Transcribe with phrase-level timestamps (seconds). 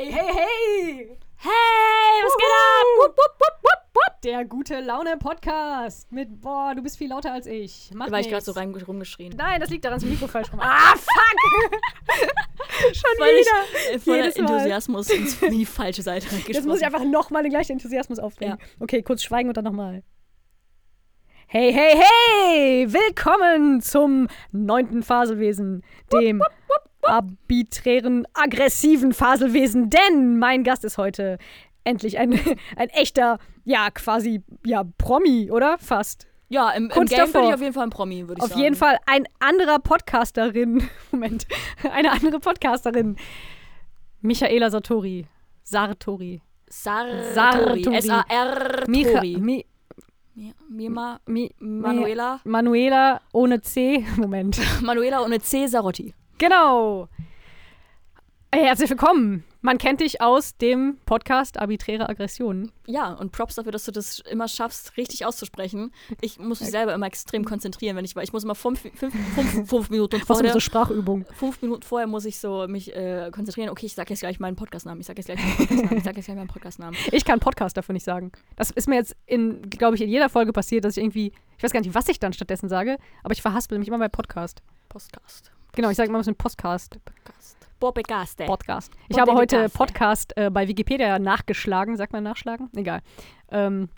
[0.00, 1.18] Hey, hey, hey!
[1.38, 2.86] Hey, was geht ab?
[2.98, 4.22] Wupp, wupp, wupp, wupp, wupp.
[4.22, 7.90] Der gute Laune Podcast mit boah, du bist viel lauter als ich.
[7.94, 8.44] Mach Da war ich gerade nix.
[8.46, 9.34] so rein, rumgeschrien.
[9.36, 10.60] Nein, das liegt daran, dass das Mikro falsch rum.
[10.62, 11.80] Ah, fuck!
[12.94, 13.92] Schon ich wieder.
[13.92, 14.36] äh, voller.
[14.36, 16.52] Enthusiasmus ins- in die falsche Seite gesprochen.
[16.52, 18.56] Jetzt muss ich einfach nochmal den gleichen Enthusiasmus aufbringen.
[18.78, 20.04] Okay, kurz schweigen und dann nochmal.
[21.48, 22.86] Hey, hey, hey!
[22.92, 26.40] Willkommen zum neunten Faselwesen, dem
[27.02, 31.38] arbiträren, aggressiven Faselwesen, denn mein Gast ist heute
[31.84, 32.32] endlich ein,
[32.76, 35.78] ein echter, ja, quasi, ja, Promi, oder?
[35.78, 36.26] Fast.
[36.48, 37.48] ja, im, im Game davor.
[37.48, 38.60] ich auf jeden Fall ein Promi, würde ich Auf sagen.
[38.62, 41.46] jeden Fall ein anderer Podcasterin, Moment,
[41.90, 43.16] eine andere Podcasterin,
[44.20, 45.26] Michaela Sartori.
[45.62, 46.42] Sartori.
[46.68, 48.00] Sartori.
[48.00, 49.64] Sartori.
[50.68, 51.20] Mima.
[51.26, 52.40] Mi, Manuela.
[52.44, 54.04] Manuela ohne C.
[54.16, 54.58] Moment.
[54.82, 55.66] Manuela ohne C.
[55.66, 56.14] Sarotti.
[56.38, 57.08] Genau.
[58.52, 59.42] Hey, herzlich willkommen.
[59.60, 62.70] Man kennt dich aus dem Podcast Arbiträre Aggressionen.
[62.86, 65.92] Ja, und Props dafür, dass du das immer schaffst, richtig auszusprechen.
[66.20, 69.12] Ich muss mich selber immer extrem konzentrieren, wenn ich, weil ich muss immer fünf, fünf,
[69.34, 71.26] fünf, fünf Minuten Was vorher, so Sprachübungen?
[71.34, 73.70] fünf Minuten vorher muss ich so mich äh, konzentrieren.
[73.70, 75.00] Okay, ich sag jetzt gleich meinen Podcastnamen.
[75.00, 75.98] Ich sag jetzt gleich meinen Podcastnamen.
[75.98, 76.98] Ich sag jetzt gleich meinen Podcastnamen.
[77.12, 78.30] Ich kann Podcast dafür nicht sagen.
[78.54, 81.64] Das ist mir jetzt in, glaube ich, in jeder Folge passiert, dass ich irgendwie, ich
[81.64, 84.62] weiß gar nicht, was ich dann stattdessen sage, aber ich verhaspel mich immer bei Podcast.
[84.88, 85.50] Podcast.
[85.72, 86.98] Genau, ich sage immer ein bisschen Podcast.
[87.04, 87.56] Podcast.
[87.80, 88.38] Podcast.
[88.38, 88.92] Podcast.
[89.08, 91.96] Ich habe heute Podcast äh, bei Wikipedia nachgeschlagen.
[91.96, 92.70] Sagt man nachschlagen?
[92.74, 93.00] Egal.
[93.50, 93.88] Ähm,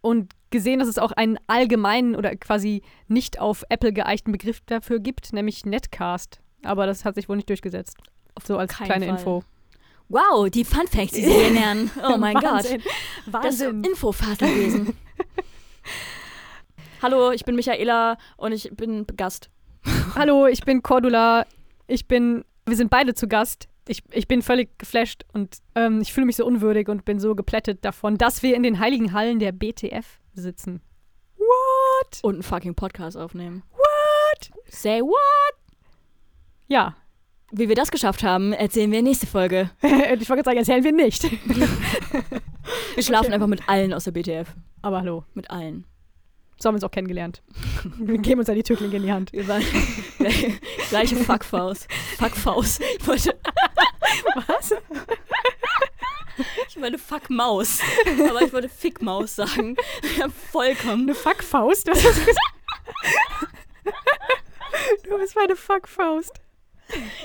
[0.00, 4.98] und gesehen, dass es auch einen allgemeinen oder quasi nicht auf Apple geeichten Begriff dafür
[4.98, 6.40] gibt, nämlich Netcast.
[6.64, 7.96] Aber das hat sich wohl nicht durchgesetzt.
[8.42, 9.16] So als keinen kleine Fall.
[9.16, 9.44] Info.
[10.08, 11.90] Wow, die Fun Facts, die Sie hier lernen.
[12.02, 12.44] Oh mein Gott.
[12.44, 12.82] Wahnsinn.
[13.26, 13.84] Das Wahnsinn.
[13.84, 14.96] Infofaselwesen.
[17.02, 19.50] Hallo, ich bin Michaela und ich bin Gast.
[20.14, 21.46] Hallo, ich bin Cordula.
[21.86, 23.68] Ich bin, wir sind beide zu Gast.
[23.88, 27.34] Ich, ich bin völlig geflasht und ähm, ich fühle mich so unwürdig und bin so
[27.34, 30.80] geplättet davon, dass wir in den heiligen Hallen der BTF sitzen.
[31.36, 32.20] What?
[32.22, 33.62] Und einen fucking Podcast aufnehmen.
[33.72, 34.50] What?
[34.68, 35.54] Say what?
[36.68, 36.94] Ja.
[37.50, 39.70] Wie wir das geschafft haben, erzählen wir nächste Folge.
[39.82, 41.24] ich wollte sagen, erzählen wir nicht.
[42.94, 44.54] Wir schlafen einfach mit allen aus der BTF.
[44.82, 45.84] Aber hallo, Mit allen.
[46.62, 47.42] So haben wir uns auch kennengelernt.
[47.98, 49.32] Wir geben uns ja die Türklinke in die Hand.
[49.32, 49.64] Wir waren
[50.90, 51.88] gleiche Fuckfaust.
[52.18, 52.82] Fuckfaust.
[52.98, 53.38] Ich wollte.
[54.46, 54.74] Was?
[56.68, 57.80] Ich meine Fuckmaus.
[58.28, 59.76] Aber ich wollte Fickmaus sagen.
[60.18, 61.02] Ja, vollkommen.
[61.04, 61.86] Eine Fuckfaust?
[61.88, 62.38] Was hast du gesagt?
[65.04, 66.40] Du bist meine Fuckfaust.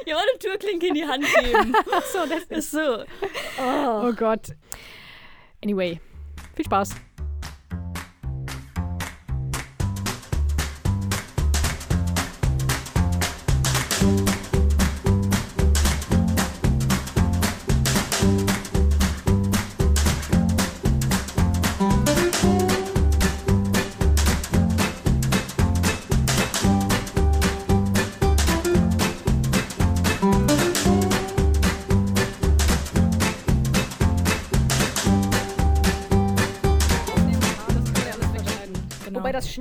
[0.05, 1.75] Ja, eine Türklinke in die Hand geben.
[1.91, 3.03] Achso, das Ist so.
[3.59, 4.01] Oh.
[4.07, 4.47] Oh Gott.
[5.63, 5.99] Anyway,
[6.55, 6.95] viel Spaß.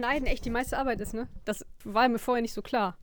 [0.04, 1.28] Schneiden echt die meiste Arbeit ist, ne?
[1.44, 2.97] Das war mir vorher nicht so klar.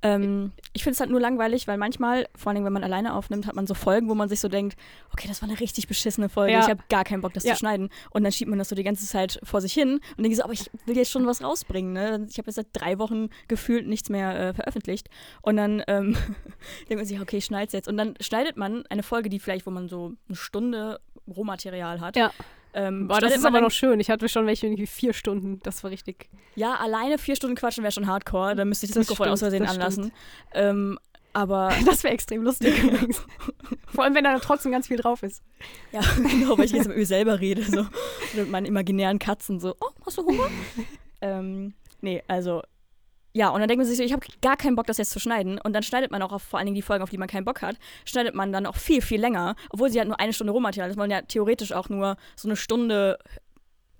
[0.00, 3.48] Ähm, ich finde es halt nur langweilig, weil manchmal, vor allem wenn man alleine aufnimmt,
[3.48, 4.76] hat man so Folgen, wo man sich so denkt,
[5.12, 6.60] okay, das war eine richtig beschissene Folge, Ja.
[6.60, 7.54] ich habe gar keinen Bock, das Ja.
[7.54, 7.88] zu schneiden.
[8.10, 10.44] Und dann schiebt man das so die ganze Zeit vor sich hin und denkt so,
[10.44, 11.92] aber ich will jetzt schon was rausbringen.
[11.92, 12.26] Ne?
[12.30, 15.08] Ich habe jetzt seit drei Wochen gefühlt nichts mehr äh, veröffentlicht.
[15.42, 16.16] Und dann ähm,
[16.88, 17.88] denkt man sich, okay, ich schneide jetzt.
[17.88, 22.14] Und dann schneidet man eine Folge, die vielleicht, wo man so eine Stunde Rohmaterial hat.
[22.14, 22.30] Ja.
[22.78, 23.98] Ähm, Boah, das ist aber noch schön.
[23.98, 25.58] Ich hatte schon welche irgendwie vier Stunden.
[25.64, 26.28] Das war richtig.
[26.54, 28.54] Ja, alleine vier Stunden quatschen wäre schon hardcore.
[28.54, 30.12] Dann müsste ich das, Das Mikrofon aus Versehen anlassen.
[30.54, 30.96] Ähm,
[31.32, 33.20] aber Das wäre extrem lustig übrigens.
[33.92, 35.42] Vor allem, wenn da trotzdem ganz viel drauf ist.
[35.90, 37.84] Ja, genau, weil ich jetzt mit mir selber rede, so
[38.34, 40.48] mit meinen imaginären Katzen, so, oh, hast du Hunger?
[41.20, 42.62] ähm, nee, also,
[43.32, 45.20] ja, und dann denkt man sich so, ich habe gar keinen Bock, das jetzt zu
[45.20, 45.60] schneiden.
[45.62, 47.44] Und dann schneidet man auch auf vor allen Dingen die Folgen, auf die man keinen
[47.44, 50.52] Bock hat, schneidet man dann auch viel, viel länger, obwohl sie halt nur eine Stunde
[50.52, 53.18] Rohmaterial ist, weil man ja theoretisch auch nur so eine Stunde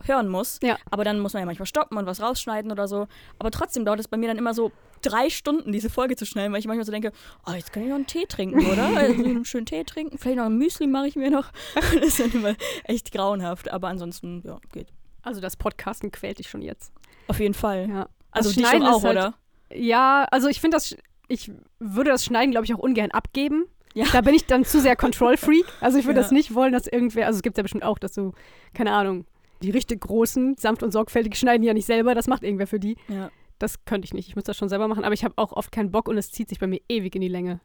[0.04, 0.58] hören muss.
[0.62, 0.78] Ja.
[0.90, 3.06] Aber dann muss man ja manchmal stoppen und was rausschneiden oder so.
[3.38, 4.72] Aber trotzdem dauert es bei mir dann immer so
[5.02, 7.12] drei Stunden, diese Folge zu schneiden, weil ich manchmal so denke,
[7.46, 8.88] oh, jetzt kann ich noch einen Tee trinken, oder?
[8.96, 11.50] Also einen schönen Tee trinken, vielleicht noch ein Müsli mache ich mir noch.
[11.74, 12.54] Das ist dann immer
[12.84, 14.88] echt grauenhaft, aber ansonsten, ja, geht.
[15.22, 16.92] Also das Podcasten quält dich schon jetzt.
[17.26, 17.88] Auf jeden Fall.
[17.88, 18.08] Ja.
[18.30, 19.34] Also die schon Schneiden auch, halt- oder?
[19.72, 20.96] Ja, also ich finde das,
[21.28, 23.66] ich würde das Schneiden, glaube ich, auch ungern abgeben.
[23.94, 24.06] Ja.
[24.12, 25.64] Da bin ich dann zu sehr Control-Freak.
[25.80, 26.22] Also ich würde Ja.
[26.22, 28.32] das nicht wollen, dass irgendwer, also es gibt ja bestimmt auch, dass du,
[28.74, 29.24] keine Ahnung,
[29.62, 32.96] die richtig großen, sanft und sorgfältig schneiden ja nicht selber, das macht irgendwer für die.
[33.08, 33.30] Ja.
[33.58, 34.28] Das könnte ich nicht.
[34.28, 36.30] Ich muss das schon selber machen, aber ich habe auch oft keinen Bock und es
[36.30, 37.58] zieht sich bei mir ewig in die Länge.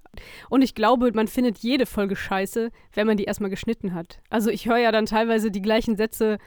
[0.49, 4.19] Und ich glaube, man findet jede Folge scheiße, wenn man die erstmal geschnitten hat.
[4.31, 6.39] Also ich höre ja dann teilweise die gleichen Sätze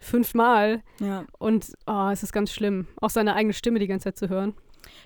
[0.00, 1.24] fünfmal Ja.
[1.38, 4.54] und oh, es ist ganz schlimm, auch seine eigene Stimme die ganze Zeit zu hören.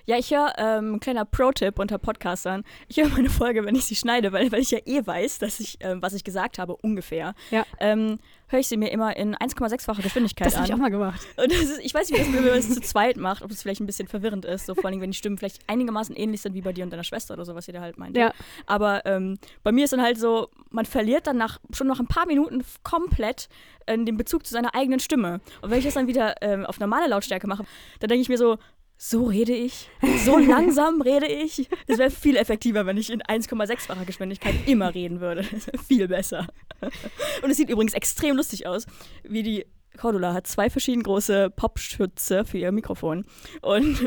[0.07, 3.95] Ja, ich höre, ähm, kleiner Pro-Tipp unter Podcastern, ich höre meine Folge, wenn ich sie
[3.95, 7.33] schneide, weil, weil ich ja eh weiß, dass ich, ähm, was ich gesagt habe, ungefähr.
[7.49, 7.65] Ja.
[7.79, 10.69] Ähm, höre ich sie mir immer in 1,6-fache Geschwindigkeit Das habe an.
[10.69, 11.21] ich auch mal gemacht.
[11.37, 13.49] Und das ist, ich weiß nicht, wie das, wenn man es zu zweit macht, ob
[13.49, 16.41] es vielleicht ein bisschen verwirrend ist, so vor allem, wenn die Stimmen vielleicht einigermaßen ähnlich
[16.43, 18.15] sind wie bei dir und deiner Schwester oder so, was ihr da halt meint.
[18.15, 18.31] Ja.
[18.67, 22.07] Aber ähm, bei mir ist dann halt so, man verliert dann nach, schon nach ein
[22.07, 23.49] paar Minuten komplett
[23.87, 25.41] äh, den Bezug zu seiner eigenen Stimme.
[25.63, 27.65] Und wenn ich das dann wieder ähm, auf normale Lautstärke mache,
[27.99, 28.59] dann denke ich mir so,
[28.97, 29.89] so rede ich,
[30.23, 31.69] so langsam rede ich.
[31.87, 35.43] Das wäre viel effektiver, wenn ich in 1,6-facher Geschwindigkeit immer reden würde.
[35.87, 36.47] Viel besser.
[37.41, 38.85] Und es sieht übrigens extrem lustig aus,
[39.23, 39.65] wie die
[39.97, 43.25] Cordula hat zwei verschieden große Popschütze für ihr Mikrofon.
[43.61, 44.05] Und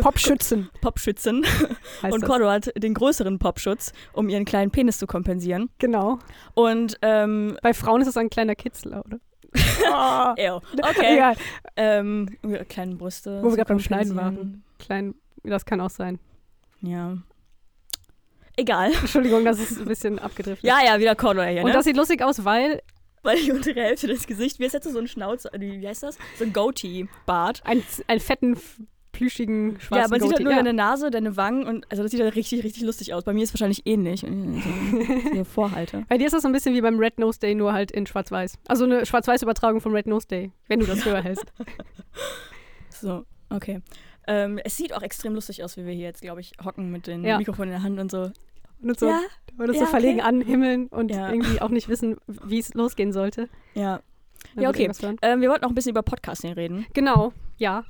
[0.00, 1.44] Popschützen Popschützen.
[2.02, 2.24] heißt Und.
[2.24, 5.68] Cordula hat den größeren Popschutz, um ihren kleinen Penis zu kompensieren.
[5.78, 6.18] Genau.
[6.54, 9.18] Und, ähm, Bei Frauen ist es ein kleiner Kitzler, oder?
[9.58, 10.60] Oh, ew.
[10.82, 11.14] okay.
[11.14, 11.36] Egal.
[11.76, 13.42] Ähm, ihre kleinen Brüste.
[13.42, 14.64] Wo wir gerade beim Schneiden kompensieren.
[14.78, 15.14] Klein,
[15.44, 16.18] das kann auch sein.
[16.82, 17.16] Ja.
[18.56, 18.92] Egal.
[19.00, 20.64] Entschuldigung, das ist ein bisschen abgedriftet.
[20.64, 21.72] Ja, ja, wieder Cordula hier, Und ne?
[21.74, 22.82] das sieht lustig aus, weil
[23.22, 26.02] Weil die untere Hälfte des Gesichts, wie ist jetzt so ein Schnauze, äh, wie heißt
[26.04, 26.16] das?
[26.38, 27.62] So ein Goatee-Bart.
[27.64, 28.56] ein, einen fetten,
[29.16, 30.58] plüschigen, schwarzen Ja, man sieht halt nur ja.
[30.58, 33.24] deine Nase, deine Wangen und also das sieht halt richtig, richtig lustig aus.
[33.24, 34.22] Bei mir ist es wahrscheinlich ähnlich.
[34.22, 36.04] wenn ich So, vorhalte.
[36.08, 38.06] Bei dir ist das so ein bisschen wie beim Red Nose Day, nur halt in
[38.06, 38.58] Schwarz-Weiß.
[38.68, 41.46] Also eine Schwarz-Weiß-Übertragung vom Red Nose Day, wenn du das höher hältst.
[42.90, 43.82] So, okay.
[44.26, 47.06] Ähm, es sieht auch extrem lustig aus, wie wir hier jetzt, glaube ich, hocken mit
[47.06, 47.38] den Ja.
[47.38, 48.30] Mikrofonen in der Hand und so.
[48.82, 49.20] Und so, Ja,
[49.58, 50.28] und ja, so verlegen okay.
[50.28, 53.48] anhimmeln und irgendwie auch nicht wissen, wie es losgehen sollte.
[53.74, 54.00] ja.
[54.54, 54.90] Dann Ja, okay.
[55.22, 56.86] Ähm, wir wollten noch ein bisschen über Podcasting reden.
[56.94, 57.84] Genau, ja.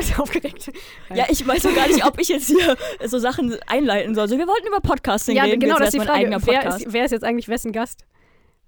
[0.00, 0.70] Ganz aufgeregt.
[1.14, 2.76] Ja, ich weiß auch gar nicht, ob ich jetzt hier
[3.08, 4.28] so Sachen einleiten soll.
[4.28, 5.60] So, wir wollten über Podcasting Ja, reden.
[5.60, 6.30] genau, jetzt das ist die Frage.
[6.46, 8.04] Wer ist, wer ist jetzt eigentlich wessen Gast?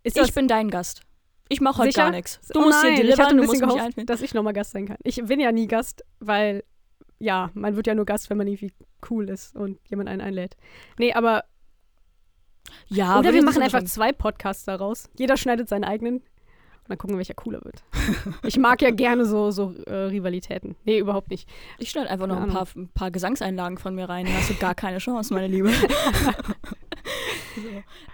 [0.03, 1.03] Ist das ich bin dein Gast.
[1.49, 2.05] Ich mache heute Sicher?
[2.05, 2.41] gar nichts.
[2.53, 4.07] Du Oh musst nein, hier ich hatte delivern, ein du mich gehofft, einfinden.
[4.07, 4.97] dass ich nochmal Gast sein kann.
[5.03, 6.63] Ich bin ja nie Gast, weil,
[7.19, 8.73] ja, man wird ja nur Gast, wenn man irgendwie
[9.11, 10.57] cool ist und jemand einen einlädt.
[10.99, 11.45] Nee, aber,
[12.89, 15.11] Ja, oder wir machen einfach zwei Podcasts daraus.
[15.19, 16.23] Jeder schneidet seinen eigenen
[16.91, 17.83] dann gucken welcher cooler wird.
[18.45, 20.77] ich mag ja gerne so, so äh, Rivalitäten.
[20.85, 21.49] Nee, überhaupt nicht.
[21.79, 24.27] Ich schneide einfach noch ein paar, ein paar Gesangseinlagen von mir rein.
[24.27, 25.71] Dann hast du gar keine Chance, meine Liebe.
[27.57, 27.63] so.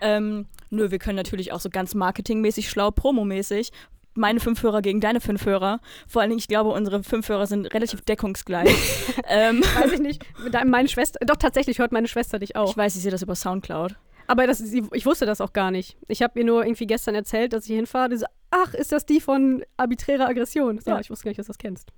[0.01, 3.73] ähm, nö, wir können natürlich auch so ganz marketingmäßig schlau, promomäßig.
[4.15, 5.81] Meine fünf Hörer gegen deine fünf Hörer.
[6.07, 8.75] Vor allen Dingen, ich glaube, unsere fünf Hörer sind relativ deckungsgleich.
[9.29, 10.25] ähm, Weiß ich nicht.
[10.65, 12.71] Meine Schwester, doch tatsächlich hört meine Schwester dich auch.
[12.71, 13.97] ich weiß, ich sehe das über Soundcloud.
[14.27, 15.97] Aber das, ich wusste das auch gar nicht.
[16.09, 18.09] Ich habe ihr nur irgendwie gestern erzählt, dass ich hinfahre.
[18.09, 20.79] Die so, ach, ist das die von arbiträrer Aggression?
[20.81, 21.01] So, Ja.
[21.01, 21.91] Ich wusste gar nicht, dass du das kennst.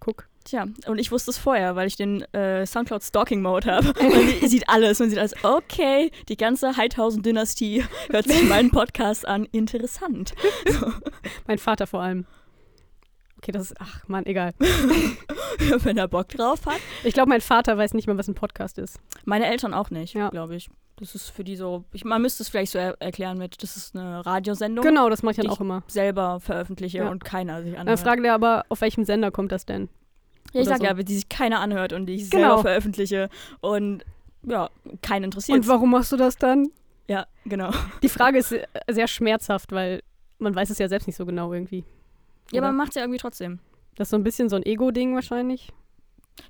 [0.00, 0.26] Guck.
[0.44, 3.92] Tja, und ich wusste es vorher, weil ich den äh, Soundcloud Stalking Mode habe.
[4.02, 4.98] Man sieht alles.
[4.98, 5.34] Man sieht alles.
[5.44, 9.44] Okay, die ganze Heidhausen-Dynastie hört sich meinen Podcast an.
[9.52, 10.34] Interessant.
[11.46, 12.26] Mein Vater vor allem.
[13.38, 14.52] Okay, das ist, ach Mann, egal.
[15.58, 16.80] Wenn er Bock drauf hat.
[17.04, 18.98] Ich glaube, mein Vater weiß nicht mal, was ein Podcast ist.
[19.24, 20.30] Meine Eltern auch nicht, Ja.
[20.30, 20.68] glaube ich.
[20.96, 21.84] Das ist für die so.
[21.92, 25.22] Ich, man müsste es vielleicht so er erklären mit, das ist eine Radiosendung, Genau, das
[25.22, 25.82] mache ich dann auch immer.
[25.88, 27.08] selber veröffentliche Ja.
[27.10, 28.00] und keiner sich Dann anhört.
[28.00, 29.88] fragt er aber, auf welchem Sender kommt das denn?
[30.52, 30.84] ja, ich oder sag so.
[30.84, 32.48] ja, die sich keiner anhört und die ich Genau.
[32.48, 33.28] selber veröffentliche
[33.60, 34.04] und
[34.44, 34.68] ja,
[35.02, 35.56] keinen interessiert.
[35.58, 36.68] Und warum machst du das dann?
[37.08, 37.70] Ja, genau.
[38.02, 38.54] Die Frage ist
[38.90, 40.02] sehr schmerzhaft, weil
[40.38, 41.84] man weiß es ja selbst nicht so genau irgendwie.
[42.50, 42.58] Ja, Oder?
[42.58, 43.60] aber man macht es ja irgendwie trotzdem.
[43.96, 45.68] Das ist so ein bisschen so ein Ego-Ding wahrscheinlich.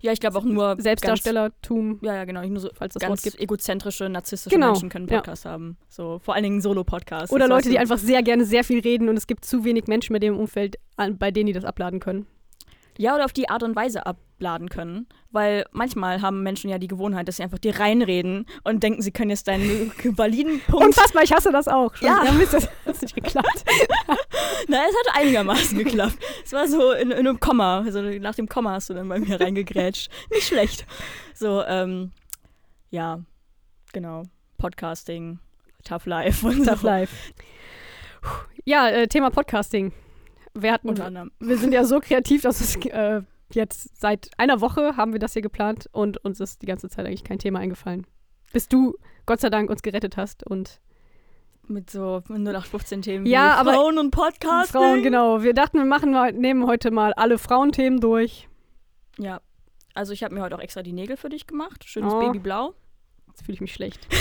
[0.00, 2.42] Ja, ich glaube auch nur Selbstdarstellertum, Ganz, ja, ja, genau.
[2.46, 3.40] Nur so falls das Wort ganz gibt.
[3.40, 5.18] egozentrische, narzisstische Genau, Menschen können ja.
[5.18, 5.76] Podcasts haben.
[5.88, 7.32] So, vor allen Dingen Solo-Podcasts.
[7.32, 10.12] Oder Leute, die einfach sehr gerne sehr viel reden und es gibt zu wenig Menschen
[10.12, 10.76] mit dem Umfeld,
[11.18, 12.26] bei denen die das abladen können.
[12.99, 15.06] Ja, oder auf die Art und Weise abladen können.
[15.30, 19.12] Weil manchmal haben Menschen ja die Gewohnheit, dass sie einfach dir reinreden und denken, sie
[19.12, 20.87] können jetzt deinen validen Punkt.
[20.87, 21.94] Unfassbar, ich hasse das auch.
[21.94, 22.08] Schon.
[22.08, 22.25] Ja.
[22.25, 23.64] ja Mist, das hat nicht geklappt.
[24.68, 26.18] Na, es hat einigermaßen geklappt.
[26.44, 27.80] Es war so in, in einem Komma.
[27.80, 30.11] Also nach dem Komma hast du dann bei mir reingegrätscht.
[30.30, 30.87] Nicht schlecht.
[31.34, 32.12] So, ähm,
[32.90, 33.20] ja,
[33.92, 34.25] genau.
[34.58, 35.38] Podcasting,
[35.82, 36.87] Tough Life und Tough so.
[36.87, 37.32] life.
[38.64, 39.92] Ja, äh, Thema Podcasting.
[40.54, 41.32] Wir, hatten, Unter anderem.
[41.40, 45.32] wir sind ja so kreativ, dass es äh, jetzt seit einer Woche haben wir das
[45.32, 48.06] hier geplant und uns ist die ganze Zeit eigentlich kein Thema eingefallen.
[48.52, 50.80] Bis du, Gott sei Dank, uns gerettet hast und
[51.68, 54.80] Mit so 0815 Themen Ja, wie aber- Frauen und Podcasting.
[54.80, 55.42] Frauen, genau.
[55.42, 58.49] Wir dachten, wir machen mal, nehmen heute mal alle Frauenthemen durch.
[59.18, 59.40] Ja.
[59.94, 61.85] Also ich habe mir heute auch extra die Nägel für dich gemacht.
[61.85, 62.21] Schönes Oh.
[62.21, 62.75] Babyblau.
[63.28, 64.06] Jetzt fühle ich mich schlecht.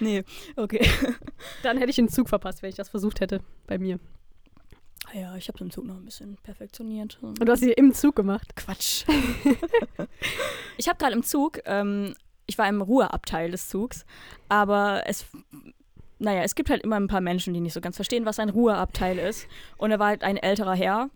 [0.00, 0.24] Nee,
[0.56, 0.86] okay.
[1.62, 3.98] Dann hätte ich den Zug verpasst, wenn ich das versucht hätte bei mir.
[5.20, 7.18] Ja, ich habe im Zug noch ein bisschen perfektioniert.
[7.22, 8.56] Und du hast sie im Zug gemacht.
[8.56, 9.04] Quatsch.
[10.76, 12.14] ich habe gerade im Zug, ähm,
[12.46, 14.04] ich war im Ruheabteil des Zugs,
[14.48, 15.26] aber es,
[16.18, 18.50] naja, es gibt halt immer ein paar Menschen, die nicht so ganz verstehen, was ein
[18.50, 19.46] Ruheabteil ist.
[19.76, 21.10] Und er war halt ein älterer Herr.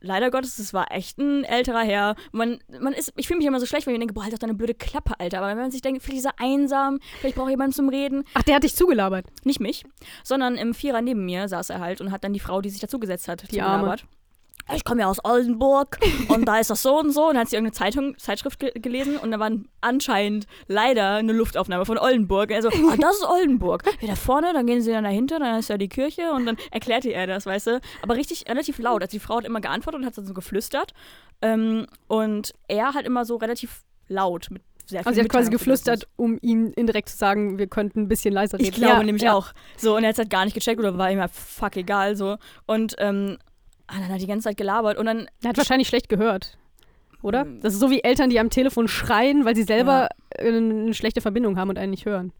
[0.00, 2.16] Leider Gottes, es war echt ein älterer Herr.
[2.32, 4.38] Man, man ist, ich fühle mich immer so schlecht, wenn ich denke, boah, halt doch
[4.38, 5.38] deine blöde Klappe, Alter.
[5.38, 8.24] Aber wenn man sich denkt, vielleicht ist er einsam, vielleicht braucht jemanden zum Reden.
[8.34, 9.26] Ach, der hat dich zugelabert.
[9.44, 9.84] Nicht mich,
[10.24, 12.80] sondern im Vierer neben mir saß er halt und hat dann die Frau, die sich
[12.80, 13.96] dazugesetzt hat, Die Arme.
[14.74, 15.98] Ich komme ja aus Oldenburg
[16.28, 17.28] und da ist das so und so.
[17.28, 19.50] Und dann hat sie irgendeine Zeitung, Zeitschrift ge gelesen und da war
[19.80, 22.52] anscheinend leider eine Luftaufnahme von Oldenburg.
[22.52, 23.82] Also, ah, das ist Oldenburg.
[24.00, 26.56] Ja, da vorne, dann gehen sie dann dahinter, dann ist ja die Kirche und dann
[26.70, 27.80] erklärte er das, weißt du.
[28.02, 29.02] Aber richtig, relativ laut.
[29.02, 30.92] Also die Frau hat immer geantwortet und hat dann so geflüstert.
[31.42, 35.50] Ähm, und er hat immer so relativ laut mit sehr viel Also sie hat quasi
[35.50, 38.68] geflüstert, um ihm indirekt zu sagen, wir könnten ein bisschen leiser reden.
[38.68, 39.34] Ich glaube Ja, nämlich ja.
[39.34, 39.52] auch.
[39.76, 42.16] So, und er hat es halt gar nicht gecheckt oder war ihm halt fuck egal
[42.16, 42.36] so.
[42.66, 43.38] Und ähm,
[43.90, 46.56] ah, dann hat er die ganze Zeit gelabert und dann Er hat wahrscheinlich schlecht gehört.
[47.22, 47.44] Oder?
[47.44, 47.60] Mm.
[47.60, 51.20] Das ist so wie Eltern, die am Telefon schreien, weil sie selber äh, eine schlechte
[51.20, 52.32] Verbindung haben und einen nicht hören.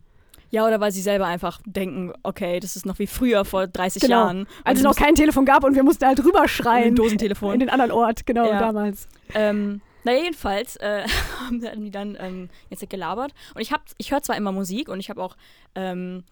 [0.52, 4.02] Ja, oder weil sie selber einfach denken, okay, das ist noch wie früher vor 30
[4.02, 4.16] Genau.
[4.16, 4.46] Jahren.
[4.64, 6.96] Als es noch kein Telefon gab und wir mussten halt rüber ein schreien.
[6.96, 7.54] Dosentelefon.
[7.54, 8.58] In den anderen Ort, genau, Ja.
[8.58, 9.06] damals.
[9.34, 11.04] Ähm, naja, jedenfalls äh,
[11.46, 13.32] haben die dann ähm, jetzt gelabert.
[13.54, 15.36] Und ich, hab- ich höre zwar immer Musik und ich habe auch
[15.76, 16.24] ähm,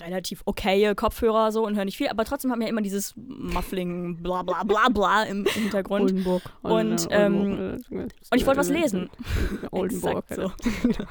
[0.00, 4.22] relativ okaye Kopfhörer so und höre nicht viel, aber trotzdem haben wir immer dieses Muffling,
[4.22, 6.02] bla bla bla bla im, im Hintergrund.
[6.10, 6.42] Oldenburg.
[6.62, 9.10] Und, ähm, Und ich wollte was lesen.
[9.70, 10.24] Oldenburg.
[10.30, 10.52] Exakt so.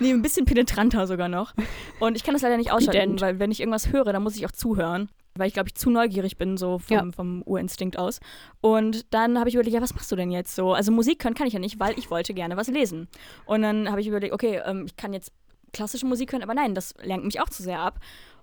[0.00, 1.54] nee, ein bisschen penetranter sogar noch.
[2.00, 4.46] Und ich kann das leider nicht ausschalten, weil wenn ich irgendwas höre, dann muss ich
[4.46, 5.08] auch zuhören.
[5.34, 7.12] Weil ich, glaube ich, zu neugierig bin, so vom, Ja.
[7.14, 8.18] vom Urinstinkt aus.
[8.60, 10.72] Und dann habe ich überlegt, ja, was machst du denn jetzt so?
[10.72, 13.06] Also Musik können kann ich ja nicht, weil ich wollte gerne was lesen.
[13.46, 15.32] Und dann habe ich überlegt, okay, ähm, ich kann jetzt
[15.72, 17.98] klassische Musik hören, aber nein, das lenkt mich auch zu sehr ab.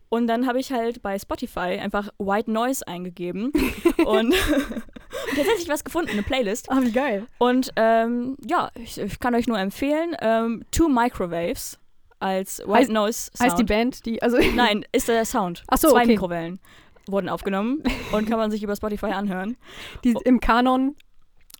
[0.09, 3.51] Und dann habe ich halt bei Spotify einfach White Noise eingegeben
[4.05, 4.33] und
[5.35, 6.69] tatsächlich was gefunden, eine Playlist.
[6.71, 7.27] Ah, wie geil.
[7.39, 11.79] Und ähm, ja, ich, ich kann euch nur empfehlen, ähm, Two Microwaves
[12.19, 13.39] als White Heißt- Noise Sound.
[13.51, 15.63] Heißt die Band, die, also Nein, ist der Sound.
[15.67, 16.07] Ach so, Zwei okay.
[16.07, 16.59] Mikrowellen
[17.07, 19.57] wurden aufgenommen und kann man sich über Spotify anhören.
[20.03, 20.95] die im Kanon,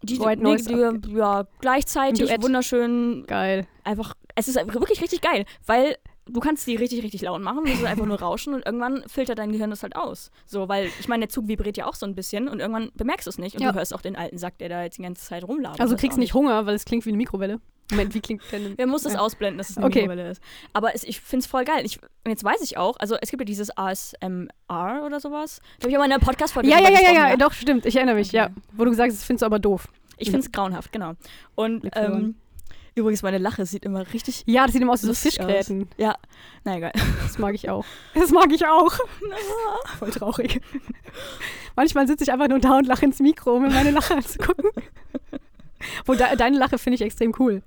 [0.04, 3.68] Die, White die- Noise, die, ja, gleichzeitig wunderschön, geil.
[3.84, 5.98] einfach, es ist wirklich richtig geil, weil
[6.28, 9.38] du kannst die richtig, richtig laut machen, das ist einfach nur rauschen und irgendwann filtert
[9.40, 10.32] dein Gehirn das halt aus.
[10.46, 13.28] So, weil, ich meine, der Zug vibriert ja auch so ein bisschen und irgendwann bemerkst
[13.28, 13.72] du es nicht und Ja.
[13.72, 15.80] du hörst auch den alten Sack, der da jetzt die ganze Zeit rumlabert.
[15.80, 17.60] Also du kriegst nicht Hunger, weil es klingt wie eine Mikrowelle.
[17.92, 18.74] Moment, wie klingt denn?
[18.78, 19.20] Wer muss das Ja.
[19.20, 20.00] ausblenden, dass es eine Okay.
[20.00, 20.42] Mikrowelle ist?
[20.74, 21.86] Aber es, ich finde es voll geil.
[21.86, 23.70] Ich, und jetzt weiß ich auch, also es gibt ja dieses
[24.20, 25.60] ASMR oder sowas.
[25.80, 27.54] Da habe ich ja mal in einer Podcast-Folge Ja, ja, ja, ja, gesprochen, ja, doch,
[27.54, 27.86] stimmt.
[27.86, 28.38] Ich erinnere mich, Okay.
[28.38, 28.50] ja.
[28.74, 29.88] Wo du gesagt hast, das findest du aber doof.
[30.18, 31.14] Ich finde es grauenhaft, genau.
[31.56, 32.36] Und ähm.
[32.96, 34.44] Übrigens, meine Lache sieht immer richtig.
[34.46, 35.88] Ja, das sieht immer aus wie so Fischgräten.
[35.98, 36.16] Ja,
[36.64, 36.94] na egal.
[37.22, 37.86] Das mag ich auch.
[38.14, 38.94] Das mag ich auch.
[40.00, 40.62] Voll traurig.
[41.76, 44.70] Manchmal sitze ich einfach nur da und lache ins Mikro, um mir meine Lache anzugucken.
[46.06, 47.62] Wo de deine Lache finde ich extrem cool.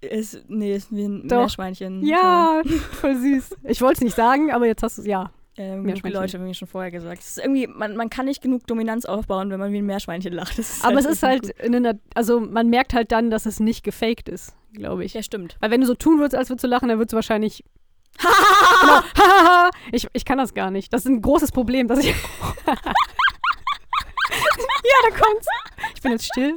[0.00, 1.38] Ist, nee, ist wie ein Doch.
[1.38, 2.04] Meerschweinchen.
[2.04, 2.62] Ja,
[3.00, 3.56] voll süß.
[3.64, 5.30] Ich wollte es nicht sagen, aber jetzt hast du es, ja.
[5.58, 7.20] Ähm, Leute haben mir schon vorher gesagt.
[7.20, 10.32] Es ist irgendwie, man, man kann nicht genug Dominanz aufbauen, wenn man wie ein Meerschweinchen
[10.32, 10.60] lacht.
[10.82, 14.28] Aber es ist halt, in einer, also man merkt halt dann, dass es nicht gefaked
[14.28, 15.14] ist, glaube ich.
[15.14, 15.56] Ja, stimmt.
[15.60, 17.64] Weil wenn du so tun würdest, als würdest du lachen, dann würdest du wahrscheinlich.
[18.18, 19.02] genau.
[19.16, 19.70] Hahaha.
[19.92, 20.92] ich, ich kann das gar nicht.
[20.92, 22.14] Das ist ein großes Problem, dass ich.
[24.58, 25.46] ja, da kommt's.
[25.94, 26.56] Ich bin jetzt still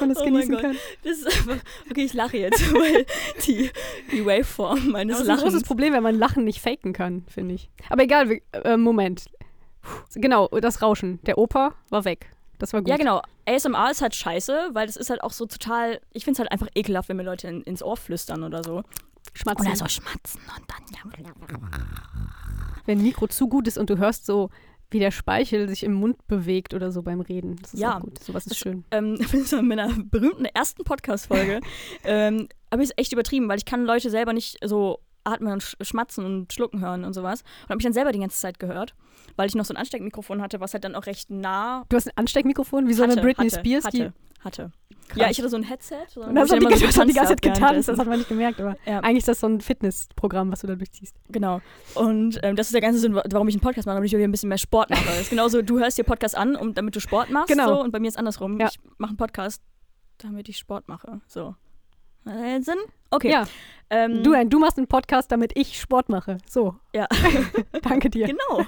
[0.00, 0.62] und es Oh mein genießen Gott.
[0.62, 0.76] kann.
[1.04, 1.56] Das einfach,
[1.90, 3.06] okay, ich lache jetzt, weil
[3.46, 3.70] die,
[4.12, 5.68] die Waveform meines Das ist ein großes Lachens.
[5.68, 7.70] Problem, wenn man Lachen nicht faken kann, finde ich.
[7.88, 9.26] Aber egal, wir, äh, Moment.
[10.14, 11.20] Genau, das Rauschen.
[11.22, 12.30] Der Opa war weg.
[12.58, 12.88] Das war gut.
[12.88, 13.22] Ja, genau.
[13.46, 16.00] ASMR ist halt scheiße, weil das ist halt auch so total.
[16.12, 18.82] Ich finde es halt einfach ekelhaft, wenn mir Leute in, ins Ohr flüstern oder so.
[19.32, 19.66] Schmatzen.
[19.66, 20.78] Oder so schmatzen und dann.
[22.86, 24.50] Wenn ein Mikro zu gut ist und du hörst so,
[24.90, 27.56] wie der Speichel sich im Mund bewegt oder so beim Reden.
[27.60, 27.98] Das ist Ja.
[27.98, 28.18] gut.
[28.22, 28.84] Sowas ist schön.
[28.90, 29.18] Ähm,
[29.52, 31.60] in meiner berühmten ersten Podcast-Folge
[32.04, 35.62] ähm, habe ich es echt übertrieben, weil ich kann Leute selber nicht so atmen und
[35.62, 37.42] sch schmatzen und schlucken hören und sowas.
[37.62, 38.94] Und habe mich dann selber die ganze Zeit gehört,
[39.36, 42.06] weil ich noch so ein Ansteckmikrofon hatte, was halt dann auch recht nah Du hast
[42.06, 44.72] ein Ansteckmikrofon, wie so eine hatte, Britney hatte, Spears, hatte, die hatte.
[45.08, 45.18] Krass.
[45.22, 45.96] Ja, ich hatte so ein Headset.
[46.08, 48.18] So, Und das hat die, immer das hat die ganze Zeit getanzt, das hat man
[48.18, 49.00] nicht gemerkt, aber Ja.
[49.00, 51.16] eigentlich ist das so ein Fitnessprogramm, was du da durchziehst.
[51.30, 51.62] Genau.
[51.94, 54.12] Und ähm, das ist der ganze Sinn, wa- warum ich einen Podcast mache, damit ich
[54.16, 55.06] wieder ein bisschen mehr Sport mache.
[55.06, 57.48] Das ist genauso, du hörst dir Podcast an, um, damit du Sport machst.
[57.48, 57.68] Genau.
[57.76, 58.60] So, und bei mir ist andersrum.
[58.60, 58.68] Ja.
[58.68, 59.62] Ich mache einen Podcast,
[60.18, 61.22] damit ich Sport mache.
[61.26, 61.54] So.
[62.26, 62.76] Jetzt Sinn?
[63.10, 63.30] Okay.
[63.30, 63.46] Ja,
[63.90, 66.38] Ähm, du, du machst einen Podcast, damit ich Sport mache.
[66.48, 66.76] So.
[66.94, 67.06] Ja.
[67.82, 68.26] Danke dir.
[68.26, 68.66] Genau.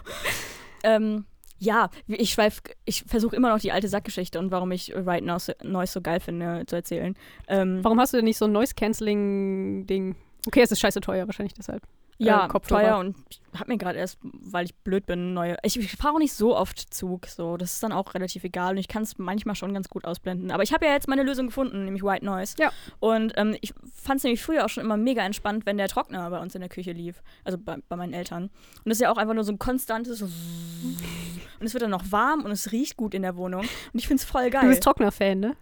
[0.82, 1.26] ähm,
[1.58, 5.38] ja, ich schweif, ich versuche immer noch die alte Sackgeschichte und warum ich Right Now
[5.38, 7.14] so, Noise so geil finde zu erzählen.
[7.48, 10.16] Ähm, Warum hast du denn nicht so ein Noise-Canceling-Ding?
[10.46, 11.82] Okay, es ist scheiße teuer, wahrscheinlich deshalb.
[12.20, 12.80] Ja, äh, Kopfhörer.
[12.82, 15.56] teuer und ich habe mir gerade erst, weil ich blöd bin, neue.
[15.62, 17.56] Ich, ich fahre auch nicht so oft Zug, so.
[17.56, 20.50] Das ist dann auch relativ egal und ich kann es manchmal schon ganz gut ausblenden.
[20.50, 22.56] Aber ich habe ja jetzt meine Lösung gefunden, nämlich White Noise.
[22.58, 22.70] Ja.
[23.00, 26.30] Und ähm, ich fand es nämlich früher auch schon immer mega entspannt, wenn der Trockner
[26.30, 27.22] bei uns in der Küche lief.
[27.44, 28.44] Also bei, bei meinen Eltern.
[28.44, 28.52] Und
[28.84, 30.22] das ist ja auch einfach nur so ein konstantes.
[31.60, 33.60] Und es wird dann noch warm und es riecht gut in der Wohnung.
[33.60, 34.62] Und ich finde es voll geil.
[34.62, 35.56] Du bist Trockner-Fan, ne?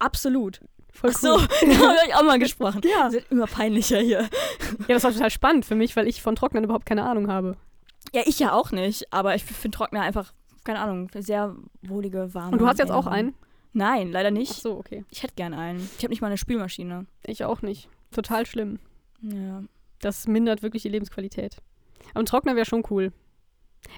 [0.00, 0.60] Absolut.
[0.94, 1.38] Voll Ach cool.
[1.40, 2.80] so, da habe ich auch mal gesprochen.
[2.84, 3.04] Ja.
[3.04, 4.28] Das wird immer peinlicher hier.
[4.88, 7.56] Ja, das war total spannend für mich, weil ich von Trocknern überhaupt keine Ahnung habe.
[8.12, 10.32] Ja, ich ja auch nicht, aber ich finde Trockner einfach,
[10.62, 12.52] keine Ahnung, sehr wohlige, warme.
[12.52, 13.34] Und du hast jetzt auch einen?
[13.72, 14.52] Nein, leider Ach nicht.
[14.54, 15.04] so, okay.
[15.10, 15.90] Ich hätte gern einen.
[15.98, 17.06] Ich habe nicht mal eine Spülmaschine.
[17.26, 17.88] Ich auch nicht.
[18.12, 18.78] Total schlimm.
[19.20, 19.64] Ja.
[20.00, 21.56] Das mindert wirklich die Lebensqualität.
[22.10, 23.12] Aber ein Trockner wäre schon cool.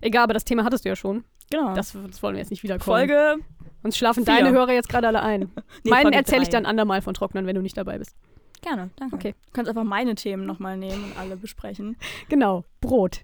[0.00, 1.24] Egal, aber das Thema hattest du ja schon.
[1.50, 1.74] Genau.
[1.74, 2.84] Das, das wollen wir jetzt nicht wiederkommen.
[2.84, 3.36] Folge.
[3.86, 4.34] Sonst schlafen vier.
[4.34, 5.42] deine Hörer jetzt gerade alle ein.
[5.84, 8.16] Nee, Meinen erzähle ich dann andermal von Trocknern, wenn du nicht dabei bist.
[8.62, 9.14] Gerne, danke.
[9.14, 9.34] Okay.
[9.46, 11.96] Du kannst einfach meine Themen nochmal nehmen und alle besprechen.
[12.28, 12.64] Genau.
[12.80, 13.20] Brot.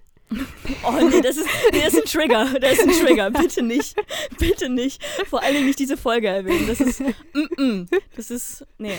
[0.83, 2.59] Oh nee, das ist, nee, das ist ein Trigger.
[2.59, 3.29] Das ist ein Trigger.
[3.31, 3.95] Bitte nicht.
[4.39, 5.03] Bitte nicht.
[5.27, 6.65] Vor allen Dingen nicht diese Folge erwähnen.
[6.67, 6.99] Das ist.
[7.01, 8.01] Mm -mm.
[8.15, 8.65] Das ist.
[8.77, 8.93] Nee.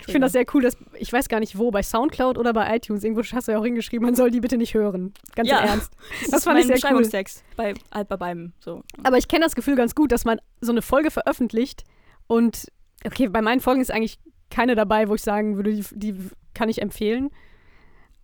[0.00, 2.76] Ich finde das sehr cool, dass ich weiß gar nicht wo, bei Soundcloud oder bei
[2.76, 5.14] iTunes, irgendwo hast du ja auch hingeschrieben, man soll die bitte nicht hören.
[5.34, 5.60] Ganz Ja.
[5.60, 5.92] im Ernst.
[6.20, 6.80] Das, Das fand mein ich sehr cool.
[6.80, 7.44] Beschreibungstext.
[7.56, 8.52] Bei, halt bei beiden.
[8.60, 8.82] So.
[9.02, 11.84] Aber ich kenne das Gefühl ganz gut, dass man so eine Folge veröffentlicht
[12.26, 12.66] und
[13.06, 14.18] okay, bei meinen Folgen ist eigentlich
[14.50, 16.14] keine dabei, wo ich sagen würde, die, die
[16.52, 17.30] kann ich empfehlen.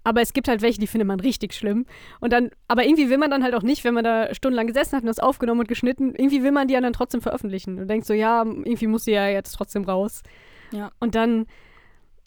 [0.02, 1.86] Aber es gibt halt welche, die findet man richtig schlimm.
[2.20, 4.96] Und dann, aber irgendwie will man dann halt auch nicht, wenn man da stundenlang gesessen
[4.96, 7.78] hat und das aufgenommen und geschnitten, irgendwie will man die ja dann trotzdem veröffentlichen.
[7.78, 10.22] Und denkt so, ja, irgendwie muss die ja jetzt trotzdem raus.
[10.72, 10.90] Ja.
[11.00, 11.46] Und dann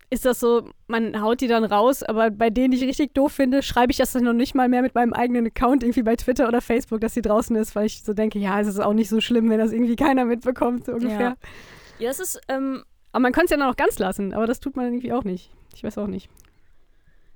[0.10, 3.32] ist das so, man haut die dann raus, aber bei denen, die ich richtig doof
[3.32, 6.16] finde, schreibe ich das dann noch nicht mal mehr mit meinem eigenen Account irgendwie bei
[6.16, 8.94] Twitter oder Facebook, dass sie draußen ist, weil ich so denke, ja, es ist auch
[8.94, 11.20] nicht so schlimm, wenn das irgendwie keiner mitbekommt, so ungefähr.
[11.20, 11.36] Ja.
[12.00, 12.42] Ja, das ist.
[12.48, 15.14] Ähm, Aber man könnte es ja dann auch ganz lassen, aber das tut man irgendwie
[15.14, 15.52] auch nicht.
[15.74, 16.30] Ich weiß auch nicht.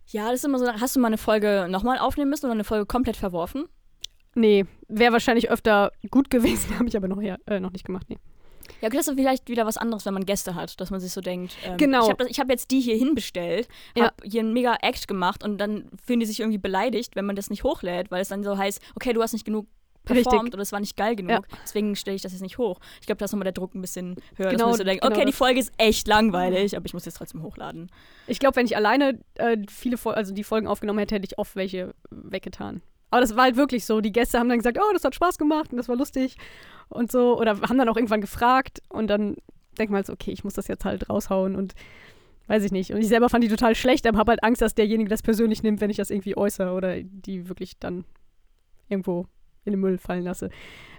[0.07, 0.67] Ja, das ist immer so.
[0.67, 3.65] Hast du mal eine Folge nochmal aufnehmen müssen oder eine Folge komplett verworfen?
[4.35, 8.05] Nee, wäre wahrscheinlich öfter gut gewesen, habe ich aber noch, ja, äh, noch nicht gemacht.
[8.09, 8.17] Nee.
[8.81, 11.11] Ja, okay, das ist vielleicht wieder was anderes, wenn man Gäste hat, dass man sich
[11.11, 11.55] so denkt.
[11.63, 12.03] Ähm, Genau.
[12.03, 14.05] Ich habe hab jetzt die hier hinbestellt, Ja.
[14.05, 17.35] habe hier einen mega Act gemacht und dann fühlen die sich irgendwie beleidigt, wenn man
[17.35, 19.67] das nicht hochlädt, weil es dann so heißt, okay, du hast nicht genug
[20.07, 20.53] performt Richtig.
[20.53, 22.79] oder es war nicht geil genug, deswegen stelle ich das jetzt nicht hoch.
[22.99, 25.03] Ich glaube, da ist nochmal der Druck ein bisschen höher, Genau, dass man so denkt,
[25.03, 25.37] genau okay, die das.
[25.37, 27.91] Folge ist echt langweilig, aber ich muss jetzt trotzdem hochladen.
[28.27, 31.37] Ich glaube, wenn ich alleine äh, viele Fol also die Folgen aufgenommen hätte, hätte ich
[31.37, 32.81] oft welche weggetan.
[33.09, 34.01] Aber das war halt wirklich so.
[34.01, 36.35] Die Gäste haben dann gesagt, oh, das hat Spaß gemacht und das war lustig
[36.89, 37.39] und so.
[37.39, 39.37] Oder haben dann auch irgendwann gefragt und dann
[39.77, 41.73] denkt man halt so, okay, ich muss das jetzt halt raushauen und
[42.47, 42.91] weiß ich nicht.
[42.91, 45.63] Und ich selber fand die total schlecht, aber habe halt Angst, dass derjenige das persönlich
[45.63, 48.05] nimmt, wenn ich das irgendwie äußere oder die wirklich dann
[48.89, 49.27] irgendwo
[49.67, 50.49] in den Müll fallen lasse.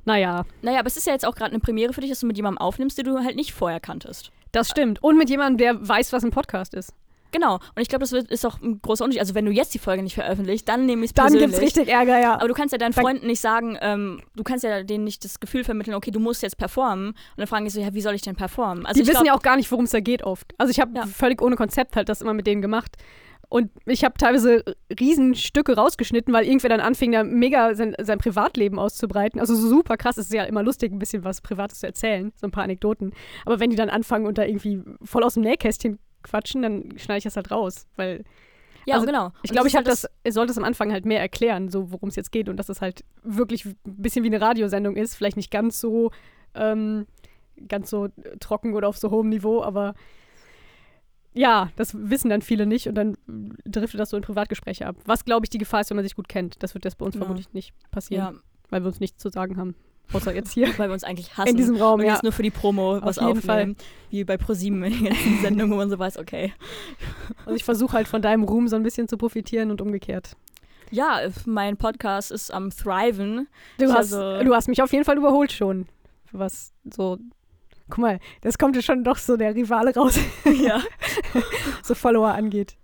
[0.04, 2.26] Naja, Naja, aber es ist ja jetzt auch gerade eine Premiere für dich, dass du
[2.26, 4.30] mit jemandem aufnimmst, den du halt nicht vorher kanntest.
[4.52, 5.02] das stimmt.
[5.02, 6.92] Und mit jemandem, der weiß, was ein Podcast ist.
[7.30, 7.56] Genau.
[7.56, 9.20] Und ich glaube, das wird, ist auch ein großer Unterschied.
[9.20, 11.50] Also wenn du jetzt die Folge nicht veröffentlichst, dann nehme ich es Dann persönlich.
[11.60, 12.34] gibt's richtig Ärger, ja.
[12.36, 15.38] Aber du kannst ja deinen Freunden nicht sagen, ähm, du kannst ja denen nicht das
[15.38, 17.08] Gefühl vermitteln, okay, du musst jetzt performen.
[17.08, 18.86] Und dann fragen die so, ja, wie soll ich denn performen?
[18.86, 20.54] Also die ich wissen glaub, ja auch gar nicht, worum es da geht oft.
[20.56, 21.04] Also ich habe Ja.
[21.06, 22.96] völlig ohne Konzept halt das immer mit denen gemacht.
[23.50, 24.62] Und ich habe teilweise
[25.00, 29.40] Riesenstücke rausgeschnitten, weil irgendwer dann anfing, da mega sein, sein Privatleben auszubreiten.
[29.40, 30.18] Also so super krass.
[30.18, 33.12] Es ist ja immer lustig, ein bisschen was Privates zu erzählen, so ein paar Anekdoten.
[33.46, 37.18] Aber wenn die dann anfangen und da irgendwie voll aus dem Nähkästchen quatschen, dann schneide
[37.18, 37.86] ich das halt raus.
[37.96, 38.24] Weil
[38.84, 39.32] ja, also genau.
[39.42, 41.90] ich glaube, ich habe halt das, ich sollte es am Anfang halt mehr erklären, so
[41.92, 45.14] worum es jetzt geht und dass es halt wirklich ein bisschen wie eine Radiosendung ist.
[45.14, 46.10] Vielleicht nicht ganz so,
[46.54, 47.06] ähm,
[47.66, 48.08] ganz so
[48.40, 49.94] trocken oder auf so hohem Niveau, aber
[51.34, 53.16] ja, das wissen dann viele nicht und dann
[53.64, 54.96] driftet das so in Privatgespräche ab.
[55.04, 56.62] Was, glaube ich, die Gefahr ist, wenn man sich gut kennt.
[56.62, 57.20] Das wird das bei uns Ja.
[57.20, 59.74] vermutlich nicht passieren, Ja, weil wir uns nichts zu sagen haben.
[60.12, 61.50] Außer jetzt hier weil wir uns eigentlich hassen.
[61.50, 62.12] in diesem Raum, und ja.
[62.14, 63.76] jetzt nur für die Promo was jeden aufnehmen.
[64.10, 66.52] Wie bei ProSieben in den ganzen Sendungen, wo man so weiß, okay.
[67.44, 70.34] Also ich versuche halt von deinem Ruhm so ein bisschen zu profitieren und umgekehrt.
[70.90, 73.48] Ja, mein Podcast ist am Thriven.
[73.76, 75.86] Du Ich hast, also- du hast mich auf jeden Fall überholt schon.
[76.32, 77.18] Was so.
[77.88, 80.80] Guck mal, das kommt ja schon doch so der Rivale raus, ja.
[81.82, 82.76] so Follower angeht.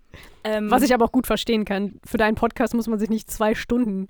[0.44, 2.00] Ähm, Was ich aber auch gut verstehen kann.
[2.04, 4.08] Für deinen Podcast muss man sich nicht zwei Stunden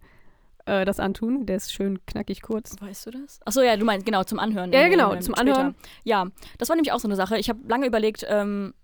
[0.66, 1.46] äh, das antun.
[1.46, 2.76] Der ist schön knackig kurz.
[2.80, 3.40] Weißt du das?
[3.44, 4.72] Achso, ja, du meinst, genau, zum Anhören.
[4.72, 5.40] Ja, ja, genau, zum später.
[5.40, 5.74] Anhören.
[6.04, 6.26] Ja,
[6.58, 7.38] das war nämlich auch so eine Sache.
[7.38, 8.74] Ich habe lange überlegt, ähm,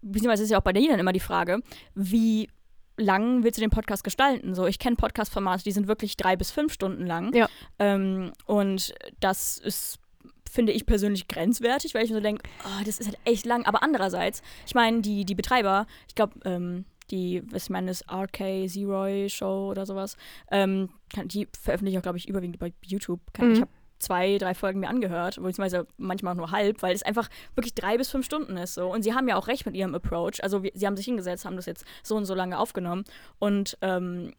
[0.00, 1.60] beziehungsweise ist ja auch bei dir dann immer die Frage,
[1.94, 2.48] wie
[2.96, 4.54] lang willst du den Podcast gestalten?
[4.54, 7.34] So, ich kenne Podcast-Formate, die sind wirklich drei bis fünf Stunden lang.
[7.34, 7.48] Ja.
[7.78, 9.98] Ähm, und das ist
[10.48, 13.66] finde ich persönlich grenzwertig, weil ich mir so denke, oh, das ist halt echt lang.
[13.66, 18.04] Aber andererseits, ich meine, die, die Betreiber, ich glaube, ähm, die, was ich meine, ist
[18.10, 20.16] RK Zeroy Show oder sowas,
[20.50, 20.90] ähm,
[21.24, 23.20] die veröffentlichen auch, glaube ich, überwiegend bei YouTube.
[23.38, 23.52] Mhm.
[23.52, 27.28] Ich habe zwei, drei Folgen mir angehört, beziehungsweise manchmal auch nur halb, weil es einfach
[27.54, 28.92] wirklich drei bis fünf Stunden ist so.
[28.92, 30.42] Und sie haben ja auch recht mit ihrem Approach.
[30.42, 33.04] Also wir, sie haben sich hingesetzt, haben das jetzt so und so lange aufgenommen
[33.38, 34.32] und ähm,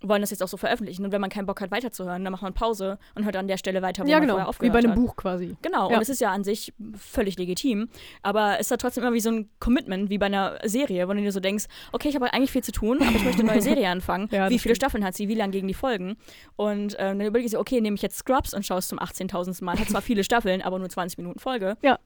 [0.00, 1.04] wollen das jetzt auch so veröffentlichen.
[1.04, 3.56] Und wenn man keinen Bock hat, weiterzuhören, dann macht man Pause und hört an der
[3.56, 4.34] Stelle weiter, wo ja, man genau.
[4.34, 4.96] vorher Wie aufgehört bei einem hat.
[4.96, 5.56] Buch quasi.
[5.62, 5.96] Genau, Ja.
[5.96, 7.88] und es ist ja an sich völlig legitim,
[8.22, 11.20] aber es hat trotzdem immer wie so ein Commitment, wie bei einer Serie, wo du
[11.20, 13.62] dir so denkst, okay, ich habe eigentlich viel zu tun, aber ich möchte eine neue
[13.62, 14.28] Serie anfangen.
[14.30, 14.74] Ja, wie viele.
[14.74, 16.16] Staffeln hat sie, wie lang gegen die Folgen?
[16.56, 18.98] Und ähm, dann überlege ich so, okay, nehme ich jetzt Scrubs und schaue es zum
[18.98, 19.62] 18.000.
[19.64, 19.78] Mal.
[19.78, 21.76] Hat zwar viele Staffeln, aber nur 20 Minuten Folge.
[21.82, 21.98] Ja.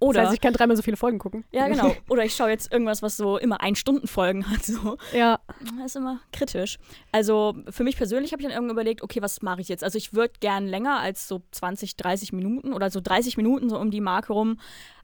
[0.00, 1.44] Oder, Das heißt, ich kann dreimal so viele Folgen gucken.
[1.52, 4.98] ja genau, oder ich schaue jetzt irgendwas, was so immer Ein-Stunden-Folgen hat, so.
[5.12, 5.40] Ja,
[5.78, 6.78] Das ist immer kritisch.
[7.12, 9.84] Also für mich persönlich habe ich dann irgendwann überlegt, okay, was mache ich jetzt?
[9.84, 13.78] Also ich würde gern länger als so 20, 30 Minuten oder so 30 Minuten so
[13.78, 14.58] um die Marke rum.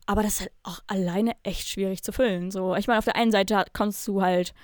[0.06, 2.50] Aber das ist halt auch alleine echt schwierig zu füllen.
[2.50, 4.54] So, ich meine, auf der einen Seite kannst du halt,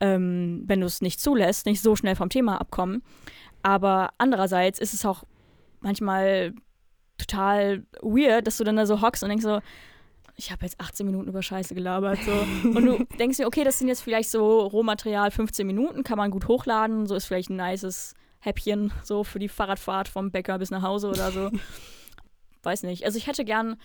[0.00, 3.02] ähm, wenn du es nicht zulässt, nicht so schnell vom Thema abkommen.
[3.62, 5.24] Aber andererseits ist es auch
[5.80, 6.54] manchmal
[7.18, 9.60] total weird, dass du dann da so hockst und denkst so,
[10.36, 12.18] ich habe jetzt 18 Minuten über Scheiße gelabert.
[12.24, 12.32] So.
[12.68, 16.30] Und du denkst dir, okay, das sind jetzt vielleicht so Rohmaterial 15 Minuten, kann man
[16.30, 20.70] gut hochladen, so ist vielleicht ein nices Häppchen so für die Fahrradfahrt vom Bäcker bis
[20.70, 21.50] nach Hause oder so.
[22.62, 23.04] Weiß nicht.
[23.04, 23.76] Also ich hätte gern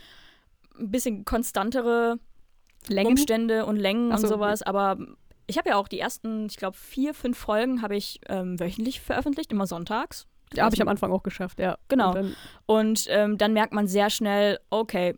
[0.78, 2.20] ein bisschen konstantere
[2.88, 3.12] Längen.
[3.12, 4.24] Umstände und Längen so.
[4.24, 4.98] und sowas, aber
[5.48, 9.02] ich habe ja auch die ersten, ich glaube, vier, fünf Folgen habe ich ähm, wöchentlich
[9.02, 10.28] veröffentlicht, immer sonntags.
[10.54, 11.78] Ja, habe ich am Anfang auch geschafft, ja.
[11.88, 12.10] Genau.
[12.10, 12.36] Und dann,
[12.66, 15.16] Und ähm, dann merkt man sehr schnell, okay,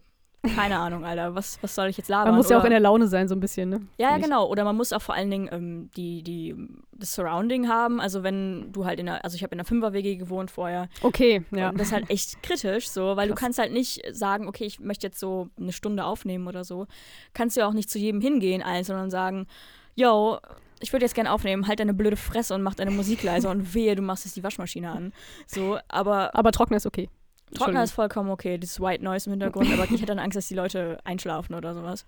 [0.58, 2.32] keine Ahnung, Alter, was, was soll ich jetzt labern?
[2.32, 3.88] man muss ja auch Oder- in der Laune sein, so ein bisschen, ne?
[3.98, 4.46] ja, ja, genau.
[4.50, 6.54] Oder man muss auch vor allen Dingen ähm, die, die,
[6.91, 8.02] das Surrounding haben.
[8.02, 10.89] Also wenn du halt in der, also ich habe in einer Fünfer-WG gewohnt vorher.
[11.02, 11.69] Okay, ja.
[11.69, 13.41] Und das ist halt echt kritisch so, weil du Krass.
[13.41, 16.88] kannst halt nicht sagen, okay, ich möchte jetzt so eine Stunde aufnehmen oder so.
[17.34, 19.48] Kannst du ja auch nicht zu jedem hingehen, allen, sondern sagen,
[19.96, 20.39] yo,
[20.84, 23.74] ich würde jetzt gerne aufnehmen, halt deine blöde Fresse und mach deine Musik leiser und
[23.74, 25.13] wehe, du machst jetzt die Waschmaschine an.
[25.48, 27.10] So, aber Aber trockner ist okay.
[27.56, 30.48] Trockner ist vollkommen okay, dieses White Noise im Hintergrund, aber ich hätte dann Angst, dass
[30.48, 32.06] die Leute einschlafen oder sowas.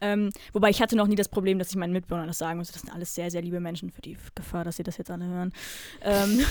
[0.00, 2.74] Ähm, wobei ich hatte noch nie das Problem, dass ich meinen Mitbewohnern das sagen musste.
[2.74, 5.24] Das sind alles sehr, sehr liebe Menschen für die Gefahr, dass sie das jetzt alle
[5.24, 5.52] hören.
[6.02, 6.44] Ähm,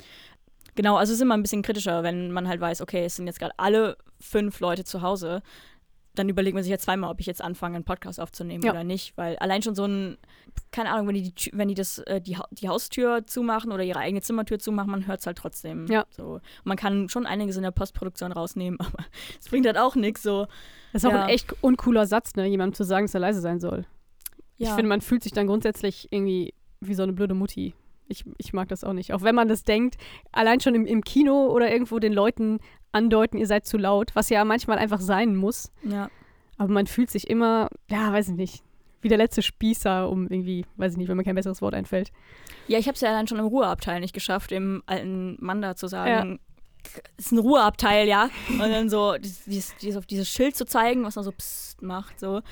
[0.76, 3.26] genau, also es ist immer ein bisschen kritischer, wenn man halt weiß, okay, es sind
[3.26, 5.42] jetzt gerade alle fünf Leute zu Hause.
[6.16, 8.72] Dann überlegt man sich ja zweimal, ob ich jetzt anfange, einen Podcast aufzunehmen Ja.
[8.72, 9.16] oder nicht.
[9.16, 10.18] Weil allein schon so ein,
[10.72, 14.00] keine Ahnung, wenn die, die, wenn die das, äh, die, die Haustür zumachen oder ihre
[14.00, 15.86] eigene Zimmertür zumachen, man hört es halt trotzdem.
[15.86, 16.06] Ja.
[16.10, 16.40] So.
[16.64, 19.04] Man kann schon einiges in der Postproduktion rausnehmen, aber
[19.38, 20.46] es bringt halt auch nichts so.
[20.92, 21.22] Das ist auch Ja.
[21.24, 22.46] ein echt uncooler Satz, ne?
[22.46, 23.86] Jemandem zu sagen, dass er leise sein soll.
[24.58, 24.74] Ich Ja.
[24.74, 27.74] finde, man fühlt sich dann grundsätzlich irgendwie wie so eine blöde Mutti.
[28.10, 29.12] Ich, ich mag das auch nicht.
[29.12, 29.96] Auch wenn man das denkt,
[30.32, 32.58] allein schon im, im Kino oder irgendwo den Leuten
[32.92, 35.72] andeuten, ihr seid zu laut, was ja manchmal einfach sein muss.
[35.82, 36.10] ja.
[36.58, 38.62] Aber man fühlt sich immer, ja, weiß ich nicht,
[39.00, 42.12] wie der letzte Spießer, um irgendwie, weiß ich nicht, wenn mir kein besseres Wort einfällt.
[42.68, 45.74] Ja, ich habe es ja dann schon im Ruheabteil nicht geschafft, dem alten Mann da
[45.74, 46.38] zu sagen,
[47.16, 48.30] ist ein Ruheabteil, ja.
[48.48, 52.20] Und dann so dieses, dieses, auf dieses Schild zu zeigen, was dann so psst macht,
[52.20, 52.42] so.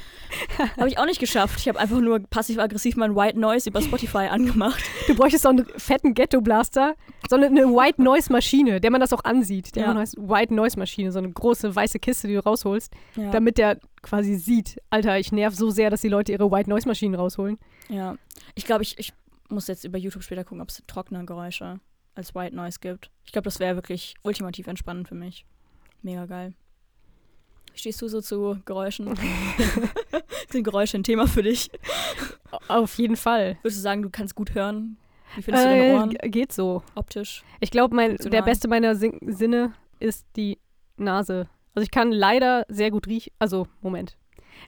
[0.78, 1.58] habe ich auch nicht geschafft.
[1.60, 4.82] Ich habe einfach nur passiv-aggressiv mein White Noise über Spotify angemacht.
[5.06, 6.94] Du bräuchtest so einen fetten Ghetto-Blaster,
[7.28, 9.76] so eine, eine White Noise-Maschine, der man das auch ansieht.
[9.76, 9.88] Der Ja.
[9.88, 13.30] man heißt White Noise-Maschine, so eine große weiße Kiste, die du rausholst, Ja.
[13.30, 17.14] damit der quasi sieht, Alter, ich nerv so sehr, dass die Leute ihre White Noise-Maschinen
[17.14, 17.58] rausholen.
[17.88, 18.16] ja.
[18.54, 19.12] Ich glaube, ich, ich
[19.50, 21.80] muss jetzt über YouTube später gucken, ob es trockene Geräusche
[22.18, 23.10] als White Noise gibt.
[23.24, 25.46] Ich glaube, das wäre wirklich ultimativ entspannend für mich.
[26.02, 26.52] Mega geil.
[27.72, 29.16] Wie stehst du so zu Geräuschen?
[30.50, 31.70] Sind Geräusche ein Thema für dich?
[32.68, 33.56] Auf jeden Fall.
[33.62, 34.96] Würdest du sagen, du kannst gut hören?
[35.36, 36.82] Wie findest du deine Äh, Ohren geht so.
[36.94, 37.44] optisch?
[37.60, 40.58] Ich glaube, mein der beste meiner Sin Sinne ist die
[40.96, 41.48] Nase.
[41.74, 43.32] Also ich kann leider sehr gut riechen.
[43.38, 44.16] Also, Moment.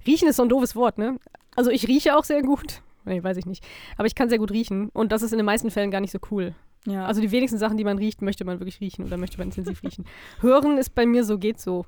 [0.06, 1.18] Riechen ist so ein doofes Wort, ne?
[1.56, 2.82] Also ich rieche auch sehr gut.
[3.04, 3.66] Nee, weiß ich nicht.
[3.96, 4.90] Aber ich kann sehr gut riechen.
[4.90, 6.54] Und das ist in den meisten Fällen gar nicht so cool.
[6.86, 7.06] Ja.
[7.06, 9.82] Also die wenigsten Sachen, die man riecht, möchte man wirklich riechen oder möchte man intensiv
[9.82, 10.04] riechen.
[10.40, 11.84] Hören ist bei mir so, geht so.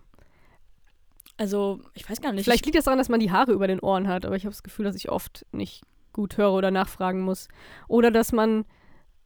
[1.39, 2.45] also, ich weiß gar nicht.
[2.45, 4.53] Vielleicht liegt das daran, dass man die Haare über den Ohren hat, aber ich habe
[4.53, 7.49] das Gefühl, dass ich oft nicht gut höre oder nachfragen muss.
[7.89, 8.65] Oder dass man,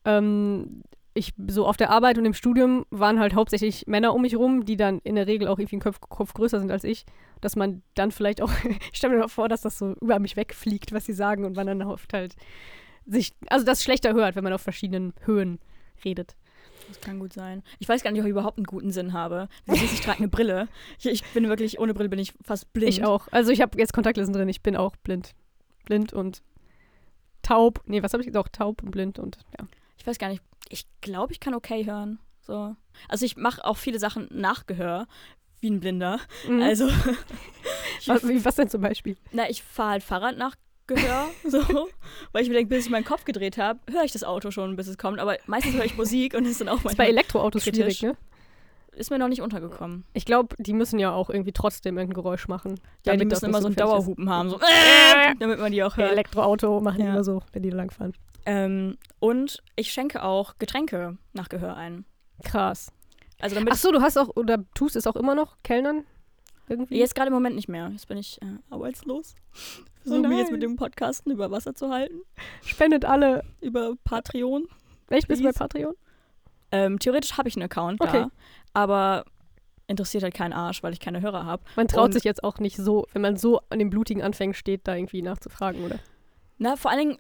[0.05, 0.83] ähm,
[1.15, 4.65] ich so auf der Arbeit und im Studium waren halt hauptsächlich Männer um mich rum,
[4.65, 7.07] die dann in der Regel auch irgendwie einen Kopf, Kopf größer sind als ich,
[7.41, 8.53] dass man dann vielleicht auch,
[8.93, 11.67] ich stelle mir vor, dass das so über mich wegfliegt, was sie sagen und man
[11.67, 12.37] dann oft halt
[13.07, 15.59] sich, also das schlechter hört, wenn man auf verschiedenen Höhen
[16.05, 16.37] redet.
[16.89, 17.63] Das kann gut sein.
[17.79, 19.49] Ich weiß gar nicht, ob ich überhaupt einen guten Sinn habe.
[19.67, 20.69] Du siehst, ich trage eine Brille.
[20.99, 22.93] Ich, ich bin wirklich, ohne Brille bin ich fast blind.
[22.93, 23.29] Ich auch.
[23.31, 25.35] Also ich habe jetzt Kontaktlinsen drin, ich bin auch blind.
[25.85, 26.43] Blind und
[27.43, 27.83] taub.
[27.87, 28.55] Nee, was habe ich gesagt?
[28.55, 29.67] Taub und blind und ja.
[29.99, 30.43] Ich weiß gar nicht.
[30.69, 32.19] Ich glaube, ich kann okay hören.
[32.41, 32.77] So.
[33.09, 35.07] Also ich mache auch viele Sachen nach Gehör,
[35.61, 36.21] wie ein Blinder.
[36.49, 36.63] Mhm.
[36.63, 36.89] Also,
[38.07, 39.17] was, wie, was denn zum Beispiel?
[39.33, 40.55] na, ich fahre halt Fahrrad nach
[40.87, 41.59] Gehör, so,
[42.33, 44.77] weil ich mir denke, bis ich meinen Kopf gedreht habe, höre ich das Auto schon,
[44.77, 45.19] bis es kommt.
[45.19, 47.99] Aber meistens höre ich Musik und es ist dann auch ist bei Elektroautos kritisch.
[47.99, 48.17] schwierig, ne?
[48.93, 50.05] ist mir noch nicht untergekommen.
[50.15, 52.81] Ich glaube, die müssen ja auch irgendwie trotzdem irgendein Geräusch machen.
[53.05, 54.07] Ja, die müssen immer so einen gefährlich ist.
[54.07, 56.13] Dauerhupen haben, so, äh, damit man die auch hört.
[56.13, 57.13] Elektroauto machen die Ja.
[57.13, 58.15] immer so, wenn die langfahren.
[58.47, 62.05] Ähm, und ich schenke auch Getränke nach Gehör ein.
[62.45, 62.93] Krass.
[63.41, 66.05] Also damit Ach so, du hast auch, oder tust es auch immer noch, Kellnern?
[66.69, 66.99] Irgendwie?
[66.99, 67.89] Jetzt gerade im Moment nicht mehr.
[67.93, 69.35] Jetzt bin ich äh, arbeitslos.
[70.03, 72.21] Versuche mich jetzt mit dem Podcasten über Wasser zu halten.
[72.65, 73.45] Spendet alle.
[73.61, 74.67] Über Patreon.
[75.09, 75.53] Echt, bist du bei.
[75.53, 75.95] Patreon?
[76.73, 78.23] Ähm, theoretisch habe ich einen Account Okay.
[78.25, 78.31] da,
[78.73, 79.25] aber
[79.87, 81.63] interessiert halt keinen Arsch, weil ich keine Hörer habe.
[81.77, 84.55] Man traut Und- sich jetzt auch nicht so, wenn man so an den blutigen Anfängen
[84.55, 85.99] steht, da irgendwie nachzufragen, oder?
[86.59, 87.19] Na, vor allen Dingen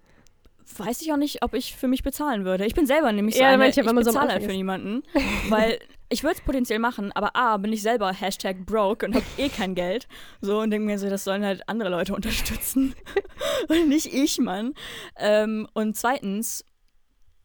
[0.77, 2.67] weiß ich auch nicht, ob ich für mich bezahlen würde.
[2.67, 5.03] Ich bin selber nämlich so Ja, eine, ich so am bezahle halt für niemanden,
[5.49, 9.25] weil ich würde es potenziell machen, aber A, bin ich selber Hashtag broke und habe
[9.39, 10.07] eh kein Geld.
[10.41, 12.95] So und denke mir so, das sollen halt andere Leute unterstützen
[13.69, 14.75] und nicht ich, Mann.
[15.19, 16.65] Ähm, und zweitens,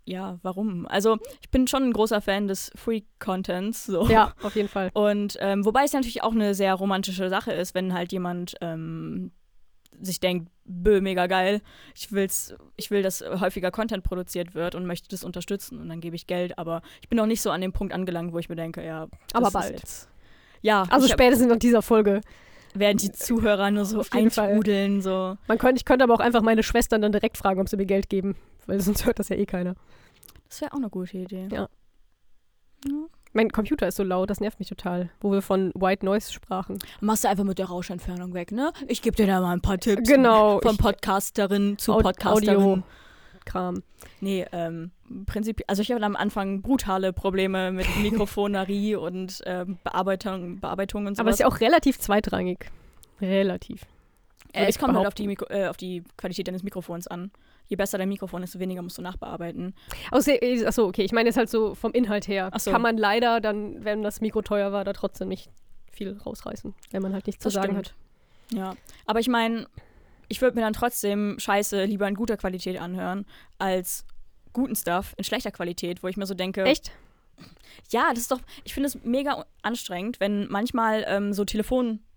[0.06, 0.88] ja, warum?
[0.88, 3.86] Also ich bin schon ein großer Fan des Free-Contents.
[3.86, 4.08] So.
[4.08, 4.90] Ja, auf jeden Fall.
[4.94, 9.32] Und ähm, wobei es natürlich auch eine sehr romantische Sache ist, wenn halt jemand ähm,
[10.00, 11.62] sich denkt, bö, mega geil,
[11.96, 16.02] ich will's, ich will, dass häufiger Content produziert wird und möchte das unterstützen und dann
[16.02, 18.50] gebe ich Geld, aber ich bin noch nicht so an dem Punkt angelangt, wo ich
[18.50, 19.80] mir denke, ja, das Aber bald.
[19.80, 20.10] Jetzt,
[20.62, 22.22] ja, Also spätestens nach dieser Folge.
[22.74, 25.38] werden die Zuhörer nur so eintrudeln, so.
[25.48, 27.86] Man könnte, ich könnte aber auch einfach meine Schwestern dann direkt fragen, ob sie mir
[27.86, 28.36] Geld geben.
[28.68, 29.76] Weil sonst hört das ja eh keiner.
[30.48, 31.48] Das wäre auch eine gute Idee.
[31.52, 31.68] Ja.
[32.88, 33.06] Ja.
[33.34, 35.10] Mein Computer ist so laut, das nervt mich total.
[35.22, 36.78] Wo wir von White Noise sprachen.
[37.00, 38.74] Machst du einfach mit der Rauschentfernung weg, ne?
[38.88, 40.08] Ich gebe dir da mal ein paar Tipps.
[40.10, 40.60] Genau.
[40.62, 42.58] Von Podcasterin zu Au- Podcasterin.
[42.58, 42.84] Audio.
[43.46, 43.82] Kram.
[44.20, 44.92] Nee, ähm,
[45.26, 51.16] Prinzip, also ich hatte am Anfang brutale Probleme mit Mikrofonerie und ähm, Bearbeitung, Bearbeitung und
[51.16, 51.20] sowas.
[51.22, 52.70] Aber es ist ja auch relativ zweitrangig.
[53.22, 53.82] Relativ.
[54.54, 57.32] äh, es ich kommt halt auf die, Mikro äh, auf die Qualität deines Mikrofons an.
[57.72, 59.74] Je besser dein Mikrofon, desto weniger musst du nachbearbeiten.
[60.12, 62.52] Achso, okay, ich meine jetzt halt so vom Inhalt her.
[62.58, 62.70] So.
[62.70, 65.50] Kann man leider dann, wenn das Mikro teuer war, da trotzdem nicht
[65.90, 67.96] viel rausreißen, wenn man halt nichts Das zu sagen stimmt.
[68.52, 68.58] hat.
[68.58, 68.76] Ja.
[69.06, 69.68] Aber ich meine,
[70.28, 73.26] ich würde mir dann trotzdem Scheiße lieber in guter Qualität anhören,
[73.58, 74.04] als
[74.52, 76.92] guten Stuff in schlechter Qualität, wo ich mir so denke, Echt?
[77.90, 81.46] Ja, das ist doch, ich finde es mega anstrengend, wenn manchmal ähm, so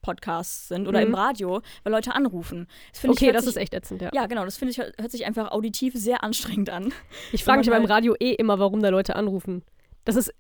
[0.05, 1.07] Telefonpodcasts sind oder Mhm.
[1.09, 2.67] im Radio, weil Leute anrufen.
[2.93, 4.11] Das Okay, ich, das sich, ist echt ätzend, ja.
[4.13, 6.93] Ja, genau, das finde ich, hört sich einfach auditiv sehr anstrengend an.
[7.33, 9.63] Ich frage mich beim Radio eh immer, warum da Leute anrufen.
[10.05, 10.33] Das ist,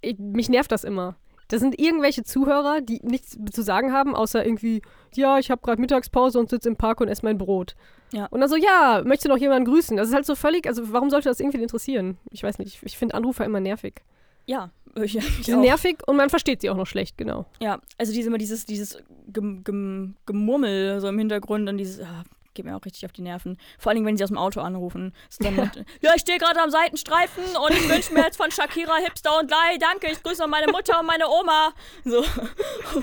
[0.00, 1.16] ich, mich nervt das immer.
[1.48, 4.82] Das sind irgendwelche Zuhörer, die nichts zu sagen haben, außer irgendwie,
[5.14, 7.74] ja, ich habe gerade Mittagspause und sitze im Park und esse mein Brot.
[8.12, 8.26] Ja.
[8.26, 9.96] Und dann so, ja, möchte noch jemanden grüßen.
[9.96, 12.18] Das ist halt so völlig, also warum sollte das irgendwie interessieren?
[12.30, 14.02] Ich weiß nicht, ich, ich finde Anrufer immer nervig.
[14.50, 17.46] Ja, ich, ich Die sind nervig und man versteht sie auch noch schlecht, genau.
[17.60, 22.24] Ja, also diese, immer dieses, dieses gem, gem, Gemurmel so im Hintergrund und dieses, ah,
[22.54, 23.58] geht mir auch richtig auf die Nerven.
[23.78, 25.14] Vor allen Dingen, wenn sie aus dem Auto anrufen.
[25.38, 28.96] Dann mit, ja, ich stehe gerade am Seitenstreifen und ich wünsche mir jetzt von Shakira
[28.96, 31.72] Hipster und Lei, danke, ich grüße noch meine Mutter und meine Oma.
[32.04, 32.18] So.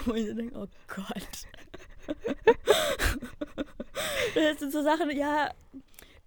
[0.05, 1.47] Und ich denke, oh Gott.
[4.35, 5.49] Das sind so Sachen, ja,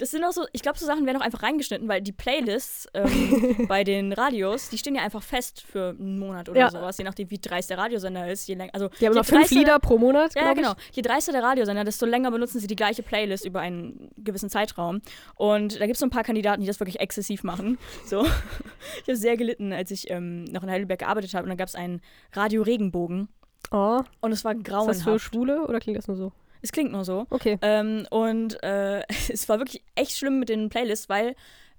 [0.00, 2.88] das sind auch so, ich glaube, so Sachen werden auch einfach reingeschnitten, weil die Playlists
[2.94, 6.70] ähm, bei den Radios, die stehen ja einfach fest für einen Monat oder Ja.
[6.70, 8.48] sowas, je nachdem, wie dreist der Radiosender ist.
[8.48, 10.72] Je länger, also Die haben noch fünf Lieder pro Monat, Ja, genau.
[10.92, 15.00] Je dreister der Radiosender, desto länger benutzen sie die gleiche Playlist über einen gewissen Zeitraum.
[15.36, 17.78] Und da gibt es so ein paar Kandidaten, die das wirklich exzessiv machen.
[18.06, 18.24] So.
[18.24, 21.44] Ich habe sehr gelitten, als ich ähm, noch in Heidelberg gearbeitet habe.
[21.44, 22.00] Und dann gab es einen
[22.32, 23.28] Radio Regenbogen.
[23.64, 23.72] ich.
[23.72, 24.88] Oh, Und es war ist grauenhaft.
[25.00, 26.32] das für Schwule oder klingt das nur so?
[26.62, 27.26] Es klingt nur so.
[27.30, 27.58] Okay.
[27.62, 31.34] Ähm, und äh, es war wirklich echt schlimm mit den Playlists, weil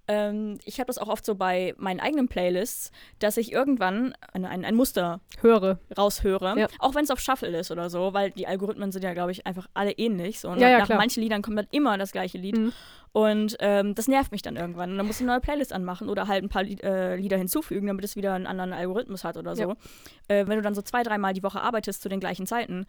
[0.08, 4.46] ähm, ich habe das auch oft so bei meinen eigenen Playlists, dass ich irgendwann ein,
[4.46, 5.78] ein, ein Muster Höre.
[5.96, 6.68] raushöre, Ja.
[6.80, 9.46] auch wenn es auf Shuffle ist oder so, weil die Algorithmen sind ja, glaube ich,
[9.46, 10.40] einfach alle ähnlich.
[10.40, 10.50] So.
[10.50, 10.98] Und Ja, ja, nach klar.
[10.98, 12.58] manchen Liedern kommt dann immer das gleiche Lied.
[12.58, 12.74] Mhm.
[13.14, 14.92] Und ähm, das nervt mich dann irgendwann.
[14.92, 17.38] Und dann muss ich eine neue Playlist anmachen oder halt ein paar Lied, äh, Lieder
[17.38, 19.62] hinzufügen, damit es wieder einen anderen Algorithmus hat oder so.
[19.64, 19.76] Ja.
[20.30, 22.88] Äh, wenn du dann so zwei, dreimal die Woche arbeitest zu den gleichen Zeiten,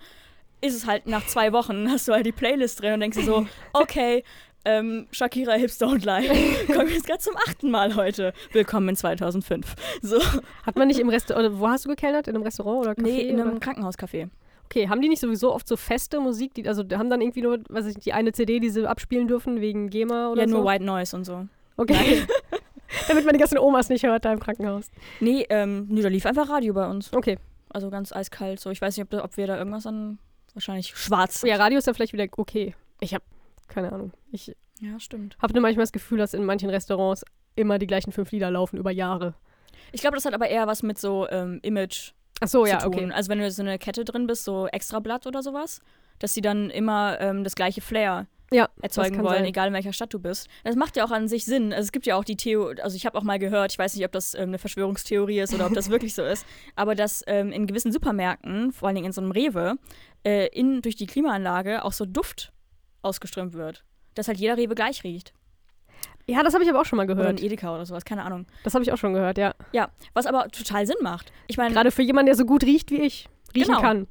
[0.62, 3.24] ist es halt nach zwei Wochen, hast du halt die Playlist drin und denkst dir
[3.24, 4.24] so, okay,
[4.64, 6.28] ähm, Shakira Hips Don't Lie.
[6.72, 8.32] Kommen jetzt gerade zum achten Mal heute.
[8.52, 9.74] Willkommen in 2005.
[10.02, 10.20] So.
[10.64, 12.28] Hat man nicht im Restaurant, wo hast du gekellnert?
[12.28, 13.02] In einem Restaurant oder Café?
[13.02, 13.58] Nee, in einem?
[13.58, 14.28] Krankenhauscafé.
[14.66, 17.58] Okay, haben die nicht sowieso oft so feste Musik, die, also haben dann irgendwie nur,
[17.68, 20.56] weiß ich, die eine CD, die sie abspielen dürfen wegen GEMA oder Ja, so?
[20.58, 21.46] nur White Noise und so.
[21.76, 22.22] Okay.
[23.08, 24.90] Damit man die ganzen Omas nicht hört da im Krankenhaus.
[25.20, 27.12] Nee, ähm, nee, da lief einfach Radio bei uns.
[27.12, 27.36] Okay.
[27.68, 28.60] Also ganz eiskalt.
[28.60, 30.18] So, ich weiß nicht, ob, ob wir da irgendwas an.
[30.54, 31.42] Wahrscheinlich schwarz.
[31.42, 32.74] Ja, Radio ist dann vielleicht wieder okay.
[33.00, 33.24] Ich habe
[33.68, 34.12] keine Ahnung.
[34.30, 35.36] Ich Ja, stimmt.
[35.40, 37.24] habe nur manchmal das Gefühl, dass in manchen Restaurants
[37.56, 39.34] immer die gleichen fünf Lieder laufen über Jahre.
[39.92, 42.78] Ich glaube, das hat aber eher was mit so ähm, Image Ach so, zu ja,
[42.78, 42.94] tun.
[42.94, 43.10] okay.
[43.12, 45.80] Also wenn du so eine Kette drin bist, so Extrablatt oder sowas,
[46.18, 49.44] dass sie dann immer ähm, das gleiche Flair Ja, erzeugen kann wollen, sein.
[49.46, 50.48] egal in welcher Stadt du bist.
[50.64, 51.72] Das macht ja auch an sich Sinn.
[51.72, 53.94] Also es gibt ja auch die Theorie, also ich habe auch mal gehört, ich weiß
[53.96, 57.22] nicht, ob das ähm, eine Verschwörungstheorie ist oder ob das wirklich so ist, aber dass
[57.26, 59.76] ähm, in gewissen Supermärkten, vor allen Dingen in so einem Rewe,
[60.24, 62.52] äh, in, durch die Klimaanlage auch so Duft
[63.02, 63.84] ausgeströmt wird.
[64.14, 65.32] Dass halt jeder Rewe gleich riecht.
[66.26, 67.42] Ja, das habe ich aber auch schon mal Oder ein gehört.
[67.42, 68.46] Edeka oder sowas, keine Ahnung.
[68.62, 69.54] Das habe ich auch schon gehört, ja.
[69.72, 71.32] Ja, was aber total Sinn macht.
[71.48, 73.28] Ich meine, Gerade für jemanden, der so gut riecht wie ich.
[73.54, 73.80] Riechen Genau.
[73.80, 74.06] kann.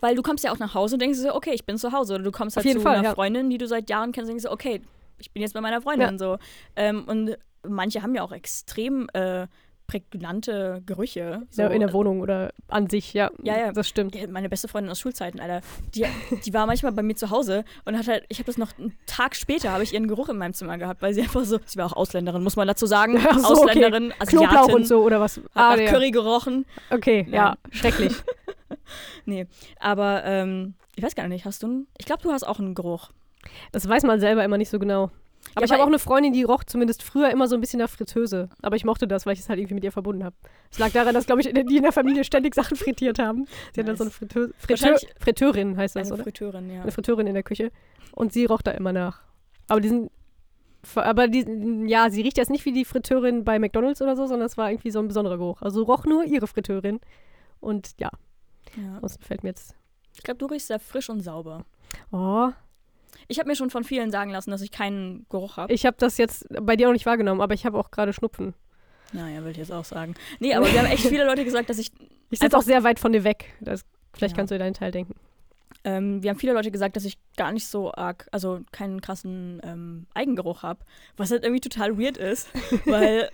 [0.00, 2.14] Weil du kommst ja auch nach Hause und denkst so, okay, ich bin zu Hause.
[2.14, 3.14] Oder du kommst halt zu Fall, einer ja.
[3.14, 4.80] Freundin, die du seit Jahren kennst und denkst so, okay,
[5.18, 6.38] ich bin jetzt bei meiner Freundin so.
[6.76, 9.46] Ähm, und manche haben ja auch extrem äh,
[9.86, 11.42] prägnante Gerüche.
[11.50, 11.62] So.
[11.62, 13.30] Ja, in der Wohnung oder an sich, ja.
[13.42, 13.72] Ja, ja.
[13.72, 14.14] Das stimmt.
[14.14, 15.60] Ja, meine beste Freundin aus Schulzeiten, Alter,
[15.94, 16.06] die,
[16.44, 18.96] die war manchmal bei mir zu Hause und hat halt, ich habe das noch einen
[19.06, 21.78] Tag später, habe ich ihren Geruch in meinem Zimmer gehabt, weil sie einfach so, sie
[21.78, 23.70] war auch Ausländerin, muss man dazu sagen, Ach so, okay.
[23.70, 25.36] Ausländerin, Asiatin, Knoblauch und so oder was?
[25.36, 25.90] hat nach ja.
[25.90, 26.64] Curry gerochen.
[26.90, 28.14] Okay, ja, schrecklich.
[29.26, 29.46] Nee,
[29.80, 32.74] aber ähm, ich weiß gar nicht, hast du einen, ich glaube, du hast auch einen
[32.74, 33.10] Geruch.
[33.72, 35.10] Das weiß man selber immer nicht so genau.
[35.54, 37.80] Aber Ja, ich habe auch eine Freundin, die roch zumindest früher immer so ein bisschen
[37.80, 38.48] nach Fritteuse.
[38.62, 40.36] Aber ich mochte das, weil ich es halt irgendwie mit ihr verbunden habe.
[40.70, 43.46] Es lag daran, dass, glaube ich, die in der Familie ständig Sachen frittiert haben.
[43.74, 43.98] Sie hat dann Nice.
[43.98, 46.22] so eine Fritteu Wahrscheinlich- Fritteurin heißt das, Eine oder?
[46.22, 46.82] Fritteurin, ja.
[46.82, 47.72] Eine Fritteurin in der Küche.
[48.12, 49.20] Und sie roch da immer nach.
[49.68, 50.10] Aber diesen.
[50.94, 51.44] Aber die,
[51.88, 54.70] ja, sie riecht jetzt nicht wie die Fritteurin bei McDonalds oder so, sondern es war
[54.70, 55.60] irgendwie so ein besonderer Geruch.
[55.62, 57.00] Also roch nur ihre Fritteurin.
[57.60, 58.10] Und ja,
[58.76, 58.94] ja.
[58.94, 59.74] ansonsten fällt mir jetzt.
[60.16, 61.64] Ich glaube, du riechst sehr frisch und sauber.
[62.10, 62.50] Oh,
[63.28, 65.72] Ich habe mir schon von vielen sagen lassen, dass ich keinen Geruch habe.
[65.72, 68.54] ich habe das jetzt bei dir auch nicht wahrgenommen, aber ich habe auch gerade Schnupfen.
[69.12, 70.14] Naja, will ich jetzt auch sagen.
[70.40, 71.90] Nee, aber wir haben echt viele Leute gesagt, dass ich.
[72.30, 73.52] Ich sitze auch sehr weit von dir weg.
[73.60, 74.36] Das, vielleicht Ja.
[74.38, 75.14] kannst du dir deinen Teil denken.
[75.84, 79.60] Ähm, wir haben viele Leute gesagt, dass ich gar nicht so arg, also keinen krassen
[79.62, 80.80] ähm, Eigengeruch habe.
[81.18, 82.48] Was halt irgendwie total weird ist,
[82.86, 83.28] weil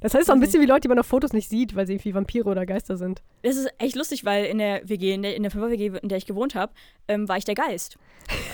[0.00, 1.94] Das heißt auch ein bisschen wie Leute, die man auf Fotos nicht sieht, weil sie
[1.94, 3.22] irgendwie Vampire oder Geister sind.
[3.42, 6.08] es ist echt lustig, weil in der WG, in der, in der 5 WG, in
[6.08, 6.72] der ich gewohnt habe,
[7.08, 7.96] ähm, war ich der Geist.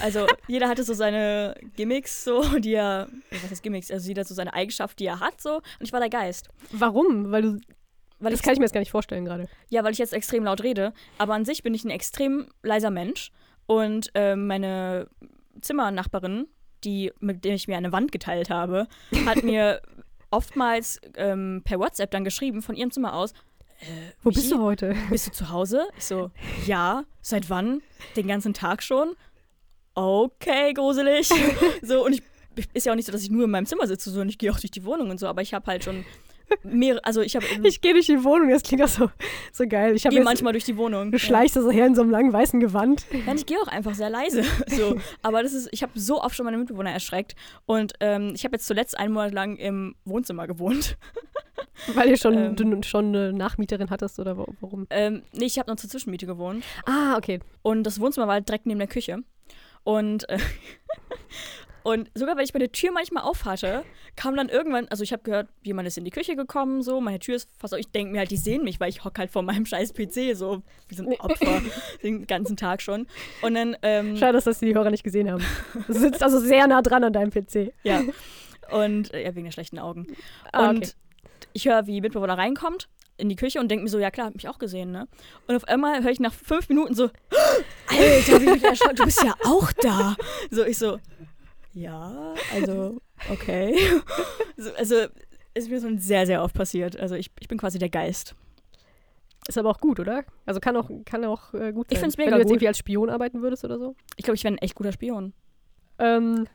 [0.02, 4.28] Also jeder hatte so seine Gimmicks, so, die er, was heißt Gimmicks, also jeder hat
[4.28, 6.48] so seine Eigenschaft, die er hat, so, und ich war der Geist.
[6.72, 7.30] Warum?
[7.30, 7.58] Weil du.
[8.18, 9.48] Weil Das ich kann ich mir jetzt gar nicht vorstellen gerade.
[9.70, 10.92] Ja, weil ich jetzt extrem laut rede.
[11.16, 13.32] Aber an sich bin ich ein extrem leiser Mensch.
[13.66, 15.06] Und ähm, meine
[15.62, 16.46] Zimmernachbarin,
[16.84, 18.88] die, mit der ich mir eine Wand geteilt habe,
[19.24, 19.80] hat mir
[20.30, 23.32] oftmals ähm, per WhatsApp dann geschrieben von ihrem Zimmer aus.
[23.80, 24.94] Äh, Wo bist du heute?
[25.08, 25.88] Bist du zu Hause?
[25.96, 26.30] Ich so,
[26.66, 27.04] ja.
[27.22, 27.82] Seit wann?
[28.16, 29.14] Den ganzen Tag schon?
[29.94, 31.30] Okay, gruselig.
[31.82, 32.22] so, und ich
[32.74, 34.38] ist ja auch nicht so, dass ich nur in meinem Zimmer sitze, so und ich
[34.38, 36.04] gehe auch durch die Wohnung und so, aber ich habe halt schon
[36.62, 39.10] mehrere, also ich habe Ich gehe durch die Wohnung, das klingt auch so,
[39.52, 39.94] so geil.
[39.96, 41.10] Ich gehe manchmal durch die Wohnung.
[41.12, 43.06] du schleichst da so her in so einem langen weißen Gewand.
[43.12, 44.42] Ja, und ich gehe auch einfach sehr leise.
[44.68, 44.96] So.
[45.22, 47.34] Aber das ist, ich habe so oft schon meine Mitbewohner erschreckt.
[47.66, 50.96] Und ähm, ich habe jetzt zuletzt einen Monat lang im Wohnzimmer gewohnt.
[51.94, 52.56] Weil ihr schon, Ähm.
[52.56, 54.86] du schon eine Nachmieterin hattest oder wa- warum?
[54.90, 56.64] Ähm, nee, ich habe noch zur Zwischenmiete gewohnt.
[56.86, 57.40] Ah, okay.
[57.62, 59.18] Und das Wohnzimmer war direkt neben der Küche.
[59.82, 60.38] Und, äh,
[61.82, 63.84] und sogar wenn ich meine Tür manchmal aufhatte,
[64.16, 67.18] kam dann irgendwann, also ich habe gehört, jemand ist in die Küche gekommen, so, meine
[67.18, 69.42] Tür ist fast, ich denke mir halt, die sehen mich, weil ich hocke halt vor
[69.42, 71.62] meinem scheiß PC, so wie so ein Opfer,
[72.02, 73.06] den ganzen Tag schon.
[73.42, 75.44] Und dann, ähm, Schade, dass das die Hörer nicht gesehen haben.
[75.86, 77.72] Du sitzt also sehr nah dran an deinem PC.
[77.82, 78.02] Ja.
[78.70, 80.06] Und äh, ja, wegen der schlechten Augen.
[80.52, 80.92] Ah, und okay.
[81.52, 82.88] ich höre, wie Mitbewohner reinkommt
[83.20, 85.06] in die Küche und denke mir so, ja klar, hab mich auch gesehen, ne?
[85.46, 87.04] Und auf einmal höre ich nach fünf Minuten so,
[87.86, 90.16] Alter, wie mich erschrocken, du bist ja auch da.
[90.50, 90.98] So, ich so,
[91.72, 93.76] ja, also, okay.
[94.56, 94.94] So, also,
[95.54, 96.98] ist mir so sehr, sehr oft passiert.
[97.00, 98.34] Also, ich, ich bin quasi der Geist.
[99.48, 100.24] Ist aber auch gut, oder?
[100.44, 101.94] Also kann auch, kann auch äh, gut sein.
[101.94, 102.56] Ich find's Wenn mega du jetzt gut.
[102.56, 103.96] irgendwie als Spion arbeiten würdest oder so.
[104.16, 105.32] Ich glaube, ich wäre ein echt guter Spion.
[105.98, 106.46] Ähm,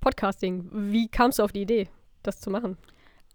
[0.00, 0.68] Podcasting.
[0.72, 1.88] Wie kamst du auf die Idee,
[2.22, 2.78] das zu machen?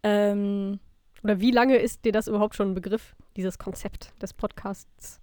[0.01, 0.79] Ähm,
[1.23, 5.19] Oder wie lange ist dir das überhaupt schon ein Begriff, dieses Konzept des Podcasts?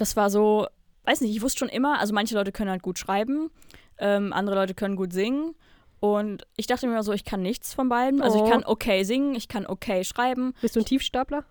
[0.00, 0.66] das war so,
[1.04, 3.50] weiß nicht, ich wusste schon immer, also manche Leute können halt gut schreiben,
[3.98, 5.54] ähm, andere Leute können gut singen.
[6.00, 8.22] Und ich dachte mir immer so, ich kann nichts von beiden.
[8.22, 8.44] Also Oh.
[8.44, 10.54] ich kann okay singen, ich kann okay schreiben.
[10.60, 11.44] Bist du ein Tiefstapler?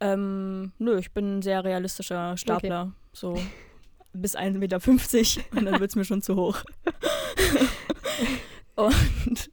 [0.00, 2.92] Ähm, nö, ich bin ein sehr realistischer Stapler.
[3.12, 3.34] So
[4.12, 4.76] bis 1,50 Meter
[5.58, 6.62] und dann wird es mir schon zu hoch.
[8.76, 9.50] und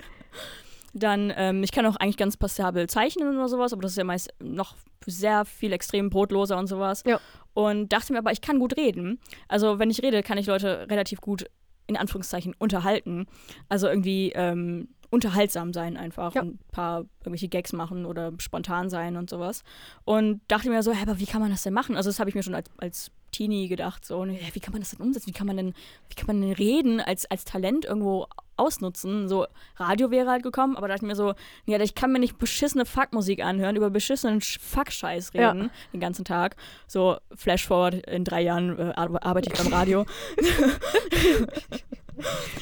[0.94, 4.04] dann, ähm, ich kann auch eigentlich ganz passabel zeichnen oder sowas, aber das ist ja
[4.04, 7.04] meist noch sehr viel extrem brotloser und sowas.
[7.06, 7.20] Ja.
[7.54, 9.20] Und dachte mir aber, ich kann gut reden.
[9.48, 11.46] Also wenn ich rede, kann ich Leute relativ gut
[11.88, 13.26] in Anführungszeichen unterhalten.
[13.70, 16.41] Also irgendwie ähm, unterhaltsam sein einfach Ja.
[16.41, 19.63] und ein paar irgendwelche Gags machen oder spontan sein und sowas.
[20.06, 21.96] Und dachte mir so, hä, aber wie kann man das denn machen?
[21.98, 24.82] Also das habe ich mir schon als, als Teenie gedacht, so, ne, wie kann man
[24.82, 25.28] das denn umsetzen?
[25.28, 25.74] Wie kann man denn,
[26.10, 28.28] wie kann man denn reden als, als Talent irgendwo
[28.58, 29.28] ausnutzen.
[29.28, 29.47] So,
[29.78, 31.34] Radio wäre halt gekommen, aber da dachte ich mir so,
[31.66, 35.70] ja, ich kann mir nicht beschissene Fuckmusik anhören, über beschissenen Fuck-Scheiß reden Ja.
[35.93, 36.56] den ganzen Tag.
[36.86, 40.06] So, Flash forward, in drei Jahren äh, ar- arbeite ich beim Radio.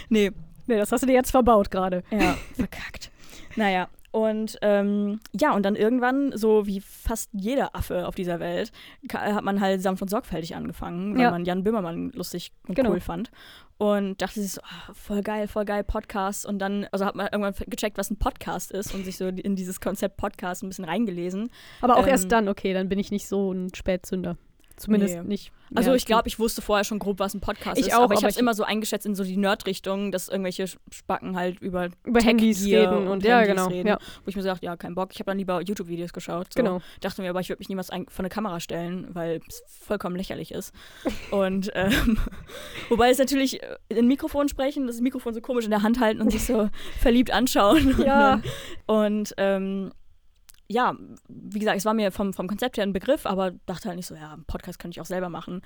[0.09, 0.31] nee,
[0.67, 2.03] Nee, das hast du dir jetzt verbaut gerade.
[2.11, 3.09] ja, verkackt.
[3.55, 8.71] Naja, und ähm, ja, und dann irgendwann, so wie fast jeder Affe auf dieser Welt,
[9.13, 11.31] hat man halt sanft und sorgfältig angefangen, weil Ja.
[11.31, 12.91] man Jan Böhmermann lustig und Genau.
[12.91, 13.31] cool fand.
[13.77, 16.45] Und dachte sich so, ah, voll geil, voll geil, Podcast.
[16.45, 19.55] Und dann, also hat man irgendwann gecheckt, was ein Podcast ist und sich so in
[19.55, 21.49] dieses Konzept Podcast ein bisschen reingelesen.
[21.79, 24.35] Aber auch Ähm, erst dann, okay, dann bin ich nicht so ein Spätzünder.
[24.79, 25.23] Zumindest Nee.
[25.23, 25.51] nicht.
[25.75, 27.93] Also ich glaube, ich wusste vorher schon grob, was ein Podcast Ich ist.
[27.93, 31.35] auch, aber ich habe es immer so eingeschätzt in so die Nerd-Richtung, dass irgendwelche Spacken
[31.35, 33.67] halt über über Handys reden und, und ja, Handys genau.
[33.67, 33.87] reden.
[33.87, 35.09] Ja, wo ich mir so dachte, ja, kein Bock.
[35.13, 36.53] Ich habe dann lieber YouTube-Videos geschaut.
[36.53, 36.63] So.
[36.63, 36.81] genau.
[37.01, 40.15] Dachte mir aber, ich würde mich niemals ein, vor eine Kamera stellen, weil es vollkommen
[40.15, 40.73] lächerlich ist.
[41.31, 42.17] Und ähm,
[42.89, 46.21] wobei es natürlich äh, in Mikrofon sprechen, das Mikrofon so komisch in der Hand halten
[46.21, 46.69] und sich so
[46.99, 48.01] verliebt anschauen.
[48.03, 48.41] Ja.
[48.87, 49.91] Und ähm,
[50.69, 50.95] ja,
[51.27, 54.05] wie gesagt, es war mir vom, vom Konzept her ein Begriff, aber dachte halt nicht
[54.05, 55.61] so, ja, einen Podcast könnte ich auch selber machen.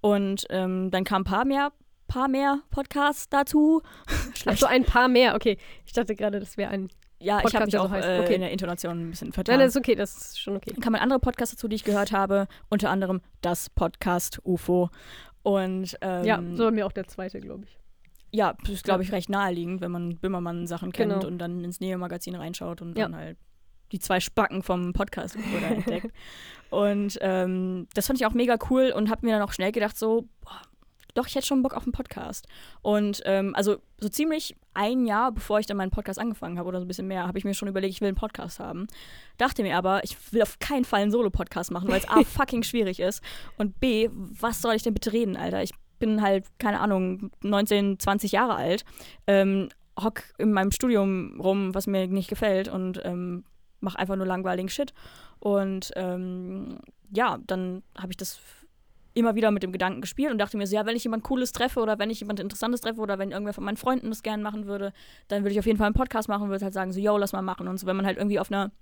[0.00, 1.72] Und ähm, dann kamen ein paar mehr,
[2.08, 3.82] paar mehr Podcasts dazu.
[4.46, 5.34] Ach so, ein paar mehr.
[5.34, 6.88] Okay, ich dachte gerade, das wäre ein.
[7.18, 8.06] Ja, ich Podcast, habe mich auch heißt.
[8.08, 8.34] äh, Okay.
[8.34, 9.58] in der Intonation ein bisschen Nein, vertan.
[9.60, 10.70] das ist okay, das ist schon okay.
[10.72, 14.90] Dann kamen andere Podcasts dazu, die ich gehört habe, unter anderem das Podcast UFO.
[15.42, 17.78] Und ähm, ja, so bei mir auch der zweite, glaube ich.
[18.32, 21.26] ja, das ist, glaube ich, recht naheliegend, wenn man Böhmermann-Sachen kennt Genau.
[21.26, 23.04] und dann ins Neo-Magazin reinschaut und Ja.
[23.04, 23.38] dann halt
[23.92, 26.12] die zwei Spacken vom Podcast da entdeckt.
[26.70, 29.96] Und ähm, das fand ich auch mega cool und habe mir dann auch schnell gedacht,
[29.96, 30.60] so, boah,
[31.16, 32.46] doch, ich hätte schon Bock auf einen Podcast.
[32.82, 36.78] Und ähm, also so ziemlich ein Jahr, bevor ich dann meinen Podcast angefangen habe oder
[36.78, 38.86] so ein bisschen mehr, habe ich mir schon überlegt, ich will einen Podcast haben.
[39.38, 42.62] Dachte mir aber, ich will auf keinen Fall einen Solo-Podcast machen, weil es A, fucking
[42.62, 43.22] schwierig ist
[43.56, 45.62] und B, was soll ich denn bitte reden, Alter?
[45.62, 48.84] Ich bin halt, keine Ahnung, 19, 20 Jahre alt,
[49.26, 53.44] ähm, hock in meinem Studium rum, was mir nicht gefällt und ähm,
[53.80, 54.92] mache einfach nur langweiligen Shit.
[55.38, 56.78] Und ähm,
[57.12, 58.38] ja, dann habe ich das
[59.14, 61.52] immer wieder mit dem Gedanken gespielt und dachte mir so, ja, wenn ich jemand Cooles
[61.52, 64.42] treffe oder wenn ich jemand Interessantes treffe oder wenn irgendwer von meinen Freunden das gerne
[64.42, 64.92] machen würde,
[65.28, 67.16] dann würde ich auf jeden Fall einen Podcast machen und würde halt sagen, so, yo,
[67.16, 67.66] lass mal machen.
[67.68, 68.72] Und so, wenn man halt irgendwie auf einer,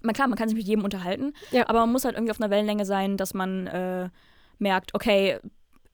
[0.00, 1.68] man klar, man kann sich mit jedem unterhalten, Ja.
[1.68, 4.10] aber man muss halt irgendwie auf einer Wellenlänge sein, dass man äh,
[4.58, 5.40] merkt, okay,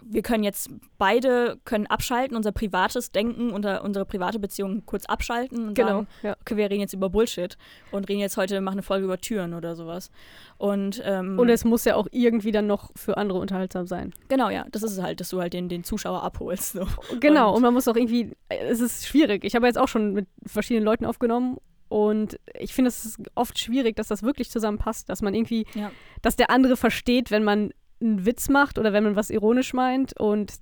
[0.06, 5.68] wir können jetzt beide können abschalten, unser privates Denken, unser, unsere private Beziehung kurz abschalten
[5.68, 5.88] und Genau.
[5.88, 6.36] sagen, Ja.
[6.40, 7.56] okay, wir reden jetzt über Bullshit
[7.90, 10.10] und reden jetzt heute, machen eine Folge über Türen oder sowas.
[10.58, 14.12] Und, ähm, Und es muss ja auch irgendwie dann noch für andere unterhaltsam sein.
[14.28, 16.72] genau, ja, das ist es halt, dass du halt den, den Zuschauer abholst.
[16.74, 16.86] So.
[17.20, 19.44] Genau, Und- und, man muss auch irgendwie, es ist schwierig.
[19.44, 21.56] Ich habe jetzt auch schon mit verschiedenen Leuten aufgenommen
[21.88, 25.90] und ich finde es ist oft schwierig, dass das wirklich zusammenpasst, dass man irgendwie, Ja.
[26.22, 30.18] dass der andere versteht, wenn man einen Witz macht oder wenn man was ironisch meint
[30.18, 30.54] und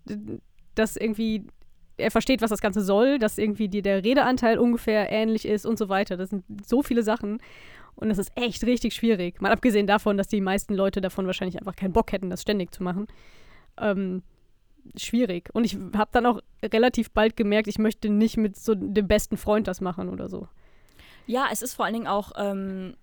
[0.75, 1.47] dass irgendwie
[1.97, 5.79] er versteht, was das Ganze soll, dass irgendwie die, der Redeanteil ungefähr ähnlich ist und
[5.79, 6.17] so weiter.
[6.17, 7.39] Das sind so viele Sachen.
[7.95, 9.41] Und das ist echt richtig schwierig.
[9.41, 12.73] Mal abgesehen davon, dass die meisten Leute davon wahrscheinlich einfach keinen Bock hätten, das ständig
[12.73, 13.07] zu machen.
[13.79, 14.23] Ähm,
[14.97, 15.51] schwierig.
[15.53, 19.37] Und ich habe dann auch relativ bald gemerkt, ich möchte nicht mit so dem besten
[19.37, 20.49] Freund das machen oder so.
[21.27, 22.97] Ja, es ist vor allen Dingen auch ähm,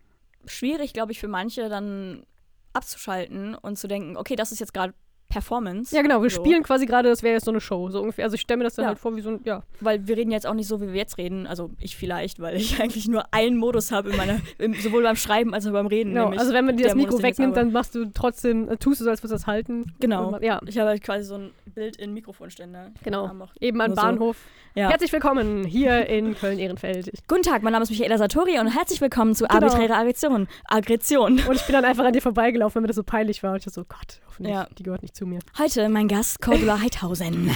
[0.45, 2.25] schwierig, glaube ich, für manche dann
[2.73, 4.93] abzuschalten und zu denken, okay, das ist jetzt gerade
[5.29, 5.95] Performance.
[5.95, 6.43] Ja, genau, wir So.
[6.43, 8.25] spielen quasi gerade, das wäre jetzt so eine Show, so ungefähr.
[8.25, 8.89] Also ich stelle mir das dann Ja.
[8.89, 9.61] halt vor wie so ein, ja.
[9.79, 11.45] Weil wir reden jetzt auch nicht so, wie wir jetzt reden.
[11.45, 15.15] Also ich vielleicht, weil ich eigentlich nur einen Modus habe in meiner, im, sowohl beim
[15.15, 16.15] Schreiben als auch beim Reden.
[16.15, 19.01] Genau, also wenn man dir das Mikro Modus, wegnimmt, dann machst du trotzdem, äh, tust
[19.01, 19.93] du so, als würdest du das halten.
[19.99, 20.31] Genau.
[20.31, 22.91] Man- Ja, Ich habe halt quasi so ein Bild in Mikrofonständer.
[23.03, 23.29] Genau.
[23.59, 24.01] Eben am Nur so.
[24.01, 24.37] Bahnhof.
[24.73, 24.89] Ja.
[24.89, 27.11] Herzlich willkommen hier in Köln-Ehrenfeld.
[27.27, 29.65] Guten Tag, mein Name ist Michaela Satori und herzlich willkommen zu Genau.
[29.67, 30.47] Arbiträre Aggression.
[30.65, 31.33] Aggression.
[31.47, 33.51] Und ich bin dann einfach an dir vorbeigelaufen, weil mir das so peinlich war.
[33.51, 34.67] Und ich dachte so, Gott, hoffentlich, Ja.
[34.77, 35.39] die gehört nicht zu mir.
[35.57, 37.51] Heute mein Gast Cordula Heidhausen.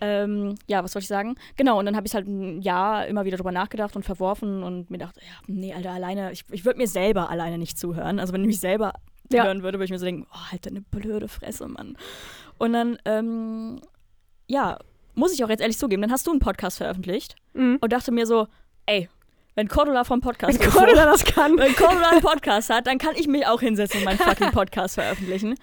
[0.00, 1.36] ähm, ja, was soll ich sagen?
[1.56, 4.90] Genau, und dann habe ich halt ein Jahr immer wieder drüber nachgedacht und verworfen und
[4.90, 8.20] mir dachte, ja, nee, Alter, alleine, ich, ich würde mir selber alleine nicht zuhören.
[8.20, 8.92] Also wenn ich mich selber
[9.32, 9.44] Ja.
[9.44, 11.96] hören würde, würde ich mir so denken, oh, halt deine blöde Fresse, Mann.
[12.58, 13.80] Und dann, ähm,
[14.46, 14.78] ja,
[15.14, 17.78] muss ich auch jetzt ehrlich zugeben, dann hast du einen Podcast veröffentlicht Mhm.
[17.80, 18.48] und dachte mir so,
[18.84, 19.08] ey,
[19.54, 21.56] wenn Cordula vom Podcast Wenn Cordula das kann.
[21.56, 24.96] wenn Cordula einen Podcast hat, dann kann ich mich auch hinsetzen und meinen fucking Podcast
[24.96, 25.54] veröffentlichen.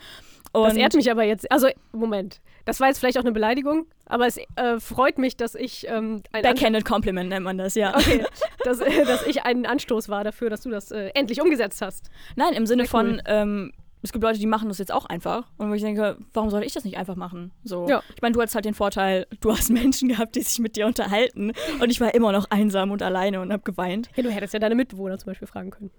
[0.54, 1.51] Und Das ehrt mich aber jetzt.
[1.51, 2.39] Also, Moment.
[2.66, 6.24] Das war jetzt vielleicht auch eine Beleidigung, aber es äh, freut mich, dass ich ähm,
[6.32, 7.93] ein Backhanded Compliment nennt man das, ja.
[7.95, 8.24] Okay,
[8.64, 12.10] dass, äh, dass ich ein Anstoß war dafür, dass du das äh, endlich umgesetzt hast.
[12.36, 13.08] Nein, im Sinne Sehr cool.
[13.08, 13.74] von, ähm,
[14.04, 15.49] es gibt Leute, die machen das jetzt auch einfach.
[15.58, 17.51] Und wo ich denke, warum soll ich das nicht einfach machen?
[17.64, 17.88] So.
[17.89, 18.04] Ja.
[18.16, 20.86] Ich meine, du hast halt den Vorteil, du hast Menschen gehabt, die sich mit dir
[20.86, 21.54] unterhalten.
[21.82, 24.10] Und ich war immer noch einsam und alleine und habe geweint.
[24.16, 25.91] Ja, du hättest ja deine Mitbewohner zum Beispiel fragen können.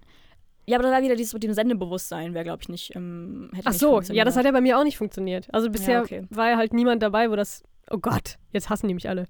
[0.66, 2.94] Ja, aber da war wieder dieses mit dem Sendebewusstsein, wäre, glaube ich, nicht.
[2.96, 5.46] Ähm, hätte Ach nicht so, ja, das hat ja bei mir auch nicht funktioniert.
[5.52, 6.22] Also bisher okay.
[6.30, 7.62] war ja halt niemand dabei, wo das.
[7.90, 9.26] Oh Gott, jetzt hassen die mich alle.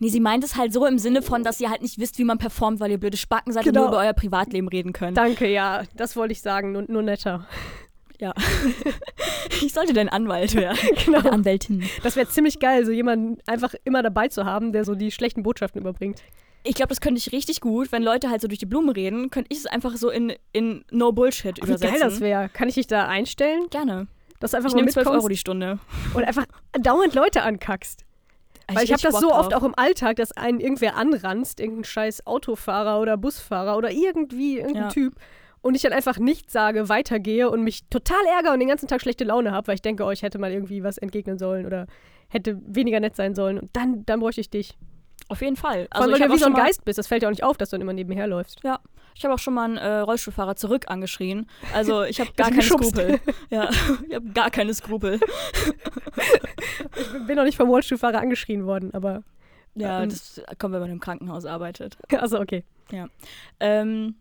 [0.00, 2.24] Nee, sie meint es halt so im Sinne von, dass ihr halt nicht wisst, wie
[2.24, 3.80] man performt, weil ihr blöde Spacken seid Genau.
[3.80, 5.16] und nur über euer Privatleben reden könnt.
[5.16, 7.46] Danke, ja, das wollte ich sagen, nur, nur netter.
[8.20, 8.32] ja.
[9.62, 10.78] ich sollte dein Anwalt werden.
[11.04, 11.28] Genau.
[11.28, 11.82] Anwältin.
[12.02, 15.42] Das wäre ziemlich geil, so jemanden einfach immer dabei zu haben, der so die schlechten
[15.42, 16.22] Botschaften überbringt.
[16.64, 19.30] Ich glaube, das könnte ich richtig gut, wenn Leute halt so durch die Blume reden,
[19.30, 21.98] könnte ich es einfach so in, in No Bullshit Wie übersetzen.
[21.98, 22.48] geil das wäre.
[22.50, 23.68] Kann ich dich da einstellen?
[23.70, 24.06] Gerne.
[24.40, 25.78] Dass du einfach Ich nehme 12 mitkommst Euro die Stunde.
[26.14, 26.46] und einfach
[26.78, 28.04] dauernd Leute ankackst.
[28.70, 32.26] Weil ich habe das so oft auch im Alltag, dass einen irgendwer anranzt, irgendein scheiß
[32.26, 34.88] Autofahrer oder Busfahrer oder irgendwie irgendein Ja.
[34.90, 35.14] Typ
[35.62, 39.00] und ich dann einfach nichts sage, weitergehe und mich total ärgere und den ganzen Tag
[39.00, 41.86] schlechte Laune habe, weil ich denke, oh, ich hätte mal irgendwie was entgegnen sollen oder
[42.28, 44.76] hätte weniger nett sein sollen und dann, dann bräuchte ich dich.
[45.28, 45.88] Auf jeden Fall.
[45.92, 47.44] Vor allem, Also weil du wie so ein Geist bist, das fällt ja auch nicht
[47.44, 48.60] auf, dass du dann immer nebenher läufst.
[48.64, 48.80] Ja,
[49.14, 51.46] ich habe auch schon mal einen äh, Rollstuhlfahrer zurück angeschrien.
[51.74, 52.62] Also ich habe gar keine.
[52.62, 53.20] Skrupel.
[53.50, 53.68] Ja,
[54.08, 55.20] ich habe gar keine Skrupel.
[56.96, 59.22] Ich bin noch nicht vom Rollstuhlfahrer angeschrien worden, aber
[59.74, 60.08] Ja, Ähm.
[60.10, 61.96] das kommt, wenn man im Krankenhaus arbeitet.
[62.18, 62.64] also okay.
[63.60, 64.14] Ähm,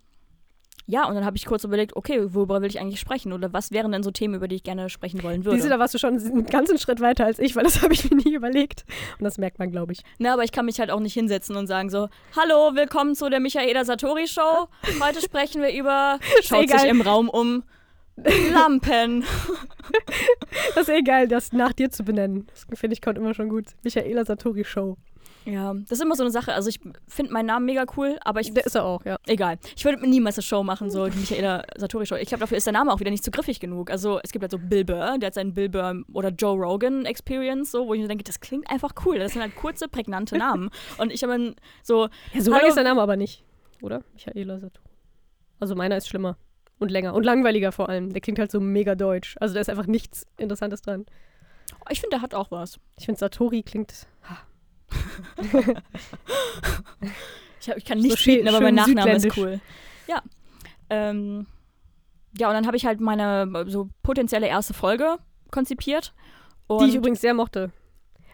[0.90, 3.34] ja, und dann habe ich kurz überlegt, okay, worüber will ich eigentlich sprechen?
[3.34, 5.58] Oder was wären denn so Themen, über die ich gerne sprechen wollen würde?
[5.58, 8.10] Diese, da warst du schon einen ganzen Schritt weiter als ich, weil das habe ich
[8.10, 8.86] mir nie überlegt.
[9.20, 10.00] Und das merkt man, glaube ich.
[10.18, 12.08] Na, aber ich kann mich halt auch nicht hinsetzen und sagen so,
[12.38, 14.70] hallo, willkommen zu der Michaela Satori Show.
[15.02, 16.88] Heute sprechen wir über, schaut sich egal.
[16.88, 17.64] im Raum um,
[18.54, 19.26] Lampen.
[20.76, 22.48] Das ist eh geil, das nach dir zu benennen.
[22.48, 23.66] Das finde ich kommt immer schon gut.
[23.84, 24.98] Michaela Satori Show.
[25.48, 26.54] Ja, das ist immer so eine Sache.
[26.54, 29.18] Also ich finde meinen Namen mega cool, aber ich Der ist er auch, ja.
[29.28, 29.58] Egal.
[29.78, 32.16] Ich würde niemals eine Show machen, so die Michaela Satori Show.
[32.16, 33.90] Ich glaube, dafür ist der Name auch wieder nicht zu griffig genug.
[33.90, 37.06] Also es gibt halt so Bill Burr, der hat seinen Bill Burr oder Joe Rogan
[37.06, 39.20] Experience, so, wo ich mir denke, das klingt einfach cool.
[39.20, 40.70] Das sind halt kurze, prägnante Namen.
[40.98, 43.46] Und ich habe so, ja so lang ist der Name aber nicht.
[43.82, 44.04] Oder?
[44.14, 44.90] Michaela Satori.
[45.62, 46.36] Also meiner ist schlimmer.
[46.78, 47.14] Und länger.
[47.14, 48.12] Und langweiliger vor allem.
[48.12, 49.38] Der klingt halt so mega deutsch.
[49.40, 51.06] Also da ist einfach nichts Interessantes dran.
[51.90, 52.80] ich finde, der hat auch was.
[53.00, 54.08] Ich finde Satori klingt.
[57.60, 59.60] Ich, hab, ich kann nicht So schön- aber mein Nachname ist cool.
[60.08, 60.22] Ja.
[60.90, 61.48] Ähm,
[62.38, 65.18] ja, und dann habe ich halt meine so potenzielle erste Folge
[65.52, 66.14] konzipiert.
[66.70, 67.72] Die ich übrigens sehr mochte.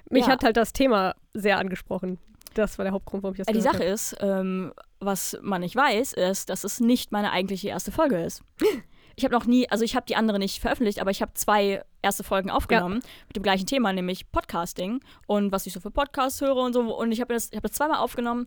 [0.09, 0.33] Mich Ja.
[0.33, 2.19] hat halt das Thema sehr angesprochen.
[2.53, 5.75] Das war der Hauptgrund, warum ich das Äh, die Sache ist, ähm, was man nicht
[5.75, 8.43] weiß, ist, dass es nicht meine eigentliche erste Folge ist.
[9.15, 11.83] Ich habe noch nie, also ich habe die andere nicht veröffentlicht, aber ich habe zwei
[12.01, 16.41] erste Folgen aufgenommen mit dem gleichen Thema, nämlich Podcasting und was ich so für Podcasts
[16.41, 16.81] höre und so.
[16.81, 18.45] Und ich habe das, ich hab das zweimal aufgenommen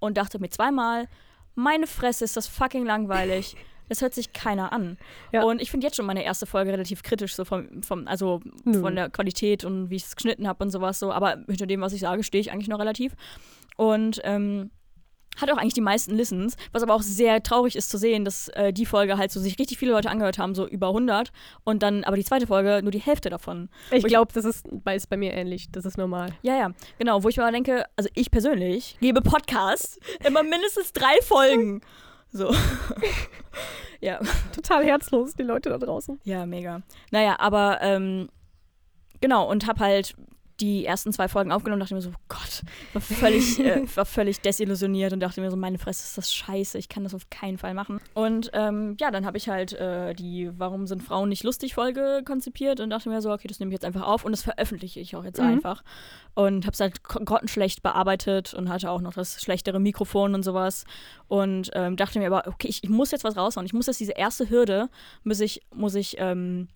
[0.00, 1.08] und dachte mir zweimal,
[1.54, 3.56] meine Fresse ist das fucking langweilig.
[3.88, 4.98] Das hört sich keiner an.
[5.30, 5.44] Ja.
[5.44, 8.80] Und ich finde jetzt schon meine erste Folge relativ kritisch, so vom, vom also Nö.
[8.80, 11.12] von der Qualität und wie ich es geschnitten habe und sowas so.
[11.12, 13.14] Aber hinter dem, was ich sage, stehe ich eigentlich noch relativ.
[13.76, 14.72] Und ähm,
[15.36, 18.48] hat auch eigentlich die meisten Listens, was aber auch sehr traurig ist zu sehen, dass
[18.48, 21.30] äh, die Folge halt so sich richtig viele Leute angehört haben, so über 100
[21.64, 23.68] und dann aber die zweite Folge nur die Hälfte davon.
[23.90, 25.70] Ich glaube, das ist bei, ist bei mir ähnlich.
[25.70, 26.30] Das ist normal.
[26.42, 30.92] Ja, ja, genau, wo ich mir aber denke, also ich persönlich gebe Podcasts immer mindestens
[30.92, 31.80] drei Folgen.
[32.32, 32.52] So.
[34.00, 34.20] ja.
[34.54, 36.20] Total herzlos, die Leute da draußen.
[36.24, 36.82] Ja, mega.
[37.10, 38.28] Naja, aber ähm,
[39.20, 40.14] genau, und hab halt
[40.60, 42.62] die ersten zwei Folgen aufgenommen und dachte mir so, Gott,
[42.94, 46.78] war völlig, äh, war völlig desillusioniert und dachte mir so, meine Fresse, ist das scheiße,
[46.78, 48.00] ich kann das auf keinen Fall machen.
[48.14, 52.22] Und ähm, ja, dann habe ich halt äh, die Warum sind Frauen nicht lustig Folge
[52.24, 54.98] konzipiert und dachte mir so, okay, das nehme ich jetzt einfach auf und das veröffentliche
[55.00, 55.46] ich auch jetzt Mhm.
[55.46, 55.84] einfach.
[56.34, 60.42] Und habe es halt gro- grottenschlecht bearbeitet und hatte auch noch das schlechtere Mikrofon und
[60.42, 60.84] sowas.
[61.28, 63.66] Und ähm, dachte mir aber, okay, ich, ich muss jetzt was raushauen.
[63.66, 64.88] Ich muss jetzt diese erste Hürde,
[65.24, 66.68] muss ich, muss ich ähm,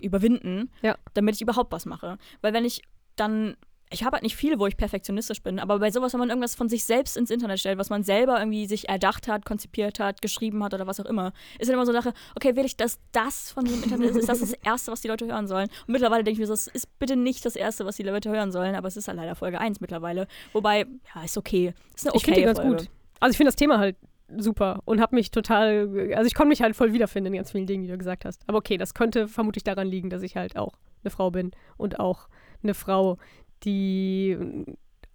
[0.00, 0.96] überwinden, Ja.
[1.14, 2.18] damit ich überhaupt was mache.
[2.42, 2.82] Weil wenn ich
[3.16, 3.56] dann,
[3.90, 6.54] ich habe halt nicht viel, wo ich perfektionistisch bin, aber bei sowas, wenn man irgendwas
[6.54, 10.20] von sich selbst ins Internet stellt, was man selber irgendwie sich erdacht hat, konzipiert hat,
[10.22, 12.76] geschrieben hat oder was auch immer, ist dann immer so eine Sache, okay, will ich,
[12.76, 15.68] dass das von dem Internet ist, ist das das Erste, was die Leute hören sollen?
[15.86, 18.30] Und mittlerweile denke ich mir, so, das ist bitte nicht das Erste, was die Leute
[18.30, 20.26] hören sollen, aber es ist halt leider Folge 1 mittlerweile.
[20.52, 21.74] Wobei, ja, ist okay.
[21.94, 22.76] Ist eine Ich finde okay die ganz Folge.
[22.76, 22.90] gut.
[23.20, 23.96] Also ich finde das Thema halt
[24.36, 27.66] super und habe mich total, also ich konnte mich halt voll wiederfinden in ganz vielen
[27.66, 28.42] Dingen, die du gesagt hast.
[28.46, 32.00] Aber okay, das könnte vermutlich daran liegen, dass ich halt auch eine Frau bin und
[32.00, 32.28] auch
[32.64, 33.18] eine Frau,
[33.64, 34.36] die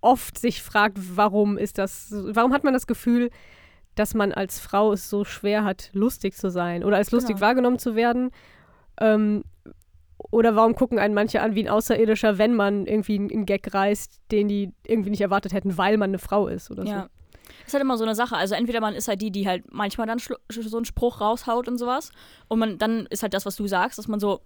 [0.02, 3.30] oft sich fragt, warum ist das, warum hat man das Gefühl,
[3.96, 7.48] dass man als Frau es so schwer hat, lustig zu sein oder als lustig Genau.
[7.48, 8.32] wahrgenommen zu werden.
[9.02, 9.44] Ähm,
[10.32, 14.22] oder warum gucken einen manche an wie ein Außerirdischer, wenn man irgendwie einen Gag reißt,
[14.32, 16.90] den die irgendwie nicht erwartet hätten, weil man eine Frau ist oder so.
[16.92, 17.10] Ja.
[17.66, 18.36] Ist halt immer so eine Sache.
[18.36, 21.78] Also entweder man ist halt die, die halt manchmal dann so einen Spruch raushaut und
[21.78, 22.12] sowas.
[22.48, 24.42] Und man dann ist halt das, was du sagst, dass man so,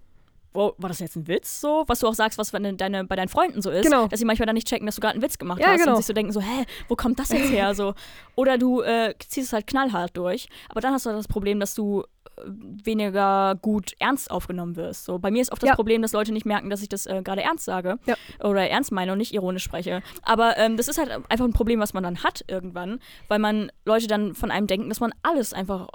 [0.54, 1.60] wow, war das jetzt ein Witz?
[1.60, 4.06] So, was du auch sagst, was wenn deine, bei deinen Freunden so ist, Genau.
[4.06, 5.92] dass sie manchmal dann nicht checken, dass du gerade einen Witz gemacht Ja, hast genau.
[5.92, 7.74] und sich so denken, so, hä, wo kommt das jetzt her?
[7.74, 7.94] So.
[8.36, 10.48] Oder du äh, ziehst es halt knallhart durch.
[10.68, 12.04] Aber dann hast du halt das Problem, dass du
[12.46, 15.04] weniger gut ernst aufgenommen wirst.
[15.04, 15.74] So, bei mir ist oft das Ja.
[15.74, 18.14] Problem, dass Leute nicht merken, dass ich das äh, gerade ernst sage Ja.
[18.42, 20.02] oder ernst meine und nicht ironisch spreche.
[20.22, 23.70] Aber ähm, das ist halt einfach ein Problem, was man dann hat irgendwann, weil man
[23.84, 25.88] Leute dann von einem denken, dass man alles einfach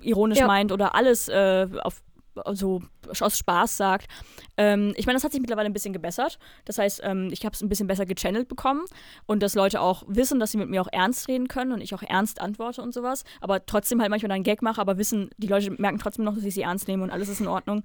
[0.00, 0.46] ironisch Ja.
[0.46, 2.02] meint oder alles äh, auf
[2.52, 2.82] so
[3.20, 4.08] aus Spaß sagt.
[4.56, 6.38] Ähm, ich meine, das hat sich mittlerweile ein bisschen gebessert.
[6.64, 8.84] Das heißt, ähm, ich habe es ein bisschen besser gechannelt bekommen
[9.26, 11.94] und dass Leute auch wissen, dass sie mit mir auch ernst reden können und ich
[11.94, 13.24] auch ernst antworte und sowas.
[13.40, 16.44] Aber trotzdem halt manchmal einen Gag mache, aber wissen, die Leute merken trotzdem noch, dass
[16.44, 17.82] ich sie ernst nehme und alles ist in Ordnung.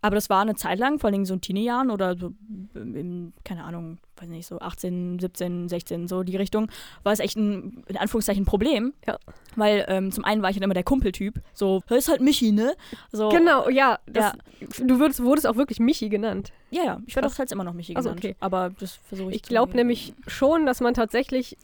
[0.00, 2.32] Aber das war eine Zeit lang, vor allem so in Teenie-Jahren oder so,
[2.74, 6.70] in, keine Ahnung, weiß nicht, so 18, 17, 16, so die Richtung,
[7.02, 8.94] war es echt ein, in Anführungszeichen, Problem.
[9.06, 9.18] Ja.
[9.56, 12.52] Weil ähm, zum einen war ich dann immer der Kumpeltyp, so, das ist halt Michi,
[12.52, 12.74] ne?
[13.10, 13.98] So, Genau, ja.
[14.06, 14.32] Das,
[14.80, 16.52] Du würdest, wurdest auch wirklich Michi genannt.
[16.70, 18.24] Ja, ja, ich werde auch jetzt immer noch Michi Ach so, genannt.
[18.24, 18.36] okay.
[18.40, 21.56] Aber das versuche ich Ich glaube nämlich schon, dass man tatsächlich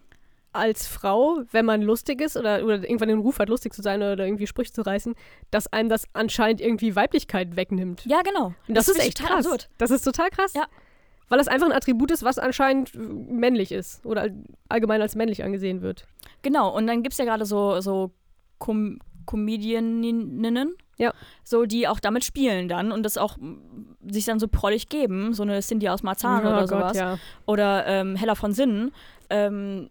[0.55, 4.03] als Frau, wenn man lustig ist oder, oder irgendwann den Ruf hat, lustig zu sein
[4.03, 5.15] oder irgendwie Sprüche zu reißen,
[5.51, 8.05] dass einem das anscheinend irgendwie Weiblichkeit wegnimmt.
[8.07, 8.55] Ja, genau.
[8.69, 9.45] Und das, ist finde ich echt krass.
[9.47, 9.69] absurd.
[9.79, 10.53] Das ist total krass.
[10.55, 10.65] Ja.
[11.29, 14.35] Weil das einfach ein Attribut ist, was anscheinend äh, männlich ist oder all-
[14.69, 16.07] allgemein als männlich angesehen wird.
[16.43, 18.11] Genau, und dann gibt es ja gerade so, so
[18.59, 21.13] Com Comedianinnen, Ja.
[21.43, 23.37] so, die auch damit spielen dann und das auch
[24.07, 26.93] sich dann so prollig geben, so eine Cindy aus Marzahn oder sowas.
[26.97, 27.19] Oh ja.
[27.47, 28.93] Oder ähm, Hella von Sinnen,
[29.31, 29.89] ähm,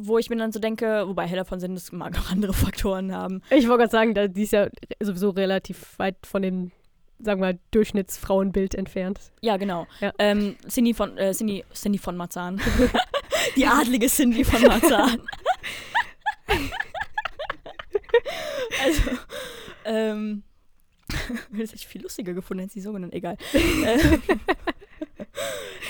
[0.00, 3.14] wo ich mir dann so denke, wobei Hella von Sinnen, das mag auch andere Faktoren
[3.14, 3.42] haben.
[3.50, 4.68] Ich wollte gerade sagen, da, die ist ja
[5.00, 6.70] sowieso relativ weit von dem,
[7.18, 9.18] sagen wir mal, Durchschnittsfrauenbild entfernt.
[9.40, 9.88] Ja, genau.
[10.00, 10.12] Ja.
[10.18, 12.60] Ähm, Cindy von, äh, Cindy, Cindy von Marzahn.
[13.56, 15.20] Die adlige Cindy von Marzahn.
[18.84, 19.02] also,
[19.84, 20.44] ähm,
[21.08, 23.36] das hätte ich viel lustiger gefunden, hätte sie so genannt, egal.
[23.52, 24.22] Äh, Stimmt,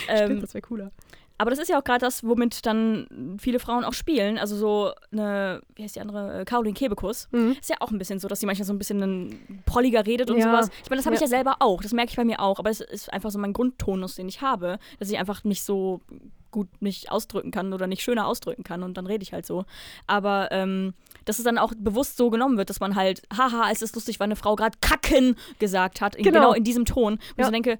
[0.09, 0.93] ähm, das wäre cooler.
[1.39, 4.39] Aber das ist ja auch gerade das, womit dann viele Frauen auch spielen.
[4.39, 7.29] Also so eine, wie heißt die andere, äh, Caroline Kebekus.
[7.31, 7.57] Mhm.
[7.61, 10.31] Ist ja auch ein bisschen so, dass sie manchmal so ein bisschen ein prolliger redet
[10.31, 10.45] und Ja.
[10.45, 10.71] sowas.
[10.83, 11.27] Ich meine, das habe ich Ja.
[11.27, 11.81] ja selber auch.
[11.83, 12.59] Das merke ich bei mir auch.
[12.59, 16.01] Aber es ist einfach so mein Grundtonus, den ich habe, dass ich einfach nicht so
[16.51, 19.65] gut mich ausdrücken kann oder nicht schöner ausdrücken kann und dann rede ich halt so.
[20.07, 20.95] Aber ähm,
[21.27, 24.19] dass es dann auch bewusst so genommen wird, dass man halt, haha, es ist lustig,
[24.19, 26.17] weil eine Frau gerade kacken gesagt hat.
[26.17, 26.39] In, Genau.
[26.41, 26.53] genau.
[26.55, 27.13] in diesem Ton.
[27.15, 27.45] Und ich Ja.
[27.45, 27.79] so denke,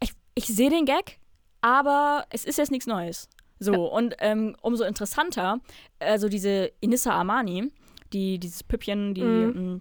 [0.00, 1.18] ich, ich sehe den Gag,
[1.60, 3.28] aber es ist jetzt nichts Neues.
[3.58, 5.60] So, und ähm, umso interessanter,
[5.98, 7.70] also diese Inissa Armani,
[8.12, 9.72] die, dieses Püppchen, die, Mhm.
[9.74, 9.80] mh,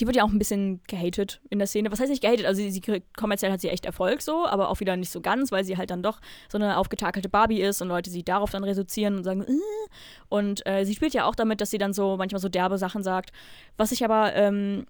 [0.00, 1.92] die wird ja auch ein bisschen gehatet in der Szene.
[1.92, 2.46] Was heißt nicht gehatet?
[2.46, 5.20] Also sie, sie kriegt- kommerziell hat sie echt Erfolg so, aber auch wieder nicht so
[5.20, 6.18] ganz, weil sie halt dann doch
[6.50, 9.52] so eine aufgetakelte Barbie ist und Leute sie darauf dann reduzieren und sagen, äh.
[10.28, 13.02] und äh, sie spielt ja auch damit, dass sie dann so manchmal so derbe Sachen
[13.02, 13.30] sagt.
[13.76, 14.86] Was ich aber ähm,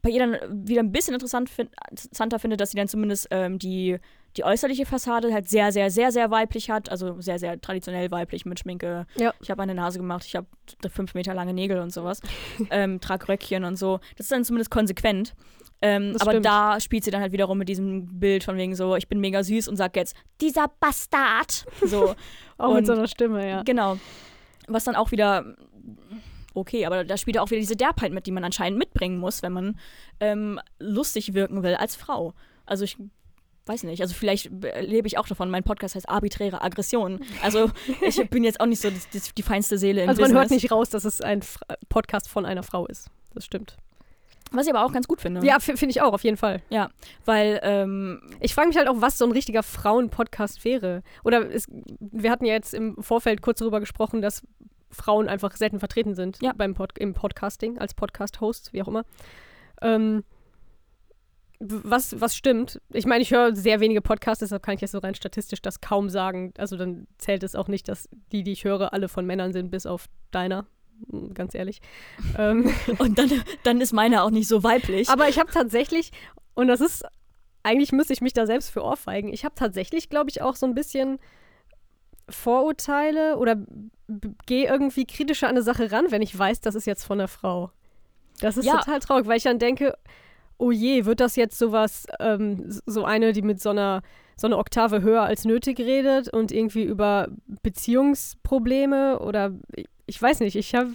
[0.00, 3.58] bei ihr dann wieder ein bisschen interessant find, interessanter finde, dass sie dann zumindest ähm,
[3.58, 3.98] die,
[4.36, 6.90] die äußerliche Fassade halt sehr, sehr, sehr, sehr weiblich hat.
[6.90, 9.06] Also sehr, sehr traditionell weiblich mit Schminke.
[9.16, 9.32] Ja.
[9.40, 10.46] Ich habe eine Nase gemacht, ich habe
[10.88, 12.20] fünf Meter lange Nägel und sowas.
[12.70, 14.00] ähm, trag Röckchen und so.
[14.16, 15.34] Das ist dann zumindest konsequent.
[15.82, 16.46] Ähm, aber stimmt.
[16.46, 19.42] da spielt sie dann halt wiederum mit diesem Bild von wegen so, ich bin mega
[19.42, 21.64] süß und sag jetzt, dieser Bastard.
[21.84, 22.14] So.
[22.58, 23.62] Auch Und- mit so einer Stimme, ja.
[23.62, 23.98] Genau.
[24.68, 25.56] Was dann auch wieder
[26.54, 29.52] okay, aber da spielt auch wieder diese Derbheit mit, die man anscheinend mitbringen muss, wenn
[29.52, 29.78] man
[30.20, 32.34] ähm, lustig wirken will als Frau.
[32.66, 32.96] Also ich
[33.70, 34.50] weiß nicht, also vielleicht
[34.80, 35.50] lebe ich auch davon.
[35.50, 37.20] Mein Podcast heißt arbiträre Aggression.
[37.42, 40.30] Also ich bin jetzt auch nicht so das, das, die feinste Seele im Also man
[40.32, 40.40] Business.
[40.42, 41.58] hört nicht raus, dass es ein F
[41.88, 43.08] Podcast von einer Frau ist.
[43.34, 43.76] Das stimmt.
[44.52, 45.46] Was ich aber auch ganz gut finde.
[45.46, 46.60] Ja, finde ich auch, auf jeden Fall.
[47.24, 51.02] Weil, ähm, Ich frage mich halt auch, was so ein richtiger Frauen-Podcast wäre.
[51.22, 51.66] Oder es,
[52.00, 54.42] wir hatten ja jetzt im Vorfeld kurz darüber gesprochen, dass
[54.90, 56.52] Frauen einfach selten vertreten sind Ja.
[56.56, 59.04] beim Pod im Podcasting, als Podcast-Host, wie auch immer.
[59.82, 60.24] Ähm,
[61.60, 62.80] was, was stimmt?
[62.90, 65.80] Ich meine, ich höre sehr wenige Podcasts, deshalb kann ich jetzt so rein statistisch das
[65.82, 66.54] kaum sagen.
[66.56, 69.70] Also dann zählt es auch nicht, dass die, die ich höre, alle von Männern sind,
[69.70, 70.66] bis auf deiner.
[71.12, 71.80] m, Ganz ehrlich.
[72.38, 73.30] ähm, und dann,
[73.62, 75.08] dann ist meine auch nicht so weiblich.
[75.10, 76.12] aber ich habe tatsächlich,
[76.54, 77.04] und das ist,
[77.62, 80.64] eigentlich müsste ich mich da selbst für ohrfeigen, ich habe tatsächlich, glaube ich, auch so
[80.66, 81.18] ein bisschen
[82.28, 83.56] Vorurteile oder
[84.46, 87.28] gehe irgendwie kritischer an eine Sache ran, wenn ich weiß, das ist jetzt von einer
[87.28, 87.70] Frau.
[88.40, 88.78] Das ist Ja.
[88.78, 89.96] total traurig, weil ich dann denke,
[90.60, 94.02] oh je, wird das jetzt sowas, ähm, so eine, die mit so einer,
[94.36, 97.28] so einer Oktave höher als nötig redet und irgendwie über
[97.62, 100.90] Beziehungsprobleme oder ich, ich weiß nicht, ich habe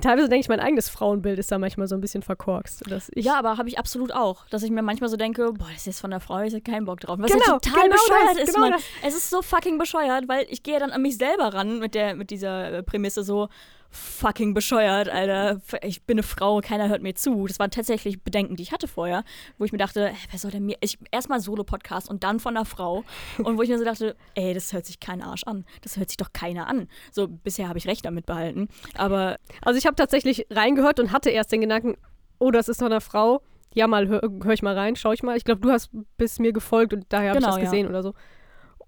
[0.00, 2.84] teilweise denke ich, mein eigenes Frauenbild ist da manchmal so ein bisschen verkorkst.
[3.14, 4.46] Ja, aber habe ich absolut auch.
[4.48, 6.62] Dass ich mir manchmal so denke, boah, das ist jetzt von der Frau, ich habe
[6.62, 7.18] keinen Bock drauf.
[7.18, 8.72] Was Genau, ja total genau bescheuert das, ist, genau Mann.
[8.72, 8.84] das.
[9.02, 12.14] Es ist so fucking bescheuert, weil ich gehe dann an mich selber ran mit, der,
[12.14, 13.48] mit dieser äh, Prämisse so,
[13.90, 15.60] fucking bescheuert, Alter.
[15.82, 17.46] Ich bin eine Frau, keiner hört mir zu.
[17.46, 19.24] Das waren tatsächlich Bedenken, die ich hatte vorher,
[19.56, 20.76] wo ich mir dachte, wer soll denn mir.
[20.80, 23.04] Ich, erstmal Solo-Podcast und dann von einer Frau.
[23.38, 25.64] Und wo ich mir so dachte, ey, das hört sich kein Arsch an.
[25.82, 26.88] Das hört sich doch keiner an.
[27.12, 28.68] So, bisher habe ich recht damit behalten.
[28.94, 29.36] Aber.
[29.62, 31.96] Also ich habe tatsächlich reingehört und hatte erst den Gedanken,
[32.38, 33.42] oh, das ist von einer Frau.
[33.74, 35.36] Ja, mal höre hör ich mal rein, schau ich mal.
[35.36, 37.70] Ich glaube, du hast bis mir gefolgt und daher habe Genau, ich das ja.
[37.70, 38.14] gesehen oder so.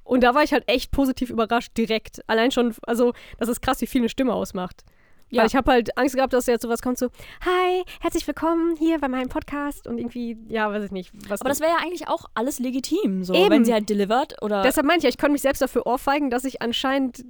[0.04, 2.20] Und da war ich halt echt positiv überrascht, direkt.
[2.26, 4.84] Allein schon, also, das ist krass, wie viel eine Stimme ausmacht.
[5.32, 5.42] Ja.
[5.42, 7.06] Weil ich habe halt Angst gehabt, dass jetzt sowas kommt, so,
[7.44, 11.12] hi, herzlich willkommen hier bei meinem Podcast und irgendwie, ja, weiß ich nicht.
[11.28, 13.50] Was Aber das wäre ja eigentlich auch alles legitim, so, Eben.
[13.50, 14.62] wenn sie halt delivert oder.
[14.62, 17.24] Deshalb meine ich ja, ich konnte mich selbst dafür ohrfeigen, dass ich anscheinend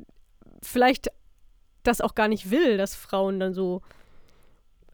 [0.62, 1.08] vielleicht
[1.82, 3.82] das auch gar nicht will, dass Frauen dann so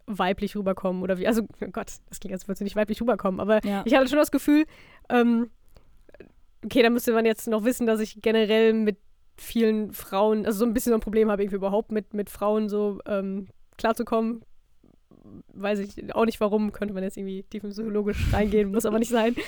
[0.07, 1.29] weiblich rüberkommen oder wie.
[1.29, 3.83] Also, oh Gott, das klingt, als würde sie nicht weiblich rüberkommen, aber Ja.
[3.85, 4.66] ich hatte schon das Gefühl,
[5.11, 5.51] ähm,
[6.66, 8.98] okay, da müsste man jetzt noch wissen, dass ich generell mit
[9.38, 12.68] vielen Frauen, also so ein bisschen so ein Problem habe, irgendwie überhaupt mit, mit Frauen
[12.68, 13.48] so ähm,
[13.78, 14.42] klarzukommen.
[15.54, 19.34] Weiß ich auch nicht warum, könnte man jetzt irgendwie tiefenpsychologisch reingehen, muss aber nicht sein.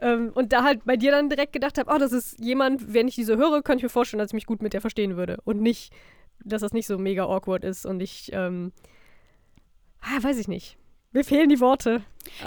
[0.00, 3.08] Ähm, und da halt bei dir dann direkt gedacht habe, oh, das ist jemand, wenn
[3.08, 5.38] ich diese höre, könnte ich mir vorstellen, dass ich mich gut mit der verstehen würde.
[5.42, 5.92] Und nicht,
[6.44, 8.70] dass das nicht so mega awkward ist und ich, ähm,
[10.00, 10.78] ah, weiß ich nicht.
[11.12, 12.02] Mir fehlen die Worte.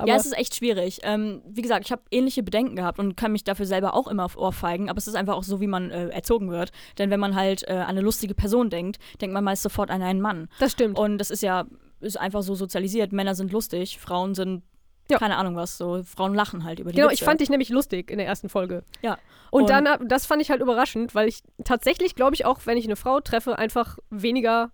[0.06, 1.00] Ja, es ist echt schwierig.
[1.04, 4.24] Ähm, wie gesagt, ich habe ähnliche Bedenken gehabt und kann mich dafür selber auch immer
[4.24, 6.72] auf Ohrfeigen, aber es ist einfach auch so, wie man äh, erzogen wird.
[6.98, 10.02] Denn wenn man halt äh, an eine lustige Person denkt, denkt man meist sofort an
[10.02, 10.48] einen Mann.
[10.60, 10.98] das stimmt.
[10.98, 11.66] Und das ist ja
[12.00, 13.12] ist einfach so sozialisiert.
[13.14, 14.64] Männer sind lustig, Frauen sind
[15.10, 15.18] Ja.
[15.18, 15.78] keine Ahnung was.
[15.78, 17.16] So Frauen lachen halt über die Genau, Witze.
[17.16, 18.84] ich fand dich nämlich lustig in der ersten Folge.
[19.02, 19.18] Ja.
[19.52, 22.60] Und, Und- dann, äh, das fand ich halt überraschend, weil ich tatsächlich, glaube ich, auch,
[22.66, 24.72] wenn ich eine Frau treffe, einfach weniger,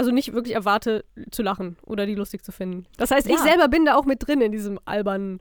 [0.00, 2.86] also nicht wirklich erwarte zu lachen oder die lustig zu finden.
[2.96, 3.42] Das heißt, ich Ja.
[3.42, 5.40] selber bin da auch mit drin in diesem albernen,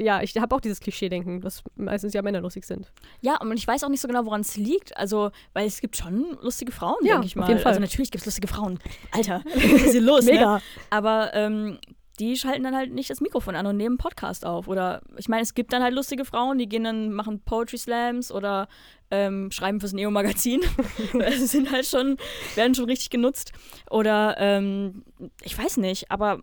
[0.00, 2.90] ja, ich habe auch dieses Klischee-Denken, dass meistens ja Männer lustig sind.
[3.20, 4.96] Ja, und ich weiß auch nicht so genau, woran es liegt.
[4.96, 7.48] Also, weil es gibt schon lustige Frauen, Ja, denke ich auf mal.
[7.48, 7.70] jeden Fall.
[7.70, 8.78] Also natürlich gibt es lustige Frauen.
[9.10, 10.24] Alter, was ist hier los?
[10.26, 10.32] Ne?
[10.32, 10.62] Mega.
[10.90, 11.78] Aber ähm,
[12.16, 14.68] die schalten dann halt nicht das Mikrofon an und nehmen Podcast auf.
[14.68, 18.32] Oder ich meine, es gibt dann halt lustige Frauen, die gehen dann, machen Poetry Slams
[18.32, 18.68] oder
[19.10, 20.60] ähm, schreiben fürs Neo-Magazin.
[21.20, 22.16] also sind halt schon,
[22.54, 23.52] werden schon richtig genutzt.
[23.90, 25.04] Oder ähm,
[25.42, 26.40] ich weiß nicht, aber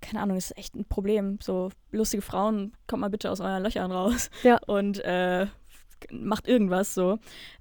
[0.00, 1.38] keine Ahnung, ist echt ein Problem.
[1.40, 4.30] So lustige Frauen, kommt mal bitte aus euren Löchern raus.
[4.42, 4.58] Ja.
[4.66, 5.46] Und äh,
[6.10, 7.18] macht irgendwas so.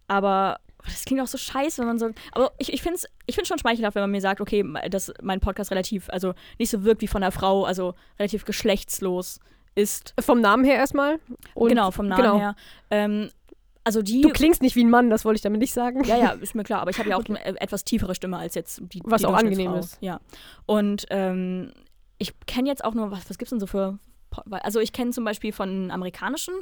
[0.07, 2.09] Aber das klingt auch so scheiße, wenn man so.
[2.31, 5.13] Aber ich, ich finde es ich find's schon schmeichelhaft, wenn man mir sagt, okay, dass
[5.21, 9.39] mein Podcast relativ, also nicht so wirkt wie von einer Frau, also relativ geschlechtslos
[9.75, 10.13] ist.
[10.19, 11.19] Vom Namen her erstmal.
[11.55, 12.39] Genau, vom Namen genau.
[12.39, 12.55] her.
[12.89, 13.29] Ähm,
[13.83, 14.21] also die.
[14.21, 16.03] Du klingst nicht wie ein Mann, das wollte ich damit nicht sagen.
[16.03, 18.37] ja, ja, ist mir klar, aber ich habe ja auch eine äh, etwas tiefere Stimme
[18.37, 19.97] als jetzt die Was die auch angenehm ist.
[20.01, 20.19] Ja.
[20.65, 21.71] Und ähm,
[22.17, 23.97] ich kenne jetzt auch nur, was, was gibt es denn so für.
[24.51, 26.53] Also ich kenne zum Beispiel von amerikanischen,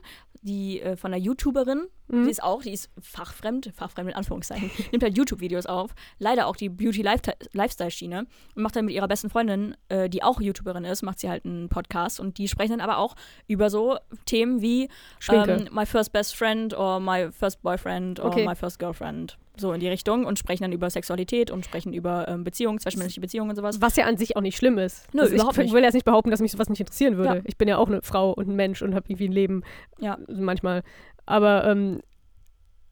[0.42, 2.24] die äh, von einer YouTuberin, Mhm.
[2.26, 6.56] die ist auch, die ist fachfremd, fachfremd in Anführungszeichen, nimmt halt YouTube-Videos auf, leider auch
[6.56, 11.20] die Beauty-Lifestyle-Schiene und macht dann mit ihrer besten Freundin, äh, die auch YouTuberin ist, macht
[11.20, 13.16] sie halt einen Podcast und die sprechen dann aber auch
[13.48, 14.90] über so Themen wie
[15.32, 18.48] ähm, My First Best Friend or My First Boyfriend or Okay.
[18.48, 19.38] My First Girlfriend.
[19.60, 23.22] So in die Richtung und sprechen dann über Sexualität und sprechen über ähm, Beziehungen, zwischenmenschliche
[23.22, 23.82] Beziehungen und sowas.
[23.82, 25.06] Was ja an sich auch nicht schlimm ist.
[25.14, 25.74] Nö, Also überhaupt ich nicht.
[25.74, 27.36] will jetzt nicht behaupten, dass mich sowas nicht interessieren würde.
[27.38, 27.42] Ja.
[27.46, 29.64] Ich bin ja auch eine Frau und ein Mensch und habe irgendwie ein Leben
[30.00, 30.18] Ja.
[30.28, 30.84] manchmal.
[31.26, 32.02] Aber ähm,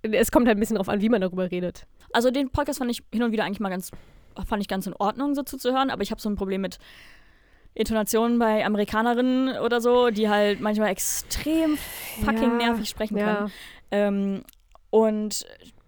[0.04, 1.86] es kommt halt ein bisschen drauf an, wie man darüber redet.
[2.14, 3.92] Also den Podcast fand ich hin und wieder eigentlich mal ganz,
[4.48, 6.78] fand ich ganz in Ordnung, so zuzuhören, aber ich habe so ein Problem mit
[7.74, 11.78] Intonationen bei Amerikanerinnen oder so, die halt manchmal extrem
[12.24, 13.28] fucking Ja, nervig sprechen können.
[13.28, 13.50] Ja.
[13.92, 14.44] Ähm,
[14.90, 15.46] und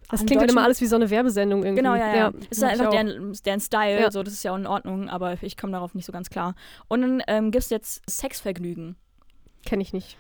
[0.10, 1.84] Das klingt dann immer alles wie so eine Werbesendung irgendwie.
[1.84, 2.32] Genau, ja, ja.
[2.50, 4.12] Es ist ich einfach deren, deren Style, Ja.
[4.12, 6.56] so, das ist ja auch in Ordnung, aber ich komme darauf nicht so ganz klar.
[6.88, 8.96] Und dann ähm, gibt es jetzt Sexvergnügen.
[9.66, 10.18] Kenn ich nicht.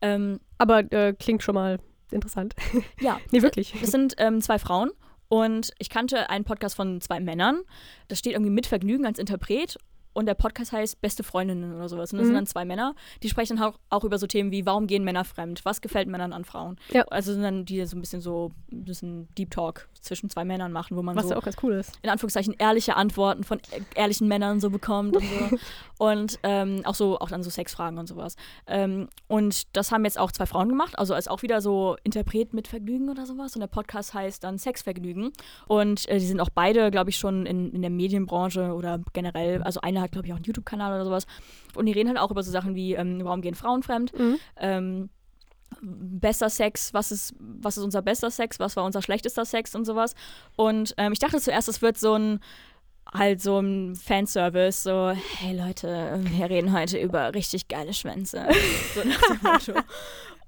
[0.00, 1.78] Ähm, Aber äh, klingt schon mal
[2.10, 2.54] interessant.
[3.00, 3.74] ja, nee, wirklich.
[3.80, 4.90] das sind ähm, zwei Frauen
[5.28, 7.62] und ich kannte einen Podcast von zwei Männern.
[8.08, 9.78] Das steht irgendwie mit Vergnügen als Interpret.
[10.14, 12.12] Und der Podcast heißt Beste Freundinnen oder sowas.
[12.12, 12.28] Und das Mhm.
[12.28, 15.04] sind dann zwei Männer, die sprechen dann auch, auch über so Themen wie, warum gehen
[15.04, 15.60] Männer fremd?
[15.64, 16.76] Was gefällt Männern an Frauen?
[16.90, 17.02] Ja.
[17.10, 20.72] Also sind dann die so ein bisschen so ein bisschen Deep Talk zwischen zwei Männern
[20.72, 21.92] machen, wo man Was so auch ganz cool ist.
[22.02, 25.56] in Anführungszeichen ehrliche Antworten von e- ehrlichen Männern so bekommt und so.
[26.04, 28.36] und ähm, auch so, auch dann so Sexfragen und sowas.
[28.66, 32.52] Ähm, und das haben jetzt auch zwei Frauen gemacht, also ist auch wieder so Interpret
[32.52, 33.54] mit Vergnügen oder sowas.
[33.54, 35.32] Und der Podcast heißt dann Sexvergnügen.
[35.68, 39.62] Und äh, die sind auch beide, glaube ich, schon in, in der Medienbranche oder generell,
[39.62, 41.26] also eine hat, glaube ich, auch einen YouTube-Kanal oder sowas.
[41.74, 44.16] Und die reden halt auch über so Sachen wie, ähm, warum gehen Frauen fremd?
[44.18, 44.38] Mhm.
[44.56, 45.08] ähm,
[45.80, 49.84] bester Sex, was ist, was ist unser bester Sex, was war unser schlechtester Sex und
[49.84, 50.14] sowas.
[50.56, 52.40] Und ähm, ich dachte zuerst, es wird so ein
[53.12, 58.46] halt so ein Fanservice, so, hey Leute, wir reden heute über richtig geile Schwänze.
[58.94, 59.80] so nach dem Motto.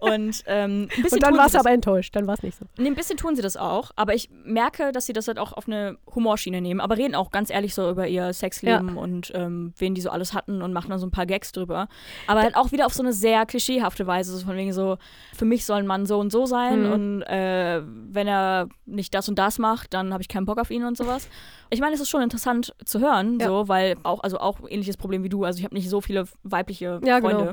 [0.04, 2.64] Und, ähm, ein bisschen Und dann du das- aber enttäuscht, dann war es nicht so.
[2.78, 5.52] Nee, ein bisschen tun sie das auch, aber ich merke, dass sie das halt auch
[5.52, 9.72] auf eine Humorschiene nehmen, aber reden auch ganz ehrlich so über ihr Sexleben und ähm,
[9.78, 11.88] wen die so alles hatten und machen dann so ein paar Gags drüber.
[12.26, 14.98] Aber halt auch wieder auf so eine sehr klischeehafte Weise, so von wegen so,
[15.34, 16.92] für mich soll ein Mann so und so sein Mhm.
[16.92, 20.70] und äh, wenn er nicht das und das macht, dann habe ich keinen Bock auf
[20.70, 21.28] ihn und sowas.
[21.70, 23.46] Ich meine, es ist schon interessant zu hören, Ja.
[23.46, 26.24] so, weil auch, also auch ähnliches Problem wie du, also ich habe nicht so viele
[26.42, 27.38] weibliche Ja, Freunde.
[27.44, 27.52] genau.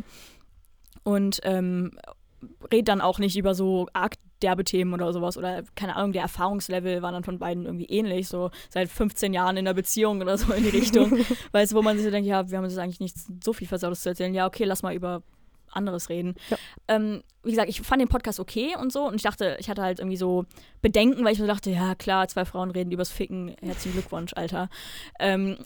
[1.03, 1.97] Und ähm,
[2.71, 6.23] red dann auch nicht über so arg derbe Themen oder sowas oder keine Ahnung, der
[6.23, 10.37] Erfahrungslevel war dann von beiden irgendwie ähnlich, so seit 15 Jahren in der Beziehung oder
[10.37, 11.19] so in die Richtung.
[11.51, 13.67] weißt du, wo man sich so denkt, ja, wir haben uns eigentlich nicht so viel
[13.67, 14.33] Versautes zu erzählen.
[14.33, 15.21] Ja, okay, lass mal über
[15.71, 16.35] anderes reden.
[16.49, 16.57] Ja.
[16.87, 19.81] Ähm, wie gesagt, ich fand den Podcast okay und so und ich dachte, ich hatte
[19.81, 20.45] halt irgendwie so
[20.83, 24.69] Bedenken, weil ich mir dachte, ja klar, zwei Frauen reden übers Ficken, herzlichen Glückwunsch, Alter.
[25.19, 25.57] Ähm,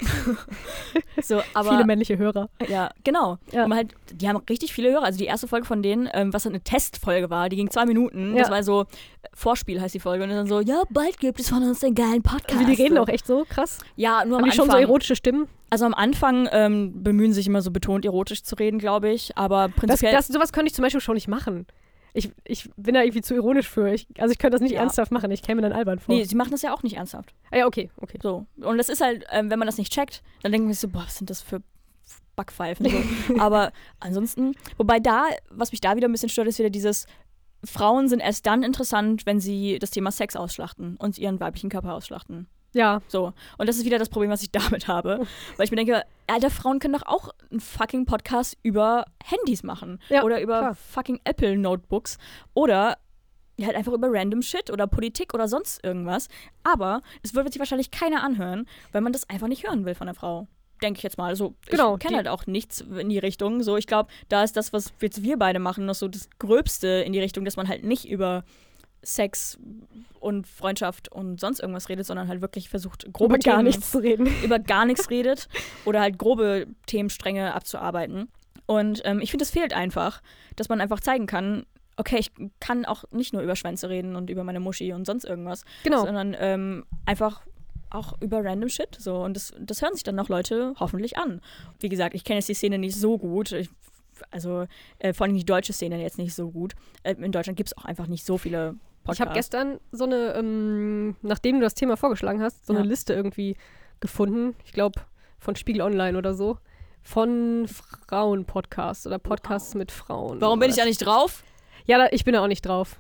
[1.22, 2.50] so, aber Viele männliche Hörer.
[2.70, 3.38] ja, genau.
[3.52, 3.68] Ja.
[3.70, 5.04] Halt, die haben richtig viele Hörer.
[5.04, 7.86] Also die erste Folge von denen, ähm, was halt eine Testfolge war, die ging zwei
[7.86, 8.36] Minuten.
[8.36, 8.54] Das Ja.
[8.54, 8.86] war so,
[9.34, 10.24] Vorspiel heißt die Folge.
[10.24, 12.56] Und dann so, ja, bald gibt es von uns den geilen Podcast.
[12.60, 13.80] Also die reden auch echt so krass.
[13.98, 14.66] Ja, nur am Haben die Anfang.
[14.68, 15.48] schon so erotische Stimmen?
[15.76, 19.38] Also am Anfang ähm, bemühen sich immer so betont erotisch zu reden, glaube ich.
[19.38, 20.14] Aber Das, prinzipiell.
[20.14, 21.68] das, sowas könnte ich zum Beispiel schon nicht machen.
[22.14, 23.94] Ich, ich bin da irgendwie zu ironisch für.
[23.94, 24.80] Ich, also ich könnte das nicht Ja.
[24.80, 25.30] ernsthaft machen.
[25.32, 26.16] Ich käme dann albern vor.
[26.16, 27.34] nee, sie machen das ja auch nicht ernsthaft.
[27.52, 28.18] Ah, ja, okay, okay.
[28.24, 28.46] So.
[28.56, 31.04] Und das ist halt, ähm, wenn man das nicht checkt, dann denken wir so, boah,
[31.06, 31.62] was sind das für
[32.38, 32.88] Backpfeifen.
[32.90, 33.36] So.
[33.40, 37.06] Aber ansonsten, wobei da, was mich da wieder ein bisschen stört, ist wieder dieses,
[37.66, 41.94] Frauen sind erst dann interessant, wenn sie das Thema Sex ausschlachten und ihren weiblichen Körper
[41.94, 42.48] ausschlachten.
[42.76, 43.32] Ja, So.
[43.58, 45.26] Und das ist wieder das Problem, was ich damit habe.
[45.56, 50.00] Weil ich mir denke, alter, Frauen können doch auch einen fucking Podcast über Handys machen.
[50.10, 50.76] Ja, oder über klar.
[50.76, 52.18] fucking Apple Notebooks.
[52.54, 52.98] Oder
[53.64, 56.28] halt einfach über random Shit oder Politik oder sonst irgendwas.
[56.64, 60.08] Aber es wird sich wahrscheinlich keiner anhören, weil man das einfach nicht hören will von
[60.08, 60.48] der Frau.
[60.82, 61.30] Denke ich jetzt mal.
[61.30, 63.64] Also, Genau, ich kenne halt auch nichts in die Richtung.
[63.64, 66.88] So, ich glaube, da ist das, was jetzt wir beide machen, noch so das Gröbste
[66.88, 68.44] in die Richtung, dass man halt nicht über
[69.06, 69.58] Sex
[70.20, 73.92] und Freundschaft und sonst irgendwas redet, sondern halt wirklich versucht, grobe über gar Themen, nichts
[73.92, 74.28] zu reden.
[74.44, 75.48] über gar nichts redet
[75.86, 78.30] oder halt grobe Themenstränge abzuarbeiten.
[78.66, 80.22] Und ähm, ich finde, es fehlt einfach,
[80.56, 81.66] dass man einfach zeigen kann,
[81.98, 85.24] okay, ich kann auch nicht nur über Schwänze reden und über meine Muschi und sonst
[85.24, 86.04] irgendwas, Genau.
[86.04, 87.42] sondern ähm, einfach
[87.92, 88.96] auch über random Shit.
[89.00, 89.18] So.
[89.24, 91.42] Und das, das hören sich dann noch Leute hoffentlich an.
[91.80, 93.52] Wie gesagt, ich kenne jetzt die Szene nicht so gut.
[93.54, 93.70] Ich,
[94.32, 94.66] also
[95.00, 96.74] äh, vor allem die deutsche Szene jetzt nicht so gut.
[97.04, 98.76] Äh, in Deutschland gibt es auch einfach nicht so viele
[99.06, 99.20] Podcasts.
[99.20, 102.80] Ich habe gestern so eine, ähm, nachdem du das Thema vorgeschlagen hast, so Ja.
[102.80, 103.56] eine Liste irgendwie
[104.00, 104.56] gefunden.
[104.66, 105.00] Ich glaube,
[105.40, 106.58] von Spiegel Online oder so.
[107.04, 110.42] Von Frauen-Podcasts oder Podcasts mit Frauen.
[110.42, 111.44] Warum bin ich da nicht drauf?
[111.86, 112.98] Ja, da, ich bin da auch nicht drauf.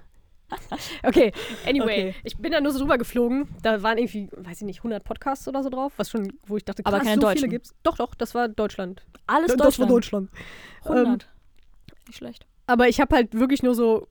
[1.03, 1.31] Okay,
[1.67, 2.15] anyway, Okay.
[2.23, 3.47] ich bin da nur so drüber geflogen.
[3.63, 6.63] Da waren irgendwie, weiß ich nicht, 100 Podcasts oder so drauf, was schon, wo ich
[6.65, 7.73] dachte, krass, Aber keine so viele gibt's.
[7.81, 9.03] Doch, doch, das war Deutschland.
[9.25, 9.89] Alles das Deutschland.
[9.89, 10.29] war Deutschland.
[10.83, 11.27] 100.
[12.07, 12.45] Nicht schlecht.
[12.67, 14.07] Aber ich habe halt wirklich nur so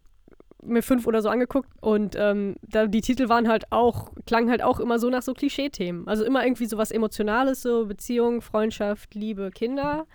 [0.64, 4.62] mir fünf oder so angeguckt und ähm, da, die Titel waren halt auch, klangen halt
[4.62, 6.08] auch immer so nach so Klischee-Themen.
[6.08, 10.06] Also immer irgendwie so was Emotionales, so Beziehung, Freundschaft, Liebe, Kinder.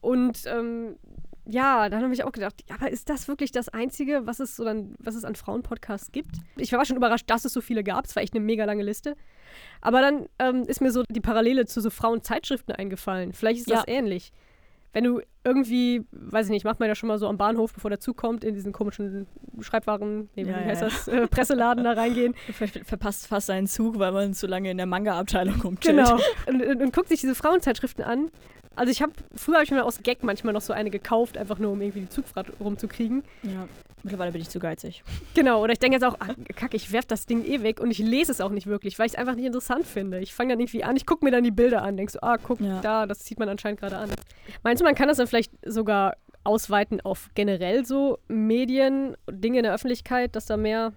[0.00, 0.96] Und ähm,
[1.50, 4.64] ja, dann habe ich auch gedacht, aber ist das wirklich das Einzige, was es so
[4.64, 6.36] dann, was es an Frauenpodcasts gibt?
[6.56, 8.04] Ich war schon überrascht, dass es so viele gab.
[8.04, 9.16] Es war echt eine mega lange Liste.
[9.80, 13.32] Aber dann ähm, ist mir so die Parallele zu so Frauenzeitschriften eingefallen.
[13.32, 13.94] Vielleicht ist das Ja.
[13.94, 14.32] ähnlich.
[14.98, 17.88] Wenn du irgendwie, weiß ich nicht, macht man ja schon mal so am Bahnhof, bevor
[17.88, 19.28] der Zug kommt, in diesen komischen
[19.60, 22.34] Schreibwaren, nee, wie Ja, heißt ja, das, äh, Presseladen da reingehen.
[22.52, 25.96] Ver verpasst fast seinen Zug, weil man zu lange in der Manga-Abteilung rumchillt.
[25.96, 26.18] Genau.
[26.48, 28.32] Und, und, und guckt sich diese Frauenzeitschriften an.
[28.74, 31.60] Also ich habe, früher habe ich mir aus Gag manchmal noch so eine gekauft, einfach
[31.60, 33.22] nur um irgendwie die Zugfahrt rumzukriegen.
[33.44, 33.68] Ja.
[34.02, 35.02] Mittlerweile bin ich zu geizig.
[35.34, 37.90] Genau, oder ich denke jetzt auch, ah, kack, ich werf das Ding eh weg und
[37.90, 40.20] ich lese es auch nicht wirklich, weil ich es einfach nicht interessant finde.
[40.20, 42.36] Ich fange dann irgendwie an, ich gucke mir dann die Bilder an, denkst so, ah,
[42.38, 42.80] guck, Ja.
[42.80, 44.10] da, das zieht man anscheinend gerade an.
[44.62, 49.64] Meinst du, man kann das dann vielleicht sogar ausweiten auf generell so Medien, Dinge in
[49.64, 50.92] der Öffentlichkeit, dass da mehr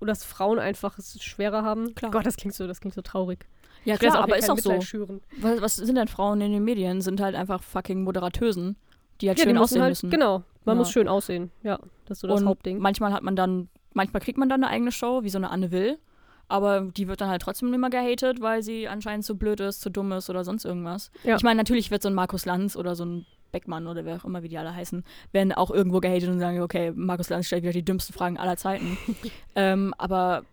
[0.00, 1.94] oder dass Frauen einfach es schwerer haben?
[1.94, 2.10] Klar.
[2.10, 3.46] Gott, das klingt so, das klingt so traurig.
[3.84, 4.80] Ja, klar, aber ist auch so.
[4.80, 5.20] Schüren.
[5.40, 7.00] Was, was sind denn Frauen in den Medien?
[7.00, 8.76] Sind halt einfach fucking Moderatösen,
[9.20, 10.10] die halt Ja, die schön müssen aussehen halt, müssen.
[10.10, 10.78] genau, man Ja.
[10.78, 11.50] muss schön aussehen.
[11.64, 11.80] Ja,
[12.12, 12.78] das ist so das Und Hauptding.
[12.78, 15.70] manchmal hat man dann, manchmal kriegt man dann eine eigene Show, wie so eine Anne
[15.70, 15.98] Will.
[16.48, 19.90] Aber die wird dann halt trotzdem immer gehatet, weil sie anscheinend zu blöd ist, zu
[19.90, 21.10] dumm ist oder sonst irgendwas.
[21.24, 21.36] Ja.
[21.36, 24.24] Ich meine, natürlich wird so ein Markus Lanz oder so ein Beckmann oder wer auch
[24.24, 27.62] immer, wie die alle heißen, werden auch irgendwo gehatet und sagen, okay, Markus Lanz stellt
[27.62, 28.98] wieder die dümmsten Fragen aller Zeiten.
[29.54, 30.44] ähm, aber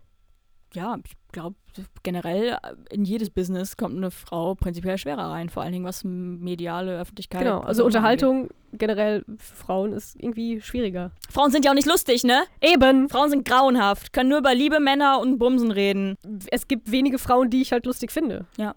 [0.74, 1.56] ja, ich glaube,
[2.02, 6.04] generell äh, in jedes Business kommt eine Frau prinzipiell schwerer rein, vor allen Dingen was
[6.04, 7.42] mediale Öffentlichkeit.
[7.42, 7.96] Genau, also so angeht.
[7.96, 11.10] Unterhaltung generell für Frauen ist irgendwie schwieriger.
[11.28, 12.44] Frauen sind ja auch nicht lustig, ne?
[12.60, 16.16] Eben, Frauen sind grauenhaft, können nur über Liebe, Männer und Bumsen reden.
[16.50, 18.46] es gibt wenige Frauen, die ich halt lustig finde.
[18.56, 18.74] Ja.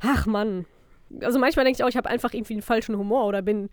[0.00, 0.66] Ach Mann.
[1.20, 3.70] Also manchmal denke ich auch, ich habe einfach irgendwie einen falschen Humor oder bin,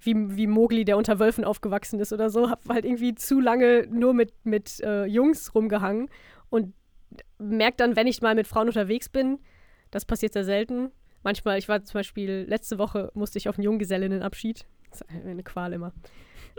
[0.00, 2.50] wie, wie Mowgli, der unter Wölfen aufgewachsen ist oder so.
[2.50, 6.08] Habe halt irgendwie zu lange nur mit, mit äh, Jungs rumgehangen
[6.52, 6.74] und
[7.38, 9.38] merke dann, wenn ich mal mit Frauen unterwegs bin,
[9.90, 10.90] das passiert sehr selten.
[11.22, 14.66] Manchmal, ich war zum Beispiel, letzte Woche musste ich auf einen Junggesellinnenabschied.
[14.90, 15.92] Das ist eine Qual immer.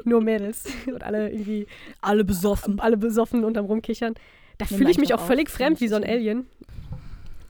[0.04, 1.68] Nur Mädels und alle irgendwie.
[2.02, 2.80] Alle besoffen.
[2.80, 4.16] Alle besoffen unterm Rumkichern.
[4.58, 6.04] Da fühle ich mich auch auf, völlig fremd wie so ein.
[6.04, 6.48] Alien.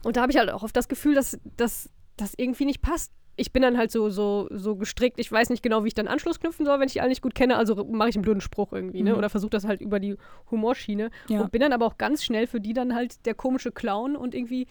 [0.02, 1.88] Und da habe ich halt auch oft das Gefühl, dass das
[2.36, 3.10] irgendwie nicht passt.
[3.36, 6.06] Ich bin dann halt so, so, so gestrickt, ich weiß nicht genau, wie ich dann
[6.06, 8.40] Anschluss knüpfen soll, wenn ich die alle nicht gut kenne, also mache ich einen blöden
[8.40, 9.12] Spruch irgendwie, ne?
[9.12, 9.18] Mhm.
[9.18, 10.16] Oder versuche das halt über die
[10.50, 11.10] Humorschiene.
[11.28, 11.40] Ja.
[11.40, 14.34] Und bin dann aber auch ganz schnell für die dann halt der komische Clown und
[14.34, 14.66] irgendwie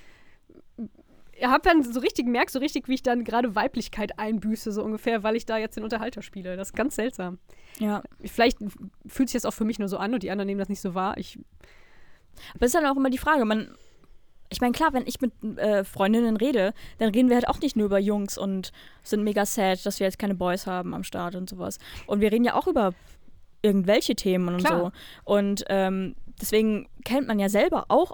[1.39, 4.83] ihr habt dann so richtig merkt so richtig, wie ich dann gerade Weiblichkeit einbüße, so
[4.83, 6.55] ungefähr, weil ich da jetzt den Unterhalter spiele.
[6.55, 7.39] Das ist ganz seltsam.
[7.79, 8.03] Ja.
[8.23, 8.59] Vielleicht
[9.07, 10.81] fühlt sich das auch für mich nur so an und die anderen nehmen das nicht
[10.81, 11.17] so wahr.
[11.17, 11.39] Ich,
[12.53, 13.75] Aber es ist dann auch immer die Frage, man,
[14.53, 17.75] ich meine, klar, wenn ich mit äh, Freundinnen rede, dann reden wir halt auch nicht
[17.75, 21.35] nur über Jungs und sind mega sad, dass wir jetzt keine Boys haben am Start
[21.35, 21.79] und sowas.
[22.07, 22.93] Und wir reden ja auch über
[23.61, 24.79] irgendwelche Themen und Klar.
[24.79, 24.91] so.
[25.23, 28.13] Und ähm, deswegen kennt man ja selber auch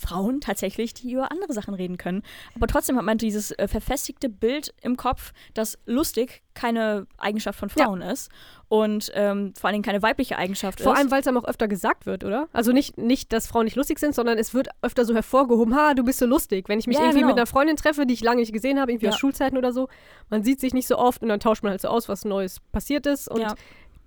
[0.00, 2.22] Frauen tatsächlich, die über andere Sachen reden können.
[2.56, 7.68] Aber trotzdem hat man dieses äh, verfestigte Bild im Kopf, dass lustig keine Eigenschaft von
[7.76, 7.84] Ja.
[7.84, 8.30] Frauen ist
[8.68, 10.98] und ähm, vor allen Dingen keine weibliche Eigenschaft vor ist.
[10.98, 12.48] allem, weil es einem auch öfter gesagt wird, oder?
[12.52, 15.94] Also nicht, nicht, dass Frauen nicht lustig sind, sondern es wird öfter so hervorgehoben, ha,
[15.94, 16.68] du bist so lustig.
[16.68, 17.28] Wenn ich mich Ja, irgendwie genau.
[17.28, 19.12] mit einer Freundin treffe, die ich lange nicht gesehen habe, irgendwie Ja.
[19.12, 19.88] aus Schulzeiten oder so,
[20.28, 22.60] man sieht sich nicht so oft und dann tauscht man halt so aus, was Neues
[22.72, 23.54] passiert ist und Ja.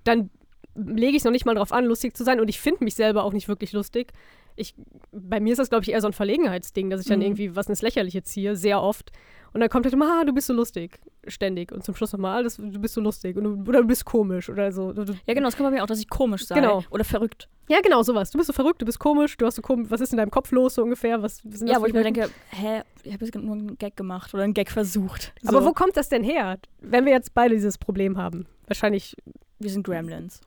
[0.04, 0.30] dann
[0.76, 2.96] lege ich es noch nicht mal drauf an, lustig zu sein und ich finde mich
[2.96, 4.12] selber auch nicht wirklich lustig.
[4.56, 4.76] Ich,
[5.12, 7.26] bei mir ist das, glaube ich, eher so ein Verlegenheitsding, dass ich dann Mhm.
[7.26, 9.12] irgendwie was ins Lächerliche ziehe, sehr oft.
[9.54, 11.72] Und dann kommt halt immer, ah, du bist so lustig, ständig.
[11.72, 14.04] Und zum Schluss nochmal, ah, das, du bist so lustig und du, oder du bist
[14.04, 14.91] komisch oder so.
[15.28, 16.56] Ja, genau, das kann bei mir auch, dass ich komisch sei.
[16.56, 16.84] Genau.
[16.89, 17.49] Oder verrückt.
[17.70, 18.32] ja, genau, sowas.
[18.32, 20.32] Du bist so verrückt, du bist komisch, du hast so komisch, was ist in deinem
[20.32, 21.22] Kopf los so ungefähr?
[21.22, 24.34] Was, was Ja, wo ich mir denke, hä, ich habe jetzt nur einen Gag gemacht
[24.34, 25.34] oder einen Gag versucht.
[25.45, 26.58] Aber So, wo kommt das denn her?
[26.82, 28.47] Wenn wir jetzt beide dieses Problem haben.
[28.68, 29.16] Wahrscheinlich,
[29.60, 30.41] Wir sind Gremlins.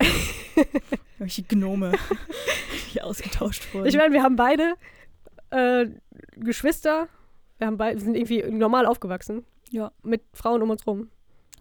[1.18, 1.92] Welche Gnome,
[2.94, 3.86] die ausgetauscht wurden.
[3.86, 4.74] ich meine, wir haben beide
[5.50, 5.86] äh,
[6.36, 7.08] Geschwister,
[7.58, 9.44] wir, haben beide, wir sind irgendwie normal aufgewachsen.
[9.70, 9.92] Ja.
[10.02, 11.10] Mit Frauen um uns rum.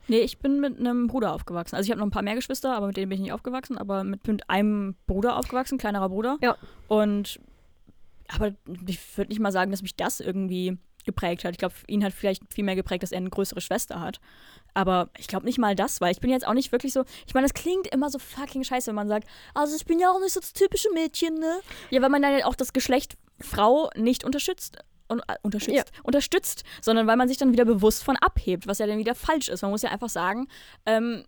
[0.07, 1.75] nee, ich bin mit einem Bruder aufgewachsen.
[1.75, 3.77] Also ich habe noch ein paar mehr Geschwister, aber mit denen bin ich nicht aufgewachsen.
[3.77, 6.37] Aber mit, mit einem Bruder aufgewachsen, kleinerer Bruder.
[6.41, 6.57] Ja.
[6.87, 7.39] Und,
[8.27, 8.51] aber
[8.87, 11.51] ich würde nicht mal sagen, dass mich das irgendwie geprägt hat.
[11.51, 14.19] Ich glaube, ihn hat vielleicht viel mehr geprägt, dass er eine größere Schwester hat.
[14.73, 17.03] Aber ich glaube nicht mal das, weil ich bin jetzt auch nicht wirklich so.
[17.25, 20.11] Ich meine, es klingt immer so fucking scheiße, wenn man sagt, also ich bin ja
[20.11, 21.59] auch nicht so das typische Mädchen, ne?
[21.89, 24.77] Ja, weil man dann ja auch das Geschlecht Frau nicht unterstützt.
[25.07, 26.01] Und, äh, unterstützt, Ja.
[26.03, 29.49] unterstützt, sondern weil man sich dann wieder bewusst von abhebt, was ja dann wieder falsch
[29.49, 29.63] ist.
[29.63, 30.47] Man muss ja einfach sagen,
[30.85, 31.25] ähm,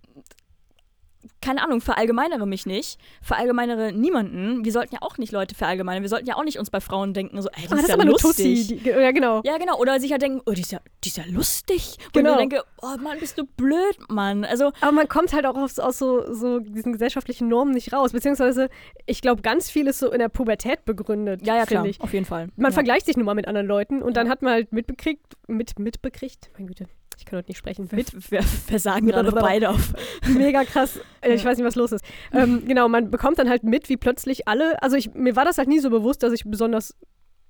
[1.41, 4.63] keine Ahnung, verallgemeinere mich nicht, verallgemeinere niemanden.
[4.63, 6.03] Wir sollten ja auch nicht Leute verallgemeinern.
[6.03, 7.85] Wir sollten ja auch nicht uns bei Frauen denken, so, ey, die ist das ja
[7.87, 8.67] ist aber lustig.
[8.67, 8.77] Tussi.
[8.83, 9.41] Die, ja, genau.
[9.43, 9.77] Ja, genau.
[9.77, 11.97] Oder sich ja denken, oh, die ist ja, die ist ja lustig.
[12.07, 12.29] Und Genau.
[12.31, 14.45] ich mir denke, oh Mann, bist du blöd, Mann.
[14.45, 18.11] Also, Aber man kommt halt auch aus, aus so, so diesen gesellschaftlichen Normen nicht raus.
[18.11, 18.69] Beziehungsweise,
[19.05, 21.45] ich glaube, ganz viel ist so in der Pubertät begründet.
[21.45, 21.85] ja, ja, klar.
[21.85, 21.99] Ich.
[22.01, 22.49] Auf jeden Fall.
[22.55, 22.75] Man ja.
[22.75, 24.23] vergleicht sich nun mal mit anderen Leuten und Ja.
[24.23, 26.85] dann hat man halt mitbekriegt, mit, mitbekriegt, mein Güte,
[27.21, 29.93] ich kann heute nicht sprechen, mit, Wir, versagen gerade beide auf.
[30.27, 32.03] mega krass, äh, ich weiß nicht, was los ist.
[32.33, 35.59] Ähm, genau, man bekommt dann halt mit, wie plötzlich alle, also ich, mir war das
[35.59, 36.97] halt nie so bewusst, dass ich besonders,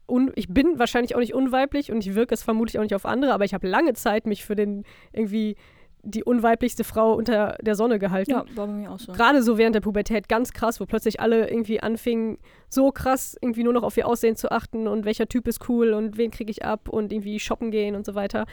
[0.10, 3.06] un, ich bin wahrscheinlich auch nicht unweiblich und ich wirke es vermutlich auch nicht auf
[3.06, 5.56] andere, aber ich habe lange Zeit mich für den irgendwie
[6.04, 8.32] die unweiblichste Frau unter der Sonne gehalten.
[8.32, 9.14] Ja, war bei mir auch so.
[9.14, 13.64] Gerade so während der Pubertät ganz krass, wo plötzlich alle irgendwie anfingen, so krass irgendwie
[13.64, 16.52] nur noch auf ihr Aussehen zu achten und welcher Typ ist cool und wen kriege
[16.52, 18.46] ich ab und irgendwie shoppen gehen und so weiter.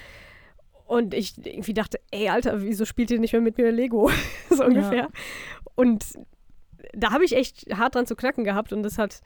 [0.89, 4.11] Und ich irgendwie dachte, ey, Alter, wieso spielt ihr nicht mehr mit mir Lego?
[4.51, 5.09] so ungefähr.
[5.75, 6.05] Und
[6.95, 9.21] da habe ich echt hart dran zu knacken gehabt und das hat,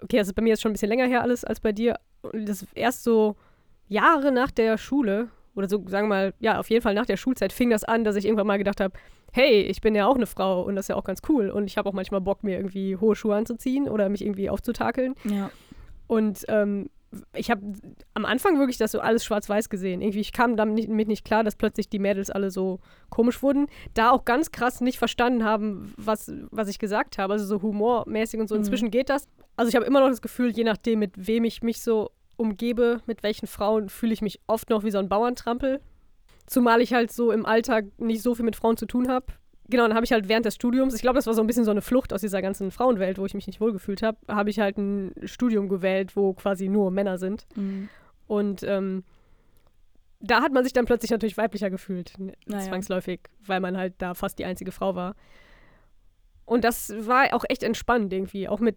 [0.00, 1.98] okay, das ist bei mir jetzt schon ein bisschen länger her alles als bei dir.
[2.22, 3.34] Und das erst so
[3.88, 7.16] Jahre nach der Schule, oder so, sagen wir mal, ja, auf jeden Fall nach der
[7.16, 8.94] Schulzeit fing das an, dass ich irgendwann mal gedacht habe,
[9.32, 11.50] hey, ich bin ja auch eine Frau und das ist ja auch ganz cool.
[11.50, 15.14] Und ich habe auch manchmal Bock, mir irgendwie hohe Schuhe anzuziehen oder mich irgendwie aufzutakeln.
[15.24, 15.50] Ja.
[16.06, 16.88] Und ähm,
[17.34, 17.62] ich habe
[18.14, 20.00] am Anfang wirklich das so alles schwarz-weiß gesehen.
[20.00, 23.66] Irgendwie, ich kam damit nicht, nicht klar, dass plötzlich die Mädels alle so komisch wurden.
[23.94, 27.34] Da auch ganz krass nicht verstanden haben, was, was ich gesagt habe.
[27.34, 28.54] Also so humormäßig und so.
[28.54, 28.60] Mhm.
[28.60, 29.28] Inzwischen geht das.
[29.56, 33.00] Also ich habe immer noch das Gefühl, je nachdem, mit wem ich mich so umgebe,
[33.06, 35.80] mit welchen Frauen, fühle ich mich oft noch wie so ein Bauerntrampel.
[36.46, 39.26] Zumal ich halt so im Alltag nicht so viel mit Frauen zu tun habe.
[39.72, 41.64] Genau, dann habe ich halt während des Studiums, ich glaube, das war so ein bisschen
[41.64, 44.60] so eine Flucht aus dieser ganzen Frauenwelt, wo ich mich nicht wohlgefühlt habe, habe ich
[44.60, 47.46] halt ein Studium gewählt, wo quasi nur Männer sind.
[47.56, 47.88] Mhm.
[48.26, 49.02] Und ähm,
[50.20, 52.12] da hat man sich dann plötzlich natürlich weiblicher gefühlt,
[52.44, 52.64] Naja.
[52.64, 55.16] zwangsläufig, weil man halt da fast die einzige Frau war.
[56.44, 58.48] Und das war auch echt entspannend irgendwie.
[58.48, 58.76] Auch mit,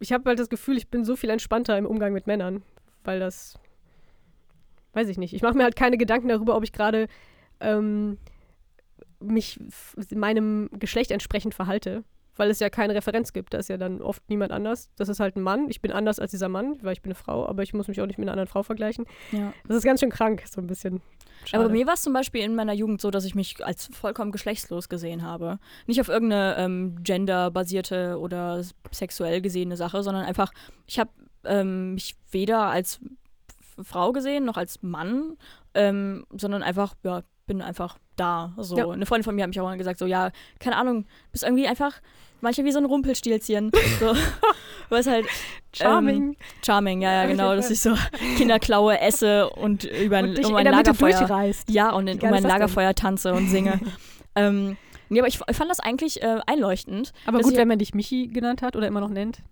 [0.00, 2.64] ich habe halt das Gefühl, ich bin so viel entspannter im Umgang mit Männern,
[3.04, 3.54] weil das,
[4.92, 5.34] weiß ich nicht.
[5.34, 7.06] Ich mache mir halt keine Gedanken darüber, ob ich gerade
[7.60, 8.18] ähm,
[9.20, 9.58] mich
[10.14, 12.04] meinem Geschlecht entsprechend verhalte.
[12.38, 13.54] Weil es ja keine Referenz gibt.
[13.54, 14.90] Da ist ja dann oft niemand anders.
[14.96, 15.70] Das ist halt ein Mann.
[15.70, 17.98] Ich bin anders als dieser Mann, weil ich bin eine Frau, aber ich muss mich
[18.02, 19.06] auch nicht mit einer anderen Frau vergleichen.
[19.32, 19.54] Ja.
[19.66, 21.00] Das ist ganz schön krank, so ein bisschen.
[21.46, 21.62] Schade.
[21.62, 23.86] Aber bei mir war es zum Beispiel in meiner Jugend so, dass ich mich als
[23.86, 25.58] vollkommen geschlechtslos gesehen habe.
[25.86, 30.52] Nicht auf irgendeine ähm, genderbasierte oder sexuell gesehene Sache, sondern einfach,
[30.86, 31.10] ich habe
[31.44, 33.00] ähm, mich weder als
[33.82, 35.36] Frau gesehen noch als Mann,
[35.74, 38.52] ähm, sondern einfach, ja, bin einfach da.
[38.58, 38.76] So.
[38.76, 38.88] Ja.
[38.88, 41.66] Eine Freundin von mir hat mich auch mal gesagt, so, ja, keine Ahnung, bist irgendwie
[41.66, 42.00] einfach
[42.40, 43.70] manchmal wie so ein Rumpelstilzchen.
[44.00, 44.14] so.
[44.88, 45.26] Was halt
[45.72, 46.22] Charming.
[46.22, 47.94] Ähm, charming, ja, ja, genau, dass ich so
[48.36, 52.26] Kinderklaue esse und über ein, und dich um in ein Lagerfeuer ja, und in, um
[52.26, 52.50] ein das denn?
[52.50, 53.80] Lagerfeuer tanze und singe.
[54.36, 54.76] ähm,
[55.08, 57.12] nee, aber ich, ich fand das eigentlich äh, einleuchtend.
[57.26, 59.42] Aber gut, ich- wenn man dich Michi genannt hat oder immer noch nennt.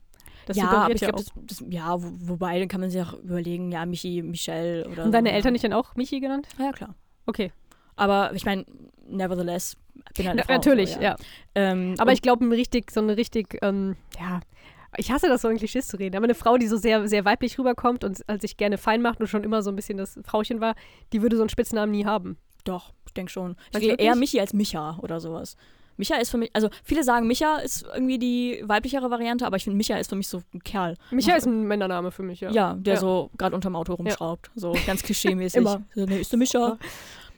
[0.47, 3.01] Das ja, aber ich ja glaube, das, das, ja, wo, wobei, dann kann man sich
[3.01, 5.35] auch überlegen, ja, Michi, Michelle oder Und deine so.
[5.35, 6.49] Eltern nicht dann auch Michi genannt?
[6.59, 6.95] Ja, klar.
[7.27, 7.51] Okay.
[7.97, 8.65] Aber ich meine,
[9.09, 9.77] nevertheless,
[10.17, 11.17] bin halt eine Na, Frau, natürlich, so, ja.
[11.55, 14.41] Ähm, Aber ich glaube, richtig, so eine richtig, ähm, ja,
[14.97, 17.25] ich hasse das so in Klischees zu reden, aber eine Frau, die so sehr, sehr
[17.25, 20.19] weiblich rüberkommt und als sich gerne fein macht und schon immer so ein bisschen das
[20.25, 20.75] Frauchen war,
[21.13, 22.37] die würde so einen Spitznamen nie haben.
[22.65, 23.57] Doch, ich denke schon.
[23.67, 24.15] Ich du sehe eher?
[24.17, 25.57] Michi als Micha oder sowas.
[25.97, 29.65] Micha ist für mich, also viele sagen, Micha ist irgendwie die weiblichere Variante, aber ich
[29.65, 30.97] finde, Micha ist für mich so ein Kerl.
[31.13, 32.51] Micha Mach- ist ein Männername für mich, ja.
[32.51, 33.01] Ja, der Ja.
[33.01, 34.51] so gerade unterm Auto rumschraubt.
[34.57, 35.57] So ganz klischee-mäßig.
[35.61, 35.83] Immer.
[35.95, 36.79] So, nee, ist der Mischa?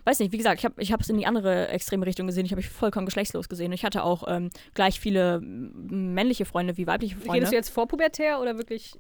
[0.07, 2.47] Weiß nicht, wie gesagt, ich habe ich es in die andere extreme Richtung gesehen.
[2.47, 3.73] Ich habe mich vollkommen geschlechtslos gesehen.
[3.73, 7.33] Ich hatte auch ähm, gleich viele männliche Freunde wie weibliche Freunde.
[7.33, 8.95] Redest du jetzt vorpubertär oder wirklich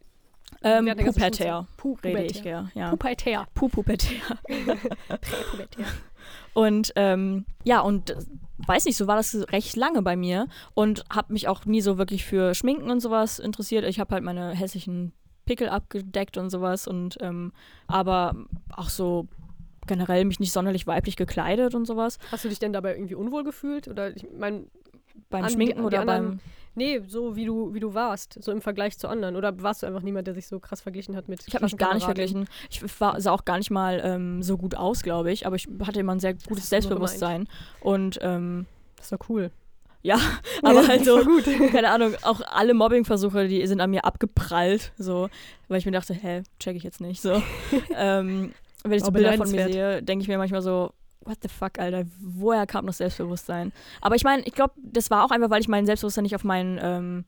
[0.63, 2.71] ähm, pubertär Pu rede ich, ja.
[2.75, 2.91] ja.
[2.91, 3.47] Pubertär.
[3.55, 4.19] Pubertär.
[5.51, 5.87] Pubertär.
[6.55, 8.17] Und ähm, ja, und äh,
[8.67, 11.99] weiß nicht, so war das recht lange bei mir und habe mich auch nie so
[11.99, 13.85] wirklich für Schminken und sowas interessiert.
[13.85, 15.13] Ich habe halt meine hässlichen
[15.45, 17.53] Pickel abgedeckt und sowas und ähm,
[17.87, 18.35] aber
[18.75, 19.29] auch so
[19.87, 22.19] generell mich nicht sonderlich weiblich gekleidet und sowas.
[22.31, 23.89] Hast du dich denn dabei irgendwie unwohl gefühlt?
[23.89, 24.65] Oder ich meine,
[25.31, 26.41] Beim An die- Schminken die oder anderen- beim.
[26.75, 29.35] nee, so wie du, wie du warst, so im Vergleich zu anderen.
[29.35, 31.77] Oder warst du einfach niemand, der sich so krass verglichen hat mit Ich habe mich
[31.79, 32.47] gar nicht verglichen.
[32.71, 35.67] Ich war, sah auch gar nicht mal ähm, so gut aus, glaube ich, aber ich
[35.85, 37.49] hatte immer ein sehr gutes Selbstbewusstsein.
[37.81, 38.67] Und ähm,
[38.99, 39.51] Das doch cool.
[40.03, 40.19] ja,
[40.63, 41.45] aber Ja, halt so, gut.
[41.73, 45.29] keine Ahnung, auch alle Mobbingversuche, die sind an mir abgeprallt, so,
[45.69, 47.43] weil ich mir dachte, hä, check ich jetzt nicht, so.
[47.97, 48.53] ähm,
[48.85, 51.79] wenn ich so Bilder von mir sehe, denke ich mir manchmal so, what the fuck,
[51.79, 53.73] Alter, woher kam das Selbstbewusstsein?
[54.01, 56.45] Aber ich meine, ich glaube, das war auch einfach, weil ich mein Selbstbewusstsein nicht auf
[56.45, 57.25] mein, ähm,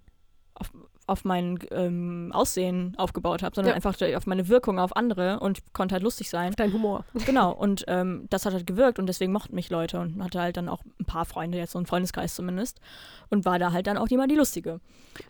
[0.55, 0.71] auf,
[1.07, 3.77] auf mein ähm, Aussehen aufgebaut habe, sondern Ja.
[3.77, 6.53] einfach auf meine Wirkung auf andere und konnte halt lustig sein.
[6.57, 7.05] Dein Humor.
[7.27, 10.59] Genau, und ähm, das hat halt gewirkt und deswegen mochten mich Leute und hatte halt
[10.59, 12.81] dann auch ein paar Freunde, jetzt so einen Freundeskreis zumindest.
[13.31, 14.81] Und war da halt dann auch immer die Lustige.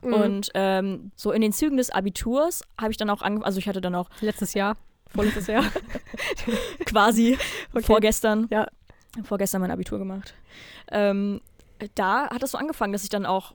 [0.03, 0.13] Mhm.
[0.13, 3.69] Und ähm, so in den Zügen des Abiturs habe ich dann auch angefangen, also ich
[3.69, 4.77] hatte dann auch Letztes Jahr.
[5.15, 5.65] Vorletztes Jahr.
[6.85, 7.37] quasi
[7.73, 7.83] Okay.
[7.85, 8.67] vorgestern, Ja.
[9.25, 10.35] vorgestern mein Abitur gemacht.
[10.91, 11.41] Ähm,
[11.95, 13.55] da hat es so angefangen, dass ich dann auch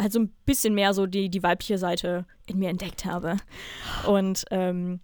[0.00, 3.36] halt so ein bisschen mehr so die, die weibliche Seite in mir entdeckt habe.
[4.06, 5.00] Und ähm,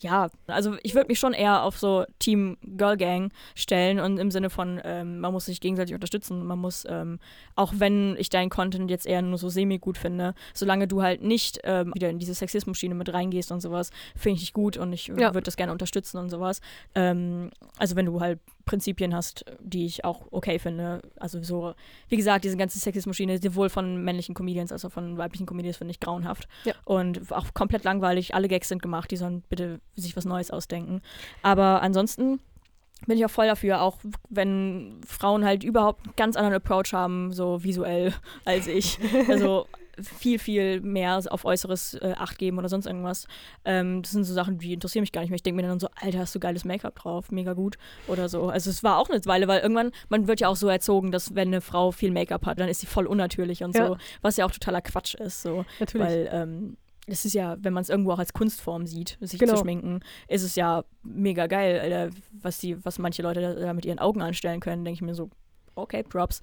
[0.00, 4.30] ja, also ich würde mich schon eher auf so Team Girl Gang stellen und im
[4.30, 6.44] Sinne von, ähm, man muss sich gegenseitig unterstützen.
[6.46, 7.18] Man muss, ähm,
[7.54, 11.60] auch wenn ich deinen Content jetzt eher nur so semi-gut finde, solange du halt nicht
[11.64, 15.08] ähm, wieder in diese Sexismus-Schiene mit reingehst und sowas, finde ich dich gut und ich
[15.08, 15.16] Ja.
[15.34, 16.60] würde das gerne unterstützen und sowas.
[16.94, 18.40] Ähm, also wenn du halt
[18.70, 21.02] Prinzipien hast, die ich auch okay finde.
[21.18, 21.74] Also so,
[22.08, 25.90] wie gesagt, diese ganze Sexismus-Schiene, sowohl von männlichen Comedians als auch von weiblichen Comedians, finde
[25.90, 26.46] ich grauenhaft.
[26.62, 26.74] Ja.
[26.84, 28.32] Und auch komplett langweilig.
[28.32, 31.02] Alle Gags sind gemacht, die sollen bitte sich was Neues ausdenken.
[31.42, 32.38] Aber ansonsten
[33.08, 33.98] bin ich auch voll dafür, auch
[34.28, 38.14] wenn Frauen halt überhaupt einen ganz anderen Approach haben, so visuell
[38.44, 38.98] als ich.
[39.28, 39.66] Also
[40.00, 43.26] viel, viel mehr auf Äußeres äh, Acht geben oder sonst irgendwas.
[43.64, 45.36] Ähm, das sind so Sachen, die interessieren mich gar nicht mehr.
[45.36, 47.76] Ich denke mir dann so, Alter, hast du geiles Make-up drauf, mega gut
[48.08, 48.48] oder so.
[48.48, 51.34] Also es war auch eine Weile, weil irgendwann, man wird ja auch so erzogen, dass
[51.34, 53.86] wenn eine Frau viel Make-up hat, dann ist sie voll unnatürlich und Ja.
[53.88, 55.42] so, was ja auch totaler Quatsch ist.
[55.42, 55.64] So.
[55.78, 56.06] Natürlich.
[56.06, 56.76] Weil ähm,
[57.06, 59.54] es ist ja, wenn man es irgendwo auch als Kunstform sieht, sich Genau.
[59.54, 62.10] zu schminken, ist es ja mega geil, Alter,
[62.40, 65.14] was, die, was manche Leute da, da mit ihren Augen anstellen können, denke ich mir
[65.14, 65.28] so,
[65.80, 66.40] okay, Props.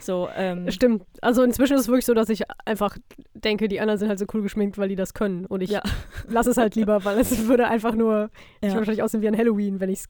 [0.00, 1.04] So, ähm, Stimmt.
[1.22, 2.96] Also inzwischen ist es wirklich so, dass ich einfach
[3.34, 5.46] denke, die anderen sind halt so cool geschminkt, weil die das können.
[5.46, 5.82] Und ich Ja.
[6.28, 8.30] lasse es halt lieber, weil es würde einfach nur,
[8.60, 8.68] ich Ja.
[8.70, 10.08] würde wahrscheinlich aussehen wie ein Halloween, wenn ich es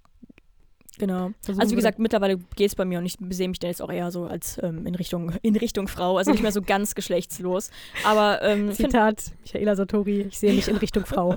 [0.98, 1.30] Genau.
[1.40, 1.76] versuchen Also wie würde.
[1.76, 4.26] gesagt, mittlerweile geht es bei mir und ich sehe mich dann jetzt auch eher so
[4.26, 7.70] als ähm, in, Richtung, in Richtung Frau, also nicht mehr so ganz geschlechtslos.
[8.04, 11.36] Aber, ähm, find, Zitat Michaela Satori, ich sehe mich in Richtung Frau.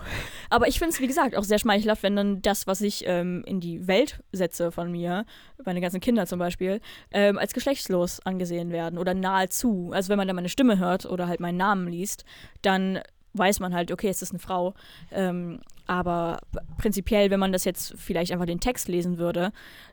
[0.50, 3.44] aber ich finde es, wie gesagt, auch sehr schmeichelhaft, wenn dann das, was ich ähm,
[3.46, 5.26] in die Welt setze von mir,
[5.64, 6.82] meine ganzen Kinder zum Beispiel,
[7.12, 9.92] ähm, als geschlechtslos angesehen werden oder nahezu.
[9.94, 12.26] Also wenn man dann meine Stimme hört oder halt meinen Namen liest,
[12.62, 13.00] dann
[13.34, 14.74] weiß man halt, okay, es ist eine Frau.
[15.12, 15.62] Ähm,
[15.92, 16.40] Aber
[16.78, 19.52] prinzipiell, wenn man das jetzt vielleicht einfach den Text lesen würde,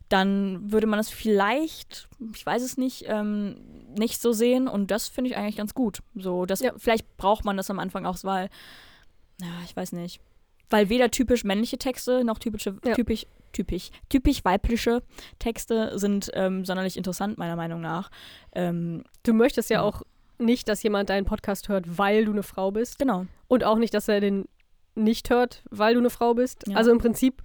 [0.08, 3.56] dann würde man das vielleicht, ich weiß es nicht, ähm,
[3.98, 4.68] nicht so sehen.
[4.68, 5.98] Und das finde ich eigentlich ganz gut.
[6.14, 6.70] So, das, Ja.
[6.76, 8.48] vielleicht braucht man das am Anfang auch, weil,
[9.40, 10.20] ja, ich weiß nicht.
[10.70, 12.94] Weil weder typisch männliche Texte noch typische, Ja.
[12.94, 15.02] typisch, typisch, typisch weibliche
[15.40, 18.08] Texte sind ähm, sonderlich interessant, meiner Meinung nach.
[18.52, 19.82] Ähm, Du möchtest ja Ja.
[19.82, 20.02] auch
[20.38, 23.00] nicht, dass jemand deinen Podcast hört, weil du eine Frau bist.
[23.00, 23.26] genau.
[23.48, 24.46] Und auch nicht, dass er den
[24.98, 26.64] nicht hört, weil du eine Frau bist.
[26.68, 26.76] Ja.
[26.76, 27.42] Also im Prinzip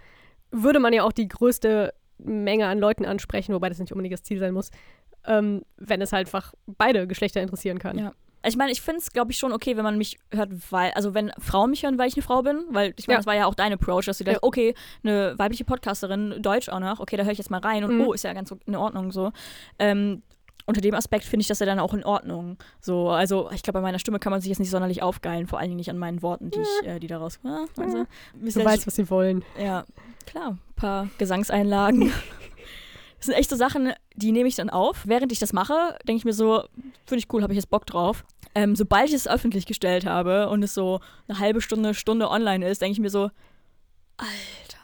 [0.52, 4.24] würde man ja auch die größte Menge an Leuten ansprechen, wobei das nicht unbedingt das
[4.24, 4.72] Ziel sein muss,
[5.26, 7.98] ähm, wenn es halt einfach beide Geschlechter interessieren kann.
[7.98, 8.14] Ja.
[8.46, 11.14] Ich meine, ich finde es, glaube ich, schon okay, wenn man mich hört, weil, also
[11.14, 13.20] wenn Frauen mich hören, weil ich eine Frau bin, weil ich meine, Ja.
[13.20, 14.48] das war ja auch dein Approach, dass du dachtest, Ja.
[14.48, 14.74] okay,
[15.04, 18.02] eine weibliche Podcasterin, Deutsch auch noch, okay, da höre ich jetzt mal rein und Mhm.
[18.02, 19.32] oh, ist ja ganz in Ordnung so.
[19.80, 20.24] Ähm,
[20.66, 22.58] unter dem Aspekt finde ich das ja dann auch in Ordnung.
[22.80, 25.60] So, also ich glaube, bei meiner Stimme kann man sich jetzt nicht sonderlich aufgeilen, vor
[25.60, 27.40] allen Dingen nicht an meinen Worten, die ich, äh, die daraus.
[27.44, 29.44] Ja, also, Du weißt, was sie wollen.
[29.60, 29.84] ja,
[30.26, 32.12] klar, ein paar Gesangseinlagen.
[33.18, 35.04] Das sind echt so Sachen, die nehme ich dann auf.
[35.08, 36.66] Während ich das mache, denke ich mir so,
[37.06, 38.26] finde ich cool, habe ich jetzt Bock drauf.
[38.54, 41.00] Ähm, sobald ich es öffentlich gestellt habe und es so
[41.30, 43.32] eine halbe Stunde, Stunde online ist, denke ich mir so,
[44.18, 44.78] Alter,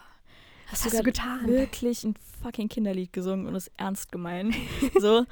[0.68, 1.46] hast, hast du getan?
[1.46, 4.54] wirklich ein fucking Kinderlied gesungen und es ernst gemeint?
[5.00, 5.24] so.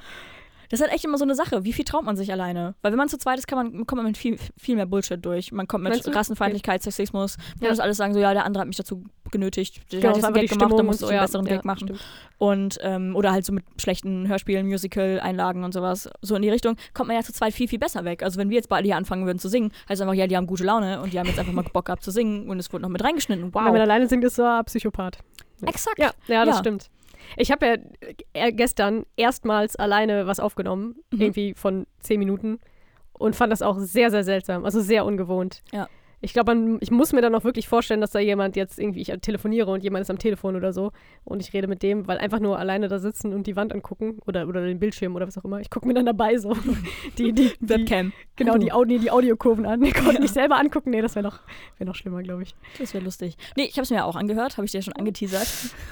[0.71, 1.63] Das ist halt echt immer so eine Sache.
[1.63, 2.75] Wie viel traut man sich alleine?
[2.83, 5.23] Weil wenn man zu zweit ist, kann man, kommt man mit viel, viel mehr Bullshit
[5.25, 5.51] durch.
[5.51, 6.11] Man kommt mit du?
[6.11, 7.37] Rassenfeindlichkeit, Sexismus.
[7.55, 7.69] Man Ja.
[7.69, 9.81] das alles sagen, so ja, der andere hat mich dazu genötigt.
[9.91, 11.21] Der Genau, hat jetzt einen Gag gemacht, da du und einen ja.
[11.23, 11.87] besseren ja, Gag machen.
[11.87, 11.99] stimmt.
[12.37, 16.07] Und, ähm, oder halt so mit schlechten Hörspielen, Musical, Einlagen und sowas.
[16.21, 18.21] So in die Richtung kommt man ja zu zweit viel, viel besser weg.
[18.21, 20.37] Also wenn wir jetzt beide hier anfangen würden zu singen, heißt es einfach, ja, die
[20.37, 22.71] haben gute Laune und die haben jetzt einfach mal Bock gehabt zu singen und es
[22.71, 23.45] wurde noch mit reingeschnitten.
[23.45, 23.79] Wenn man Wow.
[23.81, 25.17] alleine singt, ist so ein Psychopath.
[25.65, 25.97] Exakt.
[25.97, 26.91] Ja, ja, das stimmt.
[27.37, 27.75] Ich habe ja
[28.33, 31.21] äh, gestern erstmals alleine was aufgenommen, Mhm.
[31.21, 32.59] irgendwie von zehn Minuten
[33.13, 35.61] und fand das auch sehr, sehr seltsam, also sehr ungewohnt.
[35.71, 35.87] Ja.
[36.21, 39.07] Ich glaube, ich muss mir dann auch wirklich vorstellen, dass da jemand jetzt irgendwie, ich
[39.21, 40.91] telefoniere und jemand ist am Telefon oder so
[41.23, 44.17] und ich rede mit dem, weil einfach nur alleine da sitzen und die Wand angucken
[44.27, 45.59] oder, oder den Bildschirm oder was auch immer.
[45.61, 46.53] Ich gucke mir dann dabei so
[47.17, 48.11] die, die, die, Webcam.
[48.35, 49.81] genau, die, Audi, die Audiokurven an.
[49.83, 50.19] Ich konnte Ja.
[50.19, 50.89] mich selber angucken.
[50.89, 51.39] Nee, das wäre noch,
[51.77, 52.53] wär noch schlimmer, glaube ich.
[52.79, 53.37] Das wäre lustig.
[53.55, 55.47] Nee, ich habe es mir auch angehört, habe ich dir schon angeteasert.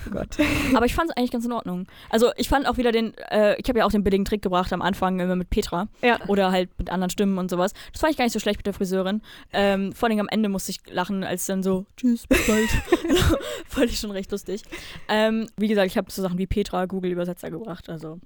[0.08, 0.38] Oh Gott.
[0.76, 1.86] Aber ich fand es eigentlich ganz in Ordnung.
[2.10, 4.74] Also ich fand auch wieder den, äh, ich habe ja auch den billigen Trick gebracht
[4.74, 6.20] am Anfang immer mit Petra Ja.
[6.28, 7.74] oder halt mit anderen Stimmen und sowas.
[7.94, 9.22] Das fand ich gar nicht so schlecht mit der Friseurin.
[9.54, 12.70] Ähm, vor allem am Ende musste ich lachen, als dann so, tschüss, bis bald.
[13.68, 14.64] fand ich schon recht lustig.
[15.10, 18.20] Ähm, wie gesagt, ich habe so Sachen wie Petra, Google-Übersetzer gebracht, also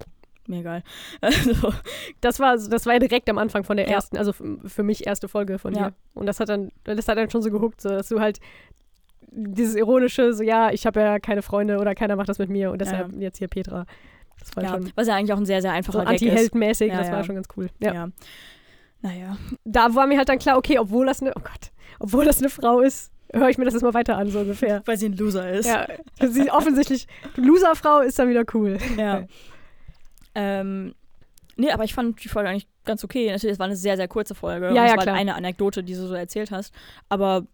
[0.48, 0.82] mir egal.
[1.20, 1.72] Also,
[2.20, 3.92] Das war, das war ja direkt am Anfang von der Ja.
[3.94, 5.90] ersten, also für mich erste Folge von Ja.
[5.90, 5.94] dir.
[6.14, 8.40] Und das hat dann, das hat dann schon so gehuckt, so dass du halt
[9.34, 12.70] dieses ironische, so ja, ich habe ja keine Freunde oder keiner macht das mit mir
[12.72, 13.86] und deshalb jetzt hier Petra.
[14.40, 16.22] Das war ja, schon was ja eigentlich auch ein sehr, sehr so einfacher Gag ist.
[16.22, 17.12] anti-heldmäßig, Ja, das ja.
[17.14, 17.68] war schon ganz cool.
[17.78, 18.08] Ja.
[19.02, 19.10] Ja.
[19.10, 19.36] Naja.
[19.64, 22.50] Da war mir halt dann klar, okay, obwohl das eine, oh Gott, obwohl das eine
[22.50, 24.82] Frau ist, höre ich mir das jetzt mal weiter an, so ungefähr.
[24.84, 25.66] Weil sie ein Loser ist.
[25.66, 25.86] Ja,
[26.20, 27.06] sie offensichtlich,
[27.36, 28.78] Loserfrau ist dann wieder cool.
[28.96, 29.24] Ja.
[30.34, 30.94] ähm,
[31.56, 33.30] nee, aber ich fand die Folge eigentlich ganz okay.
[33.30, 34.68] Natürlich, es war eine sehr, sehr kurze Folge.
[34.68, 35.16] Ja, ja, es war klar.
[35.16, 36.74] eine Anekdote, die du so erzählt hast.
[37.08, 37.46] Aber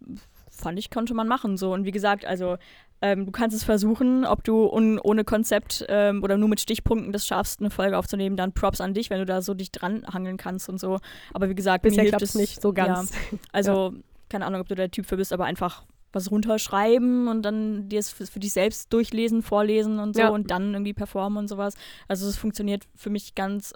[0.50, 1.56] fand ich, konnte man machen.
[1.56, 1.72] So.
[1.72, 2.56] Und wie gesagt, also
[3.00, 7.26] ähm, du kannst es versuchen, ob du ohne Konzept ähm, oder nur mit Stichpunkten das
[7.26, 10.36] schaffst, eine Folge aufzunehmen, dann Props an dich, wenn du da so dich dran hangeln
[10.36, 10.98] kannst und so.
[11.32, 13.12] Aber wie gesagt, Bisher mir klappt es nicht so ganz.
[13.12, 13.94] Ja, also,
[14.28, 18.00] keine Ahnung, ob du der Typ für bist, aber einfach was runterschreiben und dann dir
[18.00, 20.28] es für, für dich selbst durchlesen, vorlesen und so Ja.
[20.30, 21.74] und dann irgendwie performen und sowas.
[22.08, 23.74] Also es funktioniert für mich ganz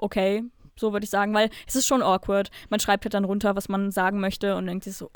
[0.00, 0.42] okay,
[0.76, 2.50] so würde ich sagen, weil es ist schon awkward.
[2.70, 5.10] Man schreibt halt dann runter, was man sagen möchte und denkt sich so,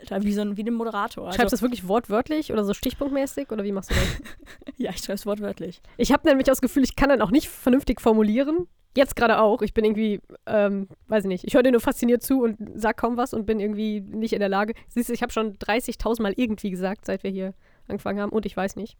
[0.00, 1.26] Alter, wie so ein, wie ein Moderator.
[1.26, 4.74] Also, Schreibst du das wirklich wortwörtlich oder so stichpunktmäßig oder wie machst du das?
[4.76, 5.80] ja, ich schreibe es wortwörtlich.
[5.96, 8.68] Ich habe nämlich das Gefühl, ich kann dann auch nicht vernünftig formulieren.
[8.96, 9.60] Jetzt gerade auch.
[9.60, 12.96] Ich bin irgendwie, ähm, weiß ich nicht, ich höre dir nur fasziniert zu und sag
[12.96, 14.72] kaum was und bin irgendwie nicht in der Lage.
[14.88, 17.52] Siehst du, ich habe schon 30.000 Mal irgendwie gesagt, seit wir hier
[17.88, 18.96] angefangen haben und ich weiß nicht.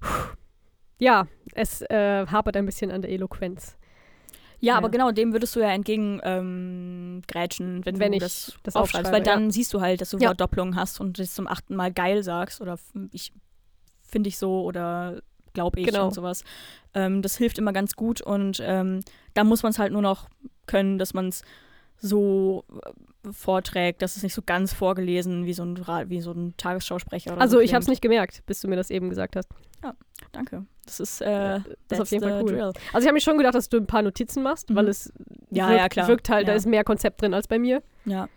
[0.00, 0.36] Puh.
[0.98, 3.76] Ja, es äh, hapert ein bisschen an der Eloquenz,
[4.60, 4.78] Ja, Ja.
[4.78, 8.74] aber genau dem würdest du ja entgegen ähm, grätschen, wenn, wenn du ich das, das
[8.76, 10.28] aufschreibst, weil dann siehst du halt, dass du Ja.
[10.30, 12.78] Wortdoppelungen hast und das zum achten Mal geil sagst oder
[13.12, 13.32] ich
[14.02, 15.20] finde ich so oder
[15.52, 16.06] glaube ich Genau.
[16.06, 16.42] und sowas.
[16.94, 19.00] Ähm, das hilft immer ganz gut und ähm,
[19.34, 20.28] da muss man es halt nur noch
[20.66, 21.42] können, dass man es
[21.98, 22.64] so
[23.32, 25.76] vorträgt, dass es nicht so ganz vorgelesen wie so ein,
[26.08, 28.76] wie so ein Tagesschausprecher oder Also so ich habe es nicht gemerkt, bis du mir
[28.76, 29.48] das eben gesagt hast.
[30.32, 30.64] Danke.
[30.84, 32.52] Das ist, äh, Das ist auf jeden Fall cool.
[32.52, 32.60] drill.
[32.62, 34.76] Also ich habe mir schon gedacht, dass du ein paar Notizen machst, Mhm.
[34.76, 35.12] weil es
[35.50, 36.08] Ja, wirkt, ja, klar.
[36.08, 36.56] wirkt halt, da Ja.
[36.56, 37.82] ist mehr Konzept drin als bei mir.
[38.04, 38.28] Ja.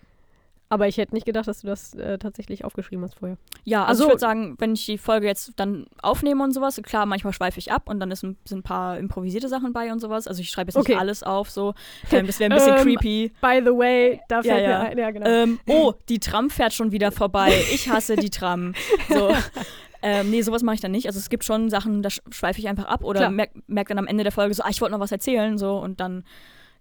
[0.72, 3.36] Aber ich hätte nicht gedacht, dass du das äh, tatsächlich aufgeschrieben hast vorher.
[3.64, 6.80] Ja, also, also ich würde sagen, wenn ich die Folge jetzt dann aufnehme und sowas,
[6.84, 9.98] klar, manchmal schweife ich ab und dann ist, sind ein paar improvisierte Sachen bei und
[9.98, 10.28] sowas.
[10.28, 10.92] Also ich schreibe jetzt okay.
[10.92, 11.74] nicht alles auf, so.
[12.12, 13.32] Ähm, das wäre ein bisschen um, ähm, creepy.
[13.40, 14.78] By the way, da fällt ja, ja.
[14.78, 14.98] mir ein.
[14.98, 15.26] Ja, genau.
[15.26, 17.52] Ähm, oh, die Tram fährt schon wieder vorbei.
[17.72, 18.74] Ich hasse die Tram.
[19.08, 19.34] So.
[20.02, 21.06] Ähm, nee, sowas mache ich dann nicht.
[21.06, 24.06] Also es gibt schon Sachen, da schweife ich einfach ab oder merke merk dann am
[24.06, 26.24] Ende der Folge so, ah, ich wollte noch was erzählen, so und dann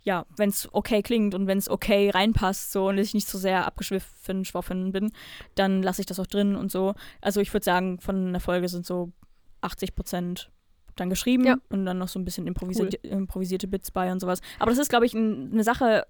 [0.09, 3.37] ja, wenn es okay klingt und wenn es okay reinpasst so und ich nicht so
[3.37, 5.11] sehr abgeschwiffen, schwoffen bin,
[5.53, 6.95] dann lasse ich das auch drin und so.
[7.21, 9.11] Also ich würde sagen, von der Folge sind so
[9.61, 10.49] 80 Prozent
[10.99, 11.57] dann geschrieben ja.
[11.69, 13.11] und dann noch so ein bisschen improvisierte, cool.
[13.11, 14.41] improvisierte Bits bei und sowas.
[14.59, 16.05] Aber das ist, glaube ich, ein, eine Sache,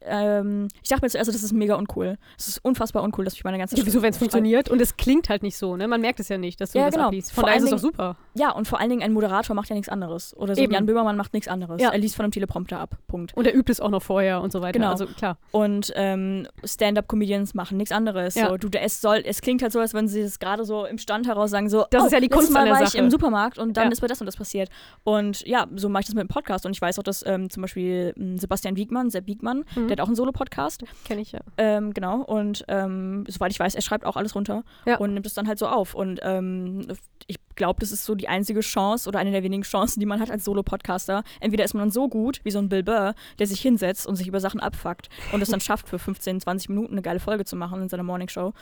[0.00, 2.16] ähm, ich dachte mir zuerst, das ist mega uncool.
[2.38, 4.70] Es ist unfassbar uncool, dass ich meine ganze ja, Wieso, wenn es funktioniert?
[4.70, 5.88] Und es klingt halt nicht so, ne?
[5.88, 7.06] Man merkt es ja nicht, dass du ja, das genau.
[7.06, 7.32] abliest.
[7.32, 8.16] Von daher ist es doch super.
[8.34, 10.36] Ja, und vor allen Dingen ein Moderator macht ja nichts anderes.
[10.36, 10.72] Oder so Eben.
[10.72, 11.80] Jan Böhmermann macht nichts anderes.
[11.80, 11.90] Ja.
[11.90, 12.96] Er liest von einem Teleprompter ab.
[13.06, 13.36] Punkt.
[13.36, 14.78] Und er übt es auch noch vorher und so weiter.
[14.78, 14.90] Genau.
[14.90, 15.38] Also klar.
[15.50, 18.34] Und ähm, Stand-up-Comedians machen nichts anderes.
[18.34, 18.48] Ja.
[18.48, 20.98] So, du, es, soll, es klingt halt so, als wenn sie es gerade so im
[20.98, 22.96] Stand heraus sagen, so, das oh, ist ja die Kunst an der war Sache.
[22.96, 24.68] ich im Supermarkt und dann ist mir das und das passiert.
[25.02, 26.66] Und ja, so mache ich das mit dem Podcast.
[26.66, 29.88] Und ich weiß auch, dass ähm, zum Beispiel ähm, Sebastian Wiegmann, Sepp Wiegmann, mhm.
[29.88, 30.84] der hat auch einen Solo-Podcast.
[31.04, 31.40] Kenne ich ja.
[31.56, 32.22] Ähm, genau.
[32.22, 34.98] Und ähm, soweit ich weiß, er schreibt auch alles runter ja.
[34.98, 35.94] und nimmt es dann halt so auf.
[35.94, 36.86] Und ähm,
[37.26, 40.20] ich glaube, das ist so die einzige Chance oder eine der wenigen Chancen, die man
[40.20, 41.22] hat als Solo-Podcaster.
[41.40, 44.16] Entweder ist man dann so gut wie so ein Bill Burr, der sich hinsetzt und
[44.16, 47.44] sich über Sachen abfuckt und es dann schafft, für 15, 20 Minuten eine geile Folge
[47.44, 48.52] zu machen in seiner Morningshow.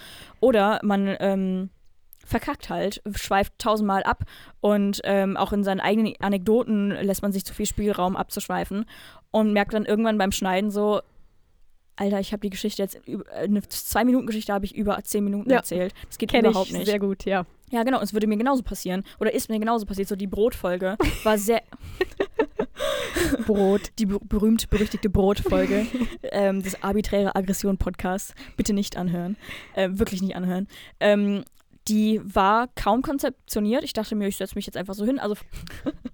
[0.41, 1.71] Oder man ähm,
[2.25, 4.25] verkackt halt, schweift tausendmal ab
[4.61, 8.87] und ähm, auch in seinen eigenen Anekdoten lässt man sich zu viel Spielraum abzuschweifen
[9.31, 11.01] und merkt dann irgendwann beim Schneiden so,
[11.97, 13.01] Alter, ich habe die Geschichte jetzt,
[13.35, 15.57] eine zwei Minuten Geschichte habe ich über zehn Minuten ja.
[15.57, 15.93] erzählt.
[16.09, 16.87] Das geht Kenn überhaupt ich nicht.
[16.87, 17.45] Sehr gut, ja.
[17.71, 18.01] Ja, genau.
[18.01, 19.03] Es würde mir genauso passieren.
[19.19, 20.09] Oder ist mir genauso passiert.
[20.09, 21.63] So die Brotfolge war sehr.
[23.47, 23.93] Brot.
[23.99, 25.87] Die berühmt berüchtigte Brotfolge
[26.23, 28.35] ähm, des arbiträre Aggression Podcasts.
[28.57, 29.37] Bitte nicht anhören.
[29.75, 30.69] Äh, wirklich nicht anhören.
[31.01, 31.45] Ähm,
[31.89, 33.85] die war kaum konzeptioniert.
[33.85, 35.19] Ich dachte mir, ich setze mich jetzt einfach so hin.
[35.19, 35.35] Also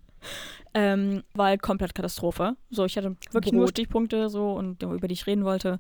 [0.75, 2.57] ähm, war halt komplett Katastrophe.
[2.71, 3.55] So, ich hatte wirklich Brot.
[3.55, 5.79] nur Stichpunkte so und über die ich reden wollte.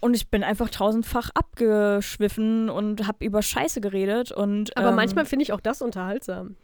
[0.00, 4.30] Und ich bin einfach tausendfach abgeschwiffen und habe über Scheiße geredet.
[4.30, 6.56] Und, aber ähm, manchmal finde ich auch das unterhaltsam.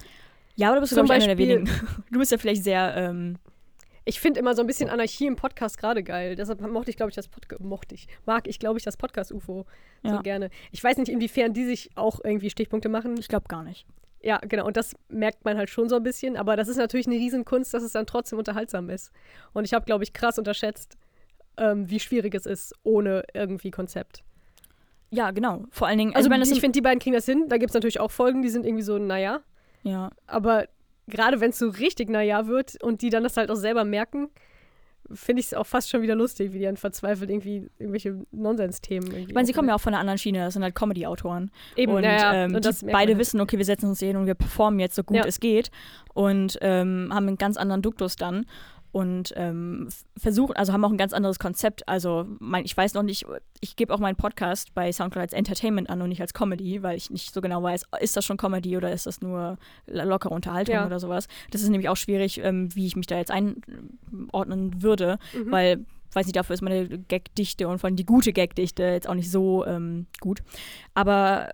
[0.55, 1.69] Ja, aber du bist, glaube ich, einer der wenigen.
[2.13, 3.39] Du bist ja vielleicht sehr ähm,
[4.05, 6.37] ich finde immer so ein bisschen Anarchie im Podcast gerade geil.
[6.37, 9.65] Deshalb mochte ich, glaube ich, das Podcast, mochte ich, mag ich, glaube ich, das Podcast-UFO
[10.03, 10.17] ja.
[10.17, 10.51] so gerne.
[10.73, 13.17] Ich weiß nicht, inwiefern die sich auch irgendwie Stichpunkte machen.
[13.19, 13.87] Ich glaube gar nicht.
[14.21, 14.67] Ja, genau.
[14.67, 16.37] Und das merkt man halt schon so ein bisschen.
[16.37, 19.11] Aber das ist natürlich eine Riesenkunst, dass es dann trotzdem unterhaltsam ist.
[19.53, 20.97] Und ich habe, glaube ich, krass unterschätzt,
[21.57, 24.23] ähm, wie schwierig es ist, ohne irgendwie Konzept.
[25.11, 25.65] Ja, genau.
[25.71, 26.15] Vor allen Dingen.
[26.15, 27.49] Also, also ich, ich finde, die beiden kriegen das hin.
[27.49, 29.43] Da gibt es natürlich auch Folgen, die sind irgendwie so, naja.
[29.83, 30.11] Ja.
[30.27, 30.67] Aber
[31.07, 34.29] gerade wenn es so richtig naja wird und die dann das halt auch selber merken,
[35.13, 39.15] finde ich es auch fast schon wieder lustig, wie die dann verzweifelt irgendwie irgendwelche Nonsens-Themen.
[39.29, 41.51] Ich meine, sie kommen ja auch von einer anderen Schiene, das sind halt Comedy-Autoren.
[41.77, 43.19] Eben, und, ja, ähm, und die beide halt.
[43.19, 45.25] wissen, okay, wir setzen uns hin und wir performen jetzt so gut ja.
[45.27, 45.71] es geht
[46.15, 48.47] und ähm, haben einen ganz anderen Duktus dann
[48.95, 51.89] und ähm, versuchen, also haben auch ein ganz anderes Konzept.
[51.89, 53.27] Also mein, ich weiß noch nicht,
[53.61, 56.97] ich gebe auch meinen Podcast bei Soundcloud als Entertainment an und nicht als Comedy, weil
[56.97, 59.59] ich nicht so genau weiß, ist das schon Comedy oder ist das nur
[59.89, 60.87] lockere Unterhaltung ja.
[60.87, 61.27] oder sowas.
[61.51, 65.51] Das ist nämlich auch schwierig, ähm, wie ich mich da jetzt einordnen würde, mhm.
[65.51, 69.15] weil weiß nicht, dafür ist meine Gagdichte und vor allem die gute Gagdichte jetzt auch
[69.15, 70.45] nicht so ähm, gut.
[70.95, 71.49] Aber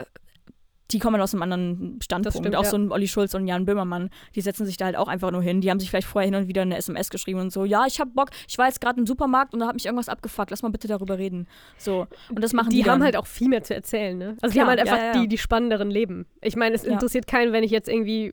[0.92, 2.38] die kommen aus einem anderen Standpunkt.
[2.38, 2.70] Stimmt, auch ja.
[2.70, 5.42] so ein Olli Schulz und Jan Böhmermann, die setzen sich da halt auch einfach nur
[5.42, 5.60] hin.
[5.60, 8.00] Die haben sich vielleicht vorher hin und wieder eine SMS geschrieben und so, ja, ich
[8.00, 10.62] hab Bock, ich war jetzt gerade im Supermarkt und da hat mich irgendwas abgefuckt, lass
[10.62, 11.46] mal bitte darüber reden.
[11.78, 12.06] So.
[12.28, 12.82] Und das machen die.
[12.82, 14.36] Die haben halt auch viel mehr zu erzählen, ne?
[14.40, 16.26] Also Klar, die haben halt einfach ja, ja, Die, die spannenderen Leben.
[16.40, 18.32] Ich meine, es interessiert keinen, wenn ich jetzt irgendwie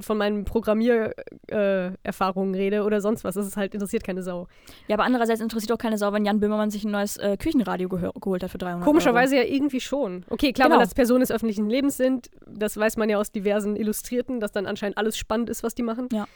[0.00, 3.34] von meinen Programmiererfahrungen äh, rede oder sonst was.
[3.34, 4.48] Das ist halt, interessiert keine Sau.
[4.88, 7.88] Ja, aber andererseits interessiert auch keine Sau, wenn Jan Böhmermann sich ein neues äh, Küchenradio
[7.88, 9.46] geholt hat für 300 Komischerweise Euro.
[9.46, 10.24] ja irgendwie schon.
[10.30, 10.78] Okay, klar, genau.
[10.78, 12.30] weil das Personen des öffentlichen Lebens sind.
[12.46, 15.82] Das weiß man ja aus diversen Illustrierten, dass dann anscheinend alles spannend ist, was die
[15.82, 16.08] machen.
[16.12, 16.26] Ja.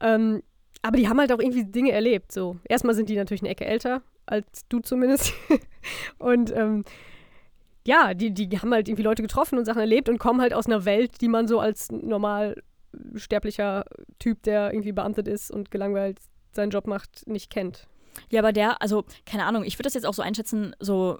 [0.00, 0.42] Ähm,
[0.82, 2.32] aber die haben halt auch irgendwie Dinge erlebt.
[2.32, 2.56] So.
[2.68, 5.32] Erstmal sind die natürlich eine Ecke älter als du zumindest.
[6.18, 6.84] und ähm,
[7.86, 10.66] ja, die, die haben halt irgendwie Leute getroffen und Sachen erlebt und kommen halt aus
[10.66, 12.62] einer Welt, die man so als normal
[13.14, 13.84] sterblicher
[14.18, 16.18] Typ, der irgendwie beamtet ist und gelangweilt
[16.52, 17.86] seinen Job macht, nicht kennt.
[18.30, 21.18] Ja, aber der, also, keine Ahnung, ich würde das jetzt auch so einschätzen, so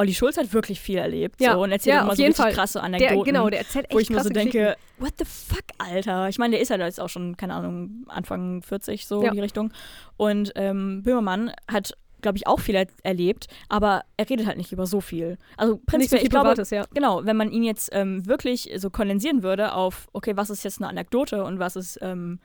[0.00, 1.52] Olli Schulz hat wirklich viel erlebt ja.
[1.52, 2.54] so, und erzählt ja, immer so richtig Fall.
[2.54, 3.16] krasse Anekdoten.
[3.16, 6.30] Der, genau, der erzählt echt Wo ich mir so denke, what the fuck, Alter?
[6.30, 9.28] Ich meine, der ist ja jetzt auch schon, keine Ahnung, Anfang 40 so ja.
[9.28, 9.74] in die Richtung.
[10.16, 14.72] Und ähm, Böhmermann hat glaube ich, auch viel er erlebt, aber er redet halt nicht
[14.72, 15.38] über so viel.
[15.56, 16.84] Also prinzipiell, so ich glaube, Privates, ja.
[16.92, 20.82] genau, wenn man ihn jetzt ähm, wirklich so kondensieren würde auf, okay, was ist jetzt
[20.82, 22.38] eine Anekdote und was ist ähm,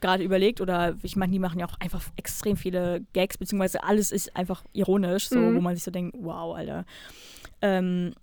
[0.00, 4.12] gerade überlegt, oder ich meine, die machen ja auch einfach extrem viele Gags, beziehungsweise alles
[4.12, 5.54] ist einfach ironisch, so, Mhm.
[5.56, 6.84] wo man sich so denkt, wow, Alter.
[7.60, 8.14] Ähm,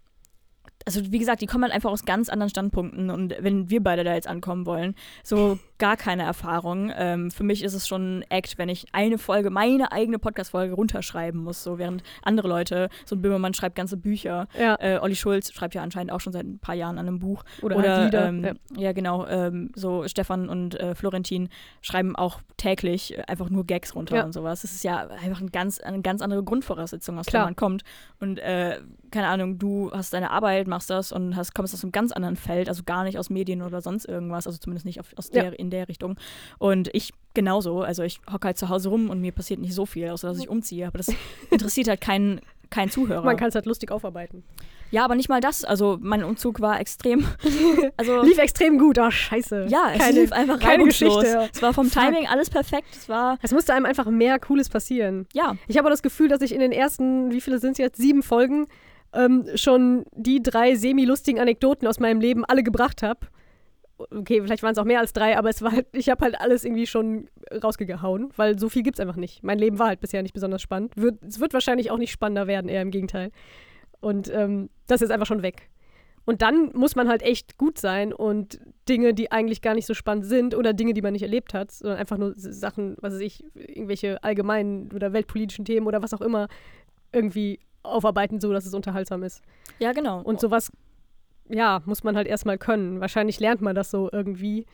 [0.85, 4.03] also wie gesagt, die kommen halt einfach aus ganz anderen Standpunkten und wenn wir beide
[4.03, 6.91] da jetzt ankommen wollen, so gar keine Erfahrung.
[6.95, 10.73] Ähm, für mich ist es schon ein Act, wenn ich eine Folge, meine eigene Podcast-Folge
[10.75, 14.77] runterschreiben muss, so während andere Leute, so ein Böhmermann schreibt ganze Bücher, Ja.
[14.79, 17.43] äh, Olli Schulz schreibt ja anscheinend auch schon seit ein paar Jahren an einem Buch.
[17.61, 18.27] Oder, Oder, halt Lieder.
[18.27, 18.53] ähm, ja.
[18.77, 18.91] ja.
[18.93, 21.49] genau, ähm, so Stefan und äh, Florentin
[21.81, 24.23] schreiben auch täglich einfach nur Gags runter Ja.
[24.23, 24.61] und sowas.
[24.61, 27.41] Das ist ja einfach ein ganz, eine ganz andere Grundvoraussetzung, aus Klar.
[27.43, 27.83] der man kommt.
[28.19, 28.79] Und äh,
[29.11, 32.35] keine Ahnung, du hast deine Arbeit, machst das und hast, kommst aus einem ganz anderen
[32.35, 35.43] Feld, also gar nicht aus Medien oder sonst irgendwas, also zumindest nicht auf, aus Ja.
[35.43, 36.15] der, in der Richtung.
[36.57, 39.85] Und ich genauso, also ich hocke halt zu Hause rum und mir passiert nicht so
[39.85, 41.07] viel, außer dass ich umziehe, aber das
[41.51, 42.41] interessiert halt keinen
[42.71, 43.23] keinen Zuhörer.
[43.23, 44.43] Man kann es halt lustig aufarbeiten.
[44.89, 45.63] ja, aber nicht mal das.
[45.63, 47.25] Also mein Umzug war extrem.
[47.97, 48.97] Also Lief extrem gut.
[48.99, 49.67] Oh, scheiße.
[49.69, 50.83] ja, es keine, lief einfach keine.
[50.85, 51.47] Geschichte.
[51.53, 51.89] Es war vom.
[51.91, 52.87] Timing alles perfekt.
[52.93, 55.27] Es war Es musste einem einfach mehr Cooles passieren.
[55.33, 57.97] ja, Ich habe das Gefühl, dass ich in den ersten, wie viele sind es jetzt,
[57.97, 58.65] sieben Folgen,
[59.15, 63.27] ähm, schon die drei semi-lustigen Anekdoten aus meinem Leben alle gebracht habe.
[63.97, 66.39] Okay, vielleicht waren es auch mehr als drei, aber es war halt, ich habe halt
[66.39, 67.29] alles irgendwie schon
[67.63, 69.41] rausgehauen, weil so viel gibt es einfach nicht.
[69.41, 70.97] Mein Leben war halt bisher nicht besonders spannend.
[70.97, 73.31] Wird, es wird wahrscheinlich auch nicht spannender werden, eher im Gegenteil.
[74.01, 75.69] Und ähm, das ist einfach schon weg.
[76.25, 78.59] Und dann muss man halt echt gut sein und
[78.89, 81.71] Dinge, die eigentlich gar nicht so spannend sind oder Dinge, die man nicht erlebt hat,
[81.71, 86.21] sondern einfach nur Sachen, was weiß ich, irgendwelche allgemeinen oder weltpolitischen Themen oder was auch
[86.21, 86.47] immer,
[87.13, 89.41] irgendwie aufarbeiten, so dass es unterhaltsam ist.
[89.79, 90.21] ja genau.
[90.21, 90.71] Und sowas,
[91.49, 92.99] ja, muss man halt erstmal können.
[93.01, 94.65] Wahrscheinlich lernt man das so irgendwie.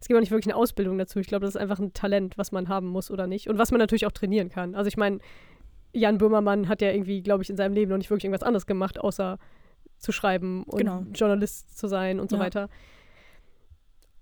[0.00, 1.18] Es gibt auch nicht wirklich eine Ausbildung dazu.
[1.18, 3.48] Ich glaube, das ist einfach ein Talent, was man haben muss oder nicht.
[3.50, 4.74] Und was man natürlich auch trainieren kann.
[4.74, 5.18] Also ich meine,
[5.92, 8.64] Jan Böhmermann hat ja irgendwie, glaube ich, in seinem Leben noch nicht wirklich irgendwas anderes
[8.66, 9.38] gemacht, außer
[9.98, 11.04] zu schreiben und Genau.
[11.12, 12.42] Journalist zu sein und so Ja.
[12.42, 12.68] weiter.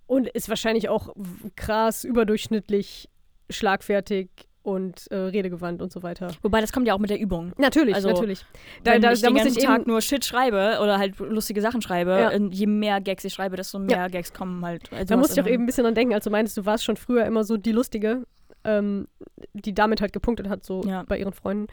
[0.06, 1.14] Und ist wahrscheinlich auch
[1.54, 3.08] krass überdurchschnittlich
[3.50, 4.30] schlagfertig
[4.69, 6.28] und äh, redegewandt und so weiter.
[6.43, 7.53] Wobei das kommt ja auch mit der Übung.
[7.57, 8.45] Natürlich, Also, natürlich.
[8.85, 11.19] Da, Wenn da, ich da den muss ganzen ich Tag nur Shit schreibe oder halt
[11.19, 12.31] lustige Sachen schreibe, Ja.
[12.31, 14.93] und je mehr Gags ich schreibe, desto mehr Gags kommen halt.
[14.93, 16.85] Also Da musste ich auch eben ein bisschen dran denken, als du meintest, du warst
[16.85, 18.24] schon früher immer so die Lustige,
[18.65, 19.09] ähm,
[19.55, 21.05] die damit halt gepunktet hat, so Ja.
[21.09, 21.66] bei ihren Freunden.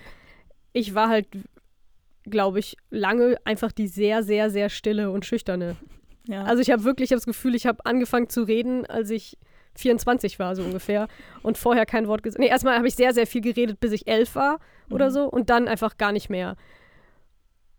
[0.72, 1.28] Ich war halt,
[2.24, 5.76] glaube ich, lange einfach die sehr, sehr, sehr stille und schüchterne.
[6.28, 6.44] Ja.
[6.44, 9.38] Also ich habe wirklich ich hab das Gefühl, ich habe angefangen zu reden, als ich
[9.76, 11.08] 24 war, so ungefähr.
[11.44, 12.40] Und vorher kein Wort gesagt.
[12.40, 15.14] Nee, erstmal habe ich sehr, sehr viel geredet, bis ich elf war oder Mhm.
[15.14, 15.24] so.
[15.26, 16.56] Und dann einfach gar nicht mehr.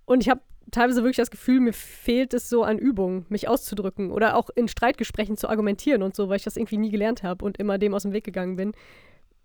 [0.04, 0.40] Und ich habe
[0.70, 4.68] teilweise wirklich das Gefühl, mir fehlt es so an Übung, mich auszudrücken oder auch in
[4.68, 7.94] Streitgesprächen zu argumentieren und so, weil ich das irgendwie nie gelernt habe und immer dem
[7.94, 8.72] aus dem Weg gegangen bin.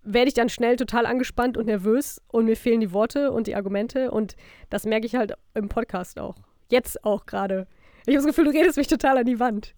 [0.04, 3.56] Werde ich dann schnell total angespannt und nervös und mir fehlen die Worte und die
[3.56, 4.36] Argumente und
[4.72, 6.36] das merke ich halt im Podcast auch.
[6.70, 7.68] Jetzt auch gerade.
[8.08, 9.76] Ich habe das Gefühl, du redest mich total an die Wand.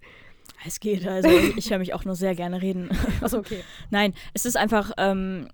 [0.66, 2.90] Es geht, also ich, höre mich auch nur sehr gerne reden.
[3.22, 3.64] Achso, okay.
[3.90, 5.50] Nein, es ist einfach, ähm,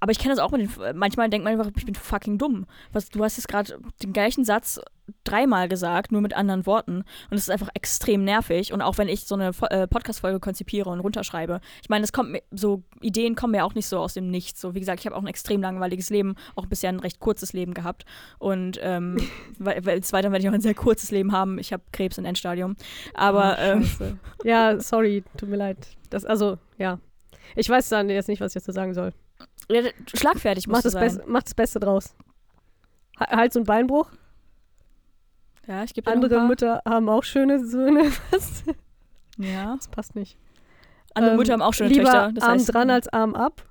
[0.00, 2.66] aber ich kenne das auch mit den, manchmal denkt man einfach, ich bin fucking dumm.
[2.92, 4.80] Was, du hast jetzt gerade den gleichen Satz
[5.24, 7.04] dreimal gesagt, nur mit anderen Worten.
[7.30, 8.72] Und es ist einfach extrem nervig.
[8.72, 12.32] Und auch wenn ich so eine äh, Podcast-Folge konzipiere und runterschreibe, ich meine, es kommt
[12.32, 14.60] mir, so Ideen kommen mir auch nicht so aus dem Nichts.
[14.60, 17.52] So, wie gesagt, ich habe auch ein extrem langweiliges Leben, auch bisher ein recht kurzes
[17.52, 18.04] Leben gehabt.
[18.38, 19.16] Und ähm,
[19.58, 21.58] weil, weil weiter werde ich auch ein sehr kurzes Leben haben.
[21.58, 22.76] Ich habe Krebs in Endstadium.
[23.14, 25.78] Aber Oh, ähm, ja, sorry, tut mir leid.
[26.10, 26.98] Das, also, ja.
[27.54, 29.12] Ich weiß dann jetzt nicht, was ich dazu sagen soll.
[29.70, 29.82] Ja,
[30.14, 31.02] schlagfertig muss Mach das, sein.
[31.02, 32.14] Best, mach das Beste draus.
[33.20, 34.10] Ha- Hals- und Beinbruch.
[35.66, 36.46] Ja, ich gebe Andere paar.
[36.46, 38.12] Mütter haben auch schöne Söhne.
[38.30, 38.62] Was?
[39.38, 39.74] Ja.
[39.76, 40.38] Das passt nicht.
[41.14, 42.32] Andere Ähm, Mütter haben auch schöne lieber Töchter.
[42.32, 43.62] Das Arm heißt, dran als Arm ab.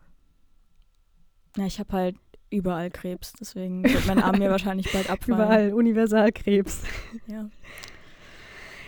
[1.57, 2.15] Ja, ich habe halt
[2.49, 5.39] überall Krebs, deswegen wird mein Arm mir wahrscheinlich bald abfallen.
[5.39, 6.83] Überall Universalkrebs.
[7.27, 7.49] Ja,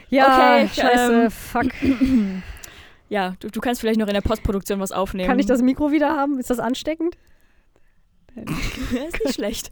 [0.09, 1.65] Ja, Okay, scheiße, ähm, fuck.
[3.09, 5.27] ja du, du kannst vielleicht noch in der Postproduktion was aufnehmen.
[5.27, 6.39] Kann ich das Mikro wieder haben?
[6.39, 7.17] Ist das ansteckend?
[8.35, 9.71] ist nicht schlecht.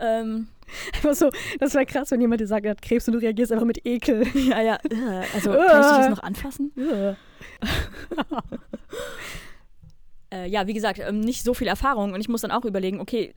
[0.00, 0.48] ähm,
[0.94, 3.52] Einfach so, das wäre krass, wenn jemand dir sagt, er hat Krebs und du reagierst
[3.52, 4.26] einfach mit Ekel.
[4.34, 4.78] ja, ja.
[4.90, 6.72] äh, Also, kann ich dich jetzt noch anfassen?
[10.30, 13.00] Äh, ja, wie gesagt, ähm, nicht so viel Erfahrung und ich muss dann auch überlegen,
[13.00, 13.34] okay,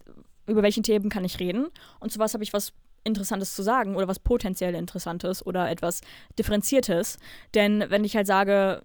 [0.47, 1.67] über welchen Themen kann ich reden
[1.99, 6.01] und zu was habe ich was Interessantes zu sagen oder was potenziell Interessantes oder etwas
[6.39, 7.17] Differenziertes.
[7.53, 8.81] Denn wenn ich halt sage,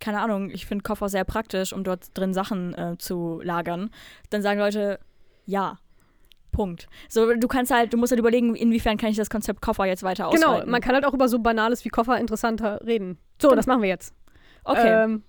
[0.00, 3.90] keine Ahnung, ich finde Koffer sehr praktisch, um dort drin Sachen äh, zu lagern,
[4.30, 4.98] dann sagen Leute,
[5.46, 5.78] ja.
[6.52, 6.86] Punkt.
[7.08, 10.04] So, du kannst halt, du musst halt überlegen, inwiefern kann ich das Konzept Koffer jetzt
[10.04, 10.60] weiter ausweiten.
[10.60, 13.18] Genau, man kann halt auch über so Banales wie Koffer interessanter reden.
[13.42, 13.56] So, Genau.
[13.56, 14.14] das machen wir jetzt.
[14.62, 15.04] Okay.
[15.04, 15.24] Ähm,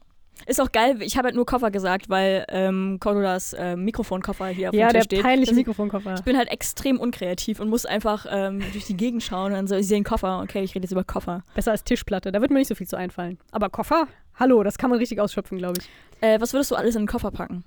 [0.47, 4.69] Ist auch geil, ich habe halt nur Koffer gesagt, weil ähm, Cordolas äh, Mikrofonkoffer hier
[4.69, 5.23] auf ja, dem der Tisch steht.
[5.23, 6.13] peinliche Das- Mikrofonkoffer.
[6.15, 9.67] Ich bin halt extrem unkreativ und muss einfach ähm, durch die Gegend schauen und dann
[9.67, 10.41] so, ich sehe einen Koffer.
[10.43, 11.43] Okay, ich rede jetzt über Koffer.
[11.55, 12.31] Besser als Tischplatte.
[12.31, 13.37] Da wird mir nicht so viel zu einfallen.
[13.51, 14.07] Aber Koffer?
[14.37, 15.89] Hallo, das kann man richtig ausschöpfen, glaube ich.
[16.21, 17.63] Äh, was würdest du alles in den Koffer packen?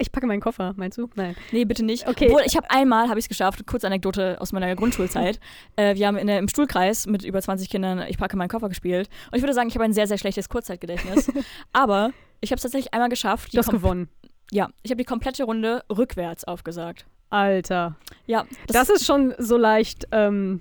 [0.00, 1.10] Ich packe meinen Koffer, meinst du?
[1.16, 1.34] Nein.
[1.50, 2.06] Nee, bitte nicht.
[2.06, 2.26] Okay.
[2.28, 5.40] Obwohl, ich habe einmal, habe ich es geschafft, kurz Anekdote aus meiner Grundschulzeit.
[5.76, 8.68] äh, wir haben in der, im Stuhlkreis mit über 20 Kindern Ich packe meinen Koffer
[8.68, 9.08] gespielt.
[9.32, 11.32] Und ich würde sagen, ich habe ein sehr, sehr schlechtes Kurzzeitgedächtnis.
[11.72, 13.52] Aber ich habe es tatsächlich einmal geschafft.
[13.52, 14.08] Du hast gewonnen.
[14.52, 17.04] Ja, ich habe die komplette Runde rückwärts aufgesagt.
[17.30, 17.96] Alter.
[18.26, 20.60] Ja, Das, ist schon so leicht, ähm,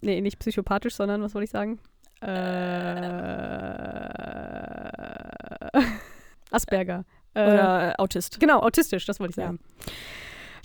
[0.00, 1.78] nee, nicht psychopathisch, sondern, was wollte ich sagen?
[2.20, 2.28] Äh,
[6.50, 7.04] Asperger.
[7.46, 8.40] Oder äh, Autist.
[8.40, 9.46] Genau, autistisch, das wollte ich Ja.
[9.46, 9.58] sagen.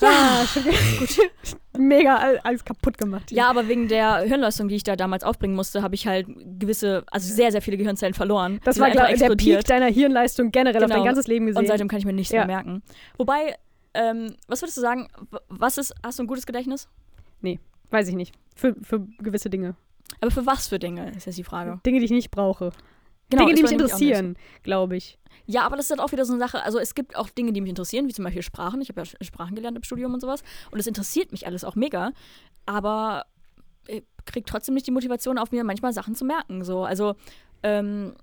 [0.01, 0.09] Ja.
[0.09, 0.63] Ah, schon
[0.99, 1.31] gut.
[1.77, 3.29] Mega all- alles kaputt gemacht.
[3.29, 3.37] hier.
[3.37, 6.27] Ja, aber wegen der Hirnleistung, die ich da damals aufbringen musste, habe ich halt
[6.59, 8.59] gewisse, also sehr, sehr viele Gehirnzellen verloren.
[8.65, 9.35] Das Die war sind glaub, einfach der.
[9.35, 10.95] Peak deiner Hirnleistung generell auf Genau.
[10.99, 11.61] dein ganzes Leben gesehen.
[11.61, 12.39] Und seitdem kann ich mir nichts Ja.
[12.45, 12.81] mehr merken.
[13.17, 13.55] Wobei,
[13.93, 15.07] ähm, was würdest du sagen,
[15.47, 16.89] was ist, hast du ein gutes Gedächtnis?
[17.91, 18.33] Weiß ich nicht.
[18.55, 19.75] Für, für gewisse Dinge.
[20.19, 21.79] Aber für was für Dinge, ist jetzt die Frage.
[21.85, 22.71] Dinge, die ich nicht brauche.
[23.29, 25.17] Genau, Dinge, die mich interessieren, glaube ich.
[25.45, 26.63] Ja, aber das ist halt auch wieder so eine Sache.
[26.63, 28.81] Also es gibt auch Dinge, die mich interessieren, wie zum Beispiel Sprachen.
[28.81, 30.43] Ich habe ja Sprachen gelernt im Studium und sowas.
[30.71, 32.11] Und es interessiert mich alles auch mega.
[32.65, 33.25] Aber
[33.87, 36.63] ich kriege trotzdem nicht die Motivation auf mir, manchmal Sachen zu merken.
[36.63, 37.15] So, also
[37.61, 38.13] ähm,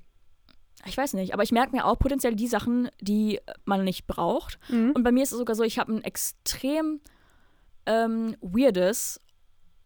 [0.87, 4.59] ich weiß nicht, aber ich merke mir auch potenziell die Sachen, die man nicht braucht.
[4.69, 4.93] Mhm.
[4.93, 7.01] Und bei mir ist es sogar so, ich habe ein extrem
[7.87, 9.21] ähm, weirdes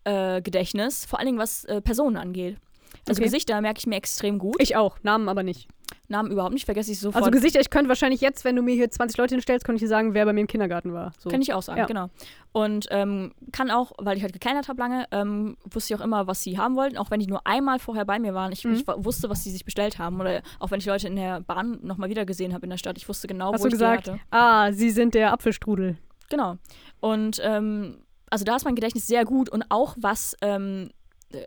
[0.04, 2.58] äh, Gedächtnis, vor allen Dingen was äh, Personen angeht.
[3.08, 3.24] Also Okay.
[3.24, 4.56] Gesichter merke ich mir extrem gut.
[4.60, 5.68] Ich auch, Namen aber nicht.
[6.08, 7.22] Namen überhaupt nicht, vergesse ich sofort.
[7.24, 9.82] Also Gesichter, ich könnte wahrscheinlich jetzt, wenn du mir hier 20 Leute hinstellst, könnte ich
[9.82, 11.12] dir sagen, wer bei mir im Kindergarten war.
[11.18, 11.30] So.
[11.30, 11.86] Kann ich auch sagen, Ja.
[11.86, 12.08] genau.
[12.52, 16.26] Und ähm, kann auch, weil ich halt gekleinert habe lange, ähm, wusste ich auch immer,
[16.26, 18.52] was sie haben wollten, auch wenn die nur einmal vorher bei mir waren.
[18.52, 18.74] Ich, Mhm.
[18.74, 20.20] ich wusste, was sie sich bestellt haben.
[20.20, 22.98] Oder auch wenn ich Leute in der Bahn nochmal wieder gesehen habe in der Stadt.
[22.98, 24.20] Ich wusste genau, Hast wo du ich gesagt, die hatte.
[24.30, 25.96] ah, sie sind der Apfelstrudel.
[26.28, 26.56] Genau.
[27.00, 27.98] Und ähm,
[28.30, 30.90] also da ist mein Gedächtnis sehr gut und auch was ähm,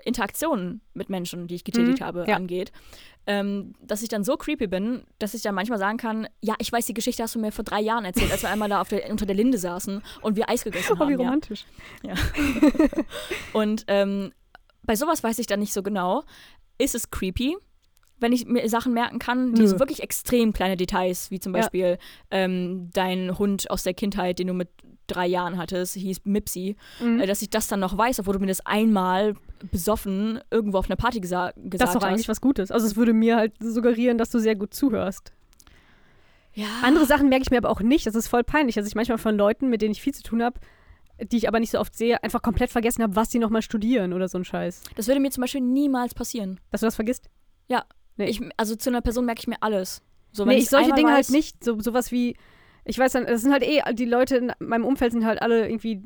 [0.06, 2.36] Interaktionen mit Menschen, die ich getätigt Mhm, habe, ja.
[2.36, 2.72] angeht.
[3.30, 6.72] Ähm, dass ich dann so creepy bin, dass ich dann manchmal sagen kann, ja, ich
[6.72, 9.10] weiß, die Geschichte hast du mir vor drei Jahren erzählt, als wir einmal da der,
[9.12, 11.12] unter der Linde saßen und wir Eis gegessen Oh, wie haben.
[11.12, 11.18] Ja.
[11.18, 11.66] romantisch.
[13.54, 14.32] Und ähm,
[14.84, 16.24] bei sowas weiß ich dann nicht so genau,
[16.78, 17.58] ist es creepy,
[18.20, 19.68] wenn ich mir Sachen merken kann, die Nö.
[19.68, 21.62] so wirklich extrem kleine Details, wie zum Ja.
[21.62, 21.98] Beispiel
[22.32, 24.70] ähm, dein Hund aus der Kindheit, den du mit
[25.08, 27.20] drei Jahren hattest, hieß Mipsy, Mhm.
[27.22, 29.36] äh, dass ich das dann noch weiß, obwohl du mir das einmal
[29.72, 32.30] besoffen irgendwo auf einer Party gesa gesagt Das ist doch eigentlich hast.
[32.30, 32.72] was Gutes.
[32.72, 35.34] Also es würde mir halt suggerieren, dass du sehr gut zuhörst.
[36.54, 36.68] Ja.
[36.84, 38.06] Andere Sachen merke ich mir aber auch nicht.
[38.08, 40.42] Das ist voll peinlich, dass ich manchmal von Leuten, mit denen ich viel zu tun
[40.44, 40.60] habe,
[41.32, 44.14] die ich aber nicht so oft sehe, einfach komplett vergessen habe, was sie nochmal studieren
[44.14, 44.82] oder so ein Scheiß.
[44.96, 46.60] Das würde mir zum Beispiel niemals passieren.
[46.72, 47.30] Dass du das vergisst?
[48.20, 48.26] Nee.
[48.30, 50.02] Ich, also zu einer Person merke ich mir alles.
[50.32, 51.64] So, wenn nee, ich solche Dinge weiß, halt nicht.
[51.64, 52.36] So, sowas wie,
[52.88, 55.68] ich weiß dann, das sind halt eh, die Leute in meinem Umfeld sind halt alle
[55.68, 56.02] irgendwie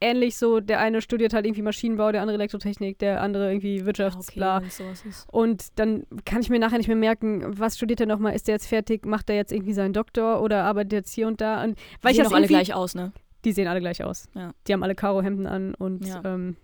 [0.00, 0.60] ähnlich so.
[0.60, 4.38] Der eine studiert halt irgendwie Maschinenbau, der andere Elektrotechnik, der andere irgendwie Ja, Wirtschafts, okay,
[4.38, 4.60] bla.
[4.60, 5.26] wenn es sowas ist.
[5.32, 8.34] Und dann kann ich mir nachher nicht mehr merken, was studiert er nochmal?
[8.34, 9.04] Ist der jetzt fertig?
[9.06, 11.64] Macht er jetzt irgendwie seinen Doktor oder arbeitet jetzt hier und da?
[11.64, 13.12] Und weil Sehen ich das doch alle gleich aus, ne?
[13.44, 14.28] Die sehen alle gleich aus.
[14.34, 14.52] Ja.
[14.66, 16.22] Die haben alle Karohemden an und Ja.
[16.24, 16.56] ähm,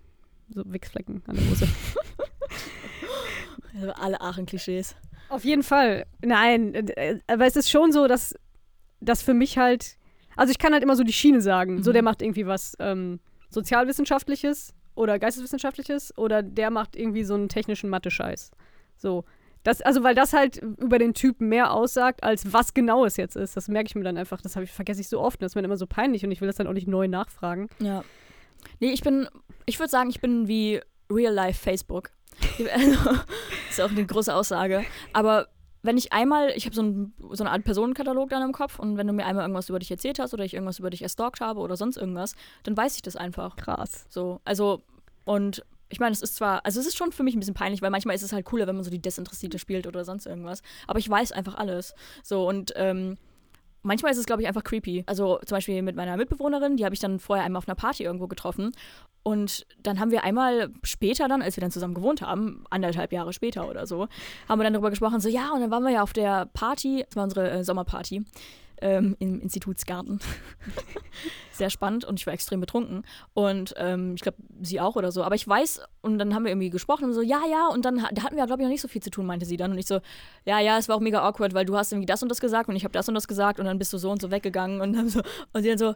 [0.50, 1.66] so Wichsflecken an der Hose.
[3.76, 4.94] Also alle Aachen-Klischees.
[5.30, 6.06] Auf jeden Fall.
[6.24, 8.34] Nein, äh, aber es ist schon so, dass
[9.04, 9.96] das für mich halt.
[10.36, 11.82] Also ich kann halt immer so die Schiene sagen.
[11.82, 11.94] So, Mhm.
[11.94, 13.20] der macht irgendwie was ähm,
[13.50, 18.50] Sozialwissenschaftliches oder Geisteswissenschaftliches oder der macht irgendwie so einen technischen Mathe-Scheiß.
[18.96, 19.24] So.
[19.62, 23.34] Das, also, weil das halt über den Typen mehr aussagt, als was genau es jetzt
[23.34, 23.56] ist.
[23.56, 24.42] Das merke ich mir dann einfach.
[24.42, 25.40] Das ich, vergesse ich so oft.
[25.40, 27.08] Das ist mir dann immer so peinlich und ich will das dann auch nicht neu
[27.08, 27.68] nachfragen.
[27.78, 28.04] Ja.
[28.80, 29.26] Nee, ich bin,
[29.64, 32.10] ich würde sagen, ich bin wie Real-Life Facebook.
[32.74, 33.10] Also,
[33.70, 34.84] ist auch eine große Aussage.
[35.14, 35.48] Aber
[35.84, 38.96] wenn ich einmal, ich habe so, ein, so eine Art Personenkatalog dann im Kopf und
[38.96, 41.40] wenn du mir einmal irgendwas über dich erzählt hast oder ich irgendwas über dich erstalkt
[41.40, 43.56] habe oder sonst irgendwas, dann weiß ich das einfach.
[43.56, 44.06] Krass.
[44.08, 44.82] So, also,
[45.24, 47.82] und ich meine, es ist zwar, also es ist schon für mich ein bisschen peinlich,
[47.82, 50.62] weil manchmal ist es halt cooler, wenn man so die Desinteressierte spielt oder sonst irgendwas.
[50.86, 51.94] Aber ich weiß einfach alles.
[52.22, 53.18] So, und ähm,
[53.84, 55.04] manchmal ist es, glaube ich, einfach creepy.
[55.06, 58.02] Also zum Beispiel mit meiner Mitbewohnerin, die habe ich dann vorher einmal auf einer Party
[58.02, 58.72] irgendwo getroffen.
[59.22, 63.32] Und dann haben wir einmal später dann, als wir dann zusammen gewohnt haben, anderthalb Jahre
[63.32, 64.08] später oder so,
[64.48, 67.04] haben wir dann darüber gesprochen, so ja, und dann waren wir ja auf der Party,
[67.06, 68.24] das war unsere äh, Sommerparty
[68.80, 70.20] ähm, im Institutsgarten.
[71.52, 73.04] Sehr spannend und ich war extrem betrunken.
[73.32, 75.22] Und ähm, ich glaube, sie auch oder so.
[75.22, 77.96] Aber ich weiß, und dann haben wir irgendwie gesprochen und so, ja, ja, und dann
[78.12, 79.72] da hatten wir, glaube ich, noch nicht so viel zu tun, meinte sie dann.
[79.72, 80.00] Und ich so,
[80.44, 82.68] ja, ja, es war auch mega awkward, weil du hast irgendwie das und das gesagt
[82.68, 84.80] und ich habe das und das gesagt und dann bist du so und so weggegangen
[84.80, 85.20] und dann so,
[85.52, 85.94] und sie dann so,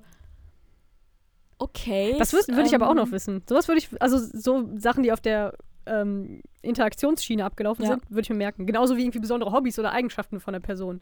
[1.59, 2.17] okay.
[2.19, 3.43] Das würde ich aber auch noch ähm, wissen.
[3.49, 5.55] Sowas würde ich, also so Sachen, die auf der
[5.87, 7.93] ähm, Interaktionsschiene abgelaufen Ja.
[7.93, 8.67] sind, würde ich mir merken.
[8.67, 11.01] Genauso wie irgendwie besondere Hobbys oder Eigenschaften von der Person.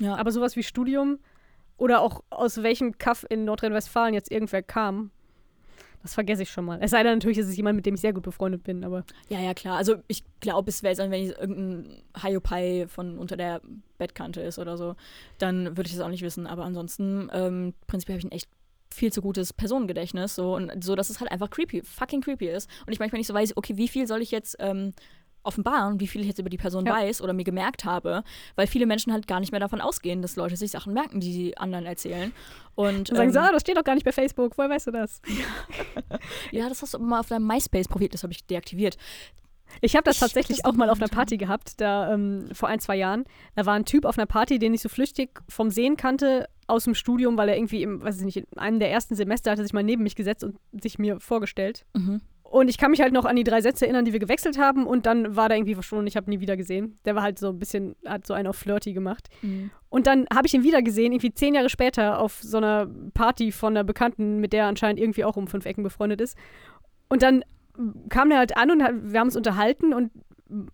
[0.00, 0.16] Ja.
[0.16, 1.18] Aber sowas wie Studium
[1.76, 5.10] oder auch aus welchem Kaff in Nordrhein-Westfalen jetzt irgendwer kam,
[6.02, 6.78] das vergesse ich schon mal.
[6.80, 9.04] Es sei denn natürlich, ist es jemand, mit dem ich sehr gut befreundet bin, aber
[9.28, 9.76] Ja, ja, klar.
[9.76, 13.60] Also ich glaube, es wäre jetzt, wenn ich irgendein Haiopai von unter der
[13.98, 14.94] Bettkante ist oder so,
[15.38, 16.46] dann würde ich das auch nicht wissen.
[16.46, 18.48] Aber ansonsten, ähm, prinzipiell habe ich ein echt
[18.94, 20.34] viel zu gutes Personengedächtnis.
[20.34, 22.70] So, und so, dass es halt einfach creepy, fucking creepy ist.
[22.86, 24.92] Und ich manchmal nicht so weiß, okay, wie viel soll ich jetzt ähm,
[25.42, 26.92] offenbaren, wie viel ich jetzt über die Person Ja.
[26.94, 28.22] weiß oder mir gemerkt habe,
[28.56, 31.32] weil viele Menschen halt gar nicht mehr davon ausgehen, dass Leute sich Sachen merken, die
[31.32, 32.32] sie anderen erzählen.
[32.74, 34.90] Und dann sagen ähm, ah, das steht doch gar nicht bei Facebook, woher weißt du
[34.92, 35.20] das?
[36.52, 38.96] ja, das hast du mal auf deinem MySpace-Profil, das habe ich deaktiviert.
[39.80, 41.08] Ich habe das Ich tatsächlich das auch mal auf einer.
[41.08, 43.24] Party gehabt, da ähm, vor ein, zwei Jahren.
[43.54, 46.84] Da war ein Typ auf einer Party, den ich so flüchtig vom Sehen kannte aus
[46.84, 49.62] dem Studium, weil er irgendwie im, weiß ich nicht, in einem der ersten Semester hatte
[49.62, 51.84] sich mal neben mich gesetzt und sich mir vorgestellt.
[51.94, 52.20] Mhm.
[52.50, 54.86] Und ich kann mich halt noch an die drei Sätze erinnern, die wir gewechselt haben
[54.86, 56.06] und dann war der irgendwie verschwunden.
[56.06, 56.98] Ich habe ihn nie wieder gesehen.
[57.04, 59.28] Der war halt so ein bisschen, hat so einen auf Flirty gemacht.
[59.42, 59.70] Mhm.
[59.90, 63.52] Und dann habe ich ihn wieder gesehen, irgendwie zehn Jahre später auf so einer Party
[63.52, 66.38] von einer Bekannten, mit der er anscheinend irgendwie auch um fünf Ecken befreundet ist.
[67.10, 67.44] Und dann
[68.08, 70.10] kam der halt an und hat, wir haben uns unterhalten und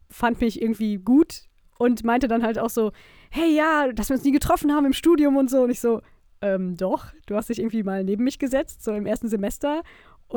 [0.09, 1.43] fand mich irgendwie gut
[1.79, 2.93] und meinte dann halt auch so,
[3.31, 5.63] hey ja, dass wir uns nie getroffen haben im Studium und so.
[5.63, 6.03] Und ich so,
[6.41, 9.83] ähm, doch, du hast dich irgendwie mal neben mich gesetzt, so im ersten Semester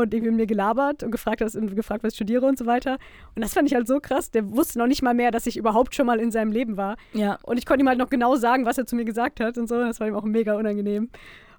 [0.02, 2.66] und irgendwie mit mir gelabert und gefragt, was, und gefragt, was ich studiere und so
[2.66, 2.98] weiter.
[3.36, 4.30] Und das fand ich halt so krass.
[4.32, 6.98] Der wusste noch nicht mal mehr, dass ich überhaupt schon mal in seinem Leben war.
[7.14, 9.58] Ja, Und ich konnte ihm halt noch genau sagen, was er zu mir gesagt hat
[9.58, 9.76] und so.
[9.76, 11.10] Das war ihm auch mega unangenehm.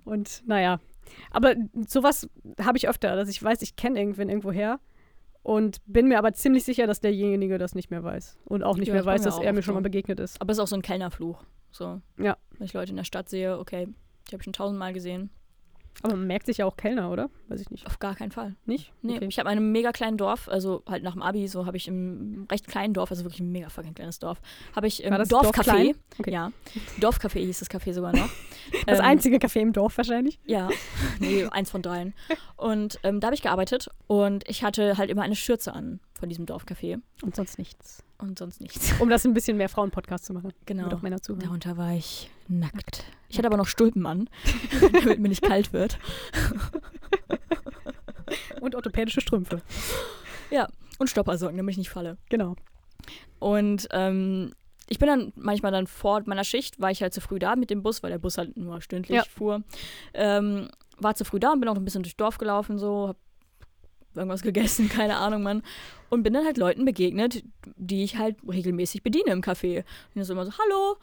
[0.05, 0.79] Und naja.
[1.31, 1.55] Aber
[1.87, 2.29] sowas
[2.63, 4.79] habe ich öfter, dass ich weiß, ich kenne irgendwen irgendwoher
[5.43, 8.39] und bin mir aber ziemlich sicher, dass derjenige das nicht mehr weiß.
[8.45, 10.41] Und auch nicht Ja, mehr weiß, dass er mir schon mal begegnet ist.
[10.41, 11.43] Aber es ist auch so ein Kellnerfluch.
[11.71, 12.01] So.
[12.19, 12.37] Ja.
[12.57, 13.89] Wenn ich Leute in der Stadt sehe, okay,
[14.29, 15.31] die habe ich schon tausendmal gesehen.
[16.03, 17.29] Aber man merkt sich ja auch Kellner, oder?
[17.49, 17.85] Weiß ich nicht.
[17.87, 18.55] Auf gar keinen Fall.
[18.67, 18.93] Nicht?
[19.03, 19.27] Nee, Okay.
[19.29, 21.89] ich habe in einem mega kleinen Dorf, also halt nach dem Abi, so habe ich
[21.89, 24.41] im recht kleinen Dorf, also wirklich ein mega fucking kleines Dorf,
[24.77, 25.95] habe ich im Dorf Dorfcafé, klein?
[26.21, 26.31] Okay.
[26.31, 26.53] ja,
[27.01, 28.29] Dorfcafé hieß das Café sogar noch.
[28.87, 30.39] Das Ähm, einzige Café im Dorf wahrscheinlich.
[30.47, 30.69] Ja,
[31.21, 32.15] nee, eins von dreien.
[32.57, 36.29] Und ähm, da habe ich gearbeitet und ich hatte halt immer eine Schürze an von
[36.29, 38.05] diesem Dorfcafé Und sonst nichts.
[38.19, 38.93] und sonst nichts.
[39.01, 40.53] Um das ein bisschen mehr Frauen-Podcast zu machen.
[40.67, 40.83] Genau.
[40.83, 41.43] Damit auch Männer zuhören.
[41.45, 43.05] Darunter war ich nackt.
[43.29, 44.29] Ich hatte aber noch Stulpen an,
[44.93, 45.99] damit mir nicht kalt wird.
[48.61, 49.63] Und orthopädische Strümpfe.
[50.99, 52.19] Und Stoppersocken, damit ich nicht falle.
[52.29, 52.57] Genau.
[53.39, 54.53] Und ähm,
[54.89, 57.71] ich bin dann manchmal dann vor meiner Schicht, war ich halt zu früh da mit
[57.71, 59.23] dem Bus, weil der Bus halt nur stündlich Ja.
[59.25, 59.63] fuhr.
[60.13, 60.69] Ähm,
[60.99, 63.17] war zu früh da und bin auch ein bisschen durchs Dorf gelaufen, so, hab
[64.17, 65.63] irgendwas gegessen, keine Ahnung, Mann.
[66.11, 67.45] Und bin dann halt Leuten begegnet,
[67.77, 69.79] die ich halt regelmäßig bediene im Café.
[69.79, 69.85] Und
[70.17, 70.97] die so immer so, hallo.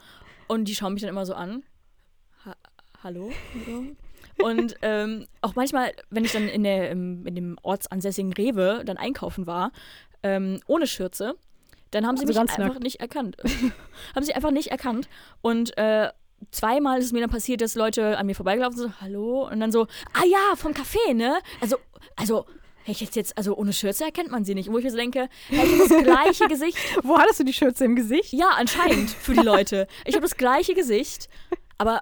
[0.48, 1.64] Und die schauen mich dann immer so an.
[2.46, 2.56] Ha
[3.04, 3.32] hallo?
[4.44, 8.98] Und ähm, auch manchmal, wenn ich dann in, der, im, in dem ortsansässigen Rewe dann
[8.98, 9.72] einkaufen war,
[10.24, 11.36] ähm, ohne Schürze,
[11.92, 12.84] dann haben sie Also mich einfach nackt.
[12.84, 13.38] nicht erkannt.
[14.16, 15.08] haben sie einfach nicht erkannt.
[15.42, 16.10] Und äh,
[16.52, 19.60] zweimal ist es mir dann passiert, dass Leute an mir vorbeigelaufen sind, so, hallo, und
[19.62, 21.40] dann so, ah ja, vom Café, ne?
[21.62, 21.78] Also,
[22.18, 22.46] also,
[22.92, 24.72] ich jetzt, jetzt, also ohne Schürze erkennt man sie nicht.
[24.72, 26.78] Wo ich mir so denke, ich habe das gleiche Gesicht.
[27.04, 28.34] Wo hattest du die Schürze im Gesicht?
[28.34, 29.88] Ja, anscheinend für die Leute.
[30.06, 31.30] Ich habe das gleiche Gesicht,
[31.78, 32.02] aber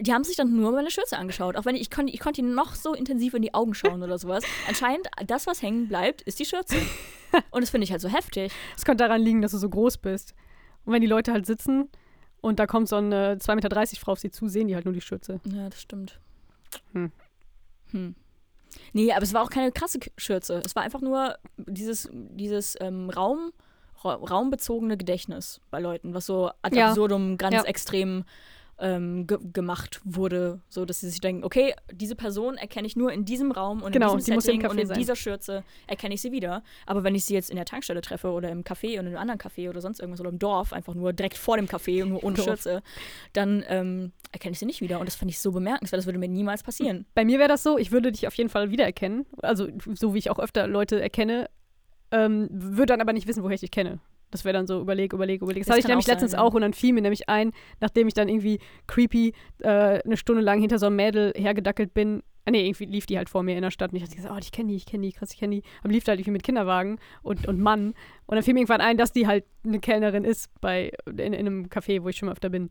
[0.00, 1.56] die haben sich dann nur meine Schürze angeschaut.
[1.56, 4.02] Auch wenn ich, ich konnte ich konnte ihnen noch so intensiv in die Augen schauen
[4.02, 4.44] oder sowas.
[4.66, 6.76] Anscheinend, das, was hängen bleibt, ist die Schürze.
[7.50, 8.52] Und das finde ich halt so heftig.
[8.76, 10.34] Es könnte daran liegen, dass du so groß bist.
[10.84, 11.88] Und wenn die Leute halt sitzen
[12.40, 14.94] und da kommt so eine 2,30 Meter Frau auf sie zu, sehen die halt nur
[14.94, 15.40] die Schürze.
[15.44, 16.18] Ja, das stimmt.
[16.92, 17.12] Hm.
[17.90, 18.14] Hm.
[18.92, 20.62] Nee, aber es war auch keine krasse Schürze.
[20.64, 23.52] Es war einfach nur dieses, dieses ähm, Raum,
[24.04, 26.88] ra raumbezogene Gedächtnis bei Leuten, was so ad Ja.
[26.88, 27.62] absurdum ganz Ja.
[27.64, 28.24] extrem
[28.80, 33.12] ähm, ge gemacht wurde, so dass sie sich denken, okay, diese Person erkenne ich nur
[33.12, 34.98] in diesem Raum und Genau, in die diesem Setting und in sein.
[34.98, 36.62] dieser Schürze erkenne ich sie wieder.
[36.86, 39.18] Aber wenn ich sie jetzt in der Tankstelle treffe oder im Café und in einem
[39.18, 42.10] anderen Café oder sonst irgendwas oder im Dorf, einfach nur direkt vor dem Café und
[42.10, 42.46] nur ohne Dorf.
[42.46, 42.82] Schürze,
[43.32, 45.00] dann ähm, erkenne ich sie nicht wieder.
[45.00, 47.06] Und das fand ich so bemerkenswert, das würde mir niemals passieren.
[47.14, 49.26] Bei mir wäre das so, ich würde dich auf jeden Fall wiedererkennen.
[49.42, 51.50] Also, so wie ich auch öfter Leute erkenne,
[52.10, 53.98] ähm, würde dann aber nicht wissen, woher ich dich kenne.
[54.30, 55.62] Das wäre dann so, überleg, überleg, überleg.
[55.62, 56.40] Das, Das hatte ich nämlich auch sein, letztens ja.
[56.40, 60.42] auch und dann fiel mir nämlich ein, nachdem ich dann irgendwie creepy äh, eine Stunde
[60.42, 62.22] lang hinter so einem Mädel hergedackelt bin.
[62.44, 64.34] Ah, nee, irgendwie lief die halt vor mir in der Stadt und ich hatte gesagt,
[64.34, 65.62] oh, ich kenne die, ich kenne die, krass, ich kenne die.
[65.82, 67.88] Aber lief da halt irgendwie mit Kinderwagen und, und Mann.
[68.26, 71.34] Und dann fiel mir irgendwann ein, dass die halt eine Kellnerin ist bei, in, in
[71.34, 72.70] einem Café, wo ich schon mal öfter bin.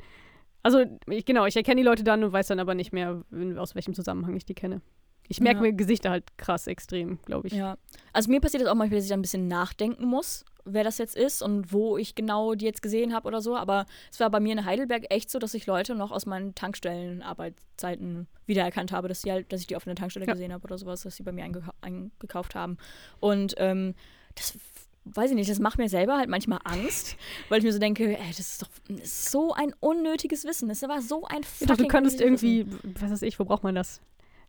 [0.63, 3.23] Also, ich, genau, ich erkenne die Leute dann und weiß dann aber nicht mehr,
[3.57, 4.81] aus welchem Zusammenhang ich die kenne.
[5.29, 5.61] Ich merke Ja.
[5.63, 7.53] mir Gesichter halt krass extrem, glaube ich.
[7.53, 7.77] Ja.
[8.13, 10.97] Also mir passiert das auch manchmal, dass ich da ein bisschen nachdenken muss, wer das
[10.97, 13.55] jetzt ist und wo ich genau die jetzt gesehen habe oder so.
[13.55, 16.53] Aber es war bei mir in Heidelberg echt so, dass ich Leute noch aus meinen
[16.55, 20.33] Tankstellenarbeitszeiten wiedererkannt habe, dass, die halt, dass ich die auf einer Tankstelle Ja.
[20.33, 22.77] gesehen habe oder sowas, dass sie bei mir eingekau eingekauft haben.
[23.19, 23.95] Und ähm,
[24.35, 24.57] das
[25.05, 27.15] weiß ich nicht, das macht mir selber halt manchmal Angst,
[27.49, 30.67] weil ich mir so denke, ey, das ist doch das ist so ein unnötiges Wissen.
[30.69, 32.65] Das war so ein Ich dachte, du könntest irgendwie,
[32.99, 34.01] was weiß ich, wo braucht man das?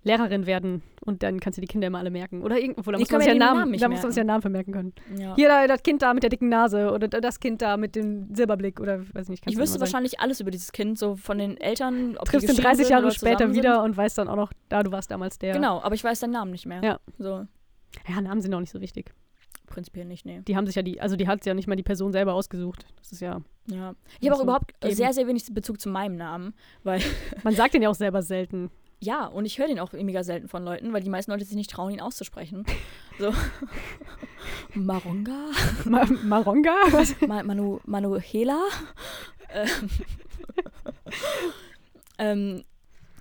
[0.09, 2.43] Lehrerin werden und dann kannst du die Kinder immer alle merken.
[2.43, 4.43] Oder irgendwo, da muss man ja den Namen, Namen da muss man sich ja Namen
[4.43, 4.93] vermerken können.
[5.17, 5.35] Ja.
[5.37, 7.95] Hier da, das Kind da mit der dicken Nase oder da- das Kind da mit
[7.95, 9.45] dem Silberblick oder weiß nicht.
[9.47, 12.17] Ich wüsste wahrscheinlich alles über dieses Kind, so von den Eltern.
[12.19, 13.85] Ob Triffst ihn geschieden 30 sind Jahre später wieder Sind.
[13.85, 15.53] und weißt dann auch noch, da du warst damals der.
[15.55, 16.83] Genau, aber ich weiß deinen Namen nicht mehr.
[16.83, 16.99] Ja.
[17.19, 17.47] So,
[18.09, 19.13] Ja, Namen sind auch nicht so wichtig.
[19.67, 20.41] prinzipiell nicht, nee.
[20.49, 22.87] Die haben sich ja die, also die hat ja nicht mal die Person selber ausgesucht.
[22.97, 23.95] Das ist ja, Ja.
[24.19, 24.95] Ich habe auch so überhaupt geben.
[24.95, 26.55] sehr, sehr wenig Bezug zu meinem Namen,
[26.85, 27.03] weil,
[27.45, 28.71] man sagt den ja auch selber selten.
[29.01, 31.57] ja, und ich höre den auch mega selten von Leuten, weil die meisten Leute sich
[31.57, 32.65] nicht trauen, ihn auszusprechen.
[33.19, 33.33] So.
[34.75, 35.51] Maronga?
[35.85, 36.75] Ma Maronga?
[36.91, 37.15] Was?
[37.27, 38.61] Ma Manu Manuela?
[39.53, 39.69] ähm,
[42.19, 42.65] ähm,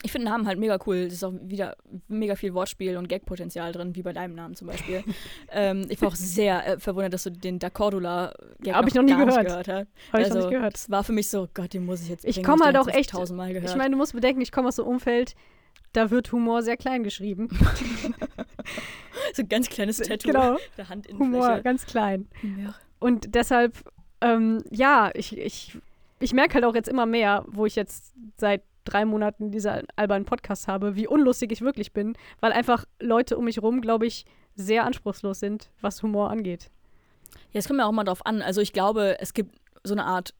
[0.03, 0.97] ich finde Namen halt mega cool.
[0.97, 1.75] Es ist auch wieder
[2.07, 5.03] mega viel Wortspiel und Gagpotenzial drin, wie bei deinem Namen zum Beispiel.
[5.51, 9.03] ähm, ich war auch sehr äh, verwundert, dass du den Da Cordula-Gag Hab ich noch
[9.03, 9.47] nie gehört.
[9.47, 9.67] Gehört.
[9.67, 10.73] Habe ich also, noch nicht gehört.
[10.75, 12.77] Das war für mich so, Gott, den muss ich jetzt Ich bringen, komm hab halt
[12.77, 13.69] auch echt- tausendmal gehört.
[13.71, 15.33] Ich meine, du musst bedenken, ich komme aus so einem Umfeld,
[15.97, 17.49] da wird Humor sehr klein geschrieben.
[19.33, 20.27] so ein ganz kleines Tattoo.
[20.27, 22.27] genau, Der Hand in Humor ganz klein.
[22.43, 22.75] Ja.
[22.99, 23.73] Und deshalb,
[24.21, 25.75] ähm, ja, ich, ich,
[26.19, 30.25] ich merke halt auch jetzt immer mehr, wo ich jetzt seit drei Monaten diesen albernen
[30.25, 34.25] Podcast habe, wie unlustig ich wirklich bin, weil einfach Leute um mich rum, glaube ich,
[34.55, 36.69] sehr anspruchslos sind, was Humor angeht.
[37.53, 38.43] Ja, es kommt mir auch mal drauf an.
[38.43, 40.35] Also ich glaube, es gibt so eine Art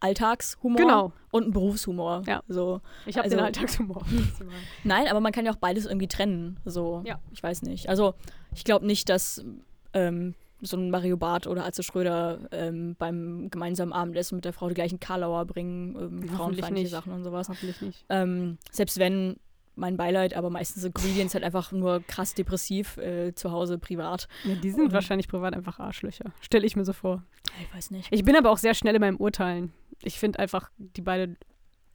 [0.00, 1.12] Alltagshumor Genau.
[1.30, 2.22] und einen Berufshumor.
[2.26, 2.42] Ja.
[2.48, 2.80] So.
[3.06, 4.02] Ich habe Also- den Alltagshumor.
[4.84, 6.58] Nein, aber man kann ja auch beides irgendwie trennen.
[6.64, 7.02] So.
[7.06, 7.20] Ja.
[7.32, 7.88] Ich weiß nicht.
[7.88, 8.14] Also
[8.54, 9.44] ich glaube nicht, dass
[9.92, 14.68] ähm, so ein Mario Barth oder Atze Schröder ähm, beim gemeinsamen Abendessen mit der Frau
[14.68, 16.90] die gleichen Karlauer bringen, ähm, frauenfeindliche nicht.
[16.90, 17.48] Sachen und sowas.
[17.48, 18.04] Hoffentlich nicht.
[18.10, 19.36] Ähm, selbst wenn
[19.76, 24.28] mein Beileid, aber meistens sind Comedians halt einfach nur krass depressiv äh, zu Hause privat.
[24.44, 24.92] Ja, die sind Mhm.
[24.92, 26.32] wahrscheinlich privat einfach Arschlöcher.
[26.40, 27.22] Stelle ich mir so vor.
[27.62, 28.08] Ich weiß nicht.
[28.10, 29.72] Ich bin aber auch sehr schnell in meinem Urteilen.
[30.02, 31.36] Ich finde einfach die beide,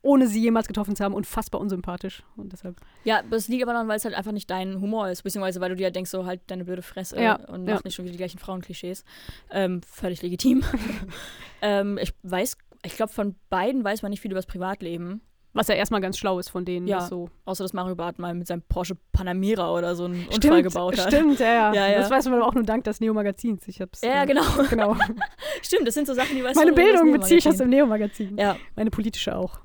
[0.01, 2.23] ohne sie jemals getroffen zu haben, unfassbar unsympathisch.
[2.37, 2.77] Und deshalb.
[3.03, 5.69] Ja, das liegt aber daran, weil es halt einfach nicht dein Humor ist, beziehungsweise weil
[5.69, 7.75] du dir halt denkst, so halt deine blöde Fresse Ja, und ja.
[7.75, 9.03] mach nicht schon wieder die gleichen Frauenklischees.
[9.51, 10.63] Ähm, völlig legitim.
[11.61, 15.21] ähm, ich weiß, ich glaube, von beiden weiß man nicht viel über das Privatleben,
[15.55, 16.85] Was ja erstmal ganz schlau ist von denen.
[16.85, 16.99] Ja.
[17.01, 17.29] so.
[17.45, 21.07] außer dass Mario Barth mal mit seinem Porsche Panamera oder so einen Unfall gebaut hat.
[21.07, 21.73] Stimmt, ja, ja.
[21.73, 21.97] Ja, ja.
[21.99, 23.65] Das weiß man aber auch nur dank des Neo-Magazins.
[23.67, 24.01] Ich hab's.
[24.01, 24.43] Ja, äh, genau.
[24.69, 24.95] genau.
[25.61, 26.75] Stimmt, das sind so Sachen, die weißt Meine du.
[26.75, 28.37] Bildung beziehe ich aus dem Neo-Magazin.
[28.37, 29.59] Ja, Meine politische auch.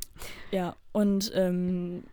[0.52, 0.76] ja.
[0.92, 2.04] Und ähm,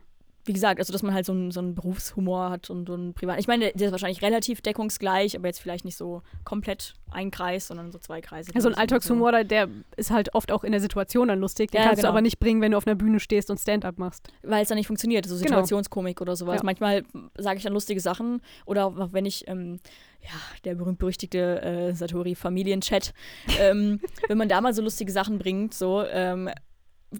[0.47, 3.13] wie gesagt, also dass man halt so einen, so einen Berufshumor hat und so einen
[3.13, 3.37] Privat.
[3.39, 7.67] Ich meine, der, ist wahrscheinlich relativ deckungsgleich, aber jetzt vielleicht nicht so komplett ein Kreis,
[7.67, 8.51] sondern so zwei Kreise.
[8.53, 9.67] Ja, so ein Alltagshumor, der- der
[9.97, 11.71] ist halt oft auch in der Situation dann lustig.
[11.71, 12.11] Den Ja, kannst du genau.
[12.13, 14.27] aber nicht bringen, wenn du auf einer Bühne stehst und Stand-up machst.
[14.41, 15.47] weil es dann nicht funktioniert, so Genau.
[15.47, 16.57] Situationskomik oder sowas.
[16.57, 16.63] Ja.
[16.63, 17.03] Manchmal
[17.37, 19.79] sage ich dann lustige Sachen oder auch wenn ich, ähm,
[20.21, 20.29] ja,
[20.63, 23.13] der berühmt-berüchtigte äh, Satori-Familienchat,
[23.59, 26.49] ähm, wenn man da mal so lustige Sachen bringt, so, ähm,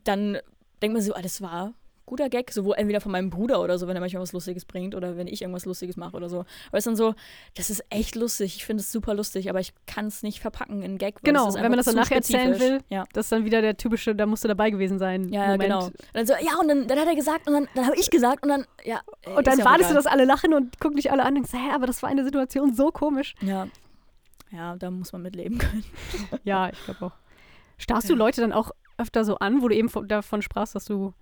[0.03, 0.37] dann
[0.81, 1.73] denkt man so, ah, das war
[2.07, 4.65] guter Gag, so wo entweder von meinem Bruder oder so, wenn er manchmal was Lustiges
[4.65, 6.39] bringt oder wenn ich irgendwas Lustiges mache oder so.
[6.39, 7.13] Aber es ist dann so,
[7.55, 10.81] das ist echt lustig, ich finde es super lustig, aber ich kann es nicht verpacken
[10.81, 11.21] in Gag.
[11.21, 13.03] Genau, wenn man das dann nacherzählen will, Ja.
[13.13, 15.29] Das ist dann wieder der typische, da musst du dabei gewesen sein.
[15.31, 15.63] Ja, Moment.
[15.63, 15.85] genau.
[15.85, 18.09] Und dann so, ja, und dann, dann hat er gesagt und dann, dann habe ich
[18.09, 19.01] gesagt und dann, ja.
[19.23, 21.35] äh, Und dann ja wartest du, dass alle lachen und gucken dich alle an und
[21.35, 23.35] denkst, hä, aber das war eine Situation so komisch.
[23.41, 23.67] Ja.
[24.49, 25.83] Ja, da muss man mitleben können.
[26.45, 27.11] Ja, ich glaube auch.
[27.77, 28.19] Starrst du Ja.
[28.19, 31.13] Leute dann auch öfter so an, wo du eben von- davon sprachst, dass du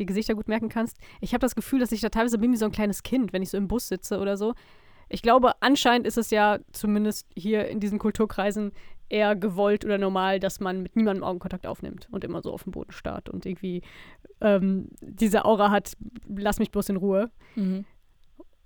[0.00, 0.98] die Gesichter gut merken kannst?
[1.20, 3.42] Ich habe das Gefühl, dass ich da teilweise bin wie so ein kleines Kind, wenn
[3.42, 4.54] ich so im Bus sitze oder so.
[5.08, 8.72] Ich glaube, anscheinend ist es ja zumindest hier in diesen Kulturkreisen
[9.08, 12.70] eher gewollt oder normal, dass man mit niemandem Augenkontakt aufnimmt und immer so auf den
[12.70, 13.82] Boden starrt und irgendwie
[14.40, 15.96] ähm, diese Aura hat,
[16.28, 17.30] lass mich bloß in Ruhe.
[17.56, 17.84] Mhm.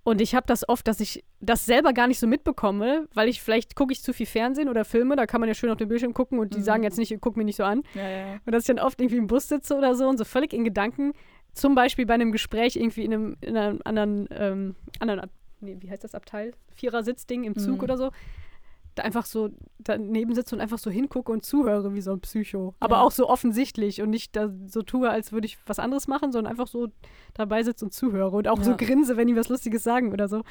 [0.04, 3.40] Und ich habe das oft, dass ich das selber gar nicht so mitbekomme, weil ich
[3.42, 5.88] vielleicht gucke ich zu viel Fernsehen oder Filme, da kann man ja schön auf den
[5.88, 6.62] Bildschirm gucken und die Mhm.
[6.64, 7.82] sagen jetzt nicht, guck mich nicht so an.
[7.94, 8.32] Ja, ja.
[8.44, 10.62] Und dass ich dann oft irgendwie im Bus sitze oder so und so völlig in
[10.62, 11.12] Gedanken,
[11.54, 15.76] zum Beispiel bei einem Gespräch irgendwie in einem, in einem anderen, ähm, anderen Ab nee,
[15.80, 16.52] wie heißt das Abteil?
[16.74, 17.84] Vierersitzding im Zug Mhm.
[17.84, 18.10] oder so.
[18.94, 22.74] Da einfach so daneben sitze und einfach so hingucke und zuhöre wie so ein Psycho.
[22.78, 23.02] Aber Ja.
[23.02, 26.50] auch so offensichtlich und nicht da so tue, als würde ich was anderes machen, sondern
[26.52, 26.88] einfach so
[27.34, 28.76] dabei sitze und zuhöre und auch so Ja.
[28.76, 30.42] grinse, wenn die was Lustiges sagen oder so.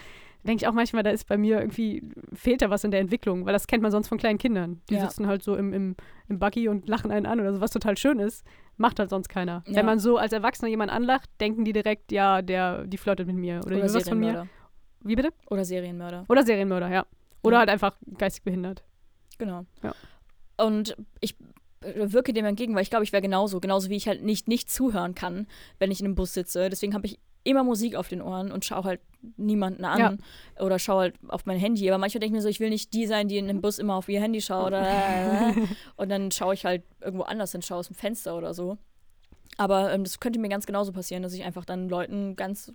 [0.46, 2.04] Denke ich auch manchmal, da ist bei mir irgendwie,
[2.34, 4.82] fehlt da was in der Entwicklung, weil das kennt man sonst von kleinen Kindern.
[4.90, 5.02] Die Ja.
[5.02, 5.96] sitzen halt so im, im,
[6.28, 8.46] im Buggy und lachen einen an oder so, was total schön ist.
[8.76, 9.64] Macht halt sonst keiner.
[9.68, 13.38] Wenn man so als Erwachsener jemanden anlacht, denken die direkt, ja, der, die flirtet mit
[13.38, 13.62] mir.
[13.66, 14.48] Oder, Oder was von mir.
[15.02, 15.30] Wie bitte?
[15.50, 16.26] Oder Serienmörder.
[16.28, 17.06] Oder Serienmörder, ja.
[17.44, 18.84] Oder halt einfach geistig behindert.
[19.38, 19.66] Genau.
[19.82, 19.94] Ja.
[20.58, 21.36] Und ich
[21.82, 23.60] äh, wirke dem entgegen, weil ich glaube, ich wäre genauso.
[23.60, 25.48] Genauso wie ich halt nicht nicht zuhören kann,
[25.80, 26.70] wenn ich in einem Bus sitze.
[26.70, 29.02] Deswegen habe ich immer Musik auf den Ohren und schaue halt
[29.36, 30.64] niemanden an Ja.
[30.64, 31.90] oder schaue halt auf mein Handy.
[31.90, 33.80] Aber manchmal denke ich mir so, ich will nicht die sein, die in dem Bus
[33.80, 34.86] immer auf ihr Handy schaut oder
[35.98, 38.78] und dann schaue ich halt irgendwo anders hin, schaue aus dem Fenster oder so.
[39.58, 42.72] Aber ähm, das könnte mir ganz genauso passieren, dass ich einfach dann Leuten ganz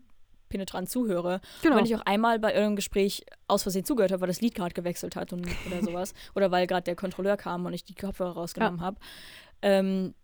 [0.48, 1.40] penetrant zuhöre.
[1.62, 1.74] Genau.
[1.74, 4.54] Und wenn ich auch einmal bei irgendeinem Gespräch aus Versehen zugehört habe, weil das Lied
[4.54, 7.94] gerade gewechselt hat und, oder sowas, oder weil gerade der Kontrolleur kam und ich die
[7.94, 8.98] Kopfhörer rausgenommen habe,
[9.62, 10.14] ähm,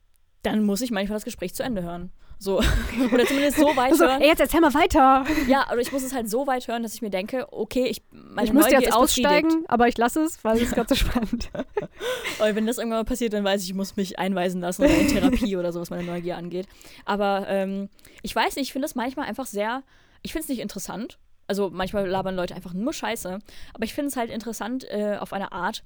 [0.43, 2.13] dann muss ich manchmal das Gespräch zu Ende hören.
[2.39, 2.59] So.
[3.13, 4.21] Oder zumindest so weit Also, hören.
[4.21, 5.25] ey, jetzt erzähl mal weiter.
[5.49, 8.03] Ja, aber ich muss es halt so weit hören, dass ich mir denke, okay, ich,
[8.11, 11.51] meine ich müsste jetzt aussteigen, aber ich lasse es, weil es ist gerade so spannend.
[12.39, 14.95] Aber wenn das irgendwann mal passiert, dann weiß ich, ich muss mich einweisen lassen oder
[14.95, 16.67] in Therapie oder so, was meine Neugier angeht.
[17.05, 17.89] Aber ähm,
[18.23, 19.83] ich weiß nicht, ich finde das manchmal einfach sehr,
[20.25, 21.19] ich finde es nicht interessant.
[21.47, 23.39] Also manchmal labern Leute einfach nur Scheiße.
[23.75, 25.85] Aber ich finde es halt interessant äh, auf eine Art,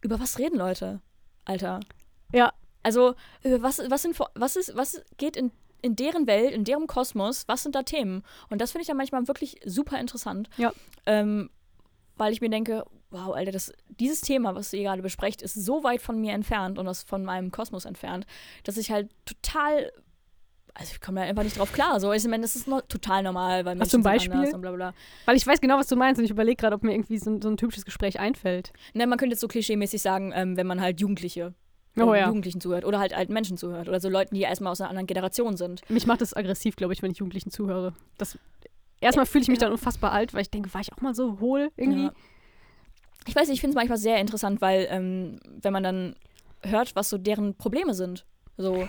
[0.00, 1.00] über was reden Leute,
[1.44, 1.80] Alter.
[2.32, 2.52] Ja.
[2.82, 5.50] Also, über was, was, sind, was, ist, was geht in,
[5.82, 8.22] in deren Welt, in deren Kosmos, was sind da Themen?
[8.48, 10.48] Und das finde ich dann manchmal wirklich super interessant.
[10.56, 10.72] Ja.
[11.04, 11.50] Ähm,
[12.16, 15.82] weil ich mir denke, wow, Alter, das, dieses Thema, was ihr gerade besprecht, ist so
[15.82, 18.26] weit von mir entfernt und aus von meinem Kosmos entfernt,
[18.64, 19.92] dass ich halt total.
[20.74, 21.98] Also ich komme da einfach nicht drauf klar.
[22.00, 24.58] So, ich meine, das ist no total normal, weil Menschen ein sind Beispiel?
[24.58, 24.94] bla bla.
[25.26, 27.30] Weil ich weiß genau, was du meinst und ich überlege gerade, ob mir irgendwie so,
[27.30, 28.72] ein- so ein typisches Gespräch einfällt.
[28.94, 31.54] Ne, man könnte jetzt so klischeemäßig sagen, ähm, wenn man halt Jugendliche,
[31.98, 32.26] Oh äh, ja.
[32.28, 35.08] Jugendlichen zuhört oder halt alten Menschen zuhört oder so Leuten, die erstmal aus einer anderen
[35.08, 35.82] Generation sind.
[35.90, 37.92] Mich macht das aggressiv, glaube ich, wenn ich Jugendlichen zuhöre.
[38.16, 38.38] Das,
[39.00, 39.66] erstmal fühle ich mich Ja.
[39.66, 42.04] dann unfassbar alt, weil ich denke, war ich auch mal so hohl irgendwie?
[42.04, 42.12] Ja.
[43.26, 46.16] Ich weiß nicht, ich finde es manchmal sehr interessant, weil ähm, wenn man dann
[46.62, 48.24] hört, was so deren Probleme sind,
[48.56, 48.88] so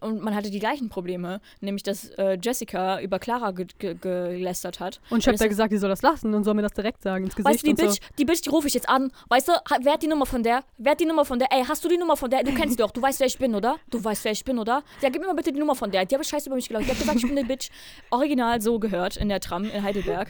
[0.00, 4.80] und man hatte die gleichen Probleme, nämlich dass äh, Jessica über Clara ge ge gelästert
[4.80, 5.00] hat.
[5.10, 7.24] Und ich habe da gesagt, die soll das lassen und soll mir das direkt sagen
[7.24, 9.10] ins Gesicht Weißt du, die Bitch, die Bitch, die rufe ich jetzt an.
[9.28, 10.64] Weißt du, wer hat die Nummer von der?
[10.78, 11.48] Wer hat die Nummer von der?
[11.52, 12.42] Ey, hast du die Nummer von der?
[12.44, 12.90] Du kennst die doch.
[12.90, 13.76] Du weißt, wer ich bin, oder?
[13.90, 14.82] Du weißt, wer ich bin, oder?
[15.02, 16.04] Ja, gib mir mal bitte die Nummer von der.
[16.04, 16.84] Die habe Scheiße über mich gelaufen.
[16.86, 17.70] Die hat gesagt, ich bin eine Bitch.
[18.10, 20.28] Original so gehört in der Tram in Heidelberg.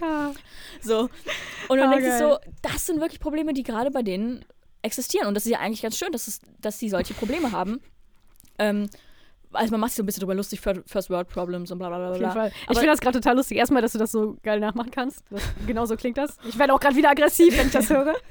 [0.80, 0.94] so.
[0.94, 1.10] So.
[1.68, 4.44] Und dann Ah, denkst du so, das sind wirklich Probleme, die gerade bei denen
[4.82, 5.26] existieren.
[5.28, 7.80] Und das ist ja eigentlich ganz schön, dass, es, dass sie solche Probleme haben.
[8.58, 8.88] Ähm,
[9.54, 11.88] also man macht sich so ein bisschen drüber lustig, Fir- First World Problems und bla
[11.88, 12.10] bla bla.
[12.10, 12.30] Auf jeden.
[12.32, 12.52] Fall.
[12.70, 13.56] Ich finde das gerade total lustig.
[13.58, 15.24] Erstmal, dass du das so geil nachmachen kannst.
[15.30, 16.36] Das, genau so klingt das.
[16.48, 18.14] Ich werde auch gerade wieder aggressiv, wenn ich das höre.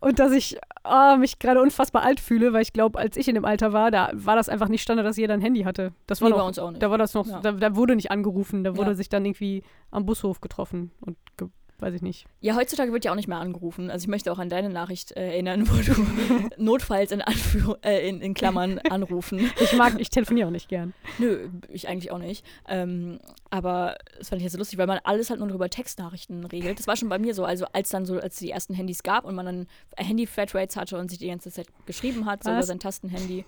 [0.00, 3.36] Und dass ich ah, mich gerade unfassbar alt fühle, weil ich glaube, als ich in
[3.36, 5.92] dem Alter war, da war das einfach nicht Standard, dass jeder ein Handy hatte.
[6.08, 6.82] Das war Nee, bei noch, uns auch nicht.
[6.82, 7.38] Da war das noch, Ja.
[7.40, 8.94] da, da wurde nicht angerufen, da wurde Ja.
[8.96, 11.48] sich dann irgendwie am Bushof getroffen und ge
[11.82, 12.26] weiß ich nicht.
[12.40, 13.90] Ja, heutzutage wird ja auch nicht mehr angerufen.
[13.90, 18.08] Also ich möchte auch an deine Nachricht äh, erinnern, wo du notfalls in, Anführ äh,
[18.08, 19.50] in, in Klammern anrufen.
[19.60, 20.92] Ich mag, ich telefoniere auch nicht gern.
[21.18, 22.44] Nö, ich eigentlich auch nicht.
[22.68, 23.18] Ähm,
[23.50, 26.78] aber das fand ich jetzt so lustig, weil man alles halt nur über Textnachrichten regelt.
[26.78, 27.44] Das war schon bei mir so.
[27.44, 30.98] Also als dann so, als es die ersten Handys gab und man dann Handy-Flatrates hatte
[30.98, 32.56] und sich die ganze Zeit geschrieben hat, so Was?
[32.56, 33.44] über sein Tastenhandy.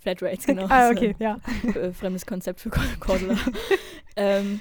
[0.00, 0.66] Flatrates, genau.
[0.68, 1.38] ah, okay, ja.
[1.74, 3.36] äh, fremdes Konzept für Cordula.
[4.16, 4.60] ähm,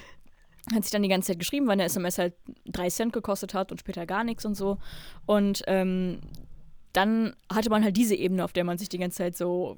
[0.73, 2.33] hat sich dann die ganze Zeit geschrieben, weil eine SMS halt
[2.65, 4.77] drei Cent gekostet hat und später gar nichts und so.
[5.25, 6.19] Und ähm,
[6.93, 9.77] dann hatte man halt diese Ebene, auf der man sich die ganze Zeit so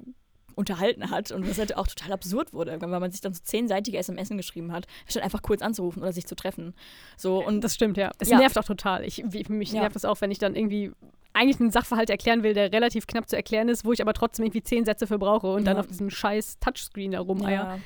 [0.56, 3.98] unterhalten hat und was halt auch total absurd wurde, weil man sich dann so zehnseitige
[3.98, 6.74] SMS geschrieben hat, statt einfach kurz anzurufen oder sich zu treffen.
[7.16, 8.12] So und Das stimmt, ja.
[8.20, 8.38] Es Ja.
[8.38, 9.04] nervt auch total.
[9.04, 9.80] Ich, mich Ja.
[9.80, 10.92] nervt das auch, wenn ich dann irgendwie
[11.32, 14.44] eigentlich einen Sachverhalt erklären will, der relativ knapp zu erklären ist, wo ich aber trotzdem
[14.44, 15.80] irgendwie zehn Sätze für brauche und dann Ja.
[15.80, 17.64] auf diesen scheiß Touchscreen da rumeier.
[17.64, 17.78] ja,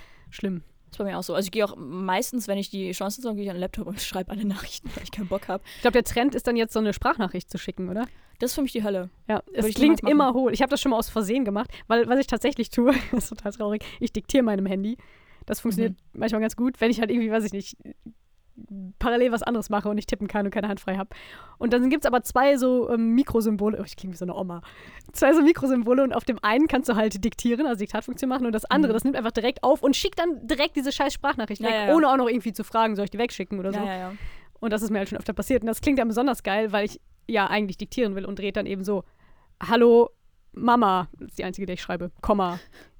[0.89, 0.93] Schlimm.
[0.93, 1.35] ist bei mir auch so.
[1.35, 3.86] Also ich gehe auch meistens, wenn ich die Chance habe, gehe ich an den Laptop
[3.86, 5.62] und schreibe alle Nachrichten, weil ich keinen Bock habe.
[5.77, 8.06] Ich glaube, der Trend ist dann jetzt so eine Sprachnachricht zu schicken, oder?
[8.40, 9.10] Das ist für mich die Hölle.
[9.28, 10.52] Ja, es ich klingt immer hohl.
[10.52, 13.28] Ich habe das schon mal aus Versehen gemacht, weil was ich tatsächlich tue, das ist
[13.31, 14.97] total traurig, ich diktiere meinem Handy.
[15.47, 16.20] Das funktioniert Mhm.
[16.20, 17.77] manchmal ganz gut, wenn ich halt irgendwie, weiß ich nicht,
[18.98, 21.10] parallel was anderes mache und ich tippen kann und keine Hand frei habe.
[21.59, 24.35] Und dann gibt es aber zwei so ähm, Mikrosymbole, oh, ich klinge wie so eine
[24.35, 24.62] Oma,
[25.12, 28.52] zwei so Mikrosymbole und auf dem einen kannst du halt diktieren, also Diktatfunktion machen und
[28.52, 28.94] das andere, Mhm.
[28.94, 31.86] das nimmt einfach direkt auf und schickt dann direkt diese scheiß Sprachnachricht Ja, weg, ja,
[31.89, 31.94] ja.
[31.94, 33.80] ohne auch noch irgendwie zu fragen, soll ich die wegschicken oder so.
[34.60, 35.62] Und das ist mir halt schon öfter passiert.
[35.62, 38.66] Und das klingt dann besonders geil, weil ich ja eigentlich diktieren will und dreht dann
[38.66, 39.05] eben so:
[39.62, 40.10] Hallo
[40.52, 42.59] Mama, das ist die einzige, die ich schreibe, Komma.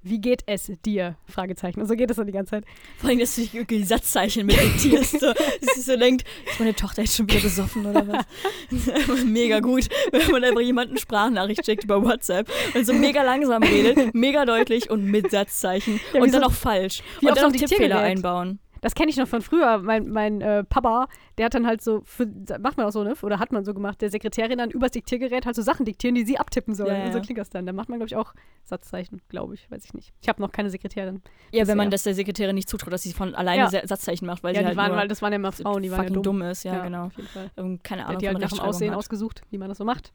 [0.09, 1.17] Wie geht es dir?
[1.27, 1.81] Fragezeichen.
[1.81, 2.65] Und so geht es dann die ganze Zeit.
[2.99, 5.21] Vor allem, dass du die die Satzzeichen mit diktierst.
[5.21, 5.27] So,
[5.61, 9.25] dass sie so denkt, ist meine Tochter jetzt schon wieder besoffen oder was?
[9.25, 14.15] Mega gut, wenn man einfach jemanden Sprachnachricht schickt über WhatsApp und so mega langsam redet,
[14.15, 16.01] mega deutlich und mit Satzzeichen.
[16.13, 17.03] Ja, und dann so- auch falsch.
[17.23, 18.59] und dann auch Tippfehler einbauen.
[18.81, 19.79] Das kenne ich noch von früher.
[19.79, 22.27] Mein, mein äh, Papa, der hat dann halt so, für,
[22.61, 23.15] macht man auch so, ne?
[23.23, 26.25] Oder hat man so gemacht, der Sekretärin dann übers Diktiergerät halt so Sachen diktieren, die
[26.25, 26.89] sie abtippen soll.
[26.89, 27.25] Ja, Und so ja.
[27.25, 27.67] klingt das dann.
[27.67, 28.35] Da macht man, glaube ich, auch
[28.65, 29.71] Satzzeichen, glaube ich.
[29.71, 30.13] Weiß ich nicht.
[30.21, 31.23] Ich habe noch keine Sekretärin.
[31.53, 33.71] Ja, wenn man das der Sekretärin nicht zutraut, dass sie von alleine Ja.
[33.71, 35.83] Sa- Satzzeichen macht, weil ja, sie halt waren, nur weil das waren ja immer Frauen,
[35.83, 36.23] die waren ja dumm.
[36.23, 36.65] dumm ist.
[36.65, 37.07] Ja, genau.
[37.07, 37.51] Auf jeden Fall.
[37.57, 38.99] Ähm, keine Ahnung hat die halt nach dem Aussehen hat.
[38.99, 40.13] ausgesucht, wie man das so macht.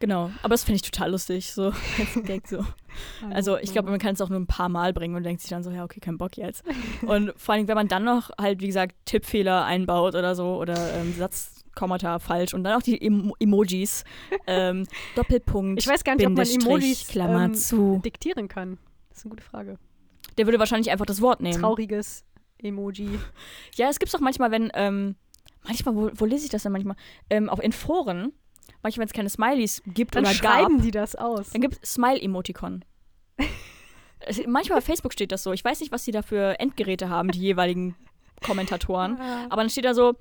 [0.00, 1.66] Genau, aber das finde ich total lustig, so
[1.98, 2.64] als Gag so.
[3.30, 5.50] Also ich glaube, man kann es auch nur ein paar Mal bringen und denkt sich
[5.50, 6.64] dann so, ja, okay, kein Bock jetzt.
[7.02, 10.94] Und vor allem, wenn man dann noch halt, wie gesagt, Tippfehler einbaut oder so oder
[10.94, 14.04] ähm, Satzkommata falsch und dann auch die em Emojis,
[14.46, 18.00] ähm, Doppelpunkt, Ich weiß gar nicht, ob man Emojis Klammer ähm, zu.
[18.04, 18.78] diktieren kann.
[19.08, 19.78] Das ist eine gute Frage.
[20.36, 21.60] Der würde wahrscheinlich einfach das Wort nehmen.
[21.60, 22.24] Trauriges
[22.62, 23.18] Emoji.
[23.74, 25.16] Ja, es gibt auch manchmal, wenn, ähm,
[25.64, 26.96] manchmal, wo, wo lese ich das denn manchmal?
[27.30, 28.32] Ähm, auch in Foren,
[28.82, 31.50] manchmal, wenn es keine Smileys gibt Dann oder schreiben gab, die das aus.
[31.50, 32.84] dann gibt es Smile-Emoticon.
[34.46, 35.52] Manchmal bei Facebook steht das so.
[35.52, 37.94] Ich weiß nicht, was die da für Endgeräte haben, die jeweiligen
[38.44, 39.18] Kommentatoren.
[39.48, 40.14] Aber dann steht da so,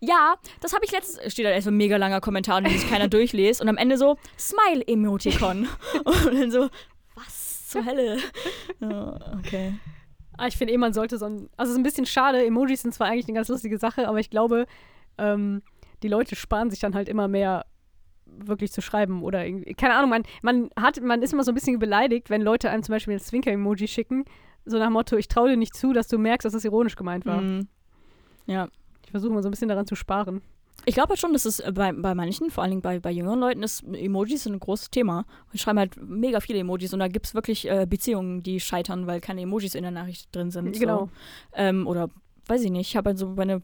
[0.00, 2.88] ja, das habe ich letztens, steht da erst so ein mega langer Kommentar, den sich
[2.88, 3.60] keiner durchliest.
[3.60, 5.68] Und am Ende so, Smile-Emoticon.
[6.04, 6.68] Und dann so,
[7.14, 8.18] was zur Hölle?
[8.80, 9.74] Ja, okay.
[10.36, 11.48] Ah, ich finde eh, man sollte so ein.
[11.56, 12.44] Also, es ist ein bisschen schade.
[12.44, 14.66] Emojis sind zwar eigentlich eine ganz lustige Sache, aber ich glaube,
[15.16, 15.62] ähm,
[16.02, 17.66] die Leute sparen sich dann halt immer mehr
[18.38, 19.74] wirklich zu schreiben oder irgendwie.
[19.74, 22.82] Keine Ahnung, man, man hat, man ist immer so ein bisschen beleidigt, wenn Leute einem
[22.82, 24.24] zum Beispiel ein Zwinker-Emoji schicken.
[24.64, 26.96] So nach dem Motto, ich traue dir nicht zu, dass du merkst, dass das ironisch
[26.96, 27.40] gemeint war.
[27.40, 27.68] Mhm.
[28.46, 28.68] Ja.
[29.04, 30.42] Ich versuche mal so ein bisschen daran zu sparen.
[30.86, 33.10] Ich glaube halt schon, dass es äh, bei, bei manchen, vor allen Dingen bei, bei
[33.10, 35.24] jüngeren Leuten, ist Emojis sind ein großes Thema.
[35.52, 39.06] Und schreiben halt mega viele Emojis und da gibt es wirklich äh, Beziehungen, die scheitern,
[39.06, 40.78] weil keine Emojis in der Nachricht drin sind.
[40.78, 41.06] Genau.
[41.06, 41.10] So.
[41.54, 42.10] Ähm, oder
[42.46, 43.62] weiß ich nicht, ich habe halt so meine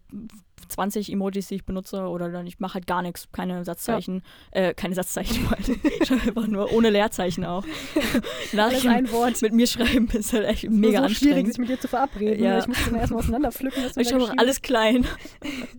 [0.71, 4.23] 20 Emojis, die ich benutze, oder dann ich mache halt gar nichts, keine Satzzeichen,
[4.53, 5.47] äh, keine Satzzeichen,
[6.01, 7.65] ich schreibe einfach nur ohne Leerzeichen auch.
[8.53, 9.43] Nachrichten ein Wort.
[9.43, 11.49] mit mir schreiben ist halt echt war mega so schwierig, anstrengend.
[11.49, 12.43] sich mit dir zu verabreden.
[12.45, 12.59] Ja.
[12.59, 15.07] Ich musste dann erstmal auseinanderpflücken, was Ich schreibe auch alles klein.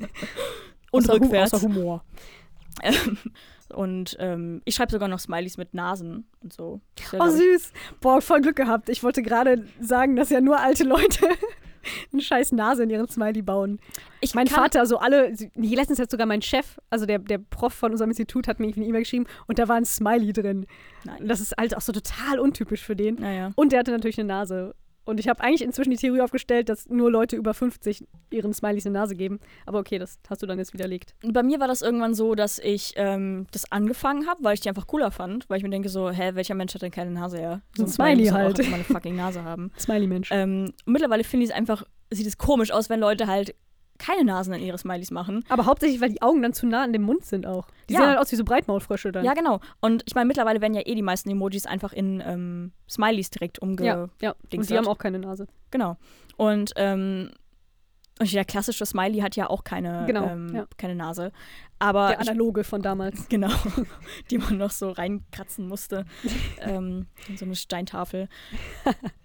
[0.91, 1.53] und Außer Hu- rückwärts.
[1.53, 2.03] Außer Humor.
[3.73, 6.81] Und ähm, ich schreibe sogar noch Smileys mit Nasen und so.
[6.95, 7.71] Das ja, Oh, süß.
[8.01, 8.89] Boah, voll Glück gehabt.
[8.89, 11.25] Ich wollte gerade sagen, dass ja nur alte Leute
[12.13, 13.79] eine scheiß Nase in ihren Smiley bauen.
[14.19, 17.91] ich Mein Vater, so alle, letztens hat sogar mein Chef, also der, der Prof von
[17.91, 20.65] unserem Institut, hat mir eine E-Mail geschrieben und da war ein Smiley drin.
[21.03, 21.21] Nein.
[21.21, 23.15] Und das ist halt auch so total untypisch für den.
[23.15, 23.51] Naja.
[23.55, 24.75] Und der hatte natürlich eine Nase.
[25.03, 28.85] Und ich habe eigentlich inzwischen die Theorie aufgestellt, dass nur Leute über 50 ihren Smileys
[28.85, 29.39] eine Nase geben.
[29.65, 31.15] Aber okay, das hast du dann jetzt widerlegt.
[31.23, 34.69] Bei mir war das irgendwann so, dass ich ähm, das angefangen habe, weil ich die
[34.69, 35.49] einfach cooler fand.
[35.49, 37.61] Weil ich mir denke so, hä, welcher Mensch hat denn keine Nase her?
[37.75, 38.55] So ein Smiley halt.
[38.55, 39.71] Auch einfach mal eine fucking Nase haben.
[39.79, 40.29] Smiley-Mensch.
[40.31, 43.55] ähm, und mittlerweile finde ich es einfach, sieht es komisch aus, wenn Leute halt
[44.01, 45.45] keine Nasen an ihre Smileys machen.
[45.47, 47.67] Aber hauptsächlich, weil die Augen dann zu nah an dem Mund sind auch.
[47.87, 47.99] Die Ja.
[47.99, 49.23] sehen halt aus wie so Breitmaulfrösche dann.
[49.23, 49.59] Ja, genau.
[49.79, 53.59] Und ich meine, mittlerweile werden ja eh die meisten Emojis einfach in ähm, Smileys direkt
[53.59, 53.85] umge...
[53.85, 54.35] ja, ja.
[54.53, 55.47] Und die haben auch keine Nase.
[55.69, 55.97] Genau.
[56.35, 57.29] Und, ähm,
[58.19, 60.65] und der klassische Smiley hat ja auch keine, Genau, ähm, ja.
[60.77, 61.31] keine Nase.
[61.79, 63.27] Aber Der ich, analoge von damals.
[63.29, 63.49] genau,
[64.29, 66.05] die man noch so reinkratzen musste.
[66.59, 68.29] ähm, in so eine Steintafel.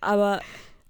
[0.01, 0.41] Aber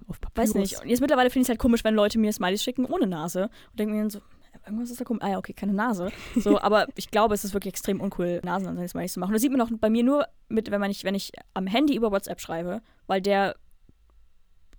[0.08, 0.54] Auf weiß Papyrus.
[0.54, 0.82] nicht.
[0.82, 3.44] Und jetzt mittlerweile finde ich es halt komisch, wenn Leute mir Smileys schicken ohne Nase.
[3.70, 4.20] Und denke mir dann so,
[4.64, 5.22] irgendwas ist da komisch.
[5.22, 6.10] Ah ja, okay, keine Nase.
[6.36, 9.32] So, aber ich glaube, es ist wirklich extrem uncool, Nasen an Smileys zu machen.
[9.32, 11.96] Das sieht man auch bei mir nur mit, wenn man nicht, wenn ich am Handy
[11.96, 13.56] über WhatsApp schreibe, weil der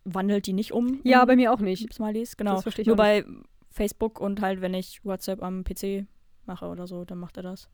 [0.03, 0.99] wandelt die nicht um.
[1.03, 1.93] Ja, bei mir auch nicht.
[1.93, 2.55] Smileys, genau.
[2.55, 3.25] Das verstehe ich Nur bei
[3.69, 6.05] Facebook und halt, wenn ich WhatsApp am PC
[6.45, 7.69] mache oder so, dann macht er das.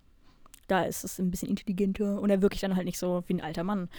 [0.68, 3.41] Da ist es ein bisschen intelligenter und er wirkt dann halt nicht so wie ein
[3.41, 3.90] alter Mann.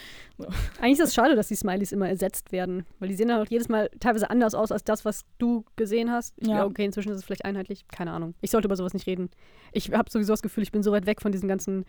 [0.81, 3.51] Eigentlich ist es schade, dass die Smileys immer ersetzt werden, weil die sehen dann auch
[3.51, 6.35] jedes Mal teilweise anders aus als das, was du gesehen hast.
[6.39, 6.55] Ich Ja.
[6.57, 7.87] glaube, okay, inzwischen ist es vielleicht einheitlich.
[7.89, 8.35] Keine Ahnung.
[8.41, 9.29] Ich sollte über sowas nicht reden.
[9.73, 11.85] Ich habe sowieso das Gefühl, ich bin so weit weg von diesen ganzen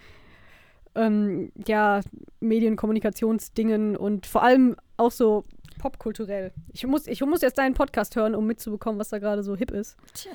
[0.95, 2.01] ähm, ja,
[2.39, 5.43] Medienkommunikationsdingen und vor allem auch so
[5.79, 6.51] popkulturell.
[6.71, 9.71] Ich muss, ich muss jetzt deinen Podcast hören, um mitzubekommen, was da gerade so hip
[9.71, 9.97] ist.
[10.13, 10.31] Tja.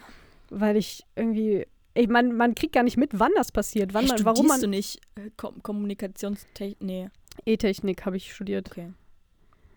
[0.50, 1.66] Weil ich irgendwie.
[1.94, 4.60] Ich man, man kriegt gar nicht mit, wann das passiert, wann man, warum man.
[4.60, 6.80] du nicht äh, Kom Kommunikationstechnik?
[6.80, 7.10] Nee,
[7.44, 8.70] E-Technik habe ich studiert.
[8.70, 8.92] okay.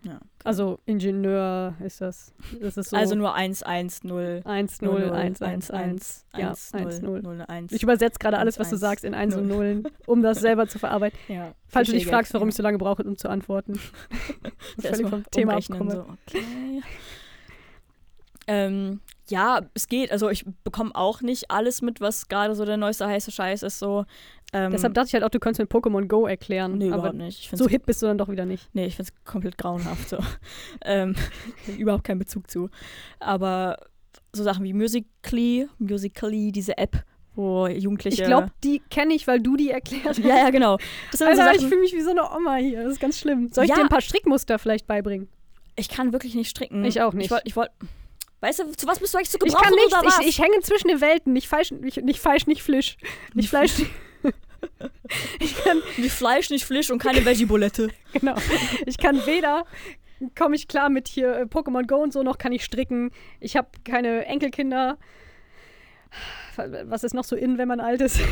[0.04, 0.16] Ja.
[0.16, 0.26] okay.
[0.44, 2.34] Also Ingenieur ist das.
[2.60, 2.98] Das ist so.
[2.98, 6.26] also nur 1, 1, 0, 1, 0, 1, 1, 1.
[6.36, 7.22] Ja, 1, 1, 0.
[7.22, 7.72] 0, 1.
[7.72, 9.58] Ich übersetze gerade alles, was du sagst, in 1 und null.
[9.58, 11.18] Nullen, um das selber zu verarbeiten.
[11.30, 13.80] ja, Falls du dich fragst, warum ich so lange brauche, um zu antworten.
[14.82, 15.92] Erst völlig mal vom Thema abkomme.
[15.92, 16.82] so, okay.
[18.48, 19.00] ähm,
[19.30, 20.12] ja, es geht.
[20.12, 23.80] Also ich bekomme auch nicht alles mit, was gerade so der neueste heiße Scheiß ist.
[23.80, 24.06] So.
[24.52, 26.78] Ähm, Deshalb dachte ich halt auch, du könntest mir Pokémon Go erklären.
[26.78, 27.52] nee, aber überhaupt nicht.
[27.54, 28.70] Ich so hip bist du dann doch wieder nicht.
[28.74, 30.18] Nee, ich finde es komplett grauenhaft so.
[30.86, 31.16] ähm,
[31.78, 32.70] überhaupt keinen Bezug zu.
[33.20, 33.78] Aber
[34.34, 37.04] so Sachen wie Musically, Musically, diese App,
[37.36, 38.22] wo Jugendliche.
[38.24, 40.20] Ich glaube, die kenne ich, weil du die erklärst.
[40.20, 40.78] Ja, ja, genau.
[41.12, 42.84] Das sind so Alter, ich Sachen, fühle mich wie so eine Oma hier.
[42.84, 43.50] Das ist ganz schlimm.
[43.52, 43.78] Soll ich Ja.
[43.78, 45.30] dir ein paar Strickmuster vielleicht beibringen?
[45.76, 46.86] ich kann wirklich nicht stricken.
[46.86, 47.26] Ich auch nicht.
[47.26, 47.72] Ich wollte, ich wollt,
[48.44, 49.94] weißt du, zu was bist du eigentlich zu Ich gebrauchen kann nichts.
[49.94, 50.20] oder was?
[50.20, 51.34] Ich, ich hänge zwischen den Welten.
[51.34, 52.98] Nicht falsch, nicht, nicht falsch, nicht Fleisch.
[53.34, 53.74] Nicht Fleisch.
[55.40, 57.90] ich kann, Nicht Fleisch, nicht Fisch und keine Veggie-Bulette.
[58.14, 58.36] genau.
[58.86, 59.66] Ich kann weder
[60.36, 63.12] komme ich klar mit hier äh, Pokémon Go und so, noch kann ich stricken.
[63.40, 64.98] Ich habe keine Enkelkinder.
[66.56, 68.20] Was ist noch so in, wenn man alt ist?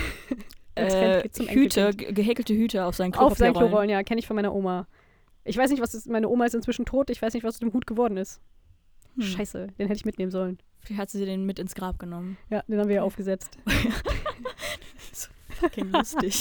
[0.73, 3.69] Äh, Hüte, gehäkelte Hüte auf seinen Auf sein Klopapierrollen.
[3.71, 4.87] Klorollen, ja, kenne ich von meiner Oma.
[5.43, 6.07] Ich weiß nicht, was ist.
[6.07, 7.09] Meine Oma ist inzwischen tot.
[7.09, 8.39] Ich weiß nicht, was aus dem Hut geworden ist.
[9.15, 9.23] Hm.
[9.23, 10.57] Scheiße, den hätte ich mitnehmen sollen.
[10.83, 12.37] Vielleicht hat sie den mit ins Grab genommen.
[12.49, 13.57] Ja, den haben wir ja aufgesetzt.
[15.49, 16.39] Fucking lustig.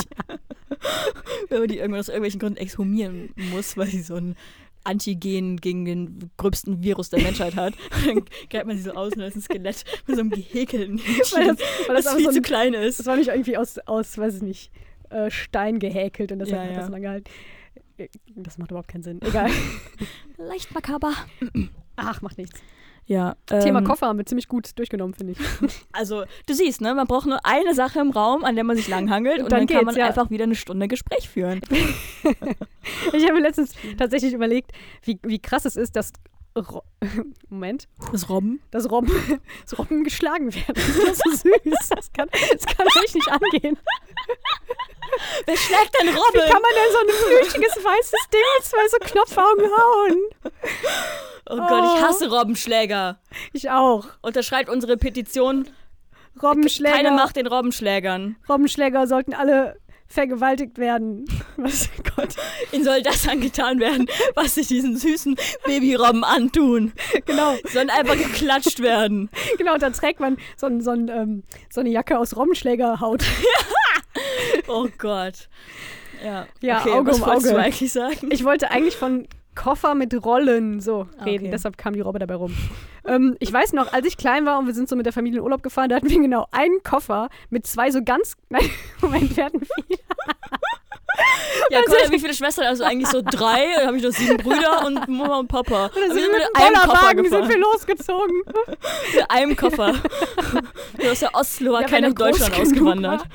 [1.48, 4.34] Wenn man die irgendwann aus irgendwelchen Gründen exhumieren muss, weil sie so ein
[4.82, 7.74] Antigen gegen den gröbsten Virus der Menschheit hat.
[8.06, 10.98] Dann greift man sie so aus und da ist ein Skelett mit so einem gehäkelten
[10.98, 12.98] Weil das, weil das, das viel so zu ein, klein ist.
[12.98, 14.72] das war nicht irgendwie aus, aus weiß ich nicht,
[15.10, 16.86] äh, Stein gehäkelt und deshalb Ja, hat das ja.
[16.86, 17.30] so lange gehalten.
[17.98, 19.20] Äh, Das macht überhaupt keinen Sinn.
[19.20, 19.50] Egal.
[20.38, 21.12] Leicht makaber.
[22.02, 22.58] Ach, macht nichts.
[23.06, 23.34] Ja.
[23.46, 25.38] Thema ähm, Koffer haben wir ziemlich gut durchgenommen, finde ich.
[25.92, 28.86] Also, du siehst, ne, man braucht nur eine Sache im Raum, an der man sich
[28.88, 30.06] langhangelt und, Und dann, dann kann man ja.
[30.06, 31.60] einfach wieder eine Stunde Gespräch führen.
[33.12, 34.72] Ich habe mir letztens tatsächlich überlegt,
[35.02, 36.12] wie, wie krass es ist, dass
[36.56, 36.82] Ro
[37.48, 38.60] Moment, Das Robben.
[38.70, 39.12] dass Robben,
[39.62, 40.74] dass Robben geschlagen werden.
[40.74, 41.88] Das ist so süß.
[41.90, 43.78] Das kann, das kann echt nicht angehen.
[45.46, 46.50] Wer schlägt denn Wie Robben?
[46.50, 50.52] kann man denn so ein flüchtiges weißes Ding mit zwei so Knopfaugen hauen?
[51.50, 52.06] Oh Gott, ich Oh.
[52.06, 53.18] hasse Robbenschläger.
[53.52, 54.06] Ich auch.
[54.22, 55.68] Unterschreibt unsere Petition.
[56.42, 58.36] Robbenschläger, Keine Macht den Robbenschlägern.
[58.48, 61.24] Robbenschläger sollten alle vergewaltigt werden.
[61.56, 62.34] Was Gott.
[62.72, 66.92] Ihnen soll das angetan werden, was sich diesen süßen Babyrobben antun.
[67.26, 69.28] Genau, Sollen einfach geklatscht werden.
[69.58, 69.76] genau.
[69.76, 73.22] Da trägt man so, ein, so, ein, ähm, so eine Jacke aus Robbenschlägerhaut.
[74.68, 75.48] Oh Gott.
[76.24, 77.48] Ja, Ja, okay, Auge was um Auge.
[77.50, 78.28] du eigentlich sagen?
[78.30, 79.26] Ich wollte eigentlich von
[79.62, 81.50] Koffer mit Rollen so reden, Okay.
[81.52, 82.54] deshalb kam die Robbe dabei rum.
[83.06, 85.38] ähm, ich weiß noch, als ich klein war und wir sind so mit der Familie
[85.40, 88.36] in Urlaub gefahren, da hatten wir genau einen Koffer mit zwei so ganz.
[88.48, 88.68] Nein,
[89.00, 89.98] Moment, wir hatten viel.
[91.70, 93.08] Ja, Connor, wie viele Schwestern hast du eigentlich?
[93.08, 93.66] So drei?
[93.76, 95.90] Dann habe ich noch sieben Brüder und Mama und Papa.
[95.94, 98.42] Da Aber sind wir mit mit einem Bollerwagen sind wir losgezogen.
[99.14, 99.94] Mit einem Koffer.
[100.98, 103.20] Du aus der Ostslowakei Ja, nach groß Deutschland ausgewandert.
[103.20, 103.26] war.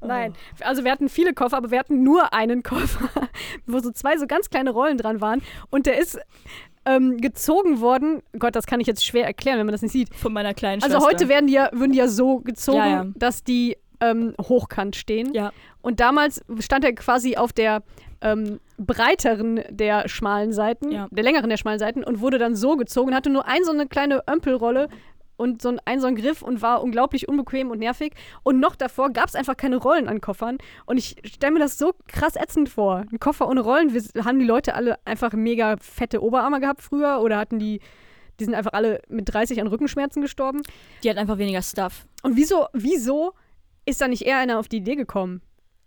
[0.00, 3.08] Nein, also wir hatten viele Koffer, aber wir hatten nur einen Koffer,
[3.66, 5.42] wo so zwei so ganz kleine Rollen dran waren.
[5.70, 6.18] Und der ist
[6.86, 8.22] ähm, gezogen worden.
[8.38, 10.14] Gott, das kann ich jetzt schwer erklären, wenn man das nicht sieht.
[10.14, 11.08] Von meiner kleinen Also Schwester.
[11.10, 13.06] heute werden die ja, würden die ja so gezogen, Ja, ja.
[13.16, 15.32] dass die ähm, hochkant stehen.
[15.32, 15.52] Ja.
[15.80, 17.82] Und damals stand er quasi auf der
[18.20, 21.08] ähm, breiteren der schmalen Seiten, Ja.
[21.10, 23.86] der längeren der schmalen Seiten und wurde dann so gezogen, hatte nur ein so eine
[23.86, 24.88] kleine Ömpelrolle
[25.36, 28.14] und so ein, ein so ein Griff und war unglaublich unbequem und nervig.
[28.42, 30.58] Und noch davor gab es einfach keine Rollen an Koffern.
[30.86, 33.04] Und ich stelle mir das so krass ätzend vor.
[33.10, 33.92] Ein Koffer ohne Rollen.
[33.92, 37.80] Wir, haben die Leute alle einfach mega fette Oberarme gehabt früher oder hatten die,
[38.38, 40.62] die sind einfach alle mit 30 an Rückenschmerzen gestorben?
[41.02, 42.06] Die hat einfach weniger Stuff.
[42.22, 43.32] Und wieso, wieso
[43.84, 45.42] ist da nicht eher einer auf die Idee gekommen?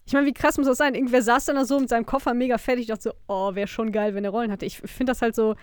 [0.05, 0.95] Ich meine, wie krass muss das sein?
[0.95, 2.83] Irgendwer saß dann da so mit seinem Koffer mega fertig.
[2.83, 4.65] Ich dachte so, oh, wäre schon geil, wenn er Rollen hatte.
[4.65, 5.55] Ich finde das halt so,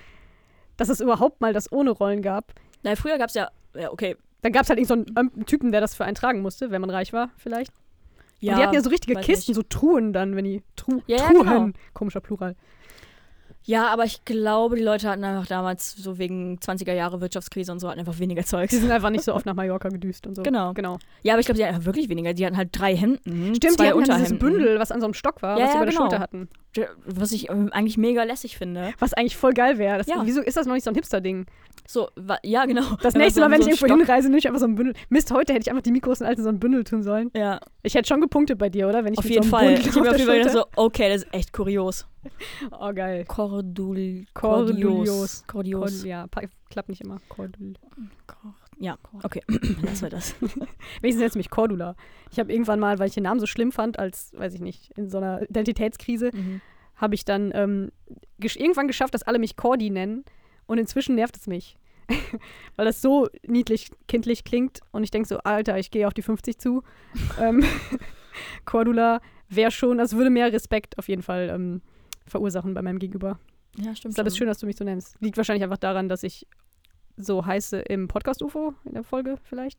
[0.76, 2.52] dass es überhaupt mal das ohne Rollen gab.
[2.84, 4.16] Na, früher gab es ja, ja, okay.
[4.42, 6.70] Dann gab es halt irgendeinen so einen ähm, Typen, der das für einen tragen musste,
[6.70, 7.72] wenn man reich war, vielleicht.
[8.40, 9.56] Ja, und die hatten ja so richtige Kisten, nicht.
[9.56, 11.70] so Truhen dann, wenn die Tru Ja, ja, Truhen, genau.
[11.94, 12.54] komischer Plural.
[13.66, 17.78] Ja, aber ich glaube, die Leute hatten einfach damals so wegen 20er Jahre Wirtschaftskrise und
[17.80, 18.72] so hatten einfach weniger Zeugs.
[18.72, 20.42] Die sind einfach nicht so oft nach Mallorca gedüst und so.
[20.42, 20.74] Genau.
[20.74, 20.98] genau.
[21.22, 22.34] Ja, aber ich glaube, die hatten einfach wirklich weniger.
[22.34, 24.24] Die hatten halt drei Hemden, Stimmt, zwei die hatten Unterhemden.
[24.26, 26.04] dieses Bündel, was an so einem Stock war, Ja, was sie über der genau.
[26.04, 26.48] Schulter hatten.
[27.06, 28.92] Was ich ähm, eigentlich mega lässig finde.
[28.98, 30.02] Was eigentlich voll geil wäre.
[30.06, 30.22] Ja.
[30.24, 31.46] Wieso ist das noch nicht so ein Hipster-Ding?
[31.86, 32.96] So, wa- ja, genau.
[33.02, 34.94] Das nächste Mal, wenn so ich irgendwo Stock- hinreise, nehme ich einfach so ein Bündel.
[35.10, 37.30] Mist, heute hätte ich einfach die Mikros in so ein Bündel tun sollen.
[37.36, 39.04] Ja, Ich hätte schon gepunktet bei dir, oder?
[39.04, 39.66] Wenn ich auf jeden so Fall.
[39.68, 42.06] einem Ich habe auf jeden Fall gedacht so, okay, das ist echt kurios.
[42.70, 43.24] Oh, geil.
[43.26, 45.06] Cordul, Cordulios.
[45.06, 45.44] Cordios.
[45.46, 46.00] Cordios.
[46.00, 46.26] Cord- ja,
[46.70, 47.18] klappt nicht immer.
[47.28, 47.74] Cordul.
[48.78, 49.42] Ja, okay.
[49.82, 50.34] Lassen wir das.
[51.00, 51.94] Wenigstens es mich Cordula.
[52.30, 54.90] Ich habe irgendwann mal, weil ich den Namen so schlimm fand, als, weiß ich nicht,
[54.96, 56.60] in so einer Identitätskrise, Mhm.
[56.96, 57.90] habe ich dann ähm,
[58.38, 60.24] gesch irgendwann geschafft, dass alle mich Cordi nennen.
[60.66, 61.76] Und inzwischen nervt es mich.
[62.76, 64.80] Weil das so niedlich, kindlich klingt.
[64.92, 66.82] Und ich denke so, Alter, ich gehe auf die 50 zu.
[67.40, 67.62] ähm,
[68.64, 71.82] Cordula wäre schon, das würde mehr Respekt auf jeden Fall ähm,
[72.26, 73.38] verursachen bei meinem Gegenüber.
[73.76, 74.14] Ja, stimmt.
[74.14, 74.38] Deshalb ist schon.
[74.38, 75.16] schön, dass du mich so nennst.
[75.20, 76.46] Liegt wahrscheinlich einfach daran, dass ich
[77.16, 79.78] so heiße im Podcast-UFO in der Folge vielleicht.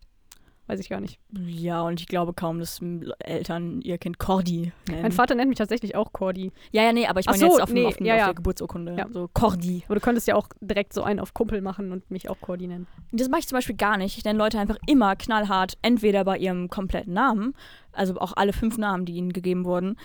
[0.67, 1.19] Weiß ich gar nicht.
[1.45, 2.79] Ja, und ich glaube kaum, dass
[3.19, 5.01] Eltern ihr Kind Cordi nennen.
[5.03, 6.51] Mein Vater nennt mich tatsächlich auch Cordi.
[6.71, 8.19] Ja, ja, nee, aber ich meine so, jetzt auf, dem- nee, auf, dem- ja, auf
[8.19, 8.25] ja.
[8.25, 8.95] der Geburtsurkunde.
[8.97, 9.05] Ja.
[9.11, 9.83] So Cordi.
[9.85, 12.65] Aber du könntest ja auch direkt so einen auf Kumpel machen und mich auch Cordi
[12.65, 12.87] nennen.
[13.11, 14.17] Das mache ich zum Beispiel gar nicht.
[14.17, 17.53] Ich nenne Leute einfach immer knallhart, entweder bei ihrem kompletten Namen,
[17.91, 19.97] also auch alle fünf Namen, die ihnen gegeben wurden.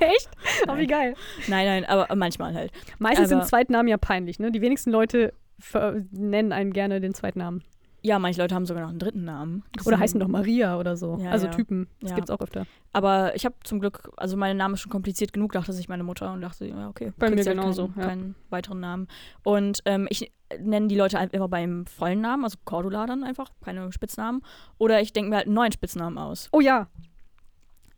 [0.00, 0.28] Echt?
[0.66, 1.14] Oh, wie geil.
[1.46, 2.72] Nein, nein, aber manchmal halt.
[2.98, 4.50] Meistens Aber- sind Zweitnamen ja peinlich, ne?
[4.50, 5.32] Die wenigsten Leute
[6.10, 7.62] nennen einen gerne den Zweitnamen.
[8.04, 9.62] Ja, manche Leute haben sogar noch einen dritten Namen.
[9.76, 11.18] Das Oder heißen doch Maria oder so.
[11.20, 11.52] Ja, also ja.
[11.52, 11.86] Typen.
[12.00, 12.16] Das Ja.
[12.16, 12.66] gibt's auch öfter.
[12.92, 16.02] Aber ich habe zum Glück, also mein Name ist schon kompliziert genug, dachte sich meine
[16.02, 17.12] Mutter und dachte, ja, okay.
[17.16, 19.06] Bei mir halt genauso, Keinen, keinen weiteren Namen.
[19.44, 23.50] Und ähm, ich nenne die Leute halt immer beim vollen Namen, also Cordula dann einfach,
[23.64, 24.42] keine Spitznamen.
[24.78, 26.48] Oder ich denke mir halt einen neuen Spitznamen aus.
[26.50, 26.88] Oh ja.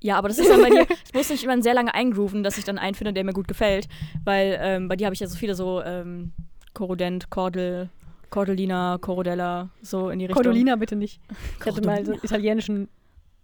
[0.01, 2.59] Ja, aber das ist dann bei dir, ich muss nicht immer sehr lange eingrooven, dass
[2.59, 3.89] ich dann einen finde, der mir gut gefällt.
[4.23, 6.33] Weil ähm, bei dir habe ich ja so viele so ähm,
[6.75, 7.89] Korodent, Kordel,
[8.31, 10.43] Cordelina, Corodella, so in die Richtung.
[10.43, 11.21] Cordolina bitte nicht.
[11.61, 12.25] Ich hatte mal so einen Cordolina.
[12.25, 12.89] italienischen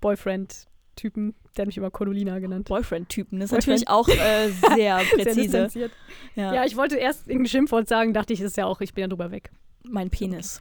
[0.01, 2.69] Boyfriend-Typen, der hat mich immer Cordolina genannt.
[2.69, 3.85] Boyfriend-Typen, das ist Boyfriend.
[3.89, 5.43] natürlich auch äh, sehr Sehr präzise.
[5.43, 5.93] distanziert.
[6.35, 6.55] ja.
[6.55, 9.02] Ja, ich wollte erst irgendein Schimpfwort sagen, dachte ich, das ist ja auch, ich bin
[9.02, 9.51] ja drüber weg.
[9.89, 10.61] mein Penis.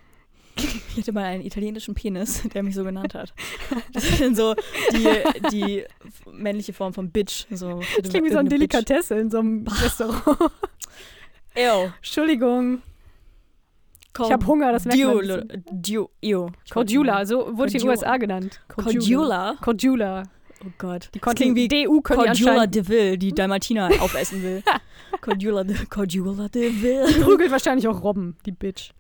[0.58, 3.34] Ich hatte mal einen italienischen Penis, der mich so genannt hat.
[3.94, 4.56] Das ist dann so
[4.92, 5.08] die,
[5.52, 5.84] die
[6.32, 7.46] männliche Form von Bitch.
[7.50, 10.52] So, Das klingt wie so eine Delikatesse in so einem Restaurant.
[11.56, 11.92] Ew.
[11.98, 12.82] Entschuldigung.
[14.22, 15.64] Ich habe Hunger, das merkt man.
[15.72, 16.50] Du, ew.
[16.70, 17.86] Cordula, so wurde die.
[17.86, 18.60] USA genannt.
[18.68, 19.56] Cordula?
[19.62, 20.24] Cordula.
[20.66, 21.10] Oh Gott.
[21.14, 24.62] Die konnten klingt wie DU können die Cordula anscheinend de Vil, die Dalmatiner aufessen will.
[25.22, 27.24] Cordula de, Cordula de Vil.
[27.24, 28.92] prügelt wahrscheinlich auch Robben, die Bitch.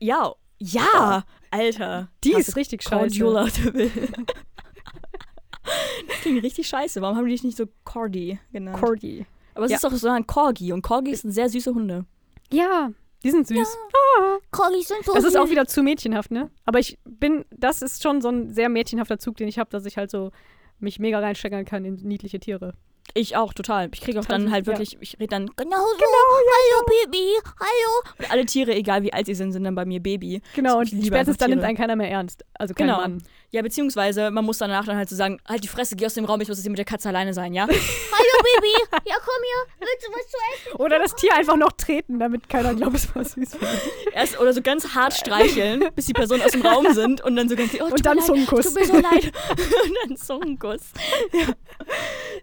[0.00, 2.08] Ja, ja, Alter.
[2.24, 3.20] Die ist richtig scheiße.
[3.20, 3.90] Cordula de Vil.
[6.08, 7.02] Das klingt richtig scheiße.
[7.02, 8.78] Warum haben die dich nicht so Cordy genannt?
[8.78, 9.26] Corgi.
[9.56, 9.76] Aber es Ja.
[9.76, 12.04] ist doch so ein Corgi und Corgis sind sehr süße Hunde.
[12.52, 12.90] Ja,
[13.24, 13.76] die sind süß.
[14.50, 16.50] Corgis sind so Das ist auch wieder zu mädchenhaft, ne?
[16.64, 19.84] Aber ich bin, das ist schon so ein sehr mädchenhafter Zug, den ich habe, dass
[19.86, 20.30] ich halt so
[20.78, 22.74] mich mega reinsteigern kann in niedliche Tiere.
[23.14, 23.88] Ich auch, total.
[23.94, 24.72] Ich kriege auch Total dann süß, halt ja.
[24.72, 27.24] wirklich, ich rede dann genau so, hallo Baby,
[27.58, 28.14] hallo.
[28.18, 30.42] Und alle Tiere, egal wie alt sie sind, sind dann bei mir Baby.
[30.54, 32.44] Genau, und spätestens dann nimmt einen keiner mehr ernst.
[32.54, 32.98] Also kein Genau.
[32.98, 33.22] Mann.
[33.52, 36.24] Ja, beziehungsweise man muss danach dann halt so sagen, halt die Fresse, geh aus dem
[36.26, 37.66] Raum, ich muss jetzt hier mit der Katze alleine sein, ja?
[37.68, 40.36] Hallo Baby, ja komm hier, willst du was zu
[40.70, 40.76] essen?
[40.80, 43.56] Oder das Tier einfach noch treten, damit keiner glaubt, es war süß.
[44.12, 47.48] Erst oder so ganz hart streicheln, bis die Personen aus dem Raum sind und dann
[47.48, 48.66] so ganz, oh, Und dann Zungenkuss.
[48.66, 49.24] Tut mir so leid.
[49.50, 50.92] und dann Zungenkuss.
[51.32, 51.46] Ja.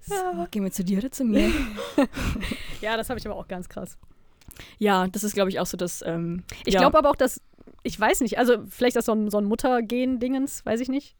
[0.02, 1.52] So, gehen wir zu dir oder zu mir?
[2.82, 3.98] Ja, das habe ich aber auch ganz krass.
[4.78, 6.02] Ja, das ist, glaube ich, auch so das.
[6.06, 6.80] Ähm, Ich ja.
[6.80, 7.42] glaube aber auch, dass,
[7.84, 11.16] ich weiß nicht, also vielleicht ist so ein, so ein Muttergen-Dingens, weiß ich nicht.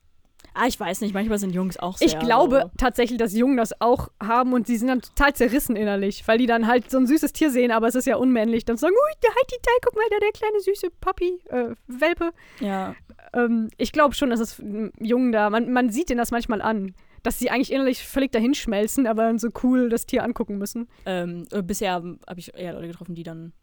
[0.54, 2.08] Ah, ich weiß nicht, manchmal sind Jungs auch sehr.
[2.08, 2.72] Ich glaube so.
[2.78, 6.46] tatsächlich, dass Jungen das auch haben und sie sind dann total zerrissen innerlich, weil die
[6.46, 8.66] dann halt so ein süßes Tier sehen, aber es ist ja unmännlich.
[8.66, 11.76] Dann sagen, ui, der halt die Teil, guck mal, da der kleine süße Papi, äh,
[11.88, 12.32] Welpe.
[12.60, 12.96] Ja.
[13.34, 14.62] Ähm, ich glaube schon, dass es
[15.00, 16.94] Jungen da, man, man sieht denen das manchmal an,
[17.24, 20.88] dass sie eigentlich innerlich völlig dahinschmelzen, aber dann so cool das Tier angucken müssen.
[21.06, 23.54] Ähm, äh, bisher habe ich eher Leute getroffen, die dann.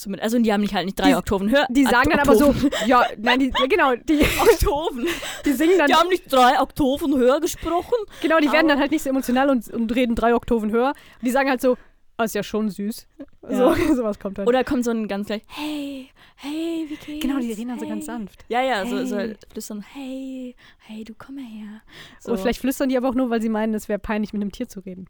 [0.00, 1.66] Zumindest, also die haben nicht halt nicht drei Die- Oktoven höher.
[1.70, 2.54] Die sagen dann aber so,
[2.86, 5.06] ja, nein, die, genau, die, Oktoven.
[5.44, 7.94] die singen dann, Die haben nicht drei Oktoven höher gesprochen.
[8.22, 10.94] genau, die werden dann halt nicht so emotional und, und reden drei Oktoven höher.
[11.22, 11.76] Die sagen halt so,
[12.16, 13.06] ah, ist ja schon süß.
[13.50, 13.74] Ja.
[13.76, 14.46] So, sowas kommt dann.
[14.46, 17.22] Oder kommt so ein ganz gleich, hey, hey, wie geht's?
[17.26, 17.92] genau, die reden dann so hey.
[17.92, 18.44] ganz sanft.
[18.48, 19.34] Ja, ja, so, so Hey.
[19.52, 21.82] flüstern, hey, hey, du komm mal her.
[22.20, 22.32] So.
[22.32, 24.52] Und vielleicht flüstern die aber auch nur, weil sie meinen, es wäre peinlich, mit einem
[24.52, 25.08] Tier zu reden.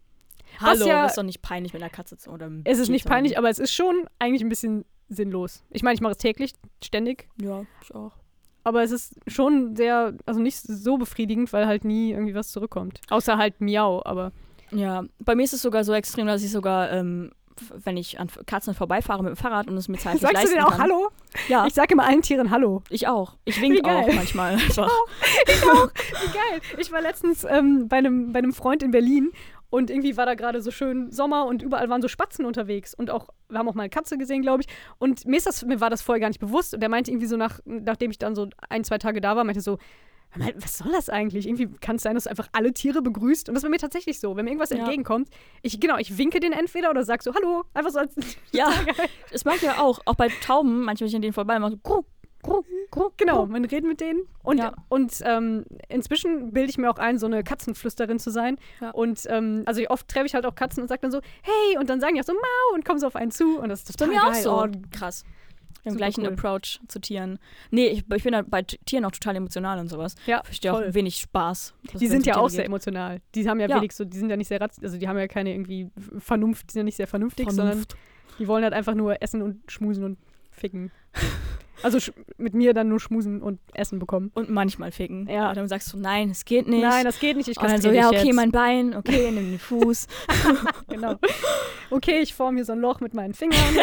[0.58, 3.06] Hallo, ja- das ist doch nicht peinlich mit einer Katze zu oder Es ist nicht
[3.06, 5.64] peinlich, aber es ist schon eigentlich ein bisschen sinnlos.
[5.70, 6.52] Ich meine, ich mache es täglich,
[6.84, 8.12] ständig, Ja, ich auch.
[8.64, 13.00] aber es ist schon sehr, also nicht so befriedigend, weil halt nie irgendwie was zurückkommt.
[13.10, 14.32] Außer halt Miau, aber
[14.70, 17.32] Ja, bei mir ist es sogar so extrem, dass ich sogar, ähm,
[17.74, 20.62] wenn ich an Katzen vorbeifahre mit dem Fahrrad und es mir zeitlich sagst du denen
[20.64, 20.80] auch kann.
[20.82, 21.10] Hallo?
[21.48, 22.82] Ja, Ich sage immer allen Tieren Hallo.
[22.88, 23.36] ich auch.
[23.44, 23.96] Ich Wie wink geil.
[24.08, 24.88] auch manchmal einfach.
[25.46, 26.60] Wie geil.
[26.78, 29.30] Ich war letztens ähm, bei, einem, bei einem Freund in Berlin
[29.70, 33.10] und irgendwie war da gerade so schön Sommer und überall waren so Spatzen unterwegs und
[33.10, 34.68] auch, wir haben auch mal eine Katze gesehen, glaube ich.
[34.98, 37.26] Und mir, ist das, mir war das vorher gar nicht bewusst und der meinte irgendwie
[37.26, 39.78] so, nach, nachdem ich dann so ein, zwei Tage da war, meinte so,
[40.32, 41.46] "Hör mal, was soll das eigentlich?
[41.48, 43.48] Irgendwie kann es sein, dass du einfach alle Tiere begrüßt.
[43.48, 44.36] Und das bei mir tatsächlich so.
[44.36, 44.76] Wenn mir irgendwas Ja.
[44.78, 45.28] entgegenkommt,
[45.62, 48.14] ich, genau, ich winke den entweder oder sag so, hallo, einfach so als.
[48.52, 48.70] Ja,
[49.32, 50.00] das mag ich ja auch.
[50.04, 52.04] Auch bei Tauben, manchmal, wenn ich an denen vorbei mache, so.
[53.16, 54.22] Genau, man redet mit denen.
[54.42, 54.74] Und, Ja.
[54.88, 58.56] und ähm, inzwischen bilde ich mir auch ein, so eine Katzenflüsterin zu sein.
[58.80, 58.90] Ja.
[58.90, 61.90] Und ähm, also oft treffe ich halt auch Katzen und sage dann so, hey, und
[61.90, 63.58] dann sagen die auch so Mau und kommen so auf einen zu.
[63.58, 64.42] Und das ist total mir auch geil.
[64.42, 64.62] so.
[64.64, 65.24] Oh, Krass.
[65.82, 66.32] Wir haben Super gleich einen cool.
[66.34, 67.38] Approach zu Tieren.
[67.70, 70.14] Nee, ich, ich bin da bei Tieren auch total emotional und sowas.
[70.26, 71.72] ja, Verstehe auch wenig Spaß.
[71.94, 72.66] Die sind ja auch sehr geht.
[72.66, 73.20] emotional.
[73.34, 73.76] Die haben ja, Ja.
[73.76, 75.88] wenig so, die sind ja nicht sehr ratz, also die haben ja keine irgendwie
[76.18, 77.96] Vernunft, die sind ja nicht sehr vernünftig, sondern Vernunft.
[78.38, 80.18] die wollen halt einfach nur essen und schmusen und
[80.50, 80.90] ficken.
[81.82, 81.98] Also
[82.36, 84.30] mit mir dann nur schmusen und Essen bekommen.
[84.34, 85.28] Und manchmal ficken.
[85.28, 85.50] Ja.
[85.50, 86.82] Und dann sagst du, nein, es geht nicht.
[86.82, 88.34] Nein, das geht nicht, ich und dann kann so, ja, okay, jetzt.
[88.34, 90.06] mein Bein, okay, nimm den Fuß.
[90.88, 91.16] Genau.
[91.90, 93.58] Okay, ich forme hier so ein Loch mit meinen Fingern.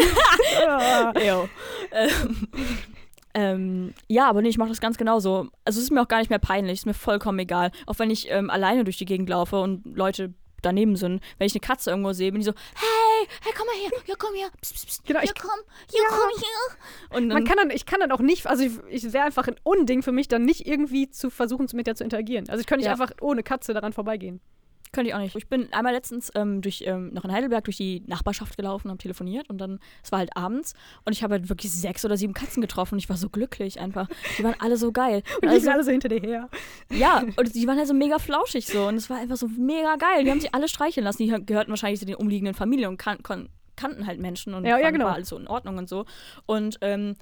[0.64, 1.14] Ja.
[1.92, 2.48] Ähm,
[3.34, 5.50] ähm, ja, aber nee, ich mache das ganz genauso.
[5.64, 7.72] Also es ist mir auch gar nicht mehr peinlich, ist mir vollkommen egal.
[7.86, 11.54] Auch wenn ich ähm, alleine durch die Gegend laufe und Leute daneben sind, wenn ich
[11.54, 14.50] eine Katze irgendwo sehe, bin ich so, Hey, hey, komm mal her, ja komm her,
[14.62, 15.06] psst, psst, psst.
[15.06, 15.60] Genau, ja ich- komm,
[15.92, 17.18] ja, komm hier.
[17.18, 19.48] und dann, Man kann dann, ich kann dann auch nicht, also ich, ich wäre einfach
[19.48, 22.50] ein Unding für mich, dann nicht irgendwie zu versuchen, mit der zu interagieren.
[22.50, 22.92] Also ich könnte nicht Ja.
[22.94, 24.40] einfach ohne Katze daran vorbeigehen.
[24.92, 25.36] Könnte ich auch nicht.
[25.36, 28.98] Ich bin einmal letztens ähm, durch, ähm, noch in Heidelberg durch die Nachbarschaft gelaufen, habe
[28.98, 30.74] telefoniert und dann, es war halt abends
[31.06, 33.80] und ich habe halt wirklich sechs oder sieben Katzen getroffen und ich war so glücklich
[33.80, 34.08] einfach.
[34.38, 35.24] Die waren alle so geil.
[35.36, 36.50] Und die also, sind alle so hinter dir her.
[36.90, 39.96] ja, und die waren halt so mega flauschig so und es war einfach so mega
[39.96, 40.24] geil.
[40.24, 41.24] Die haben sich alle streicheln lassen.
[41.24, 44.78] Die gehörten wahrscheinlich zu den umliegenden Familien und kan kon kannten halt Menschen und Ja,
[44.78, 45.06] ja, genau.
[45.06, 46.06] war alles so in Ordnung und so.
[46.46, 47.16] Und ähm,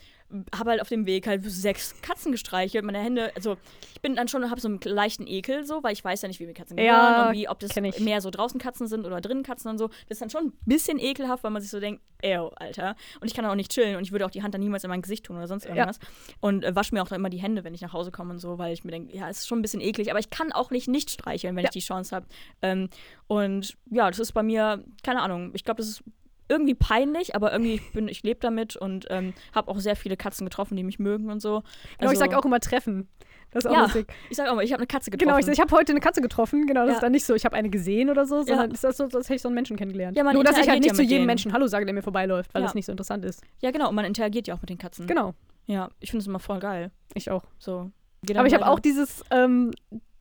[0.55, 2.83] habe halt auf dem Weg halt sechs Katzen gestreichelt.
[2.83, 3.57] Meine Hände, also
[3.93, 6.39] ich bin dann schon, habe so einen leichten Ekel so, weil ich weiß ja nicht,
[6.39, 9.21] wie mir Katzen gehören Ja, und wie, ob das mehr so draußen Katzen sind oder
[9.21, 9.87] drinnen Katzen und so.
[9.87, 12.95] Das ist dann schon ein bisschen ekelhaft, weil man sich so denkt, ey, Alter.
[13.21, 14.89] Und ich kann auch nicht chillen und ich würde auch die Hand dann niemals in
[14.89, 15.99] mein Gesicht tun oder sonst irgendwas.
[16.41, 18.39] Und äh, wasche mir auch dann immer die Hände, wenn ich nach Hause komme und
[18.39, 20.51] so, weil ich mir denke, ja, es ist schon ein bisschen eklig, aber ich kann
[20.51, 21.69] auch nicht nicht streicheln, wenn Ja.
[21.69, 22.25] ich die Chance habe.
[22.63, 22.89] Ähm,
[23.27, 26.03] und ja, das ist bei mir, keine Ahnung, ich glaube, das ist
[26.49, 30.15] irgendwie peinlich, aber irgendwie ich bin ich lebe damit und ähm, habe auch sehr viele
[30.17, 31.63] Katzen getroffen, die mich mögen und so.
[31.99, 33.07] Genau, ich sag auch immer treffen.
[33.51, 34.07] Das ist auch Ja, lustig.
[34.29, 35.27] ich sag auch mal, ich habe eine Katze getroffen.
[35.29, 36.67] Genau, ich, ich habe heute eine Katze getroffen.
[36.67, 36.93] Genau, das Ja.
[36.95, 38.73] ist dann nicht so, ich habe eine gesehen oder so, sondern Ja.
[38.73, 40.17] ist das so, als hätte ich so einen Menschen kennengelernt.
[40.17, 41.25] Ja, man Nur, dass ich halt nicht ja zu jedem denen.
[41.27, 43.41] Menschen Hallo sage, der mir vorbeiläuft, weil das nicht so interessant ist.
[43.61, 45.07] ja, genau, und man interagiert ja auch mit den Katzen.
[45.07, 45.33] Genau,
[45.67, 46.91] Ja, ich finde es immer voll geil.
[47.13, 47.43] ich auch.
[47.59, 47.91] So.
[48.35, 49.71] Aber ich habe auch dieses, ähm,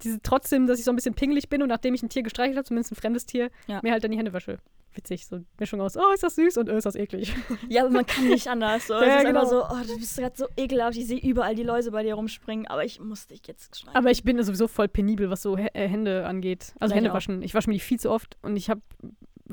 [0.04, 2.56] diese trotzdem, dass ich so ein bisschen pingelig bin und nachdem ich ein Tier gestreichelt
[2.56, 3.80] habe, zumindest ein fremdes Tier, Ja.
[3.82, 4.58] mir halt dann die Hände wasche.
[4.96, 7.34] Witzig, so Mischung aus, oh, ist das süß und oh, ist das eklig.
[7.68, 8.86] Ja, aber man kann nicht anders.
[8.86, 8.94] So.
[9.00, 9.40] Ja, es ist genau.
[9.40, 10.96] einfach so, oh, du bist gerade so ekelhaft.
[10.96, 13.96] Ich sehe überall die Läuse bei dir rumspringen, aber ich muss dich jetzt schneiden.
[13.96, 16.74] Aber ich bin sowieso voll penibel, was so Hä- äh, Hände angeht.
[16.78, 17.42] Also Ja, Hände waschen.
[17.42, 18.82] Ich wasche mir die viel zu oft und ich habe,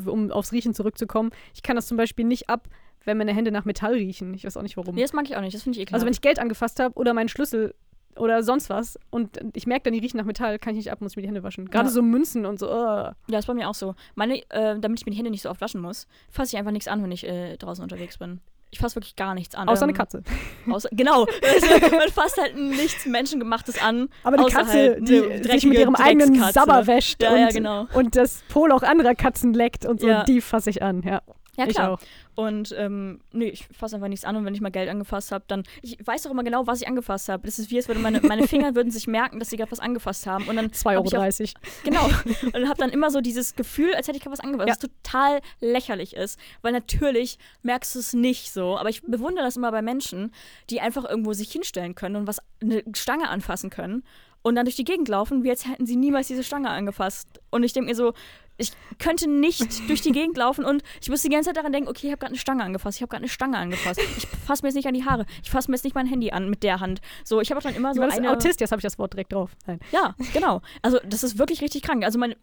[0.06, 2.68] um aufs Riechen zurückzukommen, ich kann das zum Beispiel nicht ab,
[3.04, 4.36] wenn meine Hände nach Metall riechen.
[4.36, 4.94] Ich weiß auch nicht warum.
[4.94, 5.56] nee, das mag ich auch nicht.
[5.56, 5.96] Das finde ich ekelhaft.
[5.96, 7.74] Also wenn ich Geld angefasst habe oder meinen Schlüssel
[8.18, 11.02] oder sonst was und ich merke dann, die riechen nach Metall, kann ich nicht ab,
[11.02, 11.70] muss ich mir die Hände waschen.
[11.70, 11.92] Gerade Ja.
[11.94, 12.68] so Münzen und so.
[12.70, 13.12] Uh.
[13.28, 13.96] Ja, ist bei mir auch so.
[14.16, 16.72] Meine, äh, damit ich mir die Hände nicht so oft waschen muss, fasse ich einfach
[16.72, 18.40] nichts an, wenn ich äh, draußen unterwegs bin.
[18.74, 19.68] Ich fasse wirklich gar nichts an.
[19.68, 20.24] Außer eine Ähm, Katze.
[20.70, 21.26] Außer, genau.
[21.44, 24.08] Also, man fasst halt nichts Menschengemachtes an.
[24.24, 26.36] Aber die außer Katze, halt die eine sich mit ihrem eigenen.
[26.54, 27.88] Sabber wäscht Ja, und, ja, genau.
[27.94, 31.02] und das Poloch anderer Katzen leckt und so, die fasse ich an.
[31.04, 31.22] Ja,
[31.68, 32.00] Ja, klar.
[32.36, 35.44] Und ähm, nee, ich fasse einfach nichts an und wenn ich mal Geld angefasst habe,
[35.48, 35.64] dann.
[35.82, 37.46] Ich weiß auch immer genau, was ich angefasst habe.
[37.46, 39.80] Das ist wie, als würde meine, meine Finger würden sich merken, dass sie gerade was
[39.80, 40.48] angefasst haben.
[40.48, 41.32] Und dann 2,30 hab ich auch Euro.
[41.84, 42.58] Genau.
[42.58, 44.76] Und habe dann immer so dieses Gefühl, als hätte ich gerade was angefasst, Ja.
[44.76, 46.40] was total lächerlich ist.
[46.62, 48.78] Weil natürlich merkst du es nicht so.
[48.78, 50.32] Aber ich bewundere das immer bei Menschen,
[50.70, 54.04] die einfach irgendwo sich hinstellen können und was eine Stange anfassen können
[54.44, 57.42] und dann durch die Gegend laufen, wie als hätten sie niemals diese Stange angefasst.
[57.52, 58.14] Und ich denke mir so,
[58.62, 61.90] ich könnte nicht durch die Gegend laufen und ich muss die ganze Zeit daran denken,
[61.90, 64.00] okay, ich habe gerade eine Stange angefasst, ich habe gerade eine Stange angefasst.
[64.18, 66.32] Ich fasse mir jetzt nicht an die Haare, ich fasse mir jetzt nicht mein Handy
[66.32, 67.02] an mit der Hand.
[67.24, 68.32] So, ich habe auch dann immer so eine...
[68.32, 69.52] Autist, jetzt habe ich das Wort direkt drauf.
[69.66, 69.80] Nein.
[69.92, 70.62] Ja, genau.
[70.82, 72.06] Also das ist wirklich richtig krank.
[72.06, 72.36] Also mein,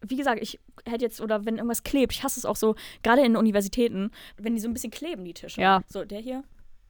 [0.00, 3.22] wie gesagt, ich hätte jetzt, oder wenn irgendwas klebt, ich hasse es auch so, gerade
[3.22, 5.60] in Universitäten, wenn die so ein bisschen kleben, die Tische.
[5.60, 5.82] Ja.
[5.88, 6.44] So, der hier?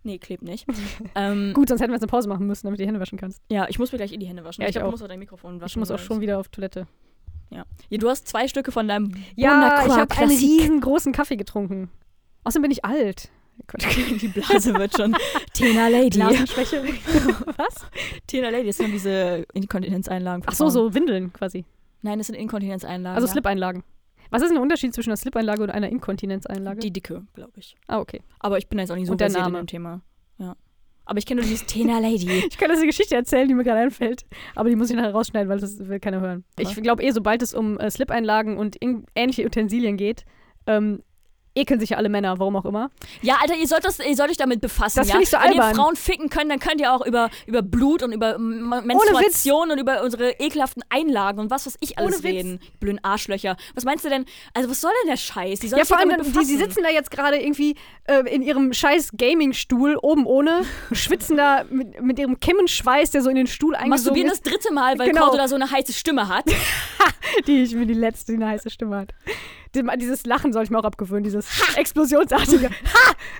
[0.04, 0.66] Nee, klebt nicht.
[1.14, 3.18] ähm, Gut, sonst hätten wir jetzt eine Pause machen müssen, damit du die Hände waschen
[3.18, 3.42] kannst.
[3.50, 4.62] ja, ich muss mir gleich eh die Hände waschen.
[4.62, 4.90] Ja, ich ich glaube, auch.
[4.90, 5.72] du musst auch dein Mikrofon waschen.
[5.72, 6.86] Ich muss auch schon wieder auf Toilette.
[7.50, 7.64] Ja.
[7.88, 7.98] ja.
[7.98, 11.90] Du hast zwei Stücke von deinem Ja, ich habe einen riesengroßen Kaffee getrunken.
[12.44, 13.30] Außerdem bin ich alt.
[14.20, 15.16] Die Blase wird schon.
[15.52, 16.18] Tena Lady.
[16.18, 16.84] Blasenschwäche.
[17.56, 17.86] Was?
[18.26, 20.44] Tena Lady, das sind diese Inkontinenzeinlagen.
[20.46, 21.64] Ach so, so Windeln quasi.
[22.02, 23.16] Nein, das sind Inkontinenzeinlagen.
[23.16, 23.32] Also ja.
[23.32, 23.82] Slip-Einlagen.
[24.30, 26.78] Was ist der Unterschied zwischen einer Slip-Einlage und einer Inkontinenzeinlage?
[26.80, 27.76] Die dicke, glaube ich.
[27.88, 28.20] ah, okay.
[28.38, 29.64] Aber ich bin jetzt auch nicht so Und der versiert in Name.
[29.64, 30.02] dem Thema.
[31.08, 32.28] Aber ich kenne nur dieses Tena Lady.
[32.50, 34.26] Ich kann jetzt eine Geschichte erzählen, die mir gerade einfällt.
[34.54, 36.44] Aber die muss ich nachher rausschneiden, weil das will keiner hören.
[36.58, 36.82] Ich Was?
[36.82, 38.76] glaube eh, sobald es um äh, Slip-Einlagen und
[39.14, 40.26] ähnliche Utensilien geht,
[40.66, 41.02] ähm,
[41.58, 42.90] ekeln sich ja alle Männer, warum auch immer.
[43.22, 44.98] Ja, Alter, ihr sollt, das, ihr sollt euch damit befassen.
[45.00, 45.18] Das ja?
[45.20, 45.74] ich so Wenn ihr albern.
[45.74, 50.02] Frauen ficken könnt, dann könnt ihr auch über, über Blut und über Menstruation und über
[50.02, 52.60] unsere ekelhaften Einlagen und was weiß ich alles reden.
[52.80, 53.56] Blöden Arschlöcher.
[53.74, 54.24] Was meinst du denn?
[54.54, 55.60] Also, was soll denn der Scheiß?
[55.60, 57.74] Die Ja, vor allem, die, die sitzen da jetzt gerade irgendwie
[58.04, 60.62] äh, in ihrem scheiß Gaming-Stuhl oben ohne,
[60.92, 64.52] schwitzen da mit, mit ihrem Kimmenschweiß, der so in den Stuhl eingesogen Masturbieren ist, das
[64.52, 65.22] dritte Mal, weil Genau.
[65.22, 66.44] Cordula so eine heiße Stimme hat.
[67.46, 69.14] die ich mir die letzte, die eine heiße Stimme hat.
[69.74, 71.46] Dieses Lachen soll ich mir auch abgewöhnen, dieses
[71.76, 72.70] explosionsartige.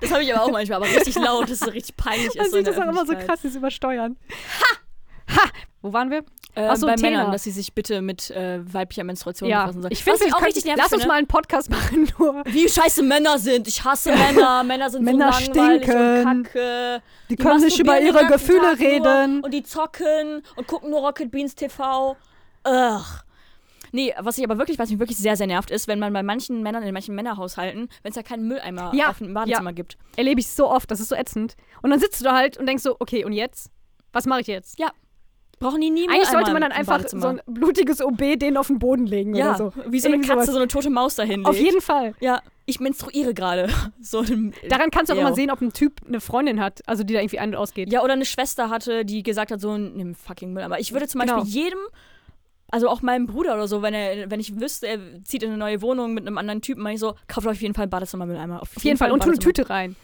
[0.01, 2.37] Das habe ich aber auch manchmal, aber richtig laut, dass es so richtig peinlich ist.
[2.37, 4.17] Man so in sieht das der auch immer so krass, dieses Übersteuern.
[4.61, 5.35] Ha!
[5.35, 5.49] Ha!
[5.81, 6.19] Wo waren wir?
[6.55, 7.09] Äh, Ach so, bei Tena.
[7.19, 9.91] Männern, dass sie sich bitte mit äh, weiblicher Menstruation Ja, befassen sollen.
[9.91, 11.07] ich finde, wir auch richtig nervig lass uns finde.
[11.07, 12.43] mal einen Podcast machen, nur.
[12.45, 13.67] wie scheiße Männer sind.
[13.67, 14.63] Ich hasse Männer.
[14.63, 16.27] Männer sind Männer so langweilig stinken.
[16.27, 17.01] und kacke.
[17.29, 19.41] Die, können nicht über ihre Gefühle reden.
[19.43, 22.17] Und die zocken und gucken nur Rocket Beans TV.
[22.65, 23.01] Ugh.
[23.91, 26.23] Nee, was ich aber wirklich, was mich wirklich sehr, sehr nervt, ist, wenn man bei
[26.23, 29.97] manchen Männern in manchen Männerhaushalten, wenn es da keinen Mülleimer Ja, auf dem Badezimmer gibt.
[30.15, 31.55] Erlebe ich so oft, das ist so ätzend.
[31.81, 33.69] Und dann sitzt du da halt und denkst so, okay, und jetzt?
[34.11, 34.79] Was mache ich jetzt?
[35.59, 38.67] Brauchen die nie Eigentlich Mülleimer sollte man dann einfach so ein blutiges OB den auf
[38.67, 39.73] den Boden legen ja, oder so.
[39.91, 40.53] wie so eine Irgendwie Katze, sowas.
[40.53, 42.15] so eine tote Maus dahin Auf jeden Fall.
[42.21, 43.67] Ja, ich menstruiere gerade.
[44.01, 44.23] so
[44.69, 45.27] Daran kannst du auch Ja.
[45.27, 47.91] immer sehen, ob ein Typ eine Freundin hat, also die da irgendwie ein- und ausgeht.
[47.91, 50.63] Ja, oder eine Schwester hatte, die gesagt hat, so, nimm fucking Müll.
[50.63, 51.39] Aber ich würde zum Genau.
[51.41, 51.79] Beispiel jedem
[52.71, 55.57] also auch meinem Bruder oder so, wenn er, wenn ich wüsste, er zieht in eine
[55.57, 58.61] neue Wohnung mit einem anderen Typen, meine ich so, kauft auf jeden Fall einen Badezimmermülleimer.
[58.61, 59.11] Auf jeden Fall.
[59.11, 59.95] Und tu eine Tüte rein.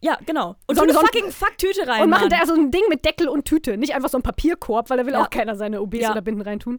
[0.00, 0.56] Ja, genau.
[0.66, 2.02] Und So eine fucking Fuck-Tüte rein.
[2.02, 3.78] und machen da so ein Ding mit Deckel und Tüte.
[3.78, 5.22] Nicht einfach so ein Papierkorb, weil da will Ja.
[5.22, 6.10] auch keiner seine OBs Ja.
[6.12, 6.78] oder Binden reintun.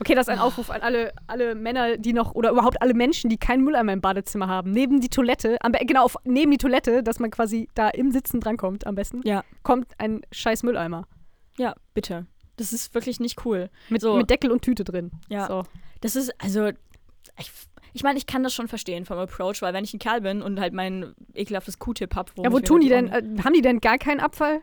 [0.00, 3.30] Okay, das ist ein Aufruf an alle, alle Männer, die noch, oder überhaupt alle Menschen,
[3.30, 4.72] die keinen Mülleimer im Badezimmer haben.
[4.72, 8.40] Neben die Toilette, am, genau, auf, neben die Toilette, dass man quasi da im Sitzen
[8.40, 9.44] drankommt, am besten, Ja.
[9.62, 11.06] kommt ein scheiß Mülleimer.
[11.56, 12.26] Ja, bitte.
[12.56, 13.70] Das ist wirklich nicht cool.
[13.88, 14.16] Mit, So.
[14.16, 15.10] mit Deckel und Tüte drin.
[15.28, 15.46] Ja.
[15.46, 15.64] So.
[16.00, 16.68] Das ist, also,
[17.38, 17.50] ich,
[17.94, 20.42] ich meine, ich kann das schon verstehen vom Approach, weil wenn ich ein Kerl bin
[20.42, 23.80] und halt mein ekelhaftes Q-Tip hab, Ja, wo tun die denn, äh, haben die denn
[23.80, 24.60] gar keinen Abfall?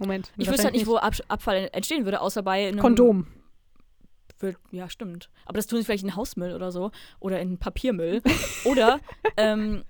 [0.00, 0.32] Moment.
[0.36, 3.26] Ich wüsste halt nicht, wo Ab Abfall entstehen würde, außer bei einem Kondom.
[4.70, 5.30] Ja, stimmt.
[5.46, 6.92] Aber das tun sie vielleicht in Hausmüll oder so.
[7.18, 8.22] Oder in Papiermüll.
[8.64, 9.00] oder
[9.36, 9.84] ähm,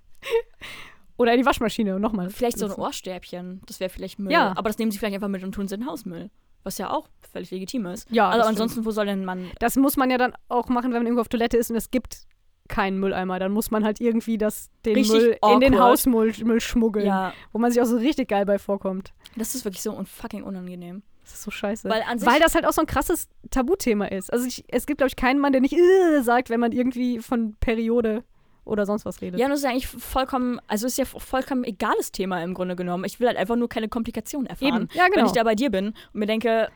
[1.19, 2.31] Oder in die Waschmaschine, nochmal.
[2.31, 3.61] vielleicht so ein Ohrstäbchen.
[3.67, 4.33] Das wäre vielleicht Müll.
[4.33, 4.57] Ja.
[4.57, 6.31] Aber das nehmen sie vielleicht einfach mit und tun es in Hausmüll.
[6.69, 8.11] Was ja auch völlig legitim ist.
[8.11, 9.51] Ja, also ansonsten, wo soll denn man.
[9.59, 11.91] Das muss man ja dann auch machen, wenn man irgendwo auf Toilette ist und es
[11.91, 12.27] gibt
[12.69, 13.39] keinen Mülleimer.
[13.39, 15.91] Dann muss man halt irgendwie das, den Richtig Müll in den awkward.
[15.93, 17.07] Hausmüll Müll schmuggeln.
[17.07, 19.15] Ja, Wo man sich auch so richtig geil bei vorkommt.
[19.37, 21.03] das ist wirklich so unfucking unangenehm.
[21.23, 21.89] Das ist so scheiße.
[21.89, 24.31] Weil Weil das halt auch so ein krasses Tabuthema ist.
[24.31, 27.19] Also ich, es gibt, glaube ich, keinen Mann, der nicht äh, sagt, wenn man irgendwie
[27.21, 28.25] von Periode
[28.69, 29.41] oder sonst was redet.
[29.41, 32.77] Ja, und das ist ja eigentlich vollkommen, also ist ja vollkommen egales Thema im Grunde
[32.77, 33.05] genommen.
[33.05, 34.83] Ich will halt einfach nur keine Komplikationen erfahren.
[34.83, 34.89] Eben.
[34.93, 35.17] Ja, genau.
[35.17, 36.69] Wenn ich da bei dir bin und mir denke,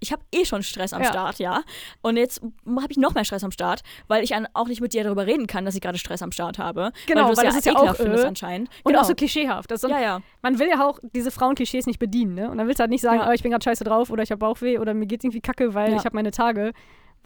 [0.00, 1.08] ich habe eh schon Stress am Ja.
[1.08, 1.62] Start, ja.
[2.02, 5.02] Und jetzt habe ich noch mehr Stress am Start, weil ich auch nicht mit dir
[5.02, 6.92] darüber reden kann, dass ich gerade Stress am Start habe.
[7.06, 8.68] Genau, weil, weil das ist ja auch, findest äh, anscheinend.
[8.82, 9.00] Und genau.
[9.00, 9.70] auch so klischeehaft.
[9.70, 10.20] Das ja, ja.
[10.42, 12.50] Man will ja auch diese Frauenklischees nicht bedienen, ne?
[12.50, 13.28] Und dann willst du halt nicht sagen, Ja.
[13.28, 15.72] oh, ich bin gerade scheiße drauf oder ich habe Bauchweh oder mir geht's irgendwie kacke,
[15.72, 15.96] weil Ja.
[15.96, 16.72] ich habe meine Tage.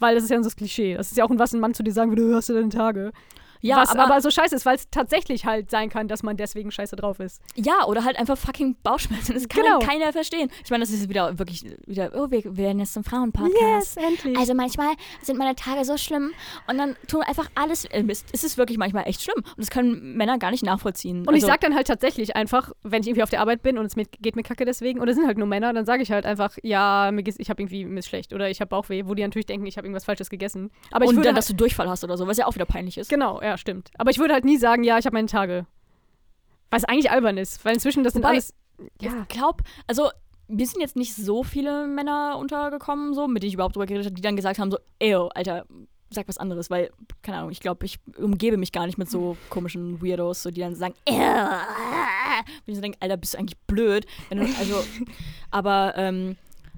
[0.01, 0.95] Weil das ist ja so das Klischee.
[0.95, 2.55] Das ist ja auch ein was ein Mann zu dir sagen würde, "Du hast du
[2.55, 3.11] deine Tage.
[3.61, 6.37] Ja, was aber, aber, so scheiße ist, weil es tatsächlich halt sein kann, dass man
[6.37, 7.41] deswegen scheiße drauf ist.
[7.57, 9.35] ja, oder halt einfach fucking Bauchschmerzen.
[9.35, 9.79] Das kann Genau.
[9.81, 10.51] halt keiner verstehen.
[10.65, 13.97] Ich meine, das ist wieder wirklich wieder, oh, wir, werden jetzt zum Frauenpodcast.
[13.99, 14.37] endlich.
[14.39, 14.89] Also manchmal
[15.23, 16.33] sind meine Tage so schlimm.
[16.69, 18.27] Und dann tun einfach alles, äh, Mist.
[18.33, 19.37] es ist wirklich manchmal echt schlimm.
[19.39, 21.21] Und das können Männer gar nicht nachvollziehen.
[21.27, 23.79] und ich Also- sag dann halt tatsächlich einfach, wenn ich irgendwie auf der Arbeit bin
[23.79, 26.03] und es mir, geht mir kacke deswegen, oder es sind halt nur Männer, dann sage
[26.03, 28.69] ich halt einfach, ja, mir geht's, ich habe irgendwie mir ist schlecht oder ich habe
[28.69, 30.71] Bauchweh, wo die natürlich denken, ich habe irgendwas Falsches gegessen.
[30.91, 32.65] Aber ich und dann, halt, dass du Durchfall hast oder so, was ja auch wieder
[32.67, 33.09] peinlich ist.
[33.11, 33.91] genau, ja, stimmt.
[33.99, 35.67] Aber ich würde halt nie sagen, ja, ich habe meine Tage.
[36.71, 38.53] Was eigentlich albern ist, weil inzwischen das sind Wobei- alles
[39.01, 40.11] ja, Ich glaube, also
[40.49, 44.07] mir sind jetzt nicht so viele Männer untergekommen, so, mit denen ich überhaupt drüber geredet
[44.07, 45.67] habe, die dann gesagt haben, so, ey, Alter,
[46.11, 46.91] sag was anderes, weil,
[47.23, 50.61] keine Ahnung, ich glaube, ich umgebe mich gar nicht mit so komischen Weirdos, so, die
[50.61, 54.07] dann sagen, ey, wenn ich so denke, Alter, bist du eigentlich blöd?
[54.31, 54.83] Du, also,
[55.51, 56.37] aber ähm,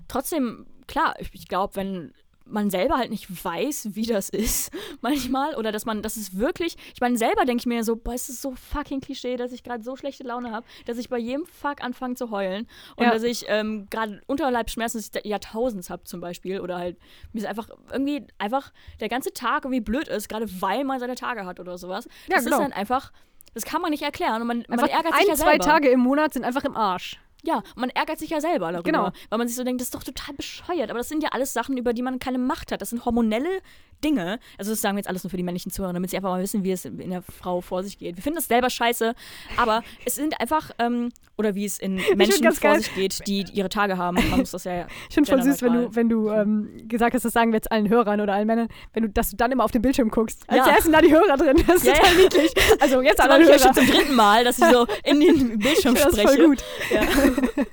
[0.08, 2.12] trotzdem, klar, ich, ich glaube, wenn
[2.50, 4.70] man selber halt nicht weiß, wie das ist,
[5.00, 8.14] manchmal, oder dass man, das ist wirklich, ich meine, selber denke ich mir so, boah,
[8.14, 11.18] es ist so fucking Klischee, dass ich gerade so schlechte Laune habe, dass ich bei
[11.18, 12.66] jedem Fuck anfange zu heulen
[12.96, 13.12] und Ja.
[13.12, 16.98] dass ich ähm, gerade Unterleibsschmerzen des Jahrtausends habe zum Beispiel, oder halt,
[17.32, 21.14] mir ist einfach irgendwie, einfach der ganze Tag irgendwie blöd ist, gerade weil man seine
[21.14, 22.06] Tage hat oder sowas.
[22.28, 22.58] Ja, das genau.
[22.58, 23.12] ist dann einfach,
[23.54, 25.64] das kann man nicht erklären und man, man ärgert ein, sich ja zwei selber.
[25.64, 27.18] Tage im Monat sind einfach im Arsch.
[27.42, 28.82] Ja, man ärgert sich ja selber darüber.
[28.82, 29.10] Genau.
[29.28, 30.90] Weil man sich so denkt, das ist doch total bescheuert.
[30.90, 32.80] Aber das sind ja alles Sachen, über die man keine Macht hat.
[32.80, 33.60] Das sind hormonelle
[34.04, 34.38] Dinge.
[34.58, 36.42] Also das sagen wir jetzt alles nur für die männlichen Zuhörer, damit sie einfach mal
[36.42, 38.16] wissen, wie es in der Frau vor sich geht.
[38.16, 39.14] Wir finden das selber scheiße,
[39.56, 42.78] aber es sind einfach, ähm, oder wie es in Menschen vor geil.
[42.80, 44.16] sich geht, die ihre Tage haben.
[44.30, 47.24] Man muss das ja Ich finde voll süß, wenn du, wenn du ähm, gesagt hast,
[47.24, 49.64] das sagen wir jetzt allen Hörern oder allen Männern, wenn du, dass du dann immer
[49.64, 50.42] auf den Bildschirm guckst.
[50.48, 50.80] Als Ja.
[50.80, 51.62] sind da die Hörer drin.
[51.66, 52.22] Das ist Ja, total ja.
[52.22, 52.52] niedlich.
[52.80, 53.58] Also jetzt Das alle Hörer.
[53.58, 56.36] schon zum dritten Mal, dass ich so in den Bildschirm Das ist spreche.
[56.36, 56.64] voll gut.
[56.90, 57.00] Ja.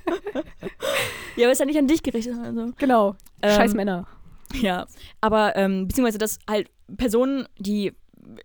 [1.36, 2.34] ja, aber ist ja nicht an dich gerichtet.
[2.42, 2.72] Also.
[2.78, 3.14] Genau.
[3.42, 4.06] Ähm, Scheiß Männer.
[4.54, 4.86] Ja,
[5.20, 7.92] aber ähm, beziehungsweise, dass halt Personen, die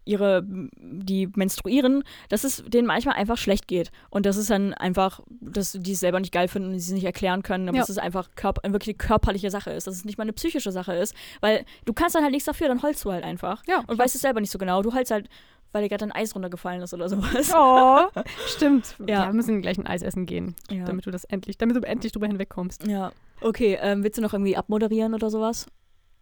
[0.06, 0.44] ihre,
[0.78, 3.92] die menstruieren, dass es denen manchmal einfach schlecht geht.
[4.10, 6.94] Und das ist dann einfach, dass die es selber nicht geil finden und sie es
[6.94, 7.82] nicht erklären können, aber Ja.
[7.84, 10.72] dass es einfach körp wirklich eine körperliche Sache ist, dass es nicht mal eine psychische
[10.72, 13.62] Sache ist, weil du kannst dann halt nichts dafür, dann heulst du halt einfach.
[13.68, 13.84] Ja.
[13.88, 14.82] Und weißt es selber nicht so genau.
[14.84, 15.28] Du heulst halt,
[15.74, 17.52] weil dir gerade ein Eis runtergefallen ist oder sowas.
[17.54, 18.00] Oh,
[18.48, 18.96] stimmt.
[19.08, 19.24] Ja.
[19.24, 19.26] Ja.
[19.28, 20.86] wir müssen gleich ein Eis essen gehen, Ja.
[20.86, 22.88] damit du das endlich, damit du endlich drüber hinwegkommst.
[22.88, 23.12] ja.
[23.42, 25.66] Okay, ähm, willst du noch irgendwie abmoderieren oder sowas?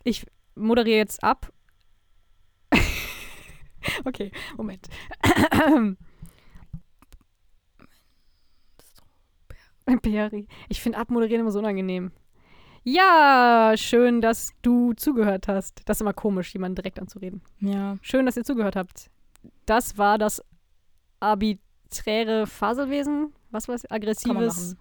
[0.03, 0.26] Ich
[0.56, 1.52] moderiere jetzt ab.
[4.06, 4.88] okay, Moment.
[10.02, 10.48] Peri.
[10.69, 12.11] Ich finde Abmoderieren immer so unangenehm.
[12.84, 15.82] Ja, schön, dass du zugehört hast.
[15.86, 17.41] Das ist immer komisch, jemanden direkt anzureden.
[17.60, 17.98] Ja.
[18.02, 19.11] Schön, dass ihr zugehört habt.
[19.65, 20.44] Das war das
[21.19, 23.34] arbiträre Faselwesen.
[23.52, 23.90] Was war es?
[23.90, 24.76] Aggressives.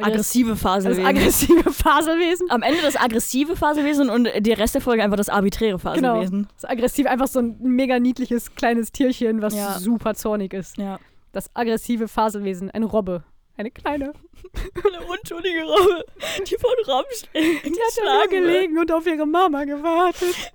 [0.00, 0.88] Aggressive Phase.
[0.88, 2.50] Das aggressive Faselwesen.
[2.50, 6.14] Am Ende das aggressive Phasewesen und der Rest der Folge einfach das arbiträre Genau.
[6.14, 6.48] Phasewesen.
[6.54, 9.78] Das aggressiv, einfach so ein mega niedliches kleines Tierchen, was Ja.
[9.78, 10.78] super zornig ist.
[10.78, 11.00] Ja.
[11.32, 13.24] Das aggressive Faselwesen, eine Robbe.
[13.56, 14.12] Eine kleine.
[14.84, 16.04] Eine unschuldige Robbe,
[16.48, 20.52] die von Rammstein Die hat nur gelegen und auf ihre Mama gewartet.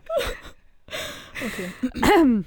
[1.46, 2.44] Okay.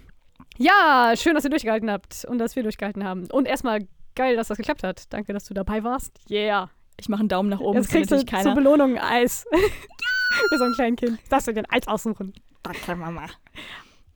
[0.56, 3.31] Ja, schön, dass ihr durchgehalten habt und dass wir durchgehalten haben.
[3.31, 3.81] Und erstmal
[4.14, 5.12] geil, dass das geklappt hat.
[5.12, 6.12] Danke, dass du dabei warst.
[6.31, 6.70] Yeah.
[6.98, 8.55] Ich mache einen Daumen nach oben, Jetzt kriegst du sich zur keiner.
[8.55, 9.44] Belohnung ein Eis.
[10.48, 11.18] Für so ein kleines Kind.
[11.28, 12.32] Darfst du dir ein Eis aussuchen.
[12.62, 13.27] Danke, Mama.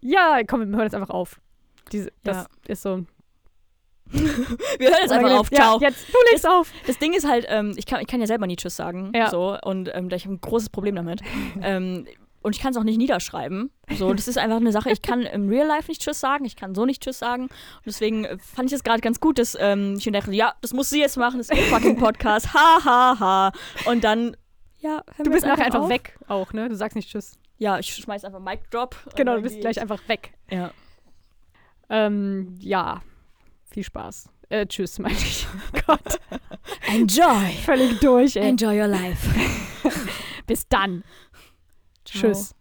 [0.01, 1.41] Ja, komm, wir hören jetzt einfach auf.
[1.93, 2.47] Diese, das Ja.
[2.69, 3.05] ist so.
[4.13, 5.53] Wir hören jetzt einfach auf.
[5.53, 5.81] Ja, Ciao.
[5.81, 6.73] jetzt, du legst auf.
[6.87, 9.13] Das Ding ist halt, ähm, ich, kann, ich kann ja selber nie Tschüss sagen.
[9.15, 9.31] Ja.
[9.31, 11.21] So, und ähm, da ich habe ein großes Problem damit.
[11.63, 12.07] ähm,
[12.43, 13.71] und ich kann es auch nicht niederschreiben.
[13.99, 14.91] So, das ist einfach eine Sache.
[14.91, 17.45] Ich kann im Real Life nicht Tschüss sagen, ich kann so nicht Tschüss sagen.
[17.45, 20.55] Und deswegen äh, fand ich es gerade ganz gut, dass ähm, ich mir dachte, ja,
[20.61, 22.53] das muss sie jetzt machen, das ist ihr fucking Podcast.
[22.55, 23.53] Ha, ha, ha.
[23.91, 24.37] Und dann,
[24.79, 25.89] ja, Du bist nachher einfach auf.
[25.91, 26.69] weg auch, ne?
[26.69, 27.37] Du sagst nicht Tschüss.
[27.59, 28.97] Ja, ich schmeiß einfach Mic Drop.
[29.17, 29.83] Genau, du bist gleich ich.
[29.83, 30.33] einfach weg.
[30.51, 30.71] Ja.
[31.91, 33.03] Ähm, ja.
[33.71, 34.31] Viel Spaß.
[34.49, 35.47] Äh, tschüss, meine ich.
[35.87, 36.21] Gott.
[36.89, 37.53] Enjoy.
[37.65, 38.49] Völlig durch, ey.
[38.49, 39.29] Enjoy your life.
[40.47, 41.05] Bis dann.
[42.13, 42.33] Ciao.
[42.33, 42.55] Tschüss.